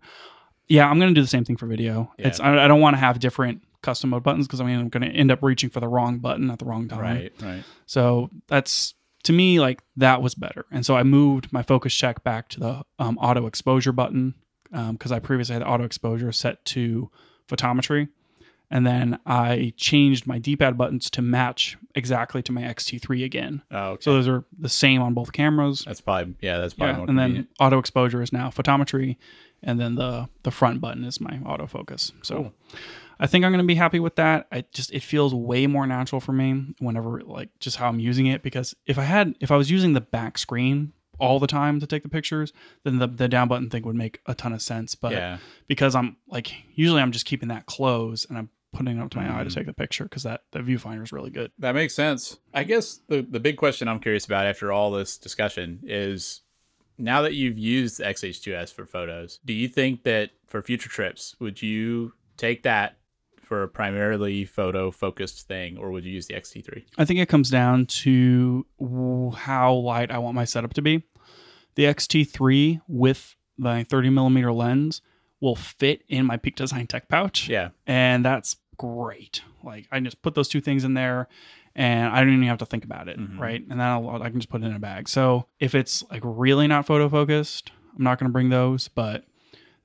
Yeah, 0.70 0.90
I'm 0.90 0.98
gonna 1.00 1.14
do 1.14 1.22
the 1.22 1.28
same 1.28 1.44
thing 1.44 1.58
for 1.58 1.66
video. 1.68 2.14
Yeah. 2.18 2.28
It's 2.30 2.40
I, 2.40 2.64
I 2.64 2.68
don't 2.70 2.80
want 2.80 2.94
to 2.96 3.00
have 3.00 3.20
different 3.20 3.62
custom 3.82 4.12
mode 4.12 4.24
buttons 4.24 4.48
because 4.48 4.62
I 4.62 4.64
mean 4.64 4.80
I'm 4.80 4.88
gonna 4.88 5.08
end 5.08 5.30
up 5.30 5.44
reaching 5.44 5.70
for 5.70 5.82
the 5.82 5.88
wrong 5.90 6.20
button 6.20 6.50
at 6.50 6.60
the 6.60 6.66
wrong 6.66 6.88
time. 6.88 7.00
Right. 7.00 7.34
Right. 7.42 7.64
So 7.86 8.30
that's 8.48 8.94
to 9.24 9.34
me 9.34 9.60
like 9.60 9.82
that 9.98 10.22
was 10.22 10.36
better. 10.36 10.66
And 10.72 10.86
so 10.86 10.96
I 10.96 11.04
moved 11.04 11.52
my 11.52 11.62
focus 11.64 11.94
check 11.94 12.24
back 12.24 12.48
to 12.50 12.60
the 12.62 12.84
um, 13.00 13.18
auto 13.18 13.46
exposure 13.48 13.92
button 13.92 14.36
Um, 14.74 14.94
because 14.94 15.12
I 15.12 15.20
previously 15.20 15.54
had 15.54 15.62
auto 15.64 15.84
exposure 15.84 16.32
set 16.32 16.66
to 16.66 17.10
photometry. 17.48 18.10
and 18.72 18.88
then 18.88 19.20
I 19.26 19.74
changed 19.78 20.26
my 20.26 20.40
D-pad 20.40 20.78
buttons 20.78 21.10
to 21.12 21.22
match 21.22 21.78
exactly 21.94 22.42
to 22.42 22.52
my 22.52 22.64
XT3 22.64 23.24
again. 23.24 23.62
Oh, 23.70 23.92
okay. 23.92 24.02
So 24.02 24.14
those 24.14 24.28
are 24.28 24.46
the 24.58 24.70
same 24.70 25.00
on 25.02 25.14
both 25.14 25.32
cameras. 25.32 25.84
that's 25.86 26.02
probably 26.02 26.36
yeah. 26.42 26.58
That's 26.58 26.74
probably 26.74 27.04
Yeah, 27.04 27.06
and 27.10 27.20
then 27.20 27.48
auto 27.60 27.78
exposure 27.78 28.22
is 28.24 28.34
now 28.34 28.50
photometry, 28.50 29.18
and 29.62 29.80
then 29.80 29.94
the 29.96 30.28
the 30.42 30.50
front 30.52 30.82
button 30.82 31.04
is 31.04 31.22
my 31.22 31.38
autofocus. 31.46 32.12
So 32.24 32.36
Cool. 32.36 32.54
I 33.20 33.28
think 33.28 33.46
I'm 33.46 33.52
gonna 33.52 33.64
be 33.64 33.76
happy 33.76 34.00
with 34.00 34.16
that. 34.16 34.48
I 34.52 34.64
just 34.72 34.92
it 34.92 35.04
feels 35.04 35.36
way 35.36 35.68
more 35.68 35.86
natural 35.86 36.20
for 36.20 36.34
me 36.34 36.74
whenever 36.80 37.22
like 37.22 37.50
just 37.60 37.78
how 37.78 37.90
I'm 37.90 38.00
using 38.00 38.26
it 38.26 38.42
because 38.42 38.76
if 38.88 38.98
I 38.98 39.04
had 39.04 39.36
if 39.40 39.52
I 39.52 39.56
was 39.56 39.70
using 39.70 39.94
the 39.94 40.02
back 40.02 40.40
screen 40.40 40.94
all 41.20 41.40
the 41.40 41.48
time 41.48 41.80
to 41.80 41.88
take 41.88 42.04
the 42.04 42.10
pictures, 42.10 42.52
then 42.84 42.98
the, 43.00 43.08
the 43.08 43.28
down 43.28 43.48
button 43.48 43.70
thing 43.70 43.84
would 43.84 43.96
make 43.96 44.20
a 44.26 44.34
ton 44.36 44.54
of 44.54 44.62
sense. 44.62 44.96
But 44.96 45.12
yeah, 45.14 45.38
because 45.68 45.96
I'm 45.96 46.18
like 46.28 46.52
usually 46.76 47.02
I'm 47.02 47.12
just 47.12 47.26
keeping 47.26 47.50
that 47.50 47.66
closed 47.66 48.28
and 48.30 48.38
I'm 48.38 48.50
putting 48.74 48.98
it 48.98 49.02
up 49.02 49.12
to 49.12 49.18
my 49.20 49.40
eye 49.40 49.44
to 49.44 49.50
Mhm. 49.50 49.54
take 49.54 49.66
the 49.68 49.74
picture 49.74 50.06
because 50.06 50.24
that 50.24 50.42
the 50.52 50.60
viewfinder 50.60 51.04
is 51.04 51.12
really 51.12 51.30
good. 51.30 51.52
that 51.60 51.76
makes 51.76 51.94
sense. 51.94 52.38
I 52.54 52.64
guess 52.64 53.00
the 53.08 53.22
the 53.22 53.40
big 53.40 53.58
question 53.58 53.88
I'm 53.88 54.00
curious 54.00 54.26
about 54.26 54.46
after 54.48 54.72
all 54.72 54.90
this 54.92 55.18
discussion 55.18 55.80
is 55.84 56.42
now 56.98 57.22
that 57.22 57.34
you've 57.36 57.58
used 57.58 58.00
the 58.00 58.06
XH2S 58.06 58.72
for 58.74 58.86
photos, 58.86 59.40
do 59.46 59.54
you 59.54 59.68
think 59.68 60.04
that 60.04 60.32
for 60.48 60.62
future 60.62 60.90
trips 60.90 61.36
would 61.40 61.62
you 61.62 62.14
take 62.38 62.64
that 62.64 62.98
for 63.44 63.64
a 63.64 63.68
primarily 63.68 64.46
photo 64.46 64.92
focused 64.92 65.48
thing, 65.48 65.78
or 65.78 65.92
would 65.92 66.06
you 66.06 66.12
use 66.12 66.28
the 66.28 66.34
XT3? 66.36 66.84
I 66.98 67.06
think 67.06 67.20
it 67.20 67.30
comes 67.30 67.50
down 67.50 67.86
to 67.88 68.66
how 69.36 69.74
light 69.74 70.12
I 70.12 70.18
want 70.18 70.36
my 70.36 70.46
setup 70.46 70.74
to 70.76 70.82
be. 70.82 71.04
The 71.76 71.84
XT3 71.86 72.82
with 72.88 73.36
my 73.58 73.84
30 73.84 74.10
millimeter 74.10 74.52
lens 74.54 75.02
will 75.40 75.56
fit 75.56 76.04
in 76.08 76.26
my 76.26 76.38
Peak 76.38 76.56
Design 76.56 76.88
Tech 76.88 77.08
pouch, 77.10 77.50
Yeah, 77.50 77.70
and 77.86 78.24
that's 78.24 78.56
great. 78.78 79.42
Like 79.64 79.88
I 79.92 80.00
just 80.00 80.22
put 80.22 80.36
those 80.36 80.48
two 80.48 80.62
things 80.62 80.84
in 80.84 80.94
there, 80.94 81.28
and 81.76 82.14
I 82.14 82.20
don't 82.22 82.30
even 82.34 82.44
have 82.48 82.60
to 82.60 82.66
think 82.66 82.84
about 82.86 83.08
it, 83.10 83.20
Mhm. 83.20 83.40
right? 83.40 83.62
And 83.62 83.72
then 83.72 83.82
I'll, 83.82 84.22
I 84.22 84.30
can 84.30 84.40
just 84.40 84.50
put 84.50 84.62
it 84.62 84.66
in 84.66 84.76
a 84.76 84.80
bag. 84.80 85.10
So 85.10 85.48
if 85.60 85.74
it's 85.76 86.04
like 86.12 86.22
really 86.24 86.68
not 86.68 86.86
photo 86.86 87.10
focused, 87.10 87.72
I'm 87.98 88.04
not 88.04 88.20
going 88.20 88.30
to 88.30 88.34
bring 88.34 88.50
those. 88.50 88.88
But 88.88 89.26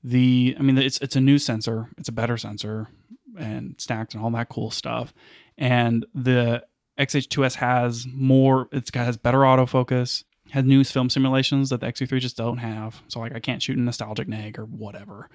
the, 0.03 0.55
I 0.57 0.61
mean, 0.61 0.77
it's 0.77 0.99
it's 0.99 1.15
a 1.15 1.21
new 1.21 1.37
sensor, 1.37 1.89
it's 1.97 2.07
a 2.09 2.13
better 2.13 2.37
sensor, 2.37 2.87
and 3.37 3.75
stacked 3.77 4.13
and 4.13 4.23
all 4.23 4.31
that 4.31 4.49
cool 4.49 4.71
stuff. 4.71 5.13
And 5.57 6.05
the 6.13 6.63
XH2S 6.99 7.55
has 7.55 8.05
more. 8.11 8.67
It's 8.71 8.91
got 8.91 9.05
has 9.05 9.17
better 9.17 9.39
autofocus. 9.39 10.23
Has 10.51 10.65
new 10.65 10.83
film 10.83 11.11
simulations 11.11 11.69
that 11.69 11.79
the 11.79 11.85
X3 11.85 12.19
just 12.19 12.35
don't 12.35 12.57
have. 12.57 13.03
So 13.07 13.19
like 13.19 13.35
I 13.35 13.39
can't 13.39 13.61
shoot 13.61 13.77
in 13.77 13.85
nostalgic 13.85 14.27
neg 14.27 14.57
or 14.57 14.65
whatever. 14.65 15.29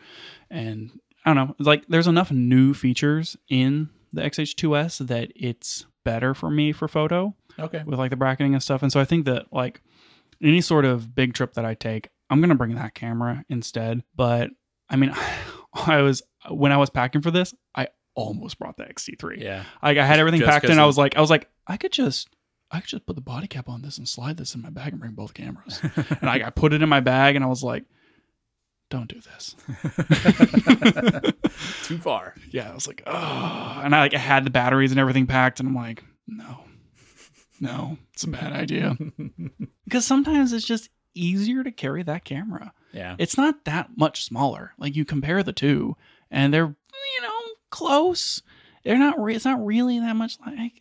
And 0.51 0.91
I 1.25 1.33
don't 1.33 1.47
know. 1.47 1.55
It's 1.59 1.69
like 1.69 1.87
there's 1.89 2.09
enough 2.09 2.33
new 2.33 2.75
features 2.75 3.37
in 3.49 3.91
the 4.13 4.23
XH2S 4.23 5.07
that 5.07 5.31
it's 5.37 5.87
better 6.05 6.35
for 6.35 6.51
me 6.51 6.73
for 6.73 6.87
photo 6.89 7.35
okay, 7.59 7.83
with 7.85 7.99
like 7.99 8.11
the 8.11 8.17
bracketing 8.17 8.55
and 8.55 8.63
stuff. 8.63 8.83
And 8.83 8.93
so 8.93 9.01
I 9.01 9.05
think 9.05 9.25
that 9.27 9.53
like 9.53 9.81
any 10.43 10.61
sort 10.61 10.85
of 10.85 11.15
big 11.15 11.35
trip 11.35 11.55
that 11.55 11.65
I 11.65 11.75
take, 11.75 12.09
I'm 12.31 12.41
gonna 12.41 12.55
bring 12.55 12.75
that 12.75 12.95
camera 12.95 13.45
instead. 13.49 14.03
But 14.15 14.51
I 14.89 14.97
mean, 14.97 15.15
I 15.87 16.03
was 16.03 16.23
when 16.51 16.73
I 16.73 16.77
was 16.77 16.91
packing 16.91 17.23
for 17.23 17.31
this, 17.31 17.55
I 17.75 17.89
almost 18.15 18.59
brought 18.59 18.77
the 18.77 18.85
XT3. 18.85 19.43
yeah, 19.43 19.65
Like 19.83 19.99
I 19.99 20.07
had 20.07 20.21
everything 20.21 20.41
Just 20.41 20.51
packed 20.51 20.67
in. 20.67 20.79
I 20.79 20.87
was 20.87 20.97
like, 20.97 21.17
I 21.17 21.21
was 21.21 21.31
like, 21.31 21.49
I 21.67 21.77
could 21.77 21.93
just. 21.93 22.29
I 22.71 22.81
could 22.81 22.89
just 22.89 23.07
put 23.07 23.15
the 23.15 23.23
body 23.23 23.47
cap 23.47 23.69
on 23.69 23.83
this 23.83 23.99
and 23.99 24.09
slide 24.09 24.37
this 24.37 24.57
in 24.57 24.63
my 24.63 24.71
bag 24.71 24.93
and 24.93 24.99
bring 25.01 25.13
both 25.13 25.33
cameras. 25.33 25.81
and 26.21 26.29
I, 26.29 26.47
I 26.47 26.51
put 26.51 26.73
it 26.73 26.83
in 26.83 26.89
my 26.89 26.99
bag 26.99 27.37
and 27.37 27.45
I 27.45 27.49
was 27.49 27.63
like, 27.63 27.85
don't 28.91 29.07
do 29.07 29.21
this. 29.21 29.55
too 31.85 31.99
far. 31.99 32.35
yeah, 32.51 32.71
I 32.71 32.75
was 32.75 32.87
like, 32.89 33.03
oh, 33.07 33.81
and 33.85 33.95
I 33.95 34.01
like 34.01 34.15
I 34.15 34.19
had 34.19 34.45
the 34.45 34.51
batteries 34.51 34.91
and 34.91 35.01
everything 35.01 35.27
packed, 35.27 35.61
and 35.61 35.69
I'm 35.69 35.75
like, 35.75 36.03
no, 36.27 36.61
no, 37.61 37.99
it's 38.13 38.25
a 38.25 38.29
bad 38.29 38.53
idea. 38.53 38.97
because 39.85 40.05
sometimes 40.05 40.53
it's 40.53 40.67
just 40.67 40.89
easier 41.15 41.63
to 41.63 41.71
carry 41.71 42.03
that 42.03 42.25
camera. 42.25 42.73
Yeah, 42.95 43.17
It's 43.19 43.37
not 43.37 43.65
that 43.65 43.91
much 43.97 44.25
smaller. 44.25 44.73
Like 44.79 44.95
you 44.97 45.05
compare 45.05 45.43
the 45.43 45.53
two, 45.53 45.97
and 46.31 46.55
they're 46.55 46.67
you 46.67 47.23
know 47.23 47.41
close. 47.71 48.43
They're 48.85 48.99
not. 48.99 49.21
Re- 49.23 49.35
it's 49.35 49.45
not 49.45 49.65
really 49.65 49.99
that 49.99 50.17
much. 50.17 50.39
Like 50.47 50.81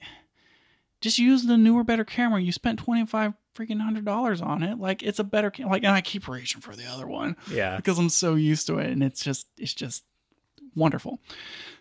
just 1.01 1.20
use 1.20 1.43
the 1.45 1.57
newer, 1.57 1.84
better 1.84 2.05
camera. 2.05 2.41
You 2.41 2.51
spent 2.51 2.80
twenty 2.80 3.05
five 3.05 3.34
freaking 3.55 3.82
hundred 3.82 4.05
dollars 4.05 4.41
on 4.41 4.64
it. 4.64 4.80
Like 4.80 5.03
it's 5.03 5.20
a 5.20 5.24
better. 5.24 5.51
Cam- 5.51 5.70
like, 5.70 5.84
and 5.84 5.91
I 5.93 6.01
keep 6.01 6.28
reaching 6.28 6.61
for 6.61 6.76
the 6.76 6.86
other 6.86 7.07
one 7.07 7.36
yeah, 7.51 7.76
because 7.78 7.97
I'm 7.99 8.09
so 8.09 8.36
used 8.36 8.68
to 8.68 8.78
it, 8.80 8.89
and 8.91 9.03
it's 9.03 9.24
just 9.24 9.47
it's 9.57 9.74
just 9.74 10.03
wonderful. 10.76 11.20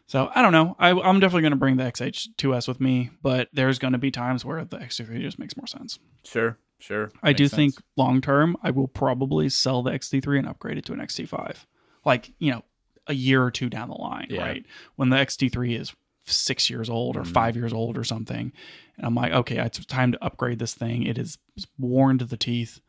So 0.07 0.31
I 0.35 0.43
don't 0.43 0.53
know. 0.53 0.77
I, 0.79 0.91
I'm 0.91 1.21
definitely 1.21 1.43
going 1.43 1.53
to 1.53 1.57
bring 1.57 1.77
the 1.77 1.85
XH2S 1.85 2.69
with 2.69 2.81
me, 2.81 3.11
but 3.23 3.49
there's 3.53 3.79
going 3.79 3.93
to 3.93 3.99
be 3.99 4.11
times 4.11 4.45
where 4.45 4.63
the 4.65 4.77
X3 4.77 5.21
just 5.23 5.39
makes 5.39 5.57
more 5.57 5.67
sense. 5.67 5.99
sure, 6.25 6.59
sure. 6.83 7.11
I 7.23 7.33
do 7.33 7.49
sense. 7.49 7.57
think 7.57 7.85
long 7.97 8.21
term, 8.21 8.57
I 8.63 8.71
will 8.71 8.89
probably 8.89 9.49
sell 9.49 9.83
the 9.83 9.93
XT3 9.93 10.39
and 10.41 10.49
upgrade 10.49 10.79
it 10.79 10.85
to 10.87 10.93
an 10.93 11.01
XT5, 11.01 11.65
like 12.05 12.33
you 12.39 12.51
know, 12.53 12.63
a 13.07 13.15
year 13.15 13.43
or 13.43 13.51
two 13.51 13.69
down 13.69 13.89
the 13.89 13.95
line, 13.97 14.27
Yeah. 14.31 14.43
right? 14.43 14.67
When 14.97 15.09
the 15.11 15.17
XT3 15.17 15.79
is 15.79 15.95
six 16.25 16.71
years 16.71 16.89
old 16.89 17.17
or 17.17 17.23
Mhm. 17.23 17.33
five 17.33 17.57
years 17.57 17.73
old 17.73 17.99
or 17.99 18.05
something, 18.05 18.53
and 18.97 19.07
I'm 19.07 19.15
like, 19.15 19.33
okay, 19.33 19.59
it's 19.59 19.85
time 19.87 20.13
to 20.13 20.25
upgrade 20.25 20.59
this 20.61 20.73
thing. 20.75 21.03
It 21.03 21.19
is 21.19 21.39
worn 21.79 22.19
to 22.19 22.25
the 22.25 22.37
teeth. 22.37 22.81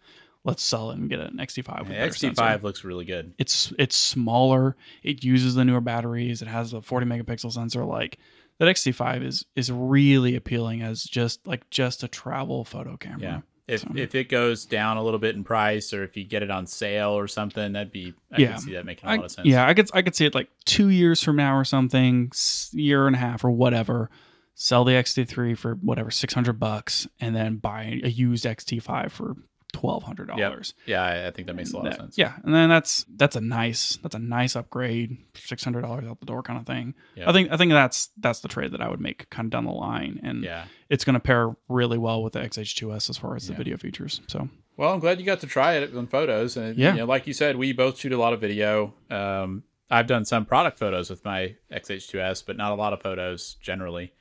Let's 0.45 0.61
sell 0.61 0.91
it 0.91 0.97
and 0.97 1.09
get 1.09 1.19
an 1.19 1.39
XT5. 1.39 1.87
With 1.87 1.97
Yeah, 1.97 2.05
XT5 2.05 2.63
looks 2.63 2.83
really 2.83 3.05
good. 3.05 3.33
it's 3.39 3.71
it's 3.79 3.95
smaller 3.95 4.75
it 5.01 5.23
uses 5.23 5.55
the 5.55 5.63
newer 5.65 5.79
batteries 5.81 6.41
it 6.41 6.47
has 6.47 6.73
a 6.73 6.81
40 6.81 7.05
megapixel 7.07 7.51
sensor 7.51 7.85
like 7.85 8.17
that 8.59 8.65
xt5 8.65 9.23
is 9.23 9.45
is 9.55 9.71
really 9.71 10.35
appealing 10.35 10.81
as 10.81 11.03
just 11.05 11.47
like 11.47 11.67
just 11.69 12.03
a 12.03 12.07
travel 12.09 12.63
photo 12.65 12.97
camera 12.97 13.21
Yeah. 13.21 13.39
If 13.67 13.81
So- 13.81 13.91
if 13.95 14.13
it 14.13 14.27
goes 14.29 14.65
down 14.65 14.97
a 14.97 15.03
little 15.03 15.19
bit 15.19 15.35
in 15.35 15.43
price, 15.43 15.93
or 15.93 16.03
if 16.03 16.17
you 16.17 16.25
get 16.25 16.43
it 16.43 16.51
on 16.51 16.67
sale 16.67 17.11
or 17.11 17.27
something, 17.27 17.71
that'd 17.73 17.91
be 17.93 18.13
I 18.31 18.41
Yeah. 18.41 18.47
can 18.53 18.57
see 18.59 18.73
that 18.73 18.85
making 18.85 19.07
a 19.07 19.13
I, 19.13 19.15
lot 19.15 19.25
of 19.25 19.31
sense. 19.31 19.47
yeah 19.47 19.65
i 19.67 19.73
could 19.73 19.89
i 19.93 20.01
could 20.01 20.15
see 20.15 20.25
it 20.25 20.35
like 20.35 20.49
two 20.65 20.89
years 20.89 21.23
from 21.23 21.35
now 21.37 21.55
or 21.55 21.63
something 21.63 22.31
year 22.73 23.07
and 23.07 23.15
a 23.15 23.19
half 23.19 23.45
or 23.45 23.51
whatever 23.51 24.09
sell 24.55 24.83
the 24.83 24.91
xt3 24.93 25.57
for 25.57 25.75
whatever 25.75 26.11
600 26.11 26.53
bucks 26.59 27.07
and 27.19 27.35
then 27.35 27.55
buy 27.57 27.99
a 28.03 28.09
used 28.09 28.43
xt5 28.45 29.11
for 29.11 29.35
$1200 29.73 30.73
yeah, 30.85 31.25
I, 31.27 31.31
think 31.31 31.47
that 31.47 31.55
makes 31.55 31.73
a 31.73 31.77
lot 31.77 31.87
of 31.87 31.95
sense. 31.95 32.17
Yeah, 32.17 32.33
and 32.43 32.53
then 32.53 32.69
that's 32.69 33.05
that's 33.15 33.35
a 33.35 33.41
nice 33.41 33.97
that's 34.03 34.13
a 34.15 34.19
nice 34.19 34.55
upgrade, 34.55 35.17
six 35.35 35.63
hundred 35.63 35.81
dollars 35.81 36.05
out 36.07 36.19
the 36.19 36.27
door 36.27 36.43
kind 36.43 36.59
of 36.59 36.65
thing. 36.67 36.93
Yeah. 37.15 37.27
I 37.29 37.33
think 37.33 37.51
I 37.51 37.57
think 37.57 37.71
that's 37.71 38.09
that's 38.17 38.41
the 38.41 38.47
trade 38.47 38.71
that 38.73 38.81
I 38.81 38.87
would 38.89 39.01
make 39.01 39.29
kind 39.31 39.47
of 39.47 39.51
down 39.51 39.65
the 39.65 39.71
line, 39.71 40.19
and 40.23 40.43
yeah. 40.43 40.65
It's 40.93 41.03
going 41.03 41.15
to 41.15 41.19
pair 41.19 41.55
really 41.69 41.97
well 41.97 42.21
with 42.23 42.33
the 42.33 42.39
XH2S 42.39 43.09
as 43.09 43.17
far 43.17 43.35
as 43.35 43.47
the 43.47 43.53
video 43.53 43.77
features. 43.77 44.21
So 44.27 44.47
Well, 44.77 44.93
I'm 44.93 44.99
glad 44.99 45.19
you 45.19 45.25
got 45.25 45.39
to 45.41 45.47
try 45.47 45.73
it 45.73 45.95
on 45.95 46.07
photos, 46.07 46.55
and 46.57 46.77
Yeah. 46.77 46.91
you 46.93 46.99
know, 46.99 47.05
like 47.05 47.25
you 47.27 47.33
said, 47.33 47.55
we 47.57 47.73
both 47.73 47.97
shoot 47.99 48.11
a 48.11 48.17
lot 48.17 48.33
of 48.33 48.39
video. 48.41 48.93
Um, 49.09 49.63
I've 49.89 50.07
done 50.07 50.25
some 50.25 50.45
product 50.45 50.77
photos 50.79 51.09
with 51.09 51.23
my 51.25 51.55
XH2S, 51.71 52.43
but 52.45 52.57
not 52.57 52.71
a 52.71 52.75
lot 52.75 52.93
of 52.93 53.01
photos 53.01 53.55
generally. 53.61 54.13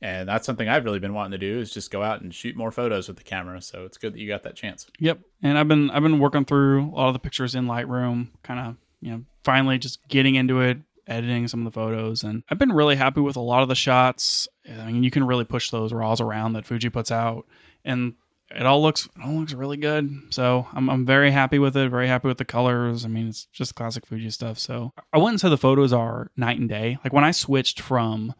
And 0.00 0.28
that's 0.28 0.46
something 0.46 0.68
I've 0.68 0.84
really 0.84 1.00
been 1.00 1.14
wanting 1.14 1.32
to 1.32 1.38
do 1.38 1.58
is 1.58 1.72
just 1.72 1.90
go 1.90 2.02
out 2.04 2.20
and 2.20 2.32
shoot 2.32 2.54
more 2.56 2.70
photos 2.70 3.08
with 3.08 3.16
the 3.16 3.24
camera. 3.24 3.60
So 3.60 3.84
it's 3.84 3.98
good 3.98 4.12
that 4.14 4.20
you 4.20 4.28
got 4.28 4.44
that 4.44 4.54
chance. 4.54 4.86
yep, 5.00 5.18
and 5.42 5.58
I've 5.58 5.66
been 5.68 5.90
I've 5.90 6.02
been 6.04 6.20
working 6.20 6.44
through 6.44 6.84
a 6.84 6.94
lot 6.94 7.08
of 7.08 7.14
the 7.14 7.18
pictures 7.18 7.54
in 7.56 7.66
Lightroom, 7.66 8.28
kind 8.44 8.60
of 8.60 8.76
you 9.00 9.10
know 9.10 9.22
finally 9.42 9.76
just 9.78 10.06
getting 10.06 10.36
into 10.36 10.60
it, 10.60 10.78
editing 11.08 11.48
some 11.48 11.66
of 11.66 11.72
the 11.72 11.74
photos, 11.80 12.22
and 12.22 12.44
I've 12.48 12.58
been 12.58 12.70
really 12.72 12.94
happy 12.94 13.20
with 13.20 13.34
a 13.34 13.40
lot 13.40 13.62
of 13.62 13.68
the 13.68 13.74
shots. 13.74 14.46
I 14.68 14.92
mean, 14.92 15.02
you 15.02 15.10
can 15.10 15.26
really 15.26 15.44
push 15.44 15.70
those 15.70 15.92
raws 15.92 16.20
around 16.20 16.52
that 16.52 16.66
Fuji 16.66 16.90
puts 16.90 17.10
out, 17.10 17.46
and 17.84 18.14
it 18.50 18.64
all 18.66 18.82
looks 18.82 19.06
it 19.06 19.24
all 19.24 19.34
looks 19.34 19.52
really 19.52 19.76
good. 19.76 20.10
So 20.30 20.66
I'm 20.72 20.88
I'm 20.88 21.06
very 21.06 21.30
happy 21.30 21.58
with 21.58 21.76
it. 21.76 21.90
Very 21.90 22.08
happy 22.08 22.28
with 22.28 22.38
the 22.38 22.44
colors. 22.44 23.04
I 23.04 23.08
mean, 23.08 23.28
it's 23.28 23.46
just 23.46 23.74
classic 23.74 24.06
Fuji 24.06 24.30
stuff. 24.30 24.58
So 24.58 24.92
I 25.12 25.18
wouldn't 25.18 25.40
say 25.40 25.48
the 25.48 25.58
photos 25.58 25.92
are 25.92 26.30
night 26.36 26.58
and 26.58 26.68
day. 26.68 26.98
Like 27.04 27.12
when 27.12 27.24
I 27.24 27.30
switched 27.30 27.80
from 27.80 28.34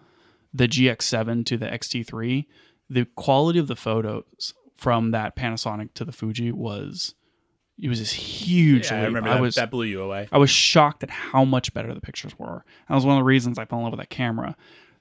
the 0.52 0.68
GX7 0.68 1.44
to 1.46 1.56
the 1.56 1.66
XT3, 1.66 2.46
the 2.88 3.06
quality 3.16 3.58
of 3.58 3.66
the 3.66 3.76
photos 3.76 4.54
from 4.74 5.10
that 5.10 5.36
Panasonic 5.36 5.92
to 5.94 6.04
the 6.04 6.12
Fuji 6.12 6.52
was 6.52 7.14
it 7.80 7.88
was 7.88 8.00
this 8.00 8.12
huge. 8.12 8.90
Yeah, 8.90 9.02
I 9.02 9.04
remember 9.04 9.28
I 9.30 9.34
that, 9.34 9.42
was 9.42 9.54
that 9.56 9.70
blew 9.70 9.84
you 9.84 10.02
away. 10.02 10.28
I 10.32 10.38
was 10.38 10.50
shocked 10.50 11.02
at 11.02 11.10
how 11.10 11.44
much 11.44 11.72
better 11.74 11.92
the 11.94 12.00
pictures 12.00 12.36
were. 12.38 12.64
That 12.88 12.94
was 12.94 13.04
one 13.04 13.16
of 13.16 13.20
the 13.20 13.24
reasons 13.24 13.58
I 13.58 13.66
fell 13.66 13.78
in 13.78 13.84
love 13.84 13.92
with 13.92 14.00
that 14.00 14.10
camera. 14.10 14.56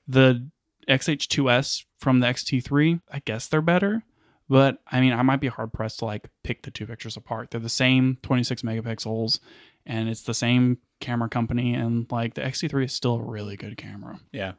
The 0.08 0.48
XH2S 0.88 1.86
from 2.00 2.20
the 2.20 2.28
XT3, 2.28 3.02
I 3.12 3.20
guess 3.20 3.48
they're 3.48 3.62
better, 3.62 4.04
but 4.50 4.80
I 4.92 5.02
mean, 5.02 5.14
I 5.14 5.22
might 5.24 5.42
be 5.42 5.48
hard 5.48 5.74
pressed 5.74 6.00
to 6.00 6.06
like 6.06 6.30
pick 6.44 6.64
the 6.64 6.72
two 6.72 6.86
pictures 6.88 7.18
apart. 7.18 7.52
They're 7.52 7.60
the 7.60 7.70
same 7.70 8.18
26 8.24 8.62
megapixels 8.62 9.40
and 9.86 10.10
it's 10.10 10.24
the 10.24 10.34
same 10.34 10.78
camera 11.00 11.30
company 11.30 11.74
and 11.74 12.10
like 12.12 12.34
the 12.34 12.42
XT3 12.42 12.86
is 12.86 12.94
still 12.94 13.16
a 13.16 13.22
really 13.22 13.56
good 13.58 13.78
camera. 13.78 14.20
Yeah. 14.32 14.54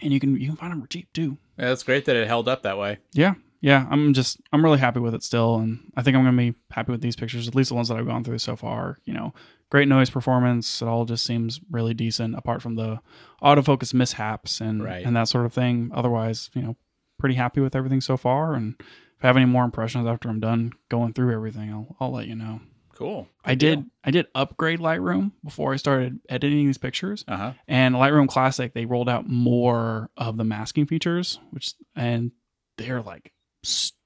And 0.00 0.12
you 0.12 0.20
can 0.20 0.36
you 0.40 0.48
can 0.48 0.56
find 0.56 0.72
them 0.72 0.86
cheap 0.88 1.12
too. 1.12 1.38
yeah. 1.58 1.66
That's 1.66 1.82
great 1.82 2.04
that 2.06 2.16
it 2.16 2.26
held 2.26 2.48
up 2.48 2.62
that 2.62 2.78
way. 2.78 2.98
Yeah. 3.12 3.34
yeah, 3.60 3.86
I'm 3.90 4.12
just 4.14 4.40
I'm 4.52 4.64
really 4.64 4.78
happy 4.78 4.98
with 5.00 5.14
it 5.14 5.22
still, 5.22 5.56
and 5.56 5.92
I 5.96 6.02
think 6.02 6.16
I'm 6.16 6.24
gonna 6.24 6.36
be 6.36 6.54
happy 6.72 6.90
with 6.90 7.00
these 7.02 7.14
pictures, 7.14 7.46
at 7.46 7.54
least 7.54 7.68
the 7.68 7.76
ones 7.76 7.88
that 7.88 7.96
I've 7.98 8.06
gone 8.06 8.24
through 8.24 8.38
so 8.38 8.56
far. 8.56 8.98
You 9.04 9.14
know, 9.14 9.32
great 9.72 9.88
noise 9.88 10.10
performance. 10.10 10.82
It 10.82 10.86
all 10.86 11.06
just 11.06 11.24
seems 11.24 11.58
really 11.70 11.94
decent, 11.94 12.34
apart 12.36 12.60
from 12.60 12.74
the 12.74 13.00
autofocus 13.42 13.94
mishaps 13.94 14.60
and 14.60 14.84
Right. 14.84 15.02
and 15.04 15.16
that 15.16 15.28
sort 15.28 15.46
of 15.46 15.54
thing. 15.54 15.90
Otherwise, 15.94 16.50
you 16.52 16.60
know, 16.60 16.76
pretty 17.18 17.36
happy 17.36 17.62
with 17.62 17.74
everything 17.74 18.02
so 18.02 18.18
far. 18.18 18.52
And 18.52 18.74
if 18.78 19.24
I 19.24 19.28
have 19.28 19.36
any 19.38 19.46
more 19.46 19.64
impressions 19.64 20.06
after 20.06 20.28
I'm 20.28 20.40
done 20.40 20.72
going 20.90 21.14
through 21.14 21.32
everything, 21.32 21.72
I'll 21.72 21.96
I'll 21.98 22.12
let 22.12 22.26
you 22.26 22.34
know. 22.34 22.60
Cool. 22.94 23.28
I 23.46 23.54
did 23.54 23.86
I 24.04 24.10
did 24.10 24.26
upgrade 24.34 24.78
Lightroom 24.78 25.32
before 25.42 25.72
I 25.72 25.76
started 25.76 26.20
editing 26.28 26.66
these 26.66 26.76
pictures. 26.76 27.24
Uh 27.26 27.36
huh. 27.38 27.52
And 27.66 27.94
Lightroom 27.94 28.28
Classic, 28.28 28.74
they 28.74 28.84
rolled 28.84 29.08
out 29.08 29.26
more 29.26 30.10
of 30.18 30.36
the 30.36 30.44
masking 30.44 30.84
features, 30.84 31.40
which 31.50 31.72
and 31.96 32.32
they're 32.76 33.00
like 33.00 33.32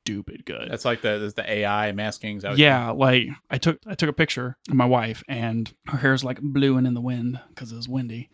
stupid 0.07 0.45
good. 0.47 0.69
That's 0.71 0.85
like 0.85 1.03
the 1.03 1.33
the 1.35 1.51
AI 1.51 1.93
masking. 1.93 2.37
Is 2.39 2.43
that 2.45 2.51
what 2.51 2.59
yeah, 2.59 2.91
like 2.91 3.29
I 3.51 3.59
took 3.59 3.79
I 3.87 3.95
took 3.95 4.09
a 4.09 4.13
picture 4.13 4.57
of 4.69 4.75
my 4.75 4.85
wife 4.87 5.23
and 5.29 5.73
her 5.87 5.99
hair's 5.99 6.23
like 6.25 6.41
blue 6.41 6.77
and 6.77 6.87
in 6.87 6.95
the 6.95 7.01
wind 7.01 7.41
because 7.49 7.73
it 7.73 7.77
was 7.77 7.89
windy, 7.89 8.31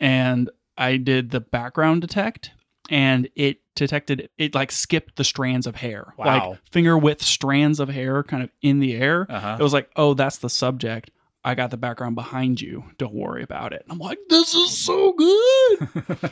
and 0.00 0.50
I 0.76 0.96
did 0.96 1.30
the 1.30 1.40
background 1.40 2.00
detect 2.00 2.50
and 2.90 3.28
it 3.36 3.58
detected 3.74 4.28
it 4.38 4.54
like 4.54 4.72
skipped 4.72 5.16
the 5.16 5.24
strands 5.24 5.66
of 5.66 5.76
hair, 5.76 6.12
Wow. 6.18 6.50
like 6.50 6.58
finger 6.72 6.98
width 6.98 7.22
strands 7.22 7.78
of 7.80 7.88
hair 7.88 8.22
kind 8.22 8.42
of 8.42 8.50
in 8.60 8.80
the 8.80 8.94
air. 8.96 9.26
Uh 9.30 9.38
huh. 9.40 9.56
It 9.60 9.62
was 9.62 9.72
like, 9.72 9.90
oh, 9.96 10.14
that's 10.14 10.38
the 10.38 10.50
subject. 10.50 11.10
I 11.44 11.54
got 11.54 11.70
the 11.70 11.76
background 11.76 12.14
behind 12.14 12.60
you. 12.60 12.84
Don't 12.98 13.14
worry 13.14 13.42
about 13.42 13.72
it. 13.72 13.84
I'm 13.90 13.98
like, 13.98 14.18
this 14.28 14.54
is 14.54 14.76
so 14.76 15.12
good. 15.12 15.88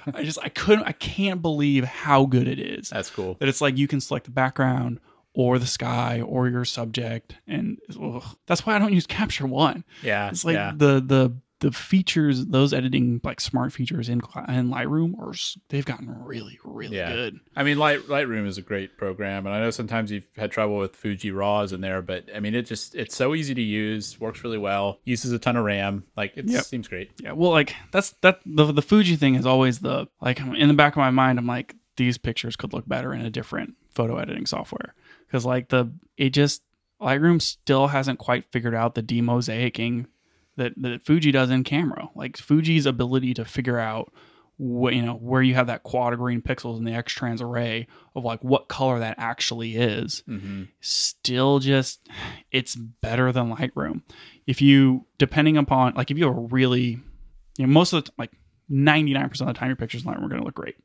I 0.14 0.22
just 0.22 0.38
I 0.40 0.48
couldn't 0.48 0.84
I 0.84 0.92
can't 0.92 1.42
believe 1.42 1.84
how 1.84 2.26
good 2.26 2.46
it 2.46 2.58
is. 2.58 2.90
That's 2.90 3.11
cool. 3.11 3.36
That 3.40 3.48
it's 3.48 3.61
like 3.61 3.76
you 3.76 3.88
can 3.88 4.00
select 4.00 4.26
the 4.26 4.30
background 4.30 5.00
or 5.32 5.58
the 5.58 5.66
sky 5.66 6.20
or 6.20 6.48
your 6.48 6.64
subject, 6.64 7.36
and 7.46 7.78
ugh, 8.00 8.24
that's 8.46 8.66
why 8.66 8.74
I 8.74 8.78
don't 8.78 8.92
use 8.92 9.06
Capture 9.06 9.46
One. 9.46 9.84
Yeah. 10.02 10.28
It's 10.28 10.44
like 10.44 10.54
yeah. 10.54 10.72
the 10.74 11.00
the 11.00 11.36
the 11.61 11.70
features, 11.70 12.46
those 12.46 12.72
editing 12.72 13.20
like 13.22 13.40
smart 13.40 13.72
features 13.72 14.08
in 14.08 14.20
in 14.48 14.70
Lightroom, 14.70 15.18
are 15.18 15.34
they've 15.68 15.84
gotten 15.84 16.08
really 16.24 16.58
really 16.64 16.96
Yeah. 16.96 17.12
good. 17.12 17.40
I 17.54 17.62
mean, 17.62 17.78
Light 17.78 18.00
Lightroom 18.08 18.46
is 18.46 18.58
a 18.58 18.62
great 18.62 18.96
program, 18.96 19.46
and 19.46 19.54
I 19.54 19.61
know 19.61 19.70
sometimes 19.70 20.11
you've 20.11 20.26
had 20.36 20.50
trouble 20.50 20.78
with 20.78 20.96
Fuji 20.96 21.30
RAWs 21.30 21.72
in 21.72 21.80
there, 21.80 22.00
but 22.02 22.24
I 22.34 22.40
mean, 22.40 22.54
it 22.54 22.62
just 22.66 22.94
it's 22.94 23.14
so 23.14 23.34
easy 23.34 23.54
to 23.54 23.61
use, 23.62 24.18
works 24.18 24.42
really 24.42 24.58
well, 24.58 24.98
uses 25.04 25.32
a 25.32 25.38
ton 25.38 25.56
of 25.56 25.64
RAM. 25.64 26.04
Like 26.16 26.32
it 26.36 26.46
Yep. 26.48 26.64
seems 26.64 26.88
great. 26.88 27.11
Yeah, 27.22 27.32
well, 27.32 27.50
like 27.50 27.74
that's 27.92 28.11
that 28.22 28.40
the 28.46 28.72
the 28.72 28.82
Fuji 28.82 29.16
thing 29.16 29.34
is 29.34 29.46
always 29.46 29.80
the 29.80 30.08
like 30.20 30.40
in 30.40 30.68
the 30.68 30.74
back 30.74 30.94
of 30.94 30.98
my 30.98 31.11
mind. 31.11 31.38
I'm 31.38 31.46
like 31.46 31.76
these 31.96 32.16
pictures 32.16 32.56
could 32.56 32.72
look 32.72 32.88
better 32.88 33.12
in 33.12 33.20
a 33.20 33.30
different 33.30 33.74
photo 33.90 34.16
editing 34.16 34.46
software 34.46 34.94
because 35.26 35.44
like 35.44 35.68
the 35.68 35.92
it 36.16 36.30
just 36.30 36.62
Lightroom 37.02 37.42
still 37.42 37.88
hasn't 37.88 38.18
quite 38.18 38.44
figured 38.52 38.74
out 38.74 38.94
the 38.94 39.02
demosaicing 39.02 40.06
that 40.61 40.72
that 40.78 41.02
Fuji 41.02 41.32
does 41.32 41.50
in 41.50 41.64
camera. 41.64 42.08
Like 42.14 42.36
Fuji's 42.36 42.86
ability 42.86 43.34
to 43.34 43.44
figure 43.44 43.78
out 43.78 44.12
what 44.56 44.94
you 44.94 45.00
know 45.02 45.14
where 45.14 45.40
you 45.40 45.54
have 45.54 45.68
that 45.68 45.82
quad 45.82 46.16
green 46.18 46.42
pixels 46.42 46.76
in 46.78 46.84
the 46.84 46.92
X 46.92 47.12
trans 47.14 47.40
array 47.40 47.86
of 48.14 48.24
like 48.24 48.44
what 48.44 48.68
color 48.68 48.98
that 48.98 49.14
actually 49.18 49.74
is 49.76 50.22
Mm-hmm. 50.28 50.64
still 50.80 51.58
just 51.61 52.06
it's 52.52 52.76
better 52.76 53.32
than 53.32 53.54
Lightroom. 53.54 54.02
If 54.46 54.61
you 54.61 55.06
depending 55.18 55.56
upon 55.56 55.94
like 55.94 56.11
if 56.11 56.18
you 56.18 56.26
have 56.26 56.36
a 56.36 56.40
really 56.40 57.00
you 57.58 57.66
know 57.66 57.72
most 57.72 57.92
of 57.94 58.04
the 58.04 58.11
like 58.18 58.32
99% 58.70 59.40
of 59.40 59.46
the 59.48 59.52
time 59.54 59.68
your 59.68 59.76
pictures 59.76 60.04
in 60.04 60.08
Lightroom 60.08 60.24
are 60.24 60.28
going 60.28 60.40
to 60.40 60.44
look 60.46 60.54
great. 60.54 60.76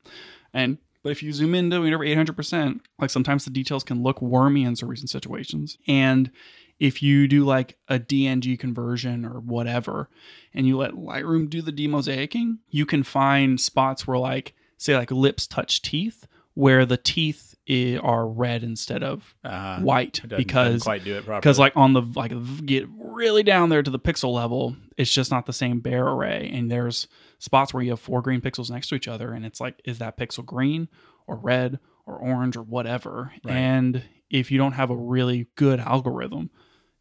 And 0.54 0.78
but 1.04 1.12
if 1.12 1.22
you 1.22 1.32
zoom 1.34 1.54
into 1.54 1.82
whenever 1.82 2.04
800%, 2.04 2.80
like 2.98 3.12
sometimes 3.12 3.46
the 3.46 3.52
details 3.52 3.84
can 3.84 4.02
look 4.02 4.22
wormy 4.24 4.64
in 4.64 4.76
some 4.76 4.90
recent 4.90 5.10
situations. 5.12 5.78
And 5.88 6.32
if 6.80 7.02
you 7.02 7.28
do 7.28 7.44
like 7.46 7.78
a 7.88 7.98
DNG 8.00 8.58
conversion 8.60 9.26
or 9.26 9.40
whatever, 9.40 10.10
and 10.54 10.68
you 10.68 10.78
let 10.78 10.92
Lightroom 10.92 11.50
do 11.50 11.62
the 11.62 11.72
demosaicing, 11.72 12.58
you 12.70 12.86
can 12.86 13.04
find 13.04 13.60
spots 13.60 14.06
where 14.08 14.18
like 14.18 14.54
say 14.78 14.96
like 14.98 15.12
lips 15.12 15.48
touch 15.48 15.82
teeth, 15.82 16.28
where 16.54 16.86
the 16.86 16.98
teeth 16.98 17.56
are 18.04 18.28
red 18.28 18.62
instead 18.64 19.02
of 19.02 19.34
Uh, 19.44 19.80
white 19.80 20.22
because 20.38 20.84
quite 20.84 21.04
do 21.04 21.16
it 21.16 21.26
properly. 21.26 21.40
because 21.42 21.58
like 21.58 21.76
on 21.76 21.94
the 21.94 22.02
like 22.16 22.32
get 22.64 22.88
really 22.96 23.42
down 23.42 23.70
there 23.70 23.82
to 23.82 23.90
the 23.90 23.98
pixel 23.98 24.32
level 24.36 24.76
it's 24.98 25.12
just 25.12 25.32
not 25.32 25.48
the 25.48 25.52
same 25.54 25.80
Bayer 25.80 26.06
array 26.16 26.48
and 26.54 26.70
there's 26.70 27.08
spots 27.40 27.74
where 27.74 27.82
you 27.82 27.90
have 27.90 28.00
four 28.00 28.22
green 28.22 28.40
pixels 28.40 28.70
next 28.70 28.90
to 28.90 28.96
each 28.96 29.08
other 29.08 29.34
and 29.34 29.44
it's 29.48 29.60
like 29.60 29.82
is 29.84 29.98
that 29.98 30.16
pixel 30.16 30.46
green 30.46 30.88
or 31.26 31.38
red 31.38 31.80
or 32.06 32.18
orange 32.18 32.56
or 32.56 32.62
whatever 32.62 33.32
Right. 33.44 33.56
and 33.56 34.04
if 34.30 34.52
you 34.52 34.60
don't 34.60 34.74
have 34.74 34.92
a 34.92 34.96
really 34.96 35.48
good 35.56 35.80
algorithm 35.80 36.52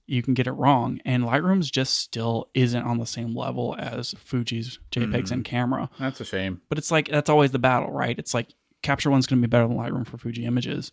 you 0.06 0.22
can 0.22 0.34
get 0.34 0.46
it 0.46 0.52
wrong 0.52 1.00
and 1.04 1.24
lightroom's 1.24 1.70
just 1.70 1.94
still 1.98 2.48
isn't 2.54 2.82
on 2.84 2.98
the 2.98 3.06
same 3.06 3.34
level 3.34 3.74
as 3.78 4.14
fuji's 4.18 4.78
jpegs 4.92 5.28
Mhm. 5.28 5.30
and 5.30 5.44
camera 5.44 5.88
that's 5.98 6.20
a 6.20 6.24
shame. 6.24 6.60
but 6.68 6.76
it's 6.78 6.90
like 6.90 7.08
that's 7.08 7.30
always 7.30 7.52
the 7.52 7.58
battle, 7.58 7.90
right? 7.90 8.18
It's 8.18 8.34
like 8.34 8.48
Capture 8.82 9.10
One's 9.10 9.26
going 9.26 9.40
to 9.40 9.48
be 9.48 9.50
better 9.50 9.66
than 9.66 9.78
Lightroom 9.78 10.06
for 10.06 10.18
Fuji 10.18 10.44
images, 10.44 10.92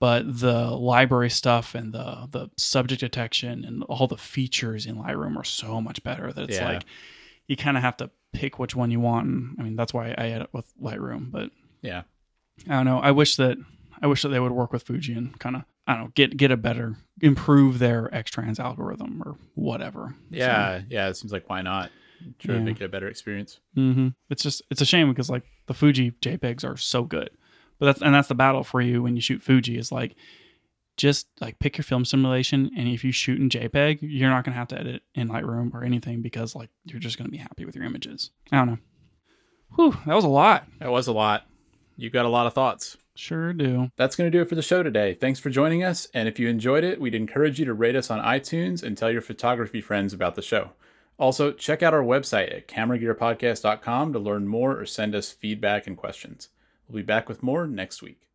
but 0.00 0.40
the 0.40 0.70
library 0.72 1.30
stuff 1.30 1.76
and 1.76 1.92
the 1.92 2.26
the 2.32 2.48
subject 2.56 3.00
detection 3.00 3.64
and 3.64 3.84
all 3.84 4.08
the 4.08 4.16
features 4.16 4.84
in 4.84 4.96
Lightroom 4.96 5.36
are 5.36 5.44
so 5.44 5.80
much 5.80 6.02
better 6.02 6.32
that 6.32 6.42
it's 6.48 6.56
Yeah. 6.58 6.64
like 6.72 6.84
you 7.46 7.56
kind 7.56 7.76
of 7.76 7.84
have 7.84 7.96
to 7.98 8.10
pick 8.32 8.58
which 8.58 8.74
one 8.74 8.90
you 8.90 8.98
want. 9.00 9.26
And, 9.28 9.56
I 9.58 9.62
mean, 9.62 9.76
that's 9.76 9.94
why 9.94 10.08
I 10.18 10.28
edit 10.30 10.48
with 10.52 10.72
Lightroom, 10.82 11.30
but 11.30 11.50
Yeah. 11.82 12.02
I 12.68 12.72
don't 12.72 12.84
know. 12.84 12.98
I 12.98 13.12
wish 13.12 13.36
that 13.36 13.58
I 14.02 14.08
wish 14.08 14.22
that 14.22 14.30
they 14.30 14.40
would 14.40 14.50
work 14.52 14.72
with 14.72 14.82
Fuji 14.82 15.12
and 15.12 15.38
kind 15.38 15.54
of 15.54 15.62
I 15.90 15.94
don't 15.94 16.04
know 16.04 16.12
get 16.14 16.36
get 16.36 16.50
a 16.50 16.56
better 16.56 16.96
improve 17.20 17.78
their 17.80 18.14
X 18.14 18.30
trans 18.30 18.60
algorithm 18.60 19.22
or 19.24 19.36
whatever. 19.54 20.14
Yeah. 20.30 20.82
Yeah. 20.88 21.08
It 21.08 21.16
seems 21.16 21.32
like 21.32 21.48
why 21.50 21.62
not? 21.62 21.90
Try 22.38 22.54
Yeah. 22.54 22.60
make 22.60 22.80
it 22.80 22.84
a 22.84 22.88
better 22.88 23.08
experience. 23.08 23.60
hmm 23.74 24.08
It's 24.28 24.42
just 24.42 24.62
it's 24.70 24.80
a 24.80 24.86
shame 24.86 25.08
because 25.08 25.28
like 25.30 25.42
the 25.66 25.74
Fuji 25.74 26.12
JPEGs 26.22 26.64
are 26.64 26.76
so 26.76 27.02
good, 27.04 27.30
but 27.78 27.86
that's 27.86 28.02
and 28.02 28.14
that's 28.14 28.28
the 28.28 28.34
battle 28.34 28.62
for 28.62 28.80
you 28.80 29.02
when 29.02 29.16
you 29.16 29.20
shoot 29.22 29.42
Fuji 29.42 29.76
is 29.78 29.90
like 29.90 30.14
just 30.96 31.28
like 31.40 31.58
pick 31.58 31.78
your 31.78 31.82
film 31.84 32.04
simulation 32.04 32.70
and 32.76 32.86
if 32.88 33.02
you 33.04 33.10
shoot 33.12 33.40
in 33.40 33.48
JPEG, 33.48 33.98
you're 34.02 34.28
not 34.30 34.44
gonna 34.44 34.56
have 34.56 34.68
to 34.68 34.78
edit 34.78 35.02
in 35.14 35.28
Lightroom 35.28 35.72
or 35.74 35.82
anything 35.82 36.20
because 36.22 36.54
like 36.54 36.68
you're 36.84 37.00
just 37.00 37.16
gonna 37.18 37.30
be 37.30 37.38
happy 37.38 37.64
with 37.64 37.74
your 37.74 37.84
images. 37.84 38.30
I 38.52 38.58
don't 38.58 38.66
know. 38.68 38.78
Whew, 39.76 39.96
that 40.06 40.14
was 40.14 40.24
a 40.24 40.28
lot. 40.28 40.66
That 40.78 40.90
was 40.90 41.06
a 41.06 41.12
lot. 41.12 41.46
You 41.96 42.10
got 42.10 42.26
a 42.26 42.28
lot 42.28 42.46
of 42.46 42.54
thoughts. 42.54 42.96
Sure 43.20 43.52
do. 43.52 43.90
That's 43.96 44.16
going 44.16 44.30
to 44.32 44.36
do 44.36 44.40
it 44.40 44.48
for 44.48 44.54
the 44.54 44.62
show 44.62 44.82
today. 44.82 45.12
Thanks 45.12 45.38
for 45.38 45.50
joining 45.50 45.84
us. 45.84 46.08
And 46.14 46.26
if 46.26 46.38
you 46.38 46.48
enjoyed 46.48 46.84
it, 46.84 46.98
we'd 46.98 47.14
encourage 47.14 47.58
you 47.58 47.66
to 47.66 47.74
rate 47.74 47.94
us 47.94 48.10
on 48.10 48.24
iTunes 48.24 48.82
and 48.82 48.96
tell 48.96 49.10
your 49.10 49.20
photography 49.20 49.82
friends 49.82 50.14
about 50.14 50.36
the 50.36 50.42
show. 50.42 50.70
Also, 51.18 51.52
check 51.52 51.82
out 51.82 51.92
our 51.92 52.02
website 52.02 52.50
at 52.54 52.66
cameragearpodcast.com 52.66 54.14
to 54.14 54.18
learn 54.18 54.48
more 54.48 54.80
or 54.80 54.86
send 54.86 55.14
us 55.14 55.32
feedback 55.32 55.86
and 55.86 55.98
questions. 55.98 56.48
We'll 56.88 57.02
be 57.02 57.06
back 57.06 57.28
with 57.28 57.42
more 57.42 57.66
next 57.66 58.00
week. 58.00 58.29